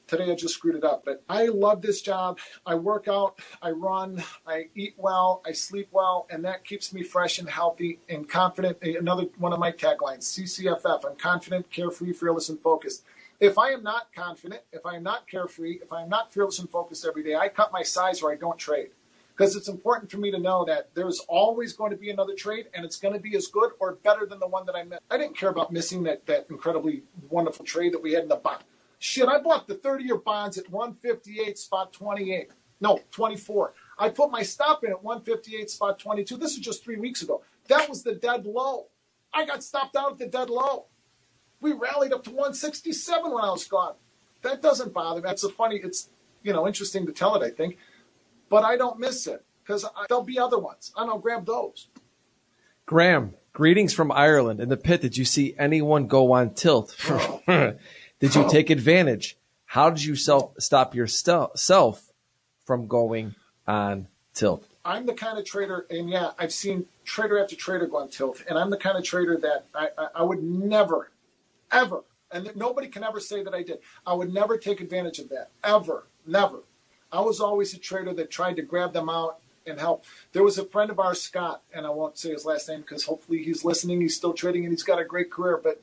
Today 0.07 0.31
I 0.31 0.35
just 0.35 0.55
screwed 0.55 0.75
it 0.75 0.85
up, 0.85 1.03
but 1.07 1.23
I 1.31 1.47
love 1.47 1.81
this 1.81 2.03
job. 2.03 2.39
I 2.67 2.75
work 2.75 3.09
out, 3.09 3.39
I 3.63 3.71
run, 3.71 4.23
I 4.47 4.67
eat 4.75 4.95
well, 4.99 5.41
I 5.47 5.53
sleep 5.53 5.89
well, 5.93 6.27
and 6.29 6.45
that 6.45 6.63
keeps 6.63 6.93
me 6.93 7.03
fresh 7.03 7.39
and 7.39 7.49
healthy 7.49 8.01
and 8.11 8.29
confident. 8.29 8.83
Another 8.83 9.25
one 9.39 9.55
of 9.55 9.59
my 9.59 9.73
taglines, 9.73 10.25
CCFF, 10.25 11.07
I'm 11.07 11.17
confident, 11.17 11.71
carefree, 11.71 12.13
fearless, 12.13 12.51
and 12.51 12.61
focused. 12.61 13.03
If 13.41 13.57
I 13.57 13.71
am 13.71 13.83
not 13.83 14.13
confident, 14.15 14.61
if 14.73 14.85
I 14.85 14.97
am 14.97 15.03
not 15.05 15.27
carefree, 15.27 15.79
if 15.83 15.91
I 15.91 16.03
am 16.03 16.11
not 16.11 16.31
fearless 16.33 16.59
and 16.59 16.69
focused 16.69 17.07
every 17.07 17.23
day, 17.23 17.35
I 17.35 17.49
cut 17.49 17.73
my 17.73 17.83
size 17.83 18.21
or 18.21 18.31
I 18.31 18.37
don't 18.37 18.59
trade. 18.59 18.91
Because 19.35 19.57
it's 19.57 19.69
important 19.69 20.11
for 20.11 20.19
me 20.19 20.31
to 20.31 20.39
know 20.39 20.67
that 20.67 20.91
there's 20.95 21.19
always 21.29 21.73
going 21.73 21.91
to 21.91 21.97
be 21.97 22.11
another 22.11 22.35
trade 22.35 22.67
and 22.75 22.85
it's 22.85 22.99
going 22.99 23.15
to 23.15 23.21
be 23.21 23.35
as 23.37 23.49
good 23.49 23.73
or 23.81 23.95
better 23.95 24.27
than 24.27 24.39
the 24.39 24.47
one 24.47 24.65
that 24.67 24.77
I 24.77 24.85
missed. 24.85 25.03
I 25.11 25.17
didn't 25.17 25.37
care 25.37 25.49
about 25.49 25.73
missing 25.73 26.05
that, 26.05 26.27
that 26.27 26.47
incredibly 26.51 27.03
wonderful 27.31 27.65
trade 27.65 27.95
that 27.95 28.03
we 28.03 28.13
had 28.13 28.23
in 28.23 28.29
the 28.29 28.37
bottom 28.37 28.67
Shit, 29.05 29.29
I 29.29 29.39
bought 29.39 29.69
the 29.69 29.75
30 29.75 30.05
year 30.05 30.17
bonds 30.17 30.57
at 30.57 30.71
158 30.71 31.59
spot 31.59 31.93
28. 31.93 32.49
No, 32.81 33.01
24. 33.11 33.75
I 33.99 34.09
put 34.09 34.31
my 34.31 34.43
stop 34.43 34.83
in 34.83 34.93
at 34.93 35.05
158 35.05 35.69
spot 35.69 35.99
22. 35.99 36.39
This 36.39 36.53
is 36.53 36.59
just 36.59 36.83
three 36.83 36.97
weeks 36.97 37.21
ago. 37.21 37.43
That 37.69 37.87
was 37.87 38.03
the 38.03 38.15
dead 38.15 38.47
low. 38.47 38.87
I 39.31 39.45
got 39.45 39.63
stopped 39.63 39.95
out 39.95 40.13
at 40.13 40.19
the 40.19 40.27
dead 40.27 40.49
low. 40.49 40.87
We 41.61 41.75
rallied 41.75 42.15
up 42.15 42.25
to 42.25 42.31
167 42.31 43.31
when 43.31 43.45
I 43.45 43.51
was 43.51 43.67
gone. 43.67 43.93
That 44.41 44.63
doesn't 44.63 44.95
bother 44.95 45.21
me. 45.21 45.27
That's 45.27 45.45
a 45.45 45.51
funny, 45.51 45.77
it's, 45.85 46.09
you 46.43 46.55
know, 46.55 46.67
interesting 46.67 47.05
to 47.05 47.13
tell 47.13 47.35
it, 47.35 47.45
I 47.45 47.51
think. 47.51 47.77
But 48.49 48.65
I 48.65 48.79
don't 48.79 48.99
miss 48.99 49.27
it 49.27 49.45
because 49.63 49.85
there'll 50.09 50.25
be 50.25 50.39
other 50.39 50.59
ones. 50.59 50.93
And 50.97 51.11
I'll 51.11 51.19
grab 51.19 51.45
those. 51.45 51.89
Graham, 52.87 53.35
greetings 53.53 53.93
from 53.93 54.11
Ireland. 54.11 54.61
In 54.61 54.71
the 54.71 54.79
pit, 54.79 55.03
did 55.03 55.19
you 55.19 55.27
see 55.27 55.55
anyone 55.59 56.07
go 56.07 56.33
on 56.33 56.55
tilt? 56.55 56.97
Did 58.25 58.37
you 58.37 58.49
take 58.49 58.71
advantage? 58.71 59.37
How 59.67 59.91
did 59.91 60.03
you 60.03 60.17
self 60.17 60.53
stop 60.59 60.95
yourself 60.95 62.11
from 62.65 62.87
going 62.87 63.35
on 63.67 64.09
tilt? 64.33 64.67
I'm 64.83 65.05
the 65.05 65.13
kind 65.13 65.39
of 65.39 65.45
trader, 65.45 65.85
and 65.91 66.09
yeah, 66.09 66.31
I've 66.39 66.55
seen 66.55 66.87
trader 67.05 67.39
after 67.39 67.55
trader 67.55 67.87
go 67.87 67.99
on 67.99 68.09
tilt, 68.09 68.43
and 68.49 68.59
I'm 68.59 68.71
the 68.71 68.79
kind 68.79 68.97
of 68.97 69.05
trader 69.05 69.37
that 69.37 69.67
I, 69.75 69.89
I, 69.99 70.07
I 70.15 70.23
would 70.23 70.43
never, 70.43 71.11
ever, 71.71 72.01
and 72.33 72.51
nobody 72.57 72.89
can 72.89 73.05
ever 73.05 73.21
say 73.21 73.43
that 73.43 73.53
I 73.53 73.63
did. 73.63 73.81
I 74.07 74.15
would 74.15 74.33
never 74.33 74.57
take 74.57 74.81
advantage 74.81 75.19
of 75.19 75.29
that, 75.29 75.51
ever, 75.63 76.07
never. 76.27 76.61
I 77.13 77.21
was 77.21 77.41
always 77.41 77.75
a 77.75 77.79
trader 77.79 78.15
that 78.15 78.31
tried 78.31 78.57
to 78.57 78.63
grab 78.63 78.95
them 78.95 79.11
out 79.11 79.39
and 79.67 79.79
help. 79.79 80.07
There 80.33 80.43
was 80.43 80.57
a 80.57 80.65
friend 80.65 80.91
of 80.91 80.99
ours, 80.99 81.21
Scott, 81.21 81.61
and 81.75 81.85
I 81.85 81.91
won't 81.91 82.17
say 82.17 82.31
his 82.31 82.47
last 82.47 82.71
name 82.71 82.81
because 82.81 83.05
hopefully 83.05 83.43
he's 83.45 83.67
listening. 83.67 84.01
He's 84.01 84.17
still 84.17 84.33
trading 84.33 84.65
and 84.65 84.73
he's 84.73 84.83
got 84.83 84.99
a 84.99 85.05
great 85.05 85.31
career, 85.31 85.61
but 85.63 85.83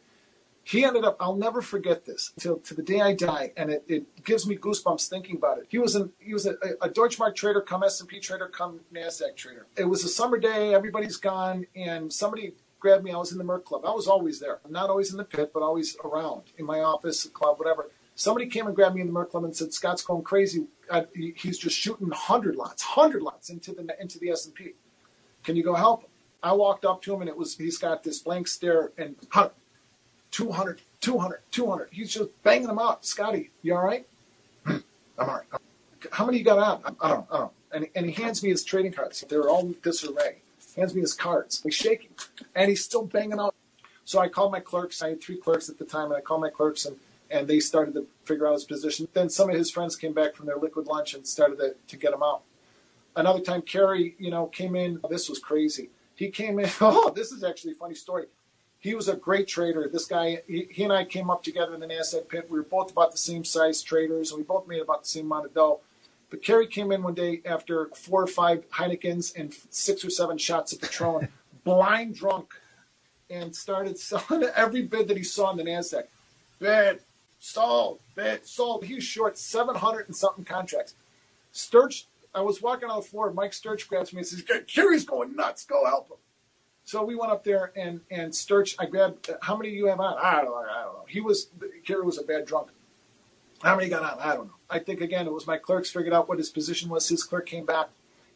he 0.63 0.85
ended 0.85 1.03
up 1.03 1.17
i'll 1.19 1.35
never 1.35 1.61
forget 1.61 2.05
this 2.05 2.31
until 2.35 2.57
to 2.57 2.73
the 2.73 2.83
day 2.83 3.01
i 3.01 3.13
die 3.13 3.51
and 3.57 3.69
it, 3.71 3.83
it 3.87 4.23
gives 4.23 4.47
me 4.47 4.55
goosebumps 4.55 5.07
thinking 5.07 5.35
about 5.35 5.57
it. 5.57 5.65
He 5.69 5.77
was 5.77 5.95
an 5.95 6.11
he 6.19 6.33
was 6.33 6.45
a, 6.45 6.55
a 6.81 6.89
deutschmark 6.89 7.35
trader 7.35 7.61
come 7.61 7.83
s&p 7.83 8.19
trader 8.19 8.47
come 8.47 8.81
nasdaq 8.93 9.35
trader. 9.35 9.67
It 9.77 9.85
was 9.85 10.03
a 10.03 10.07
summer 10.09 10.37
day 10.37 10.73
everybody's 10.73 11.17
gone 11.17 11.65
and 11.75 12.11
somebody 12.11 12.53
grabbed 12.79 13.03
me. 13.03 13.11
I 13.11 13.17
was 13.17 13.31
in 13.31 13.37
the 13.37 13.43
merc 13.43 13.63
club. 13.65 13.85
I 13.85 13.91
was 13.91 14.07
always 14.07 14.39
there. 14.39 14.59
I'm 14.65 14.71
not 14.71 14.89
always 14.89 15.11
in 15.11 15.17
the 15.17 15.23
pit 15.23 15.51
but 15.53 15.63
always 15.63 15.97
around 16.03 16.43
in 16.57 16.65
my 16.65 16.79
office 16.79 17.25
club 17.25 17.57
whatever. 17.59 17.89
Somebody 18.15 18.45
came 18.47 18.67
and 18.67 18.75
grabbed 18.75 18.95
me 18.95 19.01
in 19.01 19.07
the 19.07 19.13
merc 19.13 19.31
club 19.31 19.43
and 19.43 19.55
said 19.55 19.73
scott's 19.73 20.03
going 20.03 20.23
crazy. 20.23 20.67
He's 21.35 21.57
just 21.57 21.77
shooting 21.77 22.09
100 22.09 22.55
lots 22.55 22.83
100 22.83 23.21
lots 23.21 23.49
into 23.49 23.73
the 23.73 23.95
into 23.99 24.19
the 24.19 24.29
s&p 24.29 24.73
can 25.43 25.55
you 25.55 25.63
go 25.63 25.73
help 25.73 26.03
him? 26.03 26.09
I 26.43 26.53
walked 26.53 26.85
up 26.85 27.01
to 27.03 27.13
him 27.13 27.21
and 27.21 27.29
it 27.29 27.37
was 27.37 27.57
he's 27.57 27.77
got 27.77 28.03
this 28.03 28.19
blank 28.19 28.47
stare 28.47 28.91
and 28.97 29.15
200, 30.31 30.81
200, 31.01 31.39
200. 31.51 31.89
He's 31.91 32.13
just 32.13 32.43
banging 32.43 32.67
them 32.67 32.79
out. 32.79 33.05
Scotty, 33.05 33.51
you 33.61 33.75
all 33.75 33.83
right? 33.83 34.05
I'm 34.65 34.83
all 35.17 35.27
right. 35.27 35.61
How 36.11 36.25
many 36.25 36.39
you 36.39 36.43
got 36.43 36.59
out? 36.59 36.95
I 36.99 37.09
don't, 37.09 37.27
I 37.31 37.37
don't. 37.37 37.51
And, 37.73 37.87
and 37.95 38.05
he 38.05 38.11
hands 38.11 38.43
me 38.43 38.49
his 38.49 38.63
trading 38.63 38.91
cards. 38.91 39.23
They're 39.27 39.49
all 39.49 39.73
disarray. 39.83 40.37
Hands 40.75 40.93
me 40.93 41.01
his 41.01 41.13
cards. 41.13 41.61
He's 41.63 41.75
shaking. 41.75 42.09
And 42.55 42.69
he's 42.69 42.83
still 42.83 43.05
banging 43.05 43.39
out. 43.39 43.55
So 44.05 44.19
I 44.19 44.27
called 44.27 44.51
my 44.51 44.59
clerks. 44.59 45.01
I 45.01 45.09
had 45.09 45.21
three 45.21 45.37
clerks 45.37 45.69
at 45.69 45.77
the 45.77 45.85
time, 45.85 46.05
and 46.05 46.15
I 46.15 46.21
called 46.21 46.41
my 46.41 46.49
clerks, 46.49 46.85
and, 46.85 46.97
and 47.29 47.47
they 47.47 47.59
started 47.59 47.93
to 47.93 48.07
figure 48.25 48.47
out 48.47 48.53
his 48.53 48.65
position. 48.65 49.07
Then 49.13 49.29
some 49.29 49.49
of 49.49 49.55
his 49.55 49.71
friends 49.71 49.95
came 49.95 50.13
back 50.13 50.35
from 50.35 50.47
their 50.47 50.57
liquid 50.57 50.87
lunch 50.87 51.13
and 51.13 51.25
started 51.25 51.59
to, 51.59 51.75
to 51.87 51.97
get 51.97 52.13
him 52.13 52.23
out. 52.23 52.41
Another 53.15 53.41
time, 53.41 53.61
Kerry, 53.61 54.15
you 54.17 54.31
know, 54.31 54.47
came 54.47 54.75
in. 54.75 54.99
This 55.09 55.29
was 55.29 55.39
crazy. 55.39 55.89
He 56.15 56.29
came 56.29 56.59
in. 56.59 56.69
Oh, 56.81 57.11
this 57.11 57.31
is 57.31 57.43
actually 57.43 57.73
a 57.73 57.75
funny 57.75 57.95
story. 57.95 58.25
He 58.81 58.95
was 58.95 59.07
a 59.07 59.15
great 59.15 59.47
trader. 59.47 59.87
This 59.87 60.05
guy, 60.05 60.41
he, 60.47 60.67
he 60.71 60.83
and 60.83 60.91
I 60.91 61.05
came 61.05 61.29
up 61.29 61.43
together 61.43 61.75
in 61.75 61.79
the 61.79 61.87
NASDAQ 61.87 62.27
pit. 62.27 62.47
We 62.49 62.57
were 62.57 62.63
both 62.63 62.91
about 62.91 63.11
the 63.11 63.17
same 63.17 63.45
size 63.45 63.83
traders, 63.83 64.31
and 64.31 64.39
we 64.39 64.43
both 64.43 64.67
made 64.67 64.81
about 64.81 65.03
the 65.03 65.07
same 65.07 65.27
amount 65.27 65.45
of 65.45 65.53
dough. 65.53 65.81
But 66.31 66.41
Kerry 66.41 66.65
came 66.65 66.91
in 66.91 67.03
one 67.03 67.13
day 67.13 67.41
after 67.45 67.89
four 67.93 68.23
or 68.23 68.27
five 68.27 68.67
Heinekens 68.71 69.35
and 69.35 69.53
six 69.69 70.03
or 70.03 70.09
seven 70.09 70.39
shots 70.39 70.73
of 70.73 70.81
Patron, 70.81 71.27
blind 71.63 72.15
drunk, 72.15 72.53
and 73.29 73.55
started 73.55 73.99
selling 73.99 74.43
every 74.55 74.81
bid 74.81 75.07
that 75.09 75.17
he 75.17 75.23
saw 75.23 75.51
in 75.51 75.57
the 75.57 75.63
NASDAQ. 75.63 76.05
Bid, 76.57 77.01
sold, 77.37 77.99
bid, 78.15 78.47
sold. 78.47 78.85
He 78.85 78.95
was 78.95 79.03
short 79.03 79.37
700 79.37 80.07
and 80.07 80.15
something 80.15 80.43
contracts. 80.43 80.95
Sturch, 81.51 82.07
I 82.33 82.41
was 82.41 82.63
walking 82.63 82.89
on 82.89 82.97
the 82.97 83.05
floor. 83.05 83.31
Mike 83.31 83.53
Sturch 83.53 83.87
grabs 83.87 84.11
me 84.11 84.19
and 84.19 84.27
says, 84.27 84.43
Kerry's 84.67 85.05
going 85.05 85.35
nuts. 85.35 85.65
Go 85.65 85.85
help 85.85 86.09
him. 86.09 86.17
So 86.85 87.03
we 87.03 87.15
went 87.15 87.31
up 87.31 87.43
there 87.43 87.71
and 87.75 88.01
and 88.09 88.33
Sturch, 88.33 88.75
I 88.79 88.85
grabbed, 88.85 89.29
how 89.41 89.55
many 89.55 89.69
do 89.69 89.75
you 89.75 89.87
have 89.87 89.99
on? 89.99 90.17
I 90.21 90.41
don't 90.41 90.45
know. 90.45 90.55
I 90.55 90.83
don't 90.83 90.93
know. 90.93 91.05
He 91.07 91.21
was, 91.21 91.47
Kerry 91.85 92.03
was 92.03 92.17
a 92.17 92.23
bad 92.23 92.45
drunk. 92.45 92.69
How 93.63 93.75
many 93.75 93.89
got 93.89 94.03
on? 94.03 94.19
I 94.19 94.35
don't 94.35 94.47
know. 94.47 94.55
I 94.69 94.79
think 94.79 95.01
again 95.01 95.27
it 95.27 95.33
was 95.33 95.45
my 95.45 95.57
clerks 95.57 95.91
figured 95.91 96.13
out 96.13 96.27
what 96.27 96.37
his 96.37 96.49
position 96.49 96.89
was. 96.89 97.07
His 97.07 97.23
clerk 97.23 97.45
came 97.45 97.65
back, 97.65 97.89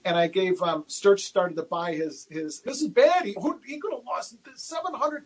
and 0.04 0.16
I 0.16 0.28
gave 0.28 0.62
um, 0.62 0.84
Sturch 0.88 1.24
started 1.24 1.56
to 1.56 1.64
buy 1.64 1.93
his 1.93 2.28
his. 2.30 2.60
This 2.60 2.82
is 2.82 2.89
bad. 2.89 3.26
He, 3.26 3.36
he 3.66 3.80
could 3.80 3.93
have 3.93 4.06
lost 4.06 4.36
700, 4.56 5.26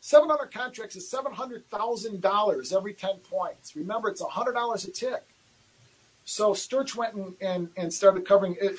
700 0.00 0.46
contracts 0.52 0.94
is 0.94 1.08
seven 1.08 1.32
hundred 1.32 1.68
thousand 1.70 2.20
dollars 2.20 2.72
every 2.72 2.94
ten 2.94 3.16
points. 3.16 3.74
Remember, 3.74 4.08
it's 4.08 4.22
hundred 4.22 4.52
dollars 4.52 4.84
a 4.84 4.92
tick. 4.92 5.24
So 6.24 6.54
Sturch 6.54 6.94
went 6.94 7.14
and, 7.14 7.34
and, 7.40 7.68
and 7.76 7.92
started 7.92 8.24
covering 8.24 8.56
it. 8.60 8.76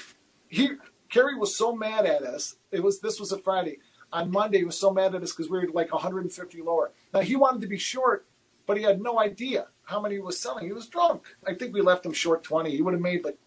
He 0.48 0.72
Kerry 1.14 1.36
was 1.36 1.56
so 1.56 1.76
mad 1.76 2.08
at 2.08 2.24
us. 2.24 2.56
It 2.72 2.82
was 2.82 3.00
this 3.00 3.20
was 3.20 3.32
a 3.32 3.38
Friday. 3.38 3.78
On 4.12 4.32
Monday, 4.32 4.60
he 4.60 4.64
was 4.64 4.80
so 4.80 4.92
mad 4.92 5.14
at 5.14 5.22
us 5.22 5.32
because 5.32 5.50
we 5.50 5.60
were 5.60 5.68
like 5.72 5.94
150 5.94 6.62
lower. 6.64 6.92
Now 7.14 7.20
he 7.20 7.36
wanted 7.36 7.62
to 7.62 7.68
be 7.68 7.78
short, 7.78 8.26
but 8.66 8.78
he 8.78 8.84
had 8.84 9.00
no 9.00 9.20
idea 9.20 9.68
how 9.84 10.02
many 10.02 10.16
he 10.16 10.22
was 10.22 10.40
selling. 10.40 10.66
He 10.66 10.74
was 10.74 10.88
drunk. 10.88 11.24
I 11.46 11.54
think 11.54 11.72
we 11.72 11.82
left 11.82 12.04
him 12.04 12.14
short 12.14 12.44
20. 12.44 12.72
He 12.72 12.82
would 12.82 12.96
have 12.96 13.02
made 13.02 13.24
like 13.24 13.38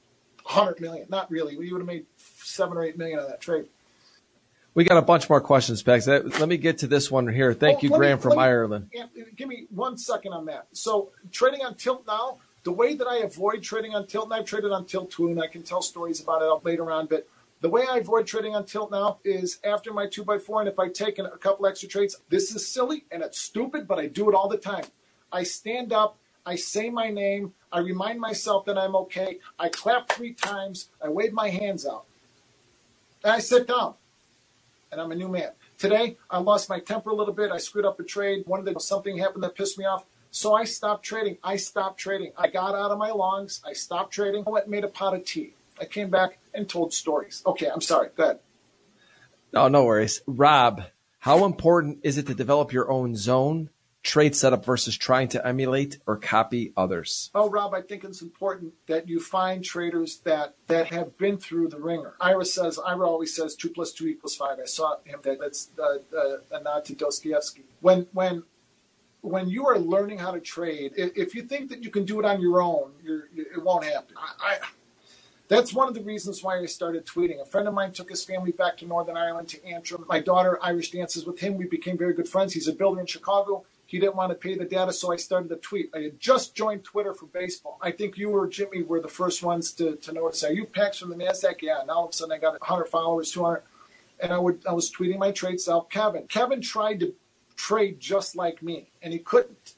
100 0.44 0.80
million. 0.80 1.06
Not 1.08 1.28
really. 1.28 1.56
He 1.56 1.72
would 1.72 1.80
have 1.80 1.88
made 1.88 2.06
seven 2.16 2.78
or 2.78 2.84
eight 2.84 2.96
million 2.96 3.18
on 3.18 3.26
that 3.26 3.40
trade. 3.40 3.66
We 4.74 4.84
got 4.84 4.98
a 4.98 5.02
bunch 5.02 5.28
more 5.28 5.40
questions, 5.40 5.82
Pax. 5.82 6.06
Let 6.06 6.48
me 6.48 6.58
get 6.58 6.78
to 6.78 6.86
this 6.86 7.10
one 7.10 7.26
here. 7.26 7.52
Thank 7.52 7.78
oh, 7.78 7.80
you, 7.82 7.90
Graham 7.90 8.18
me, 8.18 8.22
from 8.22 8.32
me, 8.36 8.44
Ireland. 8.44 8.90
Give 9.34 9.48
me 9.48 9.66
one 9.70 9.98
second 9.98 10.34
on 10.34 10.44
that. 10.46 10.68
So 10.72 11.10
trading 11.32 11.62
on 11.62 11.74
tilt 11.74 12.06
now, 12.06 12.38
the 12.62 12.72
way 12.72 12.94
that 12.94 13.08
I 13.08 13.18
avoid 13.18 13.62
trading 13.64 13.94
on 13.94 14.06
tilt, 14.06 14.26
and 14.26 14.34
I've 14.34 14.44
traded 14.44 14.70
on 14.70 14.84
tilt 14.84 15.10
too, 15.10 15.28
and 15.28 15.42
I 15.42 15.48
can 15.48 15.64
tell 15.64 15.82
stories 15.82 16.20
about 16.20 16.42
it 16.42 16.64
later 16.64 16.92
on, 16.92 17.06
but 17.06 17.26
the 17.60 17.70
way 17.70 17.86
I 17.88 17.98
avoid 17.98 18.26
trading 18.26 18.54
on 18.54 18.64
tilt 18.64 18.90
now 18.90 19.18
is 19.24 19.58
after 19.64 19.92
my 19.92 20.06
2x4, 20.06 20.60
and 20.60 20.68
if 20.68 20.78
I 20.78 20.88
take 20.88 21.18
a 21.18 21.28
couple 21.38 21.66
extra 21.66 21.88
trades, 21.88 22.16
this 22.28 22.54
is 22.54 22.68
silly 22.68 23.04
and 23.10 23.22
it's 23.22 23.40
stupid, 23.40 23.88
but 23.88 23.98
I 23.98 24.06
do 24.06 24.28
it 24.28 24.34
all 24.34 24.48
the 24.48 24.58
time. 24.58 24.84
I 25.32 25.42
stand 25.42 25.92
up, 25.92 26.18
I 26.46 26.54
say 26.54 26.90
my 26.90 27.10
name. 27.10 27.54
I 27.72 27.80
remind 27.80 28.20
myself 28.20 28.66
that 28.66 28.78
I'm 28.78 28.94
okay. 28.96 29.40
I 29.58 29.68
clap 29.68 30.08
three 30.08 30.32
times. 30.32 30.90
I 31.02 31.08
wave 31.08 31.32
my 31.32 31.48
hands 31.48 31.84
out. 31.84 32.04
And 33.24 33.32
I 33.32 33.40
sit 33.40 33.66
down. 33.66 33.94
And 34.92 35.00
I'm 35.00 35.10
a 35.10 35.16
new 35.16 35.28
man. 35.28 35.50
Today, 35.76 36.16
I 36.30 36.38
lost 36.38 36.68
my 36.68 36.78
temper 36.78 37.10
a 37.10 37.14
little 37.14 37.34
bit. 37.34 37.50
I 37.50 37.58
screwed 37.58 37.84
up 37.84 37.98
a 37.98 38.04
trade. 38.04 38.44
One 38.46 38.60
of 38.60 38.64
the 38.64 38.78
something 38.78 39.18
happened 39.18 39.42
that 39.42 39.56
pissed 39.56 39.76
me 39.76 39.84
off. 39.84 40.04
So 40.30 40.54
I 40.54 40.64
stopped 40.64 41.04
trading. 41.04 41.38
I 41.42 41.56
stopped 41.56 41.98
trading. 41.98 42.32
I 42.38 42.46
got 42.48 42.76
out 42.76 42.92
of 42.92 42.98
my 42.98 43.10
longs. 43.10 43.60
I 43.66 43.72
stopped 43.72 44.12
trading. 44.12 44.44
I 44.46 44.50
went 44.50 44.66
and 44.66 44.70
made 44.70 44.84
a 44.84 44.88
pot 44.88 45.14
of 45.14 45.24
tea. 45.24 45.54
I 45.80 45.84
came 45.84 46.10
back 46.10 46.38
and 46.54 46.68
told 46.68 46.92
stories. 46.92 47.42
Okay, 47.46 47.68
I'm 47.68 47.80
sorry. 47.80 48.08
Go 48.16 48.24
ahead. 48.24 48.38
No, 49.52 49.68
no 49.68 49.84
worries. 49.84 50.22
Rob, 50.26 50.82
how 51.18 51.44
important 51.44 52.00
is 52.02 52.18
it 52.18 52.26
to 52.26 52.34
develop 52.34 52.72
your 52.72 52.90
own 52.90 53.16
zone 53.16 53.70
trade 54.02 54.36
setup 54.36 54.64
versus 54.64 54.96
trying 54.96 55.28
to 55.28 55.44
emulate 55.46 55.98
or 56.06 56.16
copy 56.16 56.72
others? 56.76 57.30
Oh, 57.34 57.50
Rob, 57.50 57.74
I 57.74 57.82
think 57.82 58.04
it's 58.04 58.22
important 58.22 58.74
that 58.86 59.08
you 59.08 59.20
find 59.20 59.64
traders 59.64 60.18
that 60.18 60.54
that 60.68 60.86
have 60.88 61.18
been 61.18 61.38
through 61.38 61.68
the 61.68 61.80
ringer. 61.80 62.14
Yra 62.20 62.46
says, 62.46 62.78
Yra 62.78 63.06
always 63.06 63.34
says 63.34 63.54
two 63.54 63.70
plus 63.70 63.92
two 63.92 64.06
equals 64.06 64.36
five. 64.36 64.58
I 64.62 64.66
saw 64.66 64.96
him 65.04 65.20
that 65.24 65.40
that's 65.40 65.70
uh, 65.78 66.16
uh, 66.16 66.36
a 66.52 66.62
nod 66.62 66.84
to 66.86 66.94
Dostoevsky. 66.94 67.64
When 67.80 68.06
when 68.12 68.44
when 69.22 69.48
you 69.48 69.66
are 69.66 69.78
learning 69.78 70.18
how 70.18 70.30
to 70.30 70.40
trade, 70.40 70.92
if 70.96 71.34
you 71.34 71.42
think 71.42 71.70
that 71.70 71.82
you 71.82 71.90
can 71.90 72.04
do 72.04 72.20
it 72.20 72.24
on 72.24 72.40
your 72.40 72.62
own, 72.62 72.92
it 73.04 73.62
won't 73.62 73.84
happen. 73.84 74.14
I, 74.16 74.54
I 74.54 74.58
that's 75.48 75.72
one 75.72 75.88
of 75.88 75.94
the 75.94 76.02
reasons 76.02 76.42
why 76.42 76.58
I 76.58 76.66
started 76.66 77.06
tweeting. 77.06 77.40
A 77.40 77.44
friend 77.44 77.68
of 77.68 77.74
mine 77.74 77.92
took 77.92 78.10
his 78.10 78.24
family 78.24 78.52
back 78.52 78.76
to 78.78 78.86
Northern 78.86 79.16
Ireland 79.16 79.48
to 79.48 79.64
Antrim. 79.64 80.04
My 80.08 80.20
daughter 80.20 80.58
Irish 80.62 80.90
dances 80.90 81.24
with 81.24 81.38
him. 81.38 81.56
We 81.56 81.66
became 81.66 81.96
very 81.96 82.14
good 82.14 82.28
friends. 82.28 82.52
He's 82.52 82.68
a 82.68 82.72
builder 82.72 83.00
in 83.00 83.06
Chicago. 83.06 83.64
He 83.86 84.00
didn't 84.00 84.16
want 84.16 84.30
to 84.30 84.34
pay 84.34 84.56
the 84.56 84.64
data, 84.64 84.92
so 84.92 85.12
I 85.12 85.16
started 85.16 85.48
the 85.48 85.56
tweet. 85.56 85.90
I 85.94 86.00
had 86.00 86.18
just 86.18 86.56
joined 86.56 86.82
Twitter 86.82 87.14
for 87.14 87.26
baseball. 87.26 87.78
I 87.80 87.92
think 87.92 88.18
you 88.18 88.30
or 88.30 88.48
Jimmy 88.48 88.82
were 88.82 89.00
the 89.00 89.08
first 89.08 89.44
ones 89.44 89.70
to, 89.74 89.94
to 89.96 90.12
notice. 90.12 90.42
Are 90.42 90.52
you 90.52 90.66
Pax 90.66 90.98
from 90.98 91.10
the 91.10 91.14
NASDAQ? 91.14 91.62
Yeah. 91.62 91.82
Now 91.86 91.94
all 91.94 92.04
of 92.06 92.10
a 92.10 92.12
sudden 92.12 92.32
I 92.32 92.38
got 92.38 92.60
100 92.60 92.86
followers, 92.86 93.30
200. 93.30 93.62
And 94.18 94.32
I 94.32 94.38
would 94.38 94.66
I 94.66 94.72
was 94.72 94.90
tweeting 94.90 95.18
my 95.18 95.30
trades 95.30 95.68
out. 95.68 95.90
Kevin. 95.90 96.26
Kevin 96.26 96.60
tried 96.60 97.00
to 97.00 97.14
trade 97.54 98.00
just 98.00 98.34
like 98.34 98.62
me, 98.62 98.90
and 99.02 99.12
he 99.12 99.18
couldn't. 99.18 99.74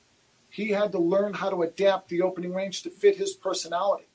He 0.48 0.70
had 0.70 0.92
to 0.92 0.98
learn 0.98 1.34
how 1.34 1.50
to 1.50 1.62
adapt 1.62 2.08
the 2.08 2.22
opening 2.22 2.54
range 2.54 2.82
to 2.82 2.90
fit 2.90 3.16
his 3.16 3.34
personality. 3.34 4.07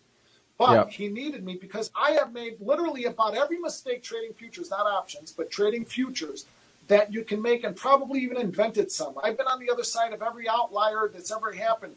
But 0.57 0.73
yep. 0.73 0.89
he 0.91 1.07
needed 1.07 1.43
me 1.43 1.57
because 1.59 1.89
I 1.95 2.11
have 2.11 2.31
made 2.31 2.57
literally 2.59 3.05
about 3.05 3.35
every 3.35 3.57
mistake 3.57 4.03
trading 4.03 4.33
futures, 4.33 4.69
not 4.69 4.85
options, 4.85 5.31
but 5.31 5.49
trading 5.49 5.85
futures 5.85 6.45
that 6.87 7.11
you 7.11 7.23
can 7.23 7.41
make 7.41 7.63
and 7.63 7.75
probably 7.75 8.19
even 8.21 8.37
invented 8.37 8.91
some. 8.91 9.15
I've 9.23 9.37
been 9.37 9.47
on 9.47 9.59
the 9.59 9.71
other 9.71 9.83
side 9.83 10.13
of 10.13 10.21
every 10.21 10.47
outlier 10.47 11.09
that's 11.11 11.31
ever 11.31 11.53
happened. 11.53 11.95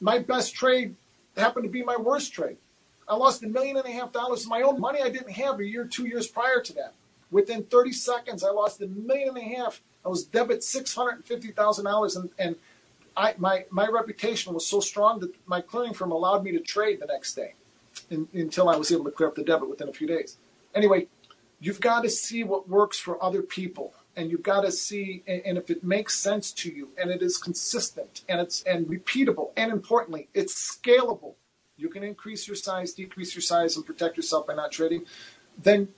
My 0.00 0.18
best 0.18 0.54
trade 0.54 0.96
happened 1.36 1.64
to 1.64 1.70
be 1.70 1.82
my 1.82 1.96
worst 1.96 2.32
trade. 2.32 2.56
I 3.06 3.14
lost 3.14 3.42
a 3.42 3.46
million 3.46 3.76
and 3.76 3.86
a 3.86 3.90
half 3.90 4.12
dollars 4.12 4.44
of 4.44 4.48
my 4.48 4.62
own 4.62 4.80
money 4.80 5.00
I 5.02 5.10
didn't 5.10 5.32
have 5.32 5.60
a 5.60 5.64
year, 5.64 5.84
two 5.84 6.06
years 6.06 6.26
prior 6.26 6.60
to 6.60 6.72
that. 6.74 6.94
Within 7.30 7.64
30 7.64 7.92
seconds, 7.92 8.42
I 8.42 8.50
lost 8.50 8.80
a 8.80 8.86
million 8.86 9.28
and 9.28 9.38
a 9.38 9.56
half. 9.56 9.80
I 10.04 10.08
was 10.08 10.24
debit 10.24 10.60
$650,000 10.60 12.16
and, 12.16 12.30
and 12.38 12.56
I, 13.16 13.34
my, 13.38 13.66
my 13.70 13.86
reputation 13.86 14.54
was 14.54 14.66
so 14.66 14.80
strong 14.80 15.20
that 15.20 15.34
my 15.46 15.60
clearing 15.60 15.94
firm 15.94 16.10
allowed 16.10 16.42
me 16.42 16.52
to 16.52 16.60
trade 16.60 17.00
the 17.00 17.06
next 17.06 17.34
day 17.34 17.54
in, 18.12 18.28
until 18.32 18.68
I 18.68 18.76
was 18.76 18.92
able 18.92 19.04
to 19.04 19.10
clear 19.10 19.28
up 19.28 19.34
the 19.34 19.42
debit 19.42 19.68
within 19.68 19.88
a 19.88 19.92
few 19.92 20.06
days. 20.06 20.36
Anyway, 20.74 21.08
you've 21.60 21.80
got 21.80 22.02
to 22.02 22.10
see 22.10 22.44
what 22.44 22.68
works 22.68 22.98
for 22.98 23.22
other 23.22 23.42
people 23.42 23.94
and 24.14 24.30
you've 24.30 24.42
got 24.42 24.60
to 24.60 24.70
see 24.70 25.22
and 25.26 25.56
if 25.56 25.70
it 25.70 25.82
makes 25.82 26.18
sense 26.18 26.52
to 26.52 26.70
you 26.70 26.90
and 26.98 27.10
it 27.10 27.22
is 27.22 27.38
consistent 27.38 28.22
and 28.28 28.40
it's 28.40 28.62
and 28.64 28.86
repeatable 28.86 29.50
and 29.56 29.72
importantly 29.72 30.28
it's 30.34 30.52
scalable 30.54 31.34
you 31.78 31.88
can 31.88 32.02
increase 32.02 32.46
your 32.46 32.56
size 32.56 32.92
decrease 32.92 33.34
your 33.34 33.40
size 33.40 33.74
and 33.74 33.86
protect 33.86 34.18
yourself 34.18 34.46
by 34.46 34.54
not 34.54 34.70
trading 34.70 35.06
then 35.56 35.88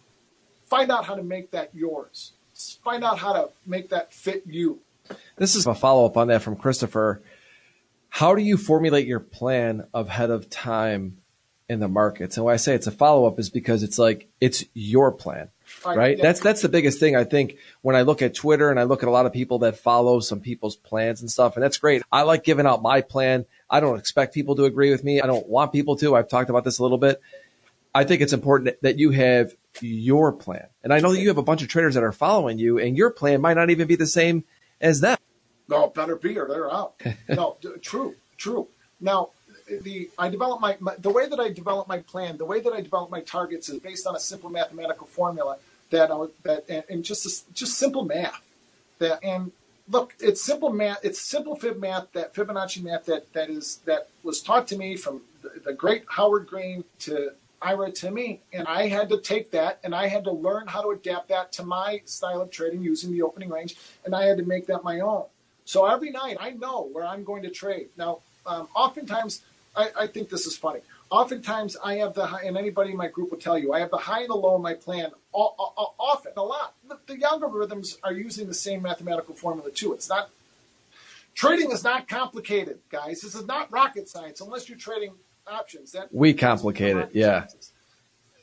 find 0.67 0.91
out 0.91 1.05
how 1.05 1.15
to 1.15 1.23
make 1.23 1.51
that 1.53 1.71
yours. 1.75 2.33
Find 2.83 3.05
out 3.05 3.19
how 3.19 3.33
to 3.33 3.51
make 3.67 3.91
that 3.91 4.13
fit 4.13 4.43
you. 4.47 4.81
This 5.37 5.55
is 5.55 5.67
a 5.67 5.75
follow-up 5.75 6.17
on 6.17 6.29
that 6.29 6.43
from 6.43 6.57
christopher. 6.57 7.23
How 8.09 8.35
do 8.35 8.43
you 8.43 8.57
formulate 8.57 9.07
your 9.07 9.21
plan 9.21 9.87
ahead 9.93 10.31
of 10.31 10.49
time 10.49 11.19
in 11.69 11.81
the 11.81 11.89
markets 11.89 12.37
and 12.37 12.45
why 12.45 12.53
i 12.53 12.57
say 12.57 12.75
it's 12.75 12.87
a 12.87 12.93
follow-up 12.93 13.39
is 13.39 13.49
because 13.51 13.83
it's 13.83 13.99
like 13.99 14.29
it's 14.41 14.65
your 14.75 15.11
plan 15.11 15.49
right? 15.85 16.17
Yeah. 16.17 16.23
That's 16.23 16.41
that's 16.41 16.63
the 16.63 16.69
biggest 16.69 17.01
thing 17.01 17.17
I 17.17 17.25
think 17.25 17.57
when 17.83 17.97
I 17.97 18.03
look 18.03 18.23
at 18.23 18.35
Twitter 18.35 18.71
and 18.71 18.79
I 18.79 18.85
look 18.85 19.03
at 19.03 19.09
a 19.09 19.13
lot 19.13 19.27
of 19.27 19.33
people 19.33 19.61
that 19.61 19.79
follow 19.79 20.21
some 20.21 20.41
people's 20.41 20.77
plans 20.77 21.21
and 21.21 21.31
stuff, 21.31 21.57
and 21.57 21.63
that's 21.63 21.79
great. 21.79 22.03
I 22.11 22.23
like 22.23 22.45
giving 22.45 22.67
out 22.67 22.83
my 22.83 23.01
plan. 23.01 23.47
I 23.69 23.81
don't 23.81 23.99
expect 23.99 24.35
people 24.35 24.57
to 24.57 24.65
agree 24.65 24.91
with 24.91 25.05
me. 25.05 25.21
I 25.21 25.27
don't 25.27 25.47
want 25.49 25.73
people 25.73 25.97
to. 25.97 26.15
I've 26.15 26.29
talked 26.29 26.51
about 26.51 26.65
this 26.65 26.79
a 26.79 26.83
little 26.83 26.99
bit. 26.99 27.21
I 27.95 28.05
think 28.05 28.23
it's 28.23 28.33
important 28.33 28.77
that 28.83 28.99
you 28.99 29.11
have 29.11 29.55
your 29.81 30.33
plan. 30.33 30.67
And 30.83 30.93
I 30.93 30.99
know 30.99 31.13
that 31.13 31.21
you 31.21 31.29
have 31.29 31.39
a 31.39 31.43
bunch 31.43 31.63
of 31.63 31.69
traders 31.69 31.95
that 31.95 32.03
are 32.03 32.13
following 32.13 32.59
you 32.59 32.79
and 32.79 32.97
your 32.97 33.11
plan 33.11 33.41
might 33.41 33.55
not 33.55 33.71
even 33.71 33.87
be 33.87 33.95
the 33.95 34.07
same 34.07 34.45
as 34.81 35.01
them. 35.01 35.17
No, 35.69 35.89
better 35.89 36.17
be 36.17 36.37
or 36.37 36.49
they're 36.49 36.73
out. 36.73 37.01
no, 37.29 37.57
true, 37.81 38.17
true. 38.37 38.69
Now, 39.01 39.31
the 39.67 40.11
I 40.19 40.29
develop 40.29 40.61
my, 40.61 40.77
my, 40.81 40.95
the 40.97 41.11
way 41.11 41.29
that 41.29 41.41
I 41.41 41.51
develop 41.51 41.89
my 41.89 41.99
plan, 41.99 42.37
the 42.37 42.45
way 42.45 42.61
that 42.61 42.73
I 42.73 42.81
develop 42.81 43.11
my 43.11 43.21
targets 43.21 43.69
is 43.69 43.81
based 43.81 44.07
on 44.07 44.15
a 44.15 44.21
simple 44.21 44.51
mathematical 44.51 45.07
formula 45.07 45.59
that 45.91 46.11
I, 46.11 46.27
that 46.43 46.65
and, 46.69 46.85
and 46.89 47.05
just 47.05 47.53
just 47.55 47.79
simple 47.79 48.05
math 48.05 48.43
that 48.99 49.23
and 49.23 49.53
look 49.89 50.15
it's 50.21 50.43
simple 50.43 50.73
math 50.73 51.05
it's 51.05 51.21
simple 51.21 51.57
fib 51.57 51.79
math 51.79 52.13
that 52.13 52.35
Fibonacci 52.35 52.83
math 52.83 53.07
that 53.07 53.33
that 53.33 53.51
is 53.51 53.79
that 53.85 54.09
was 54.23 54.41
taught 54.41 54.67
to 54.69 54.77
me 54.77 54.97
from 54.97 55.23
the, 55.43 55.61
the 55.65 55.73
great 55.73 56.05
Howard 56.09 56.47
Green 56.47 56.85
to 57.01 57.33
Yra 57.63 57.95
to 57.95 58.11
me 58.11 58.41
and 58.53 58.67
I 58.67 58.89
had 58.89 59.09
to 59.11 59.21
take 59.21 59.51
that 59.53 59.81
and 59.85 59.95
I 59.95 60.09
had 60.09 60.25
to 60.25 60.33
learn 60.33 60.67
how 60.67 60.83
to 60.83 60.91
adapt 60.91 61.29
that 61.29 61.53
to 61.53 61.65
my 61.65 62.03
style 62.05 62.41
of 62.41 62.51
trading 62.51 62.83
using 62.83 63.13
the 63.13 63.23
opening 63.23 63.49
range 63.49 63.77
and 64.05 64.15
I 64.15 64.25
had 64.25 64.39
to 64.39 64.45
make 64.45 64.67
that 64.67 64.85
my 64.85 65.01
own. 65.01 65.25
So 65.65 65.87
every 65.87 66.11
night 66.11 66.37
I 66.41 66.51
know 66.51 66.89
where 66.93 67.07
I'm 67.07 67.25
going 67.25 67.43
to 67.43 67.51
trade. 67.51 67.89
Now, 67.97 68.19
um, 68.47 68.69
oftentimes 68.75 69.43
I, 69.77 69.91
I 70.01 70.07
think 70.07 70.29
this 70.29 70.47
is 70.47 70.57
funny. 70.57 70.81
Oftentimes, 71.11 71.77
I 71.85 71.97
have 71.97 72.15
the 72.15 72.27
high, 72.27 72.43
and 72.45 72.57
anybody 72.57 72.91
in 72.91 72.97
my 72.97 73.09
group 73.09 73.31
will 73.31 73.39
tell 73.39 73.59
you, 73.59 73.73
I 73.73 73.81
have 73.81 73.91
the 73.91 73.99
high 73.99 74.23
and 74.23 74.31
the 74.31 74.35
low 74.35 74.57
in 74.57 74.63
my 74.63 74.75
plan 74.75 75.13
often, 75.33 76.33
a 76.37 76.43
lot. 76.43 76.75
The, 76.89 76.99
the 77.07 77.21
algorithms 77.21 77.99
are 78.03 78.13
using 78.13 78.47
the 78.49 78.55
same 78.55 78.83
mathematical 78.83 79.35
formula 79.35 79.71
too. 79.71 79.93
It's 79.93 80.09
not, 80.09 80.31
trading 81.35 81.71
is 81.71 81.85
not 81.85 82.09
complicated, 82.09 82.79
guys. 82.91 83.21
This 83.21 83.35
is 83.35 83.47
not 83.47 83.71
rocket 83.71 84.09
science 84.09 84.41
unless 84.41 84.69
you're 84.69 84.79
trading 84.79 85.13
options. 85.47 85.93
That 85.93 86.13
We 86.13 86.35
complicate 86.35 86.97
it, 86.97 87.11
yeah. 87.13 87.47
Sciences. 87.47 87.73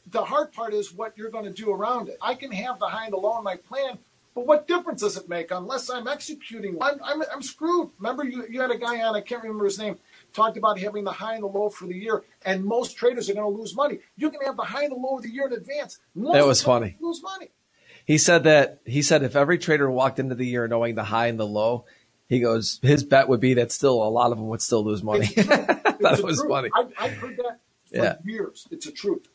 The 0.09 0.25
hard 0.25 0.51
part 0.51 0.73
is 0.73 0.93
what 0.93 1.17
you're 1.17 1.29
going 1.29 1.45
to 1.45 1.51
do 1.51 1.71
around 1.71 2.09
it. 2.09 2.17
I 2.21 2.35
can 2.35 2.51
have 2.51 2.79
the 2.79 2.87
high 2.87 3.05
and 3.05 3.13
the 3.13 3.17
low 3.17 3.37
in 3.37 3.43
my 3.43 3.55
plan, 3.55 3.97
but 4.35 4.45
what 4.45 4.67
difference 4.67 5.01
does 5.01 5.17
it 5.17 5.27
make 5.27 5.51
unless 5.51 5.89
I'm 5.89 6.07
executing? 6.07 6.77
I'm, 6.81 6.99
I'm, 7.03 7.21
I'm 7.33 7.41
screwed. 7.41 7.89
Remember, 7.97 8.23
you, 8.23 8.45
you 8.49 8.61
had 8.61 8.71
a 8.71 8.77
guy 8.77 9.01
on, 9.01 9.15
I 9.15 9.21
can't 9.21 9.41
remember 9.41 9.65
his 9.65 9.79
name 9.79 9.97
talked 10.33 10.57
about 10.57 10.79
having 10.79 11.03
the 11.03 11.11
high 11.11 11.35
and 11.35 11.43
the 11.43 11.47
low 11.47 11.69
for 11.69 11.87
the 11.87 11.95
year, 11.95 12.23
and 12.45 12.63
most 12.63 12.97
traders 12.97 13.29
are 13.29 13.33
going 13.33 13.51
to 13.51 13.59
lose 13.59 13.75
money. 13.75 13.99
You 14.15 14.29
can 14.29 14.41
have 14.41 14.57
the 14.57 14.63
high 14.63 14.83
and 14.83 14.91
the 14.91 14.97
low 14.97 15.17
of 15.17 15.23
the 15.23 15.29
year 15.29 15.47
in 15.47 15.53
advance. 15.53 15.99
Most 16.15 16.33
that 16.33 16.45
was 16.45 16.61
funny. 16.61 16.97
Lose 16.99 17.21
money. 17.21 17.49
He 18.05 18.17
said 18.17 18.43
that 18.43 18.81
he 18.85 19.01
said 19.01 19.23
if 19.23 19.35
every 19.35 19.57
trader 19.57 19.89
walked 19.89 20.19
into 20.19 20.35
the 20.35 20.45
year 20.45 20.67
knowing 20.67 20.95
the 20.95 21.03
high 21.03 21.27
and 21.27 21.39
the 21.39 21.47
low, 21.47 21.85
he 22.27 22.39
goes 22.39 22.79
his 22.81 23.03
bet 23.03 23.27
would 23.27 23.39
be 23.39 23.55
that 23.55 23.71
still 23.71 24.03
a 24.03 24.09
lot 24.09 24.31
of 24.31 24.37
them 24.37 24.47
would 24.47 24.61
still 24.61 24.83
lose 24.83 25.03
money. 25.03 25.27
that 25.35 26.21
was 26.23 26.39
truth. 26.39 26.49
funny. 26.49 26.69
I, 26.73 26.87
I've 26.99 27.13
heard 27.13 27.37
that 27.37 27.59
for 27.89 27.97
yeah. 27.97 28.15
years. 28.25 28.67
It's 28.71 28.87
a 28.87 28.91
truth. 28.91 29.27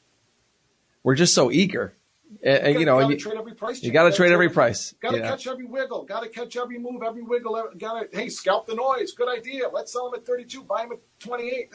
We're 1.02 1.14
just 1.14 1.34
so 1.34 1.52
eager. 1.52 1.94
And, 2.42 2.74
you, 2.74 2.80
you 2.80 2.86
know, 2.86 3.08
you, 3.08 3.16
trade 3.16 3.36
every 3.36 3.54
price. 3.54 3.82
You 3.82 3.92
got 3.92 4.10
to 4.10 4.16
trade 4.16 4.32
every 4.32 4.48
price. 4.48 4.94
Got 5.00 5.12
to 5.12 5.20
catch 5.20 5.46
every 5.46 5.64
wiggle. 5.64 6.04
Got 6.04 6.22
to 6.22 6.28
catch 6.28 6.56
every 6.56 6.78
move, 6.78 7.02
every 7.02 7.22
wiggle. 7.22 7.70
Got 7.78 8.10
to 8.10 8.16
hey, 8.16 8.28
scalp 8.28 8.66
the 8.66 8.74
noise. 8.74 9.12
Good 9.12 9.28
idea. 9.28 9.68
Let's 9.68 9.92
sell 9.92 10.10
them 10.10 10.20
at 10.20 10.26
32. 10.26 10.62
Buy 10.64 10.82
them 10.82 10.92
at 10.92 10.98
28. 11.20 11.70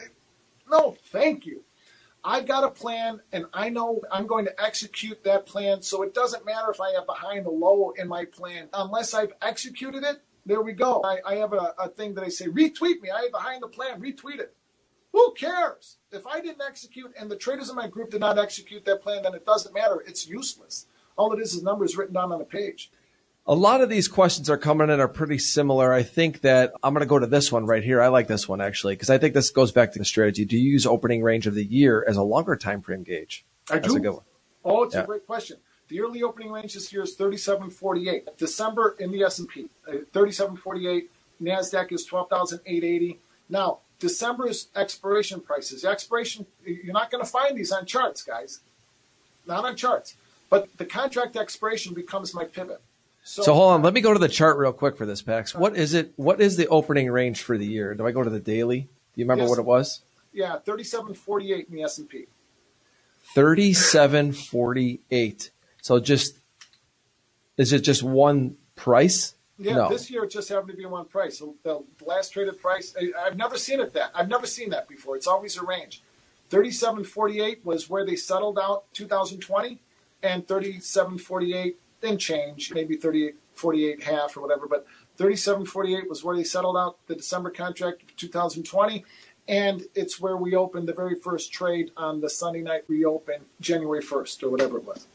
No, 0.70 0.96
thank 1.10 1.46
you. 1.46 1.64
I've 2.24 2.46
got 2.46 2.64
a 2.64 2.70
plan, 2.70 3.20
and 3.32 3.46
I 3.52 3.68
know 3.68 4.00
I'm 4.10 4.26
going 4.26 4.44
to 4.44 4.62
execute 4.62 5.24
that 5.24 5.44
plan. 5.46 5.82
So 5.82 6.02
it 6.02 6.14
doesn't 6.14 6.46
matter 6.46 6.70
if 6.70 6.80
I 6.80 6.92
have 6.92 7.06
behind 7.06 7.46
the 7.46 7.50
low 7.50 7.92
in 7.96 8.06
my 8.06 8.26
plan, 8.26 8.68
unless 8.72 9.12
I've 9.12 9.32
executed 9.42 10.04
it. 10.04 10.22
There 10.46 10.60
we 10.60 10.72
go. 10.72 11.02
I, 11.04 11.18
I 11.26 11.36
have 11.36 11.52
a, 11.52 11.74
a 11.78 11.88
thing 11.88 12.14
that 12.14 12.24
I 12.24 12.28
say, 12.28 12.46
retweet 12.46 13.00
me. 13.00 13.10
I 13.10 13.22
have 13.22 13.32
behind 13.32 13.62
the 13.62 13.68
plan. 13.68 14.00
Retweet 14.00 14.38
it. 14.38 14.54
Who 15.12 15.32
cares? 15.32 15.98
If 16.10 16.26
I 16.26 16.40
didn't 16.40 16.62
execute 16.66 17.12
and 17.18 17.30
the 17.30 17.36
traders 17.36 17.68
in 17.68 17.76
my 17.76 17.86
group 17.86 18.10
did 18.10 18.20
not 18.20 18.38
execute 18.38 18.84
that 18.86 19.02
plan, 19.02 19.22
then 19.22 19.34
it 19.34 19.46
doesn't 19.46 19.74
matter. 19.74 20.02
It's 20.06 20.26
useless. 20.26 20.86
All 21.16 21.32
it 21.32 21.40
is 21.40 21.54
is 21.54 21.62
numbers 21.62 21.96
written 21.96 22.14
down 22.14 22.32
on 22.32 22.40
a 22.40 22.44
page. 22.44 22.90
A 23.44 23.54
lot 23.54 23.80
of 23.80 23.88
these 23.88 24.06
questions 24.08 24.48
are 24.48 24.56
coming 24.56 24.88
in 24.88 25.00
are 25.00 25.08
pretty 25.08 25.38
similar. 25.38 25.92
I 25.92 26.04
think 26.04 26.42
that 26.42 26.72
I'm 26.82 26.94
going 26.94 27.00
to 27.00 27.08
go 27.08 27.18
to 27.18 27.26
this 27.26 27.50
one 27.50 27.66
right 27.66 27.82
here. 27.82 28.00
I 28.00 28.08
like 28.08 28.28
this 28.28 28.48
one 28.48 28.60
actually 28.60 28.94
because 28.94 29.10
I 29.10 29.18
think 29.18 29.34
this 29.34 29.50
goes 29.50 29.72
back 29.72 29.92
to 29.92 29.98
the 29.98 30.04
strategy. 30.04 30.44
Do 30.44 30.56
you 30.56 30.70
use 30.70 30.86
opening 30.86 31.22
range 31.22 31.46
of 31.46 31.54
the 31.54 31.64
year 31.64 32.04
as 32.08 32.16
a 32.16 32.22
longer 32.22 32.56
time 32.56 32.82
frame 32.82 33.02
gauge? 33.02 33.44
I 33.68 33.74
That's 33.74 33.88
do. 33.88 33.96
a 33.96 34.00
good 34.00 34.12
one. 34.12 34.24
Oh, 34.64 34.84
it's 34.84 34.94
yeah. 34.94 35.02
a 35.02 35.06
great 35.06 35.26
question. 35.26 35.56
The 35.88 35.96
yearly 35.96 36.22
opening 36.22 36.52
range 36.52 36.74
this 36.74 36.92
year 36.92 37.02
is 37.02 37.16
37.48. 37.16 38.38
December 38.38 38.96
in 39.00 39.10
the 39.10 39.24
S&P, 39.24 39.66
uh, 39.88 39.92
37.48. 40.14 41.08
Nasdaq 41.42 41.92
is 41.92 42.04
12,880. 42.04 43.18
Now, 43.48 43.80
December's 44.02 44.66
expiration 44.74 45.40
prices. 45.40 45.84
Expiration, 45.84 46.44
you're 46.66 46.92
not 46.92 47.10
going 47.10 47.24
to 47.24 47.30
find 47.30 47.56
these 47.56 47.70
on 47.70 47.86
charts, 47.86 48.22
guys. 48.22 48.58
Not 49.46 49.64
on 49.64 49.76
charts. 49.76 50.16
But 50.50 50.76
the 50.76 50.84
contract 50.84 51.36
expiration 51.36 51.94
becomes 51.94 52.34
my 52.34 52.44
pivot. 52.44 52.82
So, 53.22 53.42
so, 53.42 53.54
hold 53.54 53.74
on, 53.74 53.82
let 53.82 53.94
me 53.94 54.00
go 54.00 54.12
to 54.12 54.18
the 54.18 54.28
chart 54.28 54.58
real 54.58 54.72
quick 54.72 54.96
for 54.96 55.06
this, 55.06 55.22
Pax. 55.22 55.54
What 55.54 55.76
is 55.76 55.94
it? 55.94 56.12
What 56.16 56.40
is 56.40 56.56
the 56.56 56.66
opening 56.66 57.08
range 57.08 57.42
for 57.42 57.56
the 57.56 57.64
year? 57.64 57.94
Do 57.94 58.04
I 58.04 58.10
go 58.10 58.24
to 58.24 58.28
the 58.28 58.40
daily? 58.40 58.80
Do 58.80 58.88
you 59.20 59.24
remember 59.24 59.44
yes. 59.44 59.50
what 59.50 59.58
it 59.60 59.64
was? 59.64 60.00
Yeah, 60.32 60.58
thirty-seven 60.58 61.14
forty-eight 61.14 61.68
in 61.68 61.76
the 61.76 61.84
S 61.84 61.98
and 61.98 62.08
P. 62.08 62.26
Thirty-seven 63.34 64.32
forty-eight. 64.32 65.50
So 65.80 66.00
just 66.00 66.36
is 67.56 67.72
it 67.72 67.82
just 67.82 68.02
one 68.02 68.56
price? 68.74 69.34
Yeah, 69.62 69.74
no. 69.74 69.88
this 69.88 70.10
year 70.10 70.24
it 70.24 70.30
just 70.30 70.48
happened 70.48 70.70
to 70.70 70.76
be 70.76 70.86
one 70.86 71.06
price. 71.06 71.42
The, 71.62 71.82
last 72.04 72.30
traded 72.30 72.60
price, 72.60 72.94
I, 72.98 73.24
have 73.24 73.36
never 73.36 73.56
seen 73.56 73.80
it 73.80 73.92
that. 73.94 74.10
I've 74.14 74.28
never 74.28 74.46
seen 74.46 74.70
that 74.70 74.88
before. 74.88 75.16
It's 75.16 75.26
always 75.26 75.56
a 75.56 75.64
range. 75.64 76.02
37.48 76.50 77.64
was 77.64 77.88
where 77.88 78.04
they 78.04 78.16
settled 78.16 78.58
out 78.58 78.84
2020, 78.92 79.80
and 80.22 80.46
37.48 80.46 81.74
then 82.02 82.18
change, 82.18 82.72
maybe 82.74 82.96
38.48 82.96 84.02
half 84.02 84.36
or 84.36 84.42
whatever, 84.42 84.66
but 84.66 84.86
37.48 85.18 86.08
was 86.08 86.22
where 86.22 86.36
they 86.36 86.44
settled 86.44 86.76
out 86.76 86.98
the 87.06 87.14
December 87.14 87.48
contract 87.50 88.02
of 88.02 88.16
2020. 88.16 89.04
And 89.48 89.84
it's 89.94 90.20
where 90.20 90.36
we 90.36 90.54
opened 90.54 90.88
the 90.88 90.92
very 90.92 91.14
first 91.16 91.52
trade 91.52 91.90
on 91.96 92.20
the 92.20 92.30
Sunday 92.30 92.60
night 92.60 92.84
reopen, 92.86 93.46
January 93.60 94.02
1st 94.02 94.42
or 94.42 94.50
whatever 94.50 94.78
it 94.78 94.84
was. 94.84 95.06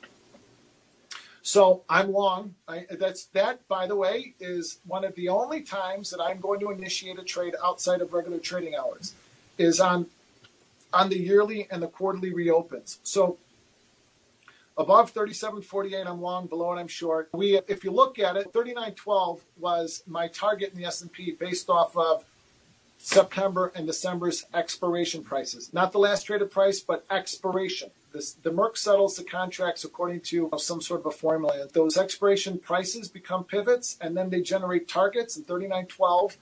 So 1.48 1.84
I'm 1.88 2.12
long. 2.12 2.56
I, 2.68 2.86
that's 2.92 3.28
that, 3.28 3.66
by 3.70 3.88
the 3.88 3.96
way, 3.96 4.34
is 4.38 4.80
one 4.86 5.06
of 5.06 5.16
the 5.16 5.30
only 5.30 5.62
times 5.62 6.10
that 6.10 6.20
I'm 6.22 6.42
going 6.42 6.60
to 6.60 6.72
initiate 6.72 7.18
a 7.20 7.24
trade 7.24 7.56
outside 7.64 8.02
of 8.02 8.12
regular 8.12 8.38
trading 8.38 8.76
hours, 8.76 9.14
is 9.58 9.80
on 9.80 10.08
on 10.92 11.08
the 11.08 11.18
yearly 11.18 11.66
and 11.72 11.82
the 11.82 11.88
quarterly 11.88 12.34
reopens. 12.34 13.00
So 13.04 13.38
above 14.78 15.14
37.48, 15.14 16.06
I'm 16.06 16.22
long. 16.22 16.48
Below 16.48 16.74
it, 16.74 16.80
I'm 16.82 16.90
short. 16.90 17.30
We, 17.32 17.62
if 17.70 17.86
you 17.86 17.92
look 17.92 18.20
at 18.20 18.36
it, 18.36 18.52
39.12 18.52 19.40
was 19.58 20.04
my 20.06 20.28
target 20.28 20.74
in 20.74 20.78
the 20.78 20.86
S&P 20.86 21.32
based 21.32 21.70
off 21.70 21.96
of 21.96 22.26
September 22.98 23.72
and 23.74 23.88
December's 23.88 24.46
expiration 24.54 25.24
prices, 25.24 25.72
not 25.72 25.94
the 25.94 26.00
last 26.00 26.24
traded 26.24 26.52
price, 26.52 26.82
but 26.82 27.06
expiration. 27.10 27.90
This, 28.14 28.34
the 28.34 28.52
Merc 28.52 28.78
settles 28.78 29.16
the 29.16 29.24
contracts 29.24 29.84
according 29.84 30.22
to 30.22 30.50
uh, 30.52 30.58
some 30.58 30.82
sort 30.82 31.02
of 31.02 31.06
a 31.08 31.12
formula. 31.12 31.68
Those 31.72 31.98
expiration 31.98 32.58
prices 32.58 33.10
become 33.10 33.44
pivots, 33.44 33.98
and 34.00 34.16
then 34.16 34.30
they 34.30 34.42
generate 34.42 34.88
targets. 34.88 35.36
And 35.36 35.46
39.12 35.46 36.38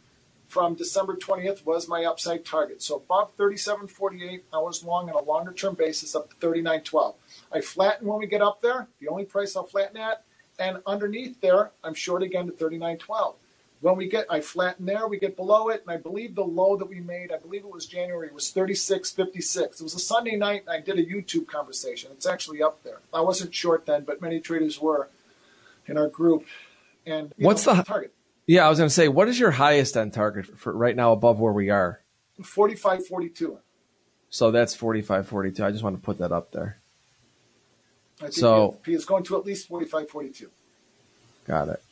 from 0.47 0.75
December 0.75 1.15
20th 1.15 1.65
was 1.65 1.87
my 1.87 2.05
upside 2.05 2.45
target. 2.45 2.81
So 2.81 2.97
above 2.97 3.35
37.48, 3.37 4.41
I 4.53 4.57
was 4.59 4.83
long 4.83 5.09
on 5.09 5.15
a 5.15 5.23
longer 5.23 5.51
term 5.51 5.75
basis 5.75 6.15
up 6.15 6.29
to 6.29 6.47
39.12. 6.47 7.15
I 7.51 7.61
flatten 7.61 8.07
when 8.07 8.19
we 8.19 8.27
get 8.27 8.41
up 8.41 8.61
there, 8.61 8.87
the 8.99 9.07
only 9.07 9.25
price 9.25 9.55
I'll 9.55 9.63
flatten 9.63 9.97
at, 9.97 10.23
and 10.59 10.81
underneath 10.85 11.41
there, 11.41 11.71
I'm 11.83 11.93
short 11.93 12.23
again 12.23 12.45
to 12.45 12.53
39.12. 12.53 13.35
When 13.85 13.97
we 13.97 14.07
get, 14.07 14.25
I 14.31 14.41
flatten 14.41 14.87
there, 14.87 15.07
we 15.07 15.19
get 15.19 15.35
below 15.35 15.69
it, 15.69 15.83
and 15.85 15.95
I 15.95 15.97
believe 15.97 16.33
the 16.33 16.43
low 16.43 16.75
that 16.75 16.87
we 16.87 17.01
made, 17.01 17.31
I 17.31 17.37
believe 17.37 17.63
it 17.63 17.71
was 17.71 17.85
January, 17.85 18.31
was 18.33 18.51
36.56. 18.51 19.59
It 19.59 19.81
was 19.83 19.93
a 19.93 19.99
Sunday 19.99 20.35
night, 20.35 20.63
and 20.65 20.71
I 20.71 20.81
did 20.81 20.97
a 20.97 21.05
YouTube 21.05 21.45
conversation. 21.45 22.09
It's 22.11 22.25
actually 22.25 22.63
up 22.63 22.81
there. 22.81 23.01
I 23.13 23.21
wasn't 23.21 23.53
short 23.53 23.85
then, 23.85 24.03
but 24.03 24.23
many 24.23 24.39
traders 24.39 24.81
were 24.81 25.09
in 25.85 25.99
our 25.99 26.07
group. 26.07 26.47
And 27.05 27.31
what's 27.37 27.67
know, 27.67 27.75
the 27.75 27.83
target? 27.83 28.11
Yeah, 28.47 28.65
I 28.65 28.69
was 28.69 28.79
going 28.79 28.89
to 28.89 28.93
say, 28.93 29.07
what 29.07 29.27
is 29.27 29.39
your 29.39 29.51
highest 29.51 29.95
end 29.95 30.13
target 30.13 30.47
for 30.57 30.73
right 30.73 30.95
now 30.95 31.11
above 31.11 31.39
where 31.39 31.53
we 31.53 31.69
are? 31.69 32.01
45.42. 32.41 33.59
So 34.31 34.49
that's 34.49 34.75
45.42. 34.75 35.59
I 35.63 35.69
just 35.69 35.83
want 35.83 35.95
to 35.95 36.01
put 36.01 36.17
that 36.17 36.31
up 36.31 36.51
there. 36.53 36.79
I 38.17 38.23
think 38.23 38.33
so 38.33 38.79
he 38.83 38.95
is 38.95 39.05
going 39.05 39.25
to 39.25 39.37
at 39.37 39.45
least 39.45 39.69
45.42. 39.69 40.47
Got 41.45 41.69
it. 41.69 41.83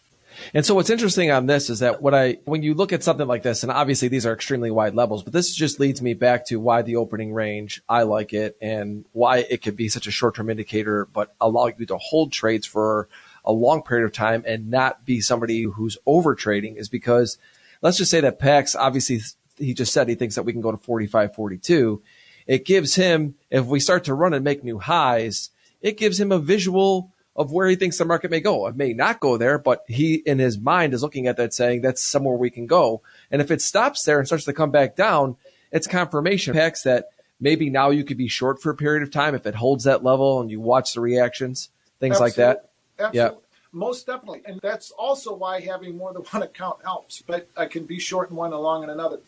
And 0.54 0.66
so 0.66 0.76
what's 0.76 0.90
interesting 0.90 1.32
on 1.32 1.46
this 1.46 1.70
is 1.70 1.80
that 1.80 2.02
what 2.02 2.14
I, 2.14 2.40
when 2.46 2.64
you 2.64 2.74
look 2.74 2.94
at 2.94 3.04
something 3.04 3.28
like 3.28 3.44
this, 3.44 3.64
and 3.64 3.72
obviously 3.72 4.08
these 4.08 4.26
are 4.26 4.34
extremely 4.34 4.72
wide 4.72 4.96
levels, 4.96 5.24
but 5.24 5.34
this 5.34 5.54
just 5.54 5.80
leads 5.80 6.02
me 6.02 6.14
back 6.14 6.46
to 6.48 6.60
why 6.60 6.82
the 6.82 6.96
opening 6.96 7.34
range, 7.34 7.82
I 7.88 8.04
like 8.04 8.34
it 8.34 8.58
and 8.62 9.06
why 9.12 9.40
it 9.40 9.62
could 9.62 9.76
be 9.76 9.90
such 9.90 10.08
a 10.08 10.12
short 10.12 10.36
term 10.36 10.50
indicator, 10.50 11.06
but 11.06 11.36
allow 11.40 11.68
you 11.68 11.86
to 11.86 11.98
hold 11.98 12.32
trades 12.32 12.66
for 12.66 13.10
a 13.46 13.52
long 13.52 13.84
period 13.84 14.06
of 14.06 14.14
time 14.14 14.44
and 14.48 14.70
not 14.70 15.06
be 15.06 15.22
somebody 15.22 15.64
who's 15.64 15.98
over 16.06 16.36
trading 16.36 16.78
is 16.78 16.90
because 16.90 17.38
let's 17.82 17.98
just 17.98 18.12
say 18.12 18.22
that 18.22 18.40
Pax, 18.40 18.76
obviously 18.76 19.20
he 19.58 19.74
just 19.74 19.94
said 19.94 20.08
he 20.08 20.16
thinks 20.16 20.36
that 20.36 20.44
we 20.44 20.54
can 20.54 20.62
go 20.62 20.72
to 20.72 20.78
45, 20.78 21.36
42. 21.36 22.02
It 22.48 22.66
gives 22.66 22.96
him, 22.96 23.36
if 23.50 23.66
we 23.66 23.80
start 23.80 24.04
to 24.06 24.14
run 24.14 24.34
and 24.34 24.44
make 24.44 24.64
new 24.64 24.80
highs, 24.80 25.50
it 25.82 25.98
gives 25.98 26.20
him 26.20 26.32
a 26.32 26.40
visual 26.40 27.13
of 27.36 27.52
where 27.52 27.68
he 27.68 27.76
thinks 27.76 27.98
the 27.98 28.06
market 28.06 28.32
may 28.32 28.40
go. 28.40 28.68
It 28.68 28.76
may 28.76 28.94
not 28.94 29.20
go 29.20 29.38
there, 29.38 29.58
but 29.58 29.84
he 29.88 30.16
in 30.16 30.40
his 30.40 30.60
mind 30.60 30.94
is 30.94 31.02
looking 31.02 31.28
at 31.28 31.38
that 31.38 31.54
saying 31.54 31.82
that's 31.82 32.04
somewhere 32.04 32.36
we 32.36 32.50
can 32.50 32.68
go. 32.68 33.02
And 33.32 33.42
if 33.42 33.50
it 33.50 33.62
stops 33.62 34.04
there 34.04 34.20
and 34.20 34.28
starts 34.28 34.46
to 34.46 34.54
come 34.54 34.72
back 34.72 34.96
down, 34.96 35.38
it's 35.72 35.88
confirmation 35.88 36.54
Pax 36.54 36.84
that 36.84 37.08
maybe 37.40 37.70
now 37.70 37.90
you 37.90 38.04
could 38.04 38.18
be 38.18 38.28
short 38.28 38.62
for 38.62 38.70
a 38.70 38.76
period 38.76 39.04
of 39.04 39.12
time 39.12 39.34
if 39.34 39.46
it 39.46 39.56
holds 39.56 39.86
that 39.86 40.04
level 40.04 40.42
and 40.42 40.52
you 40.52 40.60
watch 40.60 40.94
the 40.94 41.02
reactions, 41.02 41.70
things 42.00 42.20
Absolutely. 42.20 42.30
like 42.30 42.36
that. 42.36 42.70
Absolutely. 43.00 43.20
Yeah. 43.20 43.40
Most 43.72 44.06
definitely. 44.06 44.42
And 44.46 44.60
that's 44.62 44.92
also 44.92 45.34
why 45.34 45.60
having 45.60 45.98
more 45.98 46.14
than 46.14 46.22
one 46.32 46.44
account 46.44 46.84
helps. 46.84 47.24
But 47.26 47.50
I 47.58 47.66
can 47.66 47.86
be 47.86 48.00
short 48.00 48.30
in 48.30 48.36
one 48.36 48.54
and 48.54 48.62
long 48.62 48.84
in 48.84 48.92
another. 48.92 49.20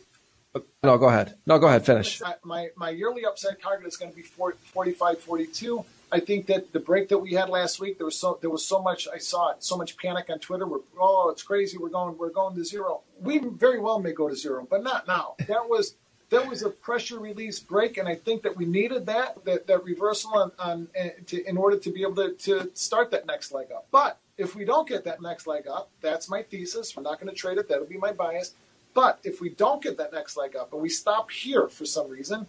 No, 0.84 0.98
go 0.98 1.10
ahead. 1.10 1.36
No, 1.46 1.60
go 1.60 1.68
ahead. 1.68 1.86
Finish. 1.86 2.22
My, 2.44 2.70
my 2.78 2.90
yearly 2.92 3.26
upside 3.26 3.60
target 3.62 3.88
is 3.88 3.98
going 3.98 4.12
to 4.12 4.16
be 4.16 4.24
40, 4.24 4.58
45, 4.64 5.20
42. 5.20 5.86
I 6.16 6.22
think 6.22 6.46
that 6.46 6.72
the 6.72 6.80
break 6.80 7.10
that 7.10 7.18
we 7.18 7.34
had 7.34 7.50
last 7.50 7.82
week, 7.82 7.98
there 7.98 8.06
was 8.06 8.18
so 8.18 8.38
there 8.40 8.50
was 8.50 8.64
so 8.64 8.82
much 8.82 9.06
I 9.14 9.18
saw 9.18 9.52
it, 9.52 9.62
so 9.62 9.76
much 9.76 9.98
panic 9.98 10.30
on 10.30 10.40
Twitter. 10.40 10.66
We're 10.66 10.80
oh, 10.98 11.28
it's 11.30 11.44
crazy. 11.44 11.78
We're 11.78 11.90
going 11.90 12.18
we're 12.18 12.30
going 12.30 12.56
to 12.56 12.64
zero. 12.64 13.02
We 13.20 13.40
very 13.40 13.80
well 13.80 14.00
may 14.00 14.14
go 14.14 14.30
to 14.30 14.36
zero, 14.36 14.66
but 14.70 14.82
not 14.82 15.10
now. 15.10 15.36
That 15.50 15.68
was 15.68 15.96
there 16.30 16.48
was 16.48 16.64
a 16.64 16.70
pressure 16.70 17.20
release 17.20 17.60
break, 17.60 17.98
and 17.98 18.08
I 18.08 18.16
think 18.16 18.44
that 18.44 18.56
we 18.56 18.66
needed 18.66 19.06
that 19.08 19.44
that, 19.44 19.68
that 19.68 19.84
reversal 19.84 20.32
on, 20.36 20.52
on 20.58 20.88
uh, 20.98 21.10
to, 21.28 21.46
in 21.46 21.58
order 21.58 21.78
to 21.78 21.92
be 21.92 22.04
able 22.04 22.16
to, 22.16 22.32
to 22.32 22.72
start 22.76 23.12
that 23.12 23.26
next 23.26 23.52
leg 23.52 23.74
up. 23.76 23.88
But 23.92 24.18
if 24.38 24.56
we 24.56 24.64
don't 24.64 24.88
get 24.88 25.04
that 25.04 25.22
next 25.22 25.48
leg 25.48 25.68
up, 25.68 25.90
that's 26.00 26.30
my 26.30 26.44
thesis. 26.44 26.96
We're 26.96 27.04
not 27.04 27.20
going 27.20 27.30
to 27.30 27.36
trade 27.36 27.58
it. 27.58 27.68
That'll 27.68 27.86
be 27.86 27.98
my 27.98 28.14
bias. 28.14 28.54
But 28.94 29.20
if 29.26 29.42
we 29.42 29.50
don't 29.50 29.84
get 29.84 29.98
that 29.98 30.14
next 30.14 30.38
leg 30.38 30.56
up 30.56 30.72
and 30.72 30.82
we 30.82 30.88
stop 30.88 31.30
here 31.30 31.68
for 31.68 31.86
some 31.86 32.08
reason, 32.08 32.48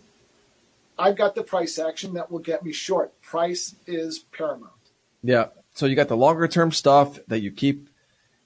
I've 0.98 1.16
got 1.16 1.35
the 1.35 1.43
price 1.43 1.78
action 1.78 2.14
that 2.14 2.31
will 2.31 2.39
get 2.39 2.64
me 2.64 2.73
short. 2.73 3.20
Price 3.20 3.74
is 3.86 4.18
paramount. 4.18 4.73
Yeah. 5.23 5.48
So 5.74 5.86
you 5.86 5.94
got 5.94 6.09
the 6.09 6.16
longer 6.16 6.48
term 6.48 6.73
stuff 6.73 7.18
that 7.28 7.40
you 7.40 7.51
keep 7.51 7.89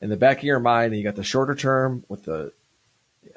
in 0.01 0.11
the 0.11 0.17
back 0.17 0.39
of 0.39 0.45
your 0.45 0.59
mind, 0.59 0.93
and 0.93 0.97
you 0.97 1.05
got 1.05 1.17
the 1.17 1.23
shorter 1.23 1.55
term 1.55 2.05
with 2.09 2.25
the 2.25 2.53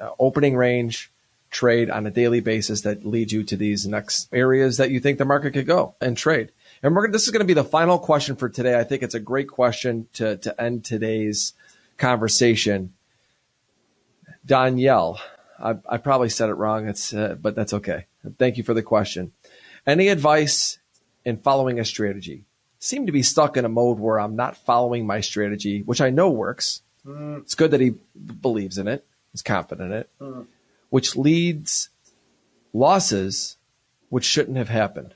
uh, 0.00 0.10
opening 0.18 0.56
range 0.56 1.12
trade 1.50 1.90
on 1.90 2.06
a 2.06 2.10
daily 2.10 2.40
basis 2.40 2.80
that 2.80 3.06
leads 3.06 3.32
you 3.32 3.44
to 3.44 3.56
these 3.56 3.86
next 3.86 4.28
areas 4.32 4.78
that 4.78 4.90
you 4.90 4.98
think 4.98 5.18
the 5.18 5.24
market 5.24 5.52
could 5.52 5.66
go 5.66 5.94
and 6.00 6.16
trade. 6.16 6.50
And 6.82 6.94
we're, 6.96 7.10
this 7.10 7.22
is 7.22 7.30
going 7.30 7.40
to 7.40 7.46
be 7.46 7.54
the 7.54 7.62
final 7.62 7.98
question 7.98 8.34
for 8.34 8.48
today. 8.48 8.78
I 8.78 8.82
think 8.82 9.02
it's 9.02 9.14
a 9.14 9.20
great 9.20 9.48
question 9.48 10.08
to, 10.14 10.36
to 10.38 10.60
end 10.60 10.84
today's 10.84 11.52
conversation. 11.96 12.92
Danielle, 14.44 15.20
I, 15.58 15.76
I 15.88 15.98
probably 15.98 16.28
said 16.28 16.50
it 16.50 16.54
wrong. 16.54 16.88
It's, 16.88 17.14
uh, 17.14 17.36
but 17.40 17.54
that's 17.54 17.72
okay. 17.74 18.06
Thank 18.38 18.56
you 18.56 18.64
for 18.64 18.74
the 18.74 18.82
question. 18.82 19.32
Any 19.86 20.08
advice 20.08 20.78
in 21.24 21.38
following 21.38 21.78
a 21.78 21.84
strategy? 21.84 22.44
Seem 22.78 23.06
to 23.06 23.12
be 23.12 23.22
stuck 23.22 23.56
in 23.56 23.64
a 23.64 23.68
mode 23.68 23.98
where 23.98 24.20
I'm 24.20 24.36
not 24.36 24.56
following 24.56 25.06
my 25.06 25.20
strategy, 25.20 25.82
which 25.82 26.00
I 26.00 26.10
know 26.10 26.30
works. 26.30 26.82
Mm. 27.06 27.42
It's 27.42 27.54
good 27.54 27.70
that 27.70 27.80
he 27.80 27.94
believes 28.40 28.78
in 28.78 28.88
it. 28.88 29.06
He's 29.32 29.42
confident 29.42 29.92
in 29.92 29.98
it, 29.98 30.10
mm. 30.20 30.46
which 30.90 31.16
leads 31.16 31.90
losses, 32.72 33.56
which 34.10 34.24
shouldn't 34.24 34.56
have 34.56 34.68
happened. 34.68 35.14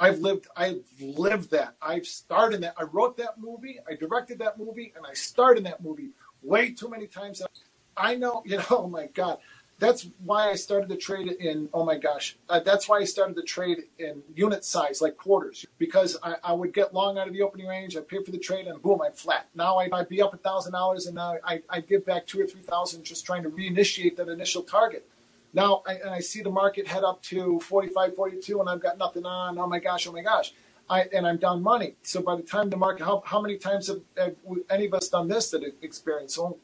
I've 0.00 0.18
lived, 0.18 0.48
I've 0.56 0.82
lived 1.00 1.52
that. 1.52 1.76
I've 1.80 2.06
starred 2.06 2.54
in 2.54 2.62
that. 2.62 2.74
I 2.76 2.84
wrote 2.84 3.18
that 3.18 3.38
movie. 3.38 3.78
I 3.88 3.94
directed 3.94 4.40
that 4.40 4.58
movie, 4.58 4.92
and 4.96 5.06
I 5.06 5.14
starred 5.14 5.58
in 5.58 5.64
that 5.64 5.82
movie 5.82 6.10
way 6.42 6.72
too 6.72 6.88
many 6.88 7.06
times. 7.06 7.42
I 7.96 8.16
know, 8.16 8.42
you 8.46 8.58
know, 8.58 8.64
oh 8.70 8.88
my 8.88 9.06
God. 9.06 9.38
That's 9.82 10.06
why 10.24 10.48
I 10.48 10.54
started 10.54 10.88
to 10.90 10.96
trade 10.96 11.26
in, 11.26 11.68
oh 11.74 11.84
my 11.84 11.98
gosh, 11.98 12.36
uh, 12.48 12.60
that's 12.60 12.88
why 12.88 12.98
I 12.98 13.04
started 13.04 13.34
to 13.34 13.42
trade 13.42 13.78
in 13.98 14.22
unit 14.32 14.64
size, 14.64 15.02
like 15.02 15.16
quarters, 15.16 15.66
because 15.76 16.16
I, 16.22 16.36
I, 16.44 16.52
would 16.52 16.72
get 16.72 16.94
long 16.94 17.18
out 17.18 17.26
of 17.26 17.32
the 17.32 17.42
opening 17.42 17.66
range, 17.66 17.96
I'd 17.96 18.06
pay 18.06 18.22
for 18.22 18.30
the 18.30 18.38
trade, 18.38 18.68
and 18.68 18.80
boom, 18.80 19.00
I'm 19.04 19.12
flat. 19.12 19.48
Now 19.56 19.78
I, 19.78 19.88
would 19.90 20.08
be 20.08 20.22
up 20.22 20.34
a 20.34 20.38
$1,000, 20.38 21.06
and 21.06 21.14
now 21.16 21.34
I, 21.44 21.62
I 21.68 21.80
give 21.80 22.06
back 22.06 22.28
two 22.28 22.40
or 22.40 22.46
3000 22.46 23.02
just 23.02 23.26
trying 23.26 23.42
to 23.42 23.50
reinitiate 23.50 24.14
that 24.18 24.28
initial 24.28 24.62
target. 24.62 25.04
Now 25.52 25.82
I, 25.84 25.94
and 25.94 26.10
I 26.10 26.20
see 26.20 26.42
the 26.42 26.50
market 26.50 26.86
head 26.86 27.02
up 27.02 27.20
to 27.22 27.58
45, 27.58 28.14
42, 28.14 28.60
and 28.60 28.70
I've 28.70 28.80
got 28.80 28.98
nothing 28.98 29.26
on. 29.26 29.58
Oh 29.58 29.66
my 29.66 29.80
gosh, 29.80 30.06
oh 30.06 30.12
my 30.12 30.22
gosh. 30.22 30.54
I, 30.88 31.08
and 31.12 31.26
I'm 31.26 31.38
down 31.38 31.60
money. 31.60 31.96
So 32.04 32.22
by 32.22 32.36
the 32.36 32.42
time 32.42 32.70
the 32.70 32.76
market, 32.76 33.04
how, 33.04 33.24
how 33.26 33.40
many 33.40 33.56
times 33.58 33.88
have, 33.88 34.02
have 34.16 34.36
any 34.70 34.86
of 34.86 34.94
us 34.94 35.08
done 35.08 35.26
this 35.26 35.50
that 35.50 35.64
experience? 35.82 36.36
So 36.36 36.58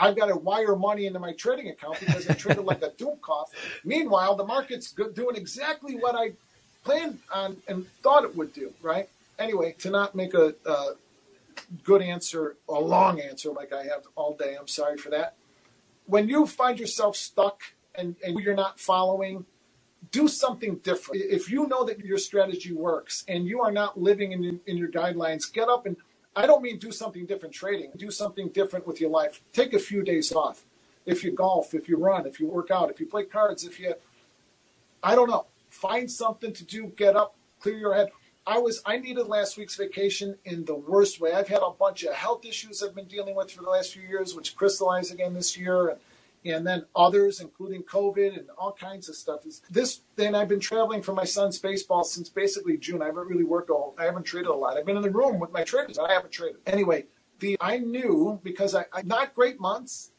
I've 0.00 0.16
got 0.16 0.26
to 0.26 0.36
wire 0.36 0.76
money 0.76 1.06
into 1.06 1.20
my 1.20 1.34
trading 1.34 1.68
account 1.68 2.00
because 2.00 2.28
I 2.28 2.34
traded 2.34 2.64
like 2.64 2.82
a 2.82 2.90
doomcough. 2.98 3.46
Meanwhile, 3.84 4.36
the 4.36 4.44
market's 4.46 4.92
doing 4.92 5.36
exactly 5.36 5.96
what 5.96 6.16
I 6.16 6.32
planned 6.84 7.20
on 7.34 7.58
and 7.68 7.86
thought 8.02 8.24
it 8.24 8.36
would 8.36 8.52
do, 8.54 8.72
right? 8.82 9.08
Anyway, 9.38 9.76
to 9.80 9.90
not 9.90 10.14
make 10.14 10.34
a, 10.34 10.54
a 10.66 10.92
good 11.84 12.02
answer, 12.02 12.56
a 12.68 12.74
long 12.80 13.20
answer 13.20 13.50
like 13.52 13.72
I 13.72 13.84
have 13.84 14.04
all 14.16 14.34
day, 14.36 14.56
I'm 14.58 14.68
sorry 14.68 14.98
for 14.98 15.10
that. 15.10 15.34
When 16.06 16.28
you 16.28 16.46
find 16.46 16.78
yourself 16.80 17.16
stuck 17.16 17.62
and, 17.94 18.16
and 18.24 18.40
you're 18.40 18.56
not 18.56 18.80
following, 18.80 19.46
do 20.12 20.28
something 20.28 20.76
different. 20.76 21.22
If 21.22 21.50
you 21.50 21.68
know 21.68 21.84
that 21.84 22.00
your 22.00 22.18
strategy 22.18 22.72
works 22.72 23.24
and 23.28 23.46
you 23.46 23.62
are 23.62 23.72
not 23.72 24.00
living 24.00 24.32
in, 24.32 24.60
in 24.66 24.76
your 24.78 24.88
guidelines, 24.90 25.52
get 25.52 25.68
up 25.68 25.86
and– 25.86 25.96
I 26.40 26.46
don't 26.46 26.62
mean 26.62 26.78
do 26.78 26.90
something 26.90 27.26
different 27.26 27.54
trading. 27.54 27.90
Do 27.98 28.10
something 28.10 28.48
different 28.48 28.86
with 28.86 28.98
your 28.98 29.10
life. 29.10 29.42
Take 29.52 29.74
a 29.74 29.78
few 29.78 30.02
days 30.02 30.32
off. 30.32 30.64
If 31.04 31.22
you 31.22 31.32
golf, 31.32 31.74
if 31.74 31.86
you 31.86 31.98
run, 31.98 32.26
if 32.26 32.40
you 32.40 32.46
work 32.46 32.70
out, 32.70 32.90
if 32.90 32.98
you 32.98 33.04
play 33.04 33.24
cards, 33.24 33.62
if 33.64 33.78
you, 33.78 33.92
I 35.02 35.14
don't 35.14 35.28
know, 35.28 35.44
find 35.68 36.10
something 36.10 36.54
to 36.54 36.64
do. 36.64 36.92
Get 36.96 37.14
up, 37.14 37.36
clear 37.60 37.76
your 37.76 37.94
head. 37.94 38.08
I 38.46 38.56
was 38.56 38.80
I 38.86 38.96
needed 38.96 39.26
last 39.26 39.58
week's 39.58 39.76
vacation 39.76 40.38
in 40.46 40.64
the 40.64 40.74
worst 40.74 41.20
way. 41.20 41.34
I've 41.34 41.48
had 41.48 41.60
a 41.60 41.72
bunch 41.72 42.04
of 42.04 42.14
health 42.14 42.46
issues 42.46 42.82
I've 42.82 42.94
been 42.94 43.04
dealing 43.04 43.34
with 43.34 43.50
for 43.50 43.62
the 43.62 43.68
last 43.68 43.92
few 43.92 44.02
years, 44.02 44.34
which 44.34 44.56
crystallized 44.56 45.12
again 45.12 45.34
this 45.34 45.58
year. 45.58 45.88
And 45.90 46.00
and 46.44 46.66
then 46.66 46.84
others, 46.96 47.40
including 47.40 47.82
COVID 47.82 48.38
and 48.38 48.48
all 48.58 48.72
kinds 48.72 49.08
of 49.08 49.14
stuff. 49.14 49.44
Is 49.46 49.62
this? 49.70 50.00
Then 50.16 50.34
I've 50.34 50.48
been 50.48 50.60
traveling 50.60 51.02
for 51.02 51.12
my 51.12 51.24
son's 51.24 51.58
baseball 51.58 52.04
since 52.04 52.28
basically 52.28 52.76
June. 52.78 53.02
I 53.02 53.06
haven't 53.06 53.28
really 53.28 53.44
worked 53.44 53.70
all. 53.70 53.94
I 53.98 54.04
haven't 54.04 54.24
traded 54.24 54.48
a 54.48 54.54
lot. 54.54 54.76
I've 54.76 54.86
been 54.86 54.96
in 54.96 55.02
the 55.02 55.10
room 55.10 55.38
with 55.38 55.52
my 55.52 55.64
traders. 55.64 55.98
I 55.98 56.12
haven't 56.12 56.32
traded 56.32 56.60
anyway. 56.66 57.06
The 57.40 57.56
I 57.60 57.78
knew 57.78 58.40
because 58.42 58.74
I, 58.74 58.84
I 58.92 59.02
not 59.02 59.34
great 59.34 59.60
months, 59.60 60.12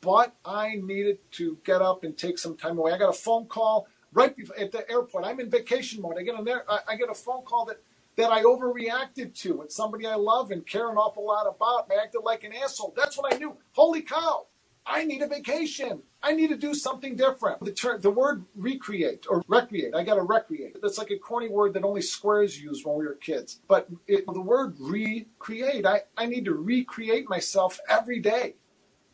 but 0.00 0.34
I 0.44 0.76
needed 0.82 1.18
to 1.32 1.58
get 1.64 1.82
up 1.82 2.04
and 2.04 2.16
take 2.16 2.38
some 2.38 2.56
time 2.56 2.78
away. 2.78 2.92
I 2.92 2.98
got 2.98 3.10
a 3.10 3.12
phone 3.12 3.46
call 3.46 3.88
right 4.12 4.36
before, 4.36 4.58
at 4.58 4.72
the 4.72 4.88
airport. 4.90 5.24
I'm 5.24 5.40
in 5.40 5.50
vacation 5.50 6.02
mode. 6.02 6.16
I 6.18 6.22
get 6.22 6.44
there. 6.44 6.64
I, 6.68 6.80
I 6.90 6.96
get 6.96 7.10
a 7.10 7.14
phone 7.14 7.42
call 7.44 7.64
that 7.66 7.80
that 8.16 8.30
I 8.30 8.42
overreacted 8.42 9.34
to. 9.42 9.62
It's 9.62 9.74
somebody 9.74 10.06
I 10.06 10.16
love 10.16 10.50
and 10.50 10.66
care 10.66 10.90
an 10.90 10.96
awful 10.96 11.26
lot 11.26 11.46
about. 11.46 11.88
I 11.90 12.02
acted 12.02 12.20
like 12.24 12.44
an 12.44 12.52
asshole. 12.52 12.92
That's 12.96 13.16
what 13.16 13.32
I 13.32 13.38
knew. 13.38 13.56
Holy 13.72 14.02
cow! 14.02 14.46
I 14.86 15.04
need 15.04 15.22
a 15.22 15.28
vacation. 15.28 16.02
I 16.22 16.32
need 16.32 16.48
to 16.48 16.56
do 16.56 16.74
something 16.74 17.16
different. 17.16 17.64
The 17.64 17.72
term, 17.72 18.00
the 18.00 18.10
word 18.10 18.44
recreate 18.56 19.26
or 19.28 19.42
recreate, 19.46 19.94
I 19.94 20.02
got 20.02 20.16
to 20.16 20.22
recreate. 20.22 20.76
That's 20.82 20.98
like 20.98 21.10
a 21.10 21.18
corny 21.18 21.48
word 21.48 21.74
that 21.74 21.84
only 21.84 22.02
squares 22.02 22.60
used 22.60 22.84
when 22.84 22.96
we 22.96 23.06
were 23.06 23.14
kids. 23.14 23.60
But 23.68 23.88
it, 24.06 24.24
the 24.26 24.40
word 24.40 24.76
recreate, 24.78 25.86
I, 25.86 26.02
I 26.16 26.26
need 26.26 26.44
to 26.46 26.54
recreate 26.54 27.28
myself 27.28 27.78
every 27.88 28.20
day. 28.20 28.56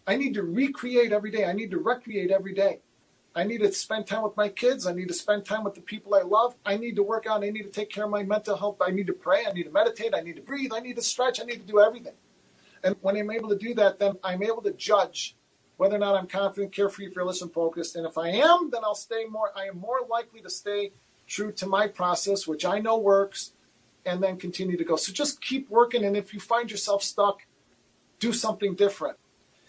I 0.06 0.16
need 0.16 0.34
to 0.34 0.42
recreate 0.42 1.12
every 1.12 1.30
day. 1.30 1.44
I 1.44 1.52
need 1.52 1.70
to 1.72 1.78
recreate 1.78 2.30
every 2.30 2.54
day. 2.54 2.80
I 3.34 3.44
need 3.44 3.58
to 3.58 3.70
spend 3.72 4.06
time 4.06 4.22
with 4.22 4.36
my 4.36 4.48
kids. 4.48 4.86
I 4.86 4.94
need 4.94 5.08
to 5.08 5.14
spend 5.14 5.44
time 5.44 5.62
with 5.62 5.74
the 5.74 5.82
people 5.82 6.14
I 6.14 6.22
love. 6.22 6.54
I 6.64 6.76
need 6.78 6.96
to 6.96 7.02
work 7.02 7.26
out. 7.26 7.44
I 7.44 7.50
need 7.50 7.64
to 7.64 7.70
take 7.70 7.90
care 7.90 8.04
of 8.04 8.10
my 8.10 8.22
mental 8.22 8.56
health. 8.56 8.78
I 8.80 8.90
need 8.90 9.08
to 9.08 9.12
pray. 9.12 9.44
I 9.46 9.52
need 9.52 9.64
to 9.64 9.70
meditate. 9.70 10.14
I 10.14 10.22
need 10.22 10.36
to 10.36 10.42
breathe. 10.42 10.70
I 10.74 10.80
need 10.80 10.96
to 10.96 11.02
stretch. 11.02 11.40
I 11.40 11.44
need 11.44 11.60
to 11.60 11.66
do 11.66 11.80
everything. 11.80 12.14
And 12.82 12.96
when 13.02 13.16
I'm 13.16 13.30
able 13.30 13.50
to 13.50 13.56
do 13.56 13.74
that, 13.74 13.98
then 13.98 14.14
I'm 14.24 14.42
able 14.42 14.62
to 14.62 14.72
judge 14.72 15.36
whether 15.76 15.96
or 15.96 15.98
not 15.98 16.14
I'm 16.16 16.26
confident, 16.26 16.72
carefree, 16.72 17.10
fearless, 17.10 17.42
and 17.42 17.52
focused. 17.52 17.96
And 17.96 18.06
if 18.06 18.18
I 18.18 18.28
am, 18.30 18.70
then 18.70 18.82
I'll 18.84 18.94
stay 18.94 19.24
more, 19.26 19.50
I 19.56 19.64
am 19.66 19.78
more 19.78 20.00
likely 20.08 20.40
to 20.42 20.50
stay 20.50 20.92
true 21.26 21.52
to 21.52 21.66
my 21.66 21.88
process, 21.88 22.46
which 22.46 22.64
I 22.64 22.78
know 22.78 22.98
works, 22.98 23.52
and 24.04 24.22
then 24.22 24.36
continue 24.38 24.76
to 24.76 24.84
go. 24.84 24.96
So 24.96 25.12
just 25.12 25.40
keep 25.40 25.68
working. 25.68 26.04
And 26.04 26.16
if 26.16 26.32
you 26.32 26.40
find 26.40 26.70
yourself 26.70 27.02
stuck, 27.02 27.46
do 28.20 28.32
something 28.32 28.74
different. 28.74 29.18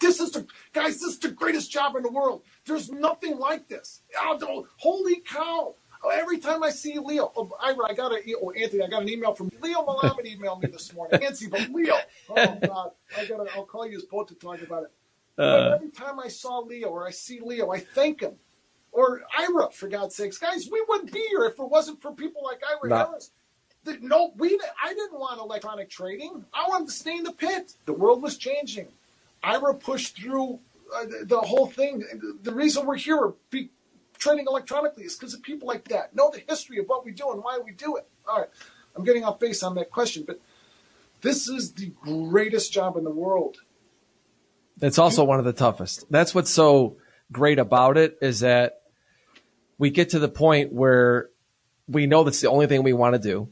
This 0.00 0.20
is 0.20 0.30
the, 0.30 0.46
guys, 0.72 1.00
this 1.00 1.14
is 1.14 1.18
the 1.18 1.30
greatest 1.30 1.70
job 1.70 1.96
in 1.96 2.02
the 2.04 2.10
world. 2.10 2.42
There's 2.66 2.90
nothing 2.90 3.38
like 3.38 3.68
this. 3.68 4.02
Oh, 4.16 4.68
holy 4.76 5.16
cow. 5.16 5.74
Oh, 6.04 6.10
every 6.10 6.38
time 6.38 6.62
I 6.62 6.70
see 6.70 6.98
Leo, 6.98 7.32
oh, 7.36 7.50
Yra, 7.60 7.90
I 7.90 7.94
got 7.94 8.12
a, 8.12 8.20
oh, 8.40 8.52
Anthony, 8.52 8.84
I 8.84 8.88
got 8.88 9.02
an 9.02 9.08
email 9.08 9.34
from 9.34 9.50
Leo 9.60 9.84
Melamed 9.84 10.38
emailed 10.38 10.62
me 10.62 10.70
this 10.70 10.94
morning. 10.94 11.20
Nancy, 11.20 11.48
but 11.48 11.68
Leo, 11.70 11.96
oh 12.30 12.34
God, 12.62 12.90
I 13.16 13.24
gotta, 13.26 13.46
I'll 13.56 13.64
call 13.64 13.86
you 13.86 13.96
as 13.96 14.04
both 14.04 14.28
to 14.28 14.34
talk 14.36 14.62
about 14.62 14.84
it. 14.84 14.92
Uh, 15.38 15.72
every 15.76 15.90
time 15.90 16.18
I 16.18 16.28
saw 16.28 16.58
Leo 16.58 16.88
or 16.88 17.06
I 17.06 17.10
see 17.10 17.40
Leo, 17.40 17.70
I 17.70 17.78
thank 17.78 18.20
him. 18.20 18.34
Or 18.90 19.22
Yra, 19.38 19.72
for 19.72 19.88
God's 19.88 20.16
sakes. 20.16 20.38
Guys, 20.38 20.68
we 20.70 20.82
wouldn't 20.88 21.12
be 21.12 21.24
here 21.28 21.44
if 21.44 21.58
it 21.58 21.70
wasn't 21.70 22.02
for 22.02 22.12
people 22.12 22.42
like 22.42 22.60
Yra 22.60 22.88
not, 22.88 23.08
Harris. 23.08 23.30
The, 23.84 23.98
no, 24.00 24.32
we. 24.36 24.58
I 24.82 24.92
didn't 24.94 25.18
want 25.18 25.40
electronic 25.40 25.88
trading. 25.88 26.44
I 26.52 26.66
wanted 26.68 26.86
to 26.88 26.92
stay 26.92 27.16
in 27.16 27.22
the 27.22 27.32
pit. 27.32 27.74
The 27.84 27.92
world 27.92 28.22
was 28.22 28.36
changing. 28.36 28.88
Yra 29.44 29.78
pushed 29.78 30.16
through 30.16 30.58
uh, 30.94 31.04
the, 31.04 31.24
the, 31.26 31.40
whole 31.40 31.66
thing. 31.66 32.02
The 32.42 32.52
reason 32.52 32.86
we're 32.86 32.96
here, 32.96 33.34
be, 33.50 33.70
trading 34.18 34.46
electronically, 34.48 35.04
is 35.04 35.14
because 35.16 35.34
of 35.34 35.42
people 35.42 35.68
like 35.68 35.86
that. 35.88 36.16
Know 36.16 36.30
the 36.32 36.42
history 36.48 36.78
of 36.78 36.86
what 36.86 37.04
we 37.04 37.12
do 37.12 37.30
and 37.30 37.44
why 37.44 37.60
we 37.64 37.70
do 37.70 37.96
it. 37.96 38.08
All 38.26 38.40
right, 38.40 38.48
I'm 38.96 39.04
getting 39.04 39.22
off 39.22 39.38
base 39.38 39.62
on 39.62 39.76
that 39.76 39.90
question, 39.90 40.24
but 40.26 40.40
this 41.20 41.48
is 41.48 41.72
the 41.72 41.92
greatest 42.00 42.72
job 42.72 42.96
in 42.96 43.04
the 43.04 43.10
world 43.10 43.58
it's 44.80 44.98
also 44.98 45.24
one 45.24 45.38
of 45.38 45.44
the 45.44 45.52
toughest. 45.52 46.04
That's 46.10 46.34
what's 46.34 46.50
so 46.50 46.96
great 47.30 47.58
about 47.58 47.96
it 47.96 48.18
is 48.20 48.40
that 48.40 48.82
we 49.78 49.90
get 49.90 50.10
to 50.10 50.18
the 50.18 50.28
point 50.28 50.72
where 50.72 51.30
we 51.86 52.06
know 52.06 52.24
that's 52.24 52.40
the 52.40 52.50
only 52.50 52.66
thing 52.66 52.82
we 52.82 52.92
want 52.92 53.14
to 53.14 53.18
do. 53.18 53.48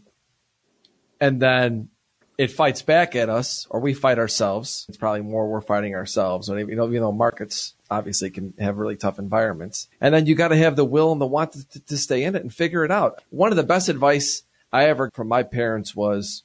And 1.21 1.41
then 1.41 1.89
it 2.37 2.51
fights 2.51 2.83
back 2.83 3.17
at 3.17 3.29
us 3.29 3.67
or 3.71 3.81
we 3.81 3.95
fight 3.95 4.19
ourselves. 4.19 4.85
It's 4.89 4.99
probably 4.99 5.23
more 5.23 5.49
we're 5.49 5.63
fighting 5.63 5.95
ourselves. 5.95 6.49
And 6.49 6.69
you 6.69 6.77
know, 6.77 6.89
you 6.89 7.01
know, 7.01 7.13
markets 7.13 7.75
obviously 7.91 8.31
can 8.31 8.53
have 8.59 8.77
really 8.77 8.97
tough 8.97 9.19
environments. 9.19 9.89
And 10.01 10.15
then 10.15 10.27
you 10.27 10.35
got 10.35 10.49
to 10.49 10.57
have 10.57 10.77
the 10.77 10.85
will 10.85 11.13
and 11.13 11.21
the 11.21 11.27
want 11.27 11.53
to, 11.53 11.81
to 11.81 11.97
stay 11.97 12.25
in 12.25 12.37
it 12.37 12.43
and 12.43 12.53
figure 12.53 12.85
it 12.85 12.91
out. 12.91 13.23
One 13.31 13.53
of 13.53 13.57
the 13.57 13.63
best 13.63 13.89
advice 13.89 14.43
I 14.73 14.85
ever 14.89 15.11
from 15.15 15.29
my 15.29 15.43
parents 15.43 15.97
was 15.97 16.43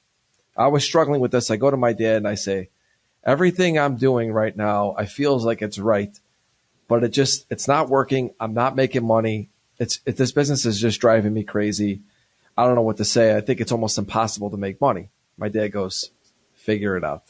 I 0.56 0.68
was 0.68 0.84
struggling 0.84 1.20
with 1.20 1.32
this. 1.32 1.50
I 1.50 1.56
go 1.56 1.70
to 1.70 1.76
my 1.76 1.92
dad 1.92 2.16
and 2.16 2.28
I 2.28 2.36
say, 2.36 2.70
everything 3.24 3.78
I'm 3.78 3.96
doing 3.96 4.32
right 4.32 4.56
now, 4.56 4.94
I 4.96 5.06
feels 5.06 5.44
like 5.44 5.62
it's 5.62 5.78
right, 5.78 6.18
but 6.88 7.04
it 7.04 7.10
just 7.10 7.46
it's 7.50 7.68
not 7.68 7.88
working. 7.88 8.34
I'm 8.40 8.54
not 8.54 8.76
making 8.76 9.06
money. 9.06 9.48
It's 9.78 10.00
it, 10.06 10.16
this 10.16 10.32
business 10.32 10.66
is 10.66 10.80
just 10.80 11.00
driving 11.00 11.32
me 11.32 11.44
crazy. 11.44 12.02
I 12.56 12.66
don't 12.66 12.74
know 12.74 12.82
what 12.82 12.98
to 12.98 13.04
say. 13.04 13.36
I 13.36 13.40
think 13.40 13.60
it's 13.60 13.72
almost 13.72 13.98
impossible 13.98 14.50
to 14.50 14.56
make 14.56 14.80
money. 14.80 15.08
My 15.38 15.48
dad 15.48 15.68
goes, 15.68 16.10
figure 16.54 16.96
it 16.96 17.04
out. 17.04 17.24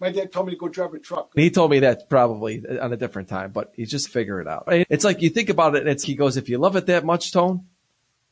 My 0.00 0.10
dad 0.10 0.32
told 0.32 0.46
me 0.46 0.52
to 0.54 0.58
go 0.58 0.68
drive 0.68 0.94
a 0.94 0.98
truck. 0.98 1.30
He 1.34 1.50
told 1.50 1.70
me 1.70 1.80
that 1.80 2.08
probably 2.08 2.64
on 2.80 2.90
a 2.92 2.96
different 2.96 3.28
time, 3.28 3.52
but 3.52 3.72
he 3.76 3.84
just 3.84 4.08
figure 4.08 4.40
it 4.40 4.48
out. 4.48 4.64
It's 4.66 5.04
like 5.04 5.20
you 5.20 5.28
think 5.28 5.50
about 5.50 5.76
it, 5.76 5.80
and 5.80 5.90
it's 5.90 6.04
he 6.04 6.14
goes, 6.14 6.38
if 6.38 6.48
you 6.48 6.56
love 6.56 6.74
it 6.74 6.86
that 6.86 7.04
much, 7.04 7.32
Tone, 7.32 7.66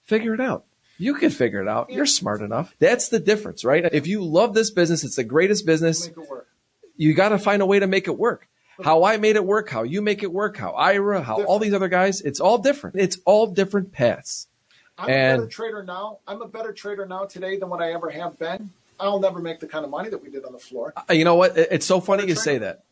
figure 0.04 0.32
it 0.32 0.40
out. 0.40 0.64
You 0.96 1.14
can 1.14 1.30
figure 1.30 1.60
it 1.60 1.68
out. 1.68 1.90
You're 1.90 2.06
smart 2.06 2.40
enough. 2.40 2.74
That's 2.78 3.10
the 3.10 3.20
difference, 3.20 3.64
right? 3.64 3.86
If 3.92 4.06
you 4.06 4.24
love 4.24 4.54
this 4.54 4.70
business, 4.70 5.04
it's 5.04 5.16
the 5.16 5.24
greatest 5.24 5.66
business. 5.66 6.08
Make 6.08 6.16
it 6.16 6.30
work. 6.30 6.48
You 6.98 7.14
got 7.14 7.30
to 7.30 7.38
find 7.38 7.62
a 7.62 7.66
way 7.66 7.78
to 7.78 7.86
make 7.86 8.08
it 8.08 8.18
work. 8.18 8.46
How 8.82 9.04
I 9.04 9.16
made 9.16 9.36
it 9.36 9.44
work, 9.44 9.70
how 9.70 9.82
you 9.82 10.02
make 10.02 10.22
it 10.22 10.30
work, 10.32 10.56
how 10.56 10.72
Yra, 10.72 11.22
how 11.22 11.42
all 11.44 11.58
these 11.58 11.72
other 11.74 11.88
guys, 11.88 12.20
it's 12.20 12.38
all 12.38 12.58
different. 12.58 12.96
It's 12.96 13.18
all 13.24 13.46
different 13.46 13.90
paths. 13.92 14.46
I'm 14.98 15.08
And- 15.08 15.32
a 15.32 15.38
better 15.38 15.50
trader 15.50 15.82
now. 15.82 16.18
I'm 16.28 16.42
a 16.42 16.48
better 16.48 16.72
trader 16.72 17.06
now 17.06 17.24
today 17.24 17.56
than 17.56 17.70
what 17.70 17.80
I 17.80 17.92
ever 17.92 18.10
have 18.10 18.38
been. 18.38 18.70
I'll 19.00 19.20
never 19.20 19.40
make 19.40 19.60
the 19.60 19.68
kind 19.68 19.84
of 19.84 19.90
money 19.90 20.10
that 20.10 20.22
we 20.22 20.28
did 20.30 20.44
on 20.44 20.52
the 20.52 20.58
floor. 20.58 20.92
You 21.10 21.24
know 21.24 21.36
what? 21.36 21.56
It's 21.56 21.86
so 21.86 22.00
funny 22.00 22.26
you 22.26 22.34
say 22.34 22.58
that. 22.58 22.82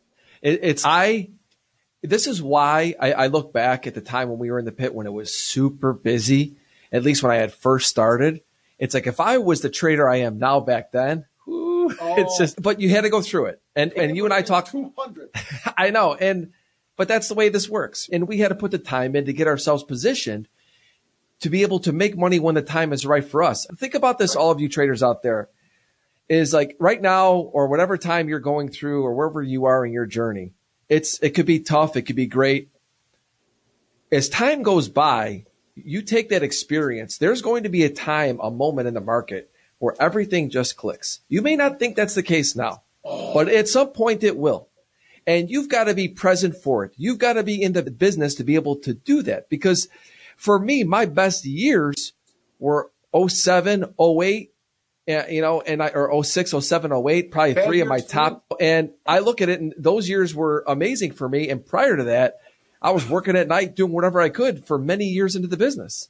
It, 0.41 0.59
it's 0.63 0.85
I. 0.85 1.29
This 2.01 2.27
is 2.27 2.41
why 2.41 2.95
I, 2.99 3.11
I 3.13 3.27
look 3.27 3.51
back 3.51 3.87
at 3.87 3.93
the 3.93 4.01
time 4.01 4.29
when 4.29 4.39
we 4.39 4.49
were 4.51 4.59
in 4.59 4.65
the 4.65 4.71
pit 4.71 4.93
when 4.93 5.05
it 5.07 5.11
was 5.11 5.33
super 5.33 5.91
busy. 5.91 6.55
At 6.91 7.03
least 7.03 7.23
when 7.23 7.31
I 7.33 7.35
had 7.35 7.53
first 7.53 7.89
started, 7.89 8.41
it's 8.79 8.93
like 8.93 9.07
if 9.07 9.19
I 9.19 9.39
was 9.39 9.59
the 9.61 9.69
trader 9.69 10.07
I 10.07 10.17
am 10.17 10.39
now 10.39 10.61
back 10.61 10.91
then, 10.93 11.25
whew, 11.89 11.97
it's 12.17 12.33
Oh. 12.35 12.43
just. 12.43 12.61
But 12.61 12.79
you 12.79 12.89
had 12.89 13.01
to 13.01 13.09
go 13.09 13.21
through 13.21 13.47
it, 13.47 13.61
and 13.75 13.93
and 13.93 14.15
you 14.15 14.25
and 14.25 14.33
I 14.33 14.41
talked. 14.41 14.71
200. 14.71 15.29
I 15.77 15.89
know, 15.89 16.13
and 16.13 16.51
but 16.95 17.07
that's 17.07 17.27
the 17.27 17.33
way 17.35 17.49
this 17.49 17.69
works, 17.69 18.09
and 18.11 18.27
we 18.27 18.39
had 18.39 18.49
to 18.49 18.55
put 18.55 18.71
the 18.71 18.77
time 18.79 19.15
in 19.15 19.25
to 19.25 19.33
get 19.33 19.47
ourselves 19.47 19.83
positioned 19.83 20.47
to 21.39 21.49
be 21.51 21.61
able 21.61 21.79
to 21.81 21.91
make 21.91 22.17
money 22.17 22.39
when 22.39 22.55
the 22.55 22.61
time 22.63 22.91
is 22.91 23.05
right 23.05 23.23
for 23.23 23.43
us. 23.43 23.67
Think 23.77 23.93
about 23.93 24.17
this, 24.17 24.35
all 24.35 24.49
of 24.49 24.59
you 24.59 24.67
traders 24.69 25.03
out 25.03 25.21
there 25.21 25.49
is 26.27 26.51
like 26.51 26.75
right 26.79 26.99
now 27.01 27.35
or 27.35 27.67
whatever 27.67 27.95
time 27.97 28.27
you're 28.27 28.39
going 28.39 28.69
through 28.69 29.03
or 29.03 29.13
wherever 29.13 29.41
you 29.43 29.65
are 29.65 29.85
in 29.85 29.93
your 29.93 30.07
journey. 30.07 30.51
It's 30.89 31.19
it 31.21 31.35
could 31.35 31.45
be 31.45 31.59
tough, 31.59 31.95
it 31.95 32.01
could 32.03 32.15
be 32.15 32.25
great. 32.25 32.69
As 34.11 34.29
time 34.29 34.63
goes 34.63 34.89
by, 34.89 35.45
you 35.75 36.01
take 36.01 36.29
that 36.29 36.41
experience. 36.43 37.17
There's 37.17 37.41
going 37.41 37.63
to 37.63 37.69
be 37.69 37.83
a 37.83 37.89
time, 37.89 38.39
a 38.41 38.49
moment 38.49 38.87
in 38.87 38.93
the 38.93 39.01
market 39.01 39.51
where 39.79 39.95
everything 39.99 40.49
just 40.49 40.77
clicks. 40.77 41.21
You 41.29 41.41
may 41.41 41.55
not 41.55 41.79
think 41.79 41.95
that's 41.95 42.15
the 42.15 42.23
case 42.23 42.55
now, 42.55 42.83
but 43.03 43.47
at 43.47 43.67
some 43.67 43.89
point 43.89 44.23
it 44.23 44.37
will. 44.37 44.69
And 45.25 45.49
you've 45.49 45.69
got 45.69 45.85
to 45.85 45.93
be 45.93 46.07
present 46.07 46.55
for 46.55 46.85
it. 46.85 46.93
You've 46.95 47.19
got 47.19 47.33
to 47.33 47.43
be 47.43 47.61
in 47.61 47.73
the 47.73 47.83
business 47.83 48.35
to 48.35 48.43
be 48.43 48.55
able 48.55 48.77
to 48.77 48.93
do 48.93 49.21
that. 49.23 49.49
Because 49.49 49.89
for 50.37 50.57
me, 50.57 50.83
my 50.83 51.05
best 51.05 51.43
years 51.43 52.13
were 52.59 52.91
07, 53.13 53.93
08, 53.99 54.51
uh, 55.09 55.23
you 55.29 55.41
know, 55.41 55.61
and 55.61 55.83
I, 55.83 55.89
or 55.89 56.23
06, 56.23 56.51
07, 56.51 56.91
08, 56.93 57.31
probably 57.31 57.53
Bad 57.55 57.65
three 57.65 57.81
of 57.81 57.87
my 57.87 57.97
years, 57.97 58.05
too. 58.05 58.13
top. 58.13 58.45
And 58.59 58.91
I 59.05 59.19
look 59.19 59.41
at 59.41 59.49
it 59.49 59.59
and 59.59 59.73
those 59.77 60.07
years 60.07 60.33
were 60.33 60.63
amazing 60.65 61.11
for 61.11 61.27
me. 61.27 61.49
And 61.49 61.65
prior 61.65 61.97
to 61.97 62.05
that, 62.05 62.39
I 62.81 62.91
was 62.91 63.09
working 63.09 63.35
at 63.35 63.47
night 63.47 63.75
doing 63.75 63.91
whatever 63.91 64.21
I 64.21 64.29
could 64.29 64.65
for 64.65 64.77
many 64.77 65.05
years 65.05 65.35
into 65.35 65.47
the 65.47 65.57
business. 65.57 66.09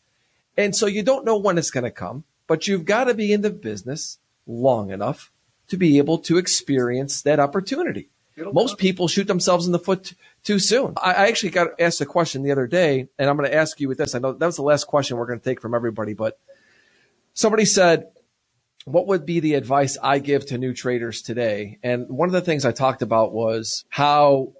And 0.58 0.76
so 0.76 0.86
you 0.86 1.04
don't 1.04 1.26
know 1.26 1.38
when 1.38 1.58
it's 1.58 1.72
going 1.72 1.86
to 1.86 1.92
come, 1.92 2.24
but 2.48 2.68
you've 2.68 2.86
got 2.86 3.06
to 3.06 3.14
be 3.14 3.32
in 3.32 3.42
the 3.42 3.50
business 3.50 4.18
long 4.46 4.90
enough 4.92 5.32
to 5.68 5.78
be 5.78 5.98
able 5.98 6.18
to 6.20 6.38
experience 6.38 7.22
that 7.24 7.40
opportunity. 7.40 8.10
It'll 8.38 8.54
Most 8.54 8.72
come. 8.72 8.78
people 8.78 9.08
shoot 9.08 9.28
themselves 9.28 9.66
in 9.66 9.72
the 9.72 9.80
foot 9.80 10.06
t- 10.06 10.16
too 10.44 10.60
soon. 10.60 10.94
I, 11.02 11.12
I 11.12 11.28
actually 11.28 11.50
got 11.50 11.80
asked 11.80 12.02
a 12.02 12.06
question 12.06 12.44
the 12.44 12.52
other 12.52 12.68
day, 12.68 13.08
and 13.18 13.30
I'm 13.30 13.36
going 13.36 13.50
to 13.50 13.56
ask 13.56 13.80
you 13.80 13.88
with 13.88 13.98
this. 13.98 14.16
I 14.16 14.20
know 14.20 14.32
that 14.32 14.46
was 14.46 14.56
the 14.56 14.62
last 14.62 14.86
question 14.86 15.18
we're 15.18 15.26
going 15.26 15.40
to 15.40 15.44
take 15.44 15.60
from 15.60 15.74
everybody, 15.74 16.14
but 16.14 16.40
somebody 17.34 17.66
said, 17.66 18.08
what 18.86 19.08
would 19.08 19.26
be 19.26 19.42
the 19.42 19.56
advice 19.56 19.98
I 20.02 20.20
give 20.20 20.46
to 20.48 20.58
new 20.58 20.74
traders 20.74 21.22
today? 21.22 21.80
And 21.84 22.08
one 22.08 22.30
of 22.30 22.34
the 22.34 22.42
things 22.42 22.64
I 22.64 22.72
talked 22.72 23.02
about 23.02 23.34
was 23.34 23.84
how 23.90 24.54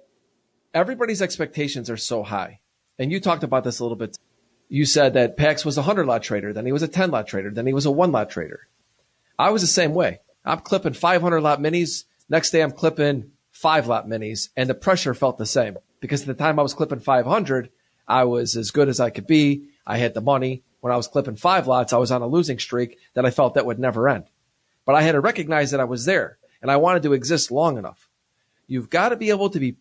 everybody's 0.74 1.22
expectations 1.22 1.88
are 1.88 1.96
so 1.96 2.22
high. 2.22 2.60
And 2.98 3.10
you 3.10 3.20
talked 3.20 3.44
about 3.44 3.64
this 3.64 3.78
a 3.78 3.84
little 3.84 3.96
bit. 3.96 4.18
You 4.68 4.84
said 4.84 5.14
that 5.14 5.36
Pax 5.36 5.64
was 5.64 5.78
a 5.78 5.80
100 5.80 6.06
lot 6.06 6.22
trader, 6.22 6.52
then 6.52 6.66
he 6.66 6.72
was 6.72 6.82
a 6.82 6.88
10 6.88 7.10
lot 7.10 7.26
trader, 7.26 7.50
then 7.50 7.66
he 7.66 7.72
was 7.72 7.86
a 7.86 7.90
one 7.90 8.12
lot 8.12 8.30
trader. 8.30 8.68
I 9.38 9.50
was 9.50 9.62
the 9.62 9.68
same 9.68 9.94
way. 9.94 10.20
I'm 10.44 10.60
clipping 10.60 10.92
500 10.92 11.40
lot 11.40 11.60
minis. 11.60 12.04
Next 12.28 12.50
day 12.50 12.60
I'm 12.60 12.72
clipping 12.72 13.30
five 13.50 13.86
lot 13.86 14.06
minis 14.06 14.50
and 14.56 14.68
the 14.68 14.74
pressure 14.74 15.14
felt 15.14 15.38
the 15.38 15.46
same 15.46 15.78
because 16.00 16.22
at 16.22 16.26
the 16.26 16.34
time 16.34 16.58
I 16.58 16.62
was 16.62 16.74
clipping 16.74 17.00
500, 17.00 17.70
I 18.06 18.24
was 18.24 18.56
as 18.56 18.70
good 18.70 18.88
as 18.88 19.00
I 19.00 19.10
could 19.10 19.26
be. 19.26 19.68
I 19.86 19.98
had 19.98 20.14
the 20.14 20.20
money. 20.20 20.62
When 20.80 20.92
I 20.92 20.96
was 20.96 21.08
clipping 21.08 21.36
five 21.36 21.66
lots, 21.66 21.92
I 21.92 21.98
was 21.98 22.12
on 22.12 22.22
a 22.22 22.26
losing 22.26 22.58
streak 22.58 22.98
that 23.14 23.26
I 23.26 23.30
felt 23.30 23.54
that 23.54 23.66
would 23.66 23.78
never 23.78 24.08
end. 24.08 24.24
But 24.84 24.94
I 24.94 25.02
had 25.02 25.12
to 25.12 25.20
recognize 25.20 25.72
that 25.72 25.80
I 25.80 25.84
was 25.84 26.04
there 26.04 26.38
and 26.62 26.70
I 26.70 26.76
wanted 26.76 27.02
to 27.04 27.12
exist 27.14 27.50
long 27.50 27.78
enough. 27.78 28.08
You've 28.66 28.90
got 28.90 29.10
to 29.10 29.16
be 29.16 29.30
able 29.30 29.50
to 29.50 29.60
be 29.60 29.76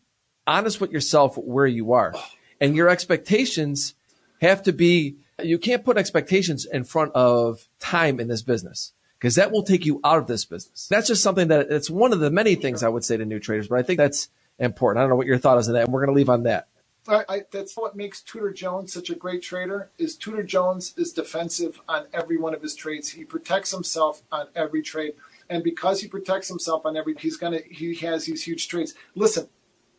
honest 0.46 0.82
with 0.82 0.92
yourself 0.92 1.38
where 1.38 1.68
you 1.68 1.94
are 1.94 2.16
and 2.60 2.76
your 2.76 2.90
expectations 2.90 3.94
have 4.42 4.64
to 4.64 4.74
be, 4.74 5.18
you 5.42 5.58
can't 5.58 5.84
put 5.84 5.98
expectations 5.98 6.66
in 6.66 6.84
front 6.84 7.14
of 7.14 7.68
time 7.80 8.20
in 8.20 8.28
this 8.28 8.42
business 8.42 8.94
because 9.20 9.36
that 9.36 9.52
will 9.52 9.64
take 9.64 9.86
you 9.86 10.00
out 10.04 10.20
of 10.20 10.28
this 10.28 10.46
business. 10.46 10.88
That's 10.90 11.08
just 11.08 11.24
something 11.24 11.50
that 11.50 11.72
it's 11.72 11.90
one 11.90 12.14
of 12.14 12.20
the 12.20 12.30
many 12.30 12.56
things 12.56 12.84
I 12.84 12.90
would 12.90 13.04
say 13.04 13.18
to 13.18 13.26
new 13.26 13.40
traders, 13.40 13.68
but 13.68 13.80
I 13.80 13.84
think 13.84 13.98
that's 13.98 14.30
important. 14.60 15.00
I 15.00 15.04
don't 15.04 15.10
know 15.10 15.16
what 15.16 15.28
your 15.28 15.38
thought 15.38 15.58
is 15.58 15.68
on 15.68 15.76
that. 15.76 15.86
And 15.86 15.94
we're 15.94 16.06
going 16.06 16.14
to 16.14 16.18
leave 16.18 16.30
on 16.30 16.44
that. 16.44 16.68
I, 17.08 17.24
I, 17.30 17.42
that's 17.52 17.78
what 17.78 17.96
makes 17.96 18.22
Tudor 18.22 18.52
Jones 18.52 18.94
such 18.94 19.10
a 19.10 19.16
great 19.16 19.42
trader. 19.42 19.90
Is 19.98 20.16
Tudor 20.16 20.44
Jones 20.44 20.94
is 20.98 21.14
defensive 21.14 21.80
on 21.88 22.06
every 22.14 22.38
one 22.38 22.54
of 22.54 22.62
his 22.62 22.76
trades. 22.76 23.10
He 23.10 23.24
protects 23.24 23.72
himself 23.72 24.22
on 24.32 24.48
every 24.56 24.82
trade, 24.82 25.14
and 25.50 25.64
because 25.64 26.02
he 26.02 26.08
protects 26.08 26.50
himself 26.50 26.86
on 26.86 26.98
every, 26.98 27.16
he's 27.18 27.38
gonna 27.38 27.60
he 27.70 27.96
has 27.96 28.26
these 28.26 28.44
huge 28.44 28.68
trades. 28.68 28.94
Listen, 29.16 29.48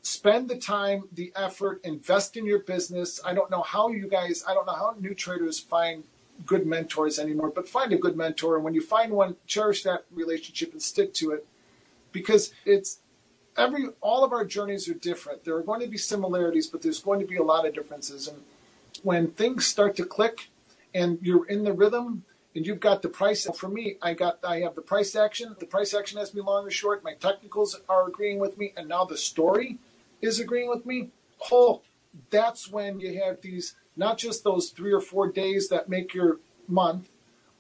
spend 0.09 0.49
the 0.49 0.57
time, 0.57 1.09
the 1.13 1.33
effort, 1.37 1.81
invest 1.85 2.37
in 2.37 2.47
your 2.47 2.61
business. 2.61 3.21
I 3.25 3.35
don't 3.35 3.51
know 3.51 3.63
how 3.63 3.89
you 3.91 4.09
guys, 4.09 4.43
I 4.49 4.55
don't 4.55 4.67
know 4.67 4.75
how 4.75 4.95
new 4.99 5.15
traders 5.15 5.59
find 5.61 6.05
good 6.47 6.67
mentors 6.67 7.19
anymore, 7.19 7.51
but 7.55 7.69
find 7.69 7.93
a 7.93 7.99
good 7.99 8.17
mentor, 8.17 8.57
and 8.57 8.65
when 8.65 8.75
you 8.75 8.81
find 8.81 9.13
one, 9.13 9.37
cherish 9.47 9.83
that 9.83 10.05
relationship 10.13 10.73
and 10.73 10.81
stick 10.81 11.13
to 11.15 11.33
it, 11.33 11.47
because 12.13 12.53
it's 12.65 13.01
every 13.57 13.89
all 14.01 14.25
of 14.25 14.33
our 14.33 14.45
journeys 14.45 14.89
are 14.89 14.95
different. 14.95 15.45
There 15.45 15.57
are 15.57 15.63
going 15.63 15.81
to 15.81 15.89
be 15.89 15.99
similarities, 15.99 16.69
but 16.69 16.81
there's 16.81 17.01
going 17.01 17.21
to 17.21 17.27
be 17.27 17.37
a 17.37 17.43
lot 17.43 17.67
of 17.67 17.75
differences. 17.75 18.29
And 18.29 18.43
when 19.03 19.33
things 19.33 19.67
start 19.67 19.97
to 19.97 20.05
click, 20.05 20.49
and 20.95 21.19
you're 21.21 21.47
in 21.47 21.65
the 21.65 21.73
rhythm, 21.73 22.25
and 22.55 22.67
you've 22.67 22.81
got 22.81 23.03
the 23.03 23.09
price. 23.09 23.47
For 23.57 23.69
me, 23.69 23.97
I 24.01 24.15
got 24.15 24.39
I 24.43 24.61
have 24.61 24.75
the 24.75 24.83
price 24.83 25.15
action. 25.15 25.57
The 25.59 25.67
price 25.67 25.93
action 25.93 26.19
has 26.19 26.35
me 26.35 26.41
long 26.41 26.67
or 26.67 26.71
short. 26.71 27.05
My 27.05 27.15
technicals 27.15 27.79
are 27.89 28.09
agreeing 28.09 28.39
with 28.39 28.59
me, 28.59 28.73
and 28.77 28.89
now 28.89 29.05
the 29.05 29.17
story 29.17 29.79
is 30.21 30.41
agreeing 30.41 30.69
with 30.69 30.87
me. 30.87 31.11
Oh, 31.51 31.83
that's 32.31 32.71
when 32.71 33.01
you 33.01 33.21
have 33.23 33.41
these 33.41 33.75
not 33.97 34.19
just 34.19 34.45
those 34.45 34.71
three 34.71 34.93
or 34.93 35.01
four 35.01 35.31
days 35.31 35.69
that 35.69 35.89
make 35.89 36.15
your 36.15 36.39
month, 36.69 37.09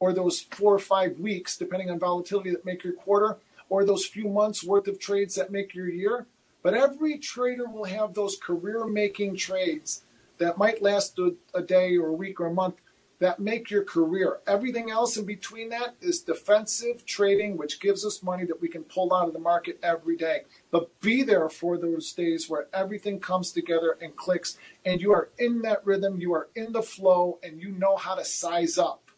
or 0.00 0.12
those 0.12 0.40
four 0.40 0.74
or 0.74 0.78
five 0.78 1.18
weeks, 1.18 1.56
depending 1.56 1.90
on 1.90 1.98
volatility, 1.98 2.50
that 2.50 2.64
make 2.64 2.84
your 2.84 2.92
quarter, 2.92 3.38
or 3.68 3.84
those 3.84 4.06
few 4.06 4.28
months 4.28 4.64
worth 4.64 4.86
of 4.86 4.98
trades 4.98 5.34
that 5.34 5.50
make 5.50 5.74
your 5.74 5.88
year. 5.88 6.26
But 6.62 6.74
every 6.74 7.18
trader 7.18 7.66
will 7.66 7.84
have 7.84 8.14
those 8.14 8.36
career 8.36 8.84
making 8.86 9.36
trades 9.36 10.02
that 10.38 10.58
might 10.58 10.82
last 10.82 11.18
a, 11.18 11.34
a 11.52 11.62
day 11.62 11.96
or 11.96 12.08
a 12.08 12.12
week 12.12 12.40
or 12.40 12.46
a 12.46 12.54
month 12.54 12.76
that 13.20 13.40
make 13.40 13.70
your 13.70 13.82
career. 13.82 14.38
Everything 14.46 14.90
else 14.90 15.16
in 15.16 15.24
between 15.24 15.68
that 15.70 15.96
is 16.00 16.20
defensive 16.20 17.04
trading, 17.04 17.56
which 17.56 17.80
gives 17.80 18.04
us 18.04 18.22
money 18.22 18.44
that 18.44 18.60
we 18.60 18.68
can 18.68 18.84
pull 18.84 19.12
out 19.12 19.26
of 19.26 19.32
the 19.32 19.40
market 19.40 19.78
every 19.82 20.16
day. 20.16 20.42
But 20.70 21.00
be 21.00 21.22
there 21.24 21.48
for 21.48 21.76
those 21.76 22.12
days 22.12 22.48
where 22.48 22.68
everything 22.72 23.18
comes 23.18 23.50
together 23.50 23.98
and 24.00 24.14
clicks, 24.14 24.56
and 24.84 25.00
you 25.00 25.12
are 25.12 25.30
in 25.38 25.62
that 25.62 25.84
rhythm, 25.84 26.20
you 26.20 26.32
are 26.32 26.48
in 26.54 26.72
the 26.72 26.82
flow, 26.82 27.38
and 27.42 27.60
you 27.60 27.72
know 27.72 27.96
how 27.96 28.14
to 28.14 28.24
size 28.24 28.78
up. 28.78 29.10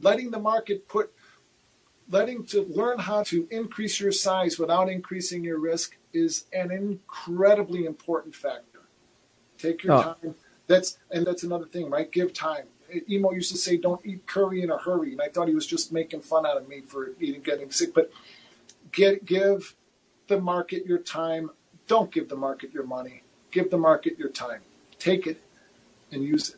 Letting 0.00 0.30
the 0.30 0.38
market 0.38 0.88
put 0.88 1.12
letting 2.08 2.44
to 2.44 2.62
learn 2.62 2.98
how 2.98 3.22
to 3.22 3.46
increase 3.52 4.00
your 4.00 4.10
size 4.10 4.58
without 4.58 4.88
increasing 4.88 5.44
your 5.44 5.60
risk 5.60 5.96
is 6.12 6.46
an 6.52 6.72
incredibly 6.72 7.84
important 7.84 8.34
factor. 8.34 8.80
Take 9.58 9.84
your 9.84 9.92
Oh. 9.94 10.02
time. 10.02 10.34
That's 10.66 10.98
and 11.10 11.26
that's 11.26 11.42
another 11.44 11.66
thing, 11.66 11.90
right? 11.90 12.10
Give 12.10 12.32
time. 12.32 12.66
Emo 13.08 13.32
used 13.32 13.50
to 13.52 13.58
say, 13.58 13.76
"Don't 13.76 14.04
eat 14.04 14.26
curry 14.26 14.62
in 14.62 14.70
a 14.70 14.78
hurry," 14.78 15.12
and 15.12 15.20
I 15.20 15.28
thought 15.28 15.48
he 15.48 15.54
was 15.54 15.66
just 15.66 15.92
making 15.92 16.22
fun 16.22 16.46
out 16.46 16.56
of 16.56 16.68
me 16.68 16.80
for 16.80 17.10
eating, 17.20 17.42
getting 17.42 17.70
sick. 17.70 17.94
But 17.94 18.10
get 18.92 19.24
give 19.24 19.74
the 20.28 20.40
market 20.40 20.86
your 20.86 20.98
time. 20.98 21.50
Don't 21.86 22.10
give 22.10 22.28
the 22.28 22.36
market 22.36 22.72
your 22.72 22.84
money. 22.84 23.22
Give 23.50 23.70
the 23.70 23.78
market 23.78 24.18
your 24.18 24.28
time. 24.28 24.60
Take 24.98 25.26
it 25.26 25.40
and 26.12 26.22
use 26.22 26.50
it. 26.50 26.56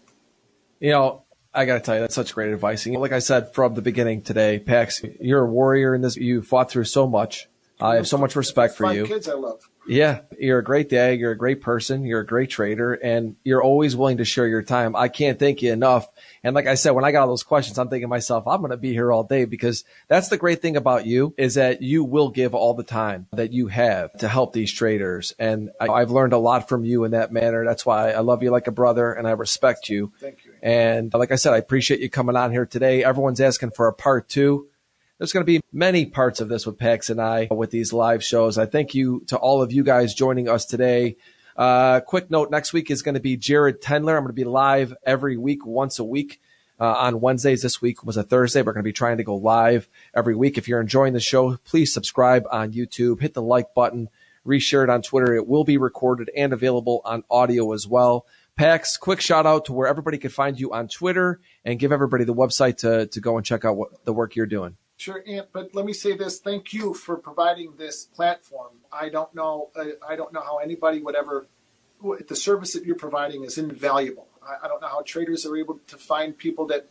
You 0.80 0.90
know, 0.90 1.22
I 1.54 1.64
got 1.64 1.74
to 1.74 1.80
tell 1.80 1.94
you, 1.94 2.00
that's 2.00 2.14
such 2.14 2.34
great 2.34 2.52
advice. 2.52 2.86
Like 2.86 3.12
I 3.12 3.18
said 3.18 3.54
from 3.54 3.74
the 3.74 3.82
beginning 3.82 4.22
today, 4.22 4.58
Pax, 4.58 5.02
you're 5.20 5.44
a 5.44 5.50
warrior 5.50 5.94
in 5.94 6.00
this. 6.00 6.16
You 6.16 6.42
fought 6.42 6.70
through 6.70 6.84
so 6.84 7.06
much. 7.06 7.48
I 7.80 7.96
have 7.96 8.06
so 8.06 8.18
much 8.18 8.36
respect 8.36 8.76
for 8.76 8.92
you. 8.92 9.06
kids 9.06 9.28
I 9.28 9.34
love. 9.34 9.68
Yeah, 9.86 10.20
you're 10.38 10.60
a 10.60 10.64
great 10.64 10.88
dad. 10.88 11.18
You're 11.18 11.32
a 11.32 11.36
great 11.36 11.60
person. 11.60 12.04
You're 12.04 12.20
a 12.20 12.26
great 12.26 12.50
trader, 12.50 12.94
and 12.94 13.34
you're 13.42 13.62
always 13.62 13.96
willing 13.96 14.18
to 14.18 14.24
share 14.24 14.46
your 14.46 14.62
time. 14.62 14.94
I 14.94 15.08
can't 15.08 15.38
thank 15.38 15.60
you 15.60 15.72
enough. 15.72 16.06
And 16.44 16.54
like 16.54 16.68
I 16.68 16.74
said, 16.74 16.92
when 16.92 17.04
I 17.04 17.10
got 17.10 17.22
all 17.22 17.28
those 17.28 17.42
questions, 17.42 17.78
I'm 17.78 17.88
thinking 17.88 18.04
to 18.04 18.08
myself, 18.08 18.46
I'm 18.46 18.60
going 18.60 18.70
to 18.70 18.76
be 18.76 18.92
here 18.92 19.10
all 19.10 19.24
day 19.24 19.44
because 19.44 19.84
that's 20.06 20.28
the 20.28 20.36
great 20.36 20.62
thing 20.62 20.76
about 20.76 21.04
you 21.06 21.34
is 21.36 21.54
that 21.54 21.82
you 21.82 22.04
will 22.04 22.28
give 22.28 22.54
all 22.54 22.74
the 22.74 22.84
time 22.84 23.26
that 23.32 23.52
you 23.52 23.66
have 23.68 24.12
to 24.18 24.28
help 24.28 24.52
these 24.52 24.72
traders. 24.72 25.34
And 25.38 25.70
I, 25.80 25.88
I've 25.88 26.12
learned 26.12 26.32
a 26.32 26.38
lot 26.38 26.68
from 26.68 26.84
you 26.84 27.02
in 27.02 27.10
that 27.12 27.32
manner. 27.32 27.64
That's 27.64 27.84
why 27.84 28.12
I 28.12 28.20
love 28.20 28.42
you 28.44 28.50
like 28.50 28.68
a 28.68 28.72
brother 28.72 29.12
and 29.12 29.26
I 29.26 29.32
respect 29.32 29.88
you. 29.88 30.12
Thank 30.20 30.44
you. 30.44 30.52
And 30.62 31.12
like 31.12 31.32
I 31.32 31.36
said, 31.36 31.54
I 31.54 31.58
appreciate 31.58 32.00
you 32.00 32.08
coming 32.08 32.36
on 32.36 32.52
here 32.52 32.66
today. 32.66 33.02
Everyone's 33.02 33.40
asking 33.40 33.72
for 33.72 33.88
a 33.88 33.92
part 33.92 34.28
two. 34.28 34.68
There's 35.22 35.30
going 35.30 35.46
to 35.46 35.52
be 35.52 35.60
many 35.72 36.04
parts 36.04 36.40
of 36.40 36.48
this 36.48 36.66
with 36.66 36.78
Pax 36.78 37.08
and 37.08 37.20
I 37.20 37.46
with 37.48 37.70
these 37.70 37.92
live 37.92 38.24
shows. 38.24 38.58
I 38.58 38.66
thank 38.66 38.92
you 38.92 39.22
to 39.28 39.36
all 39.36 39.62
of 39.62 39.70
you 39.70 39.84
guys 39.84 40.14
joining 40.14 40.48
us 40.48 40.64
today. 40.64 41.16
Uh, 41.56 42.00
quick 42.00 42.28
note: 42.28 42.50
next 42.50 42.72
week 42.72 42.90
is 42.90 43.02
going 43.02 43.14
to 43.14 43.20
be 43.20 43.36
Jared 43.36 43.80
Tendler. 43.80 44.16
I'm 44.16 44.24
going 44.24 44.26
to 44.26 44.32
be 44.32 44.42
live 44.42 44.92
every 45.06 45.36
week, 45.36 45.64
once 45.64 46.00
a 46.00 46.04
week. 46.04 46.40
Uh, 46.80 46.86
on 46.86 47.20
Wednesdays. 47.20 47.62
This 47.62 47.80
week 47.80 48.02
was 48.02 48.16
a 48.16 48.24
Thursday. 48.24 48.62
We're 48.62 48.72
going 48.72 48.82
to 48.82 48.88
be 48.88 48.92
trying 48.92 49.18
to 49.18 49.22
go 49.22 49.36
live 49.36 49.88
every 50.12 50.34
week. 50.34 50.58
If 50.58 50.66
you're 50.66 50.80
enjoying 50.80 51.12
the 51.12 51.20
show, 51.20 51.56
please 51.58 51.94
subscribe 51.94 52.44
on 52.50 52.72
YouTube, 52.72 53.20
hit 53.20 53.34
the 53.34 53.42
like 53.42 53.74
button, 53.74 54.08
reshare 54.44 54.82
it 54.82 54.90
on 54.90 55.02
Twitter. 55.02 55.36
It 55.36 55.46
will 55.46 55.62
be 55.62 55.78
recorded 55.78 56.32
and 56.36 56.52
available 56.52 57.00
on 57.04 57.22
audio 57.30 57.72
as 57.74 57.86
well. 57.86 58.26
Pax, 58.56 58.96
quick 58.96 59.20
shout 59.20 59.46
out 59.46 59.66
to 59.66 59.72
where 59.72 59.86
everybody 59.86 60.18
can 60.18 60.30
find 60.30 60.58
you 60.58 60.72
on 60.72 60.88
Twitter 60.88 61.38
and 61.64 61.78
give 61.78 61.92
everybody 61.92 62.24
the 62.24 62.34
website 62.34 62.78
to, 62.78 63.06
to 63.06 63.20
go 63.20 63.36
and 63.36 63.46
check 63.46 63.64
out 63.64 63.76
what 63.76 64.04
the 64.04 64.12
work 64.12 64.34
you're 64.34 64.46
doing. 64.46 64.76
Sure, 65.02 65.20
Ant, 65.26 65.48
but 65.52 65.74
let 65.74 65.84
me 65.84 65.92
say 65.92 66.16
this: 66.16 66.38
thank 66.38 66.72
you 66.72 66.94
for 66.94 67.16
providing 67.16 67.74
this 67.76 68.04
platform. 68.04 68.74
I 68.92 69.08
don't 69.08 69.34
know, 69.34 69.70
uh, 69.74 69.86
I 70.08 70.14
don't 70.14 70.32
know 70.32 70.42
how 70.42 70.58
anybody 70.58 71.00
would 71.00 71.16
ever. 71.16 71.48
The 72.28 72.36
service 72.36 72.74
that 72.74 72.84
you're 72.84 72.94
providing 72.94 73.42
is 73.42 73.58
invaluable. 73.58 74.28
I, 74.46 74.64
I 74.64 74.68
don't 74.68 74.80
know 74.80 74.86
how 74.86 75.02
traders 75.02 75.44
are 75.44 75.56
able 75.56 75.80
to 75.88 75.96
find 75.96 76.38
people 76.38 76.68
that 76.68 76.86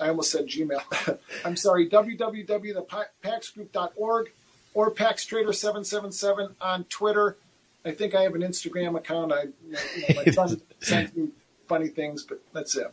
I 0.00 0.08
almost 0.08 0.32
said 0.32 0.48
Gmail. 0.48 1.18
I'm 1.44 1.54
sorry, 1.54 1.88
www.thepaxgroup.org 1.88 4.32
or 4.74 4.92
paxtrader777 4.92 6.54
on 6.60 6.82
Twitter. 6.84 7.36
I 7.84 7.92
think 7.92 8.16
I 8.16 8.22
have 8.22 8.34
an 8.34 8.42
Instagram 8.42 8.96
account. 8.96 9.32
I, 9.32 9.42
you 9.64 9.72
know, 9.72 9.78
my 10.16 10.24
son 10.32 10.60
sends 10.80 11.14
me 11.14 11.28
funny 11.68 11.86
things, 11.86 12.24
but 12.24 12.40
that's 12.52 12.76
it. 12.76 12.92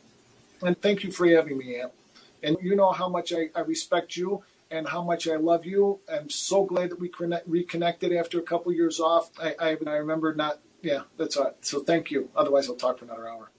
And 0.62 0.80
thank 0.80 1.04
you 1.04 1.12
for 1.12 1.28
having 1.28 1.58
me, 1.58 1.80
Ant. 1.80 1.92
And 2.44 2.58
you 2.62 2.76
know 2.76 2.92
how 2.92 3.10
much 3.10 3.34
I, 3.34 3.50
I 3.56 3.62
respect 3.62 4.16
you 4.16 4.44
and 4.70 4.90
how 4.90 5.04
much 5.04 5.28
I 5.28 5.38
love 5.38 5.66
you. 5.66 6.02
I'm 6.08 6.30
so 6.30 6.66
glad 6.66 6.92
that 6.92 7.00
we 7.00 7.10
connect, 7.10 7.48
reconnected 7.48 8.14
after 8.14 8.38
a 8.38 8.44
couple 8.44 8.72
years 8.74 9.00
off. 9.00 9.32
I, 9.42 9.56
I, 9.60 9.76
I 9.88 9.96
remember 9.96 10.36
not, 10.36 10.60
yeah, 10.84 11.02
that's 11.18 11.36
all 11.36 11.46
right. 11.46 11.56
So 11.62 11.80
thank 11.80 12.12
you. 12.12 12.30
Otherwise, 12.36 12.70
I'll 12.70 12.76
talk 12.76 13.00
for 13.00 13.06
another 13.06 13.28
hour. 13.28 13.50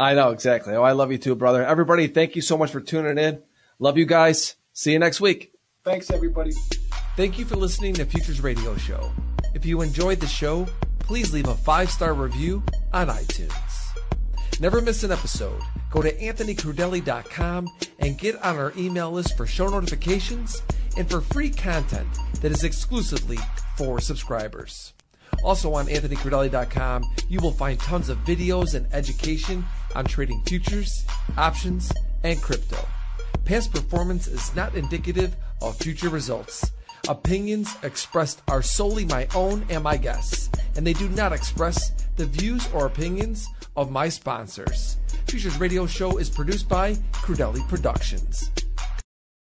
I 0.00 0.14
know 0.14 0.30
exactly. 0.30 0.74
Oh, 0.74 0.82
I 0.82 0.92
love 0.92 1.12
you 1.12 1.18
too, 1.18 1.34
brother. 1.34 1.62
Everybody, 1.62 2.06
thank 2.06 2.34
you 2.34 2.40
so 2.40 2.56
much 2.56 2.70
for 2.70 2.80
tuning 2.80 3.18
in. 3.18 3.42
Love 3.78 3.98
you 3.98 4.06
guys. 4.06 4.56
See 4.72 4.92
you 4.92 4.98
next 4.98 5.20
week. 5.20 5.52
Thanks, 5.84 6.10
everybody. 6.10 6.52
Thank 7.16 7.38
you 7.38 7.44
for 7.44 7.56
listening 7.56 7.92
to 7.94 8.06
Futures 8.06 8.40
Radio 8.40 8.74
Show. 8.78 9.12
If 9.54 9.66
you 9.66 9.82
enjoyed 9.82 10.18
the 10.20 10.26
show, 10.26 10.66
please 11.00 11.34
leave 11.34 11.48
a 11.48 11.54
five 11.54 11.90
star 11.90 12.14
review 12.14 12.62
on 12.94 13.08
iTunes. 13.08 13.50
Never 14.58 14.80
miss 14.80 15.04
an 15.04 15.12
episode. 15.12 15.60
Go 15.90 16.00
to 16.00 16.16
anthonycrudele.com 16.16 17.68
and 17.98 18.16
get 18.16 18.42
on 18.42 18.56
our 18.56 18.72
email 18.78 19.10
list 19.10 19.36
for 19.36 19.46
show 19.46 19.68
notifications 19.68 20.62
and 20.96 21.10
for 21.10 21.20
free 21.20 21.50
content 21.50 22.08
that 22.40 22.52
is 22.52 22.64
exclusively 22.64 23.38
for 23.76 24.00
subscribers. 24.00 24.94
Also 25.42 25.72
on 25.74 25.86
anthonycrudele.com, 25.86 27.04
you 27.28 27.40
will 27.40 27.52
find 27.52 27.78
tons 27.80 28.08
of 28.08 28.18
videos 28.24 28.74
and 28.74 28.86
education 28.92 29.64
on 29.94 30.04
trading 30.04 30.42
futures, 30.46 31.04
options, 31.36 31.92
and 32.24 32.40
crypto. 32.42 32.78
Past 33.44 33.72
performance 33.72 34.26
is 34.26 34.54
not 34.54 34.74
indicative 34.74 35.36
of 35.62 35.76
future 35.76 36.08
results. 36.08 36.70
Opinions 37.08 37.74
expressed 37.82 38.42
are 38.48 38.62
solely 38.62 39.04
my 39.06 39.26
own 39.34 39.64
and 39.70 39.82
my 39.82 39.96
guests, 39.96 40.50
and 40.76 40.86
they 40.86 40.92
do 40.92 41.08
not 41.08 41.32
express 41.32 41.90
the 42.16 42.26
views 42.26 42.68
or 42.72 42.86
opinions 42.86 43.48
of 43.76 43.90
my 43.90 44.08
sponsors. 44.08 44.98
Futures 45.26 45.58
Radio 45.58 45.86
Show 45.86 46.18
is 46.18 46.28
produced 46.28 46.68
by 46.68 46.94
Crudele 47.12 47.66
Productions. 47.68 48.50